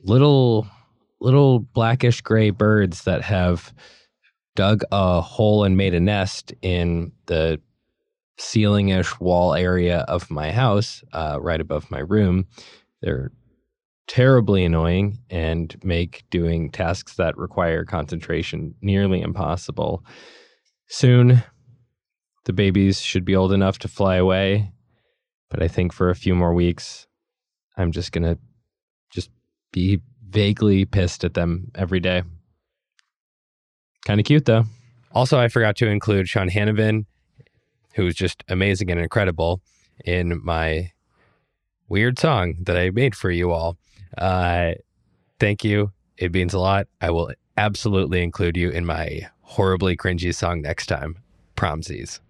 little 0.00 0.66
little 1.20 1.60
blackish 1.60 2.20
gray 2.20 2.50
birds 2.50 3.04
that 3.04 3.22
have 3.22 3.72
dug 4.56 4.82
a 4.90 5.20
hole 5.20 5.62
and 5.62 5.76
made 5.76 5.94
a 5.94 6.00
nest 6.00 6.52
in 6.60 7.12
the 7.26 7.60
ceiling-ish 8.38 9.20
wall 9.20 9.54
area 9.54 9.98
of 10.08 10.32
my 10.32 10.50
house, 10.50 11.04
uh, 11.12 11.38
right 11.40 11.60
above 11.60 11.88
my 11.92 12.00
room. 12.00 12.44
They're 13.02 13.30
terribly 14.08 14.64
annoying 14.64 15.18
and 15.30 15.76
make 15.84 16.24
doing 16.28 16.72
tasks 16.72 17.14
that 17.14 17.36
require 17.36 17.84
concentration 17.84 18.74
nearly 18.82 19.20
impossible. 19.20 20.04
Soon, 20.88 21.40
the 22.46 22.52
babies 22.52 23.00
should 23.00 23.24
be 23.24 23.36
old 23.36 23.52
enough 23.52 23.78
to 23.78 23.86
fly 23.86 24.16
away, 24.16 24.72
but 25.50 25.62
I 25.62 25.68
think 25.68 25.92
for 25.92 26.10
a 26.10 26.14
few 26.14 26.34
more 26.34 26.54
weeks, 26.54 27.06
I'm 27.76 27.92
just 27.92 28.12
gonna 28.12 28.38
just 29.10 29.30
be 29.72 30.00
vaguely 30.28 30.84
pissed 30.84 31.24
at 31.24 31.34
them 31.34 31.70
every 31.74 32.00
day. 32.00 32.22
Kind 34.04 34.20
of 34.20 34.26
cute 34.26 34.44
though. 34.44 34.64
Also, 35.12 35.38
I 35.38 35.48
forgot 35.48 35.76
to 35.76 35.88
include 35.88 36.28
Sean 36.28 36.50
Hannavin, 36.50 37.06
who's 37.94 38.14
just 38.14 38.44
amazing 38.48 38.90
and 38.90 39.00
incredible 39.00 39.60
in 40.04 40.44
my 40.44 40.92
weird 41.88 42.18
song 42.18 42.56
that 42.60 42.76
I 42.76 42.90
made 42.90 43.14
for 43.14 43.30
you 43.30 43.50
all. 43.50 43.78
Uh, 44.16 44.72
thank 45.40 45.64
you. 45.64 45.92
It 46.16 46.32
means 46.32 46.52
a 46.52 46.58
lot. 46.58 46.86
I 47.00 47.10
will 47.10 47.32
absolutely 47.56 48.22
include 48.22 48.56
you 48.56 48.70
in 48.70 48.84
my 48.84 49.28
horribly 49.42 49.96
cringy 49.96 50.34
song 50.34 50.62
next 50.62 50.86
time. 50.86 51.16
Promsies. 51.56 52.20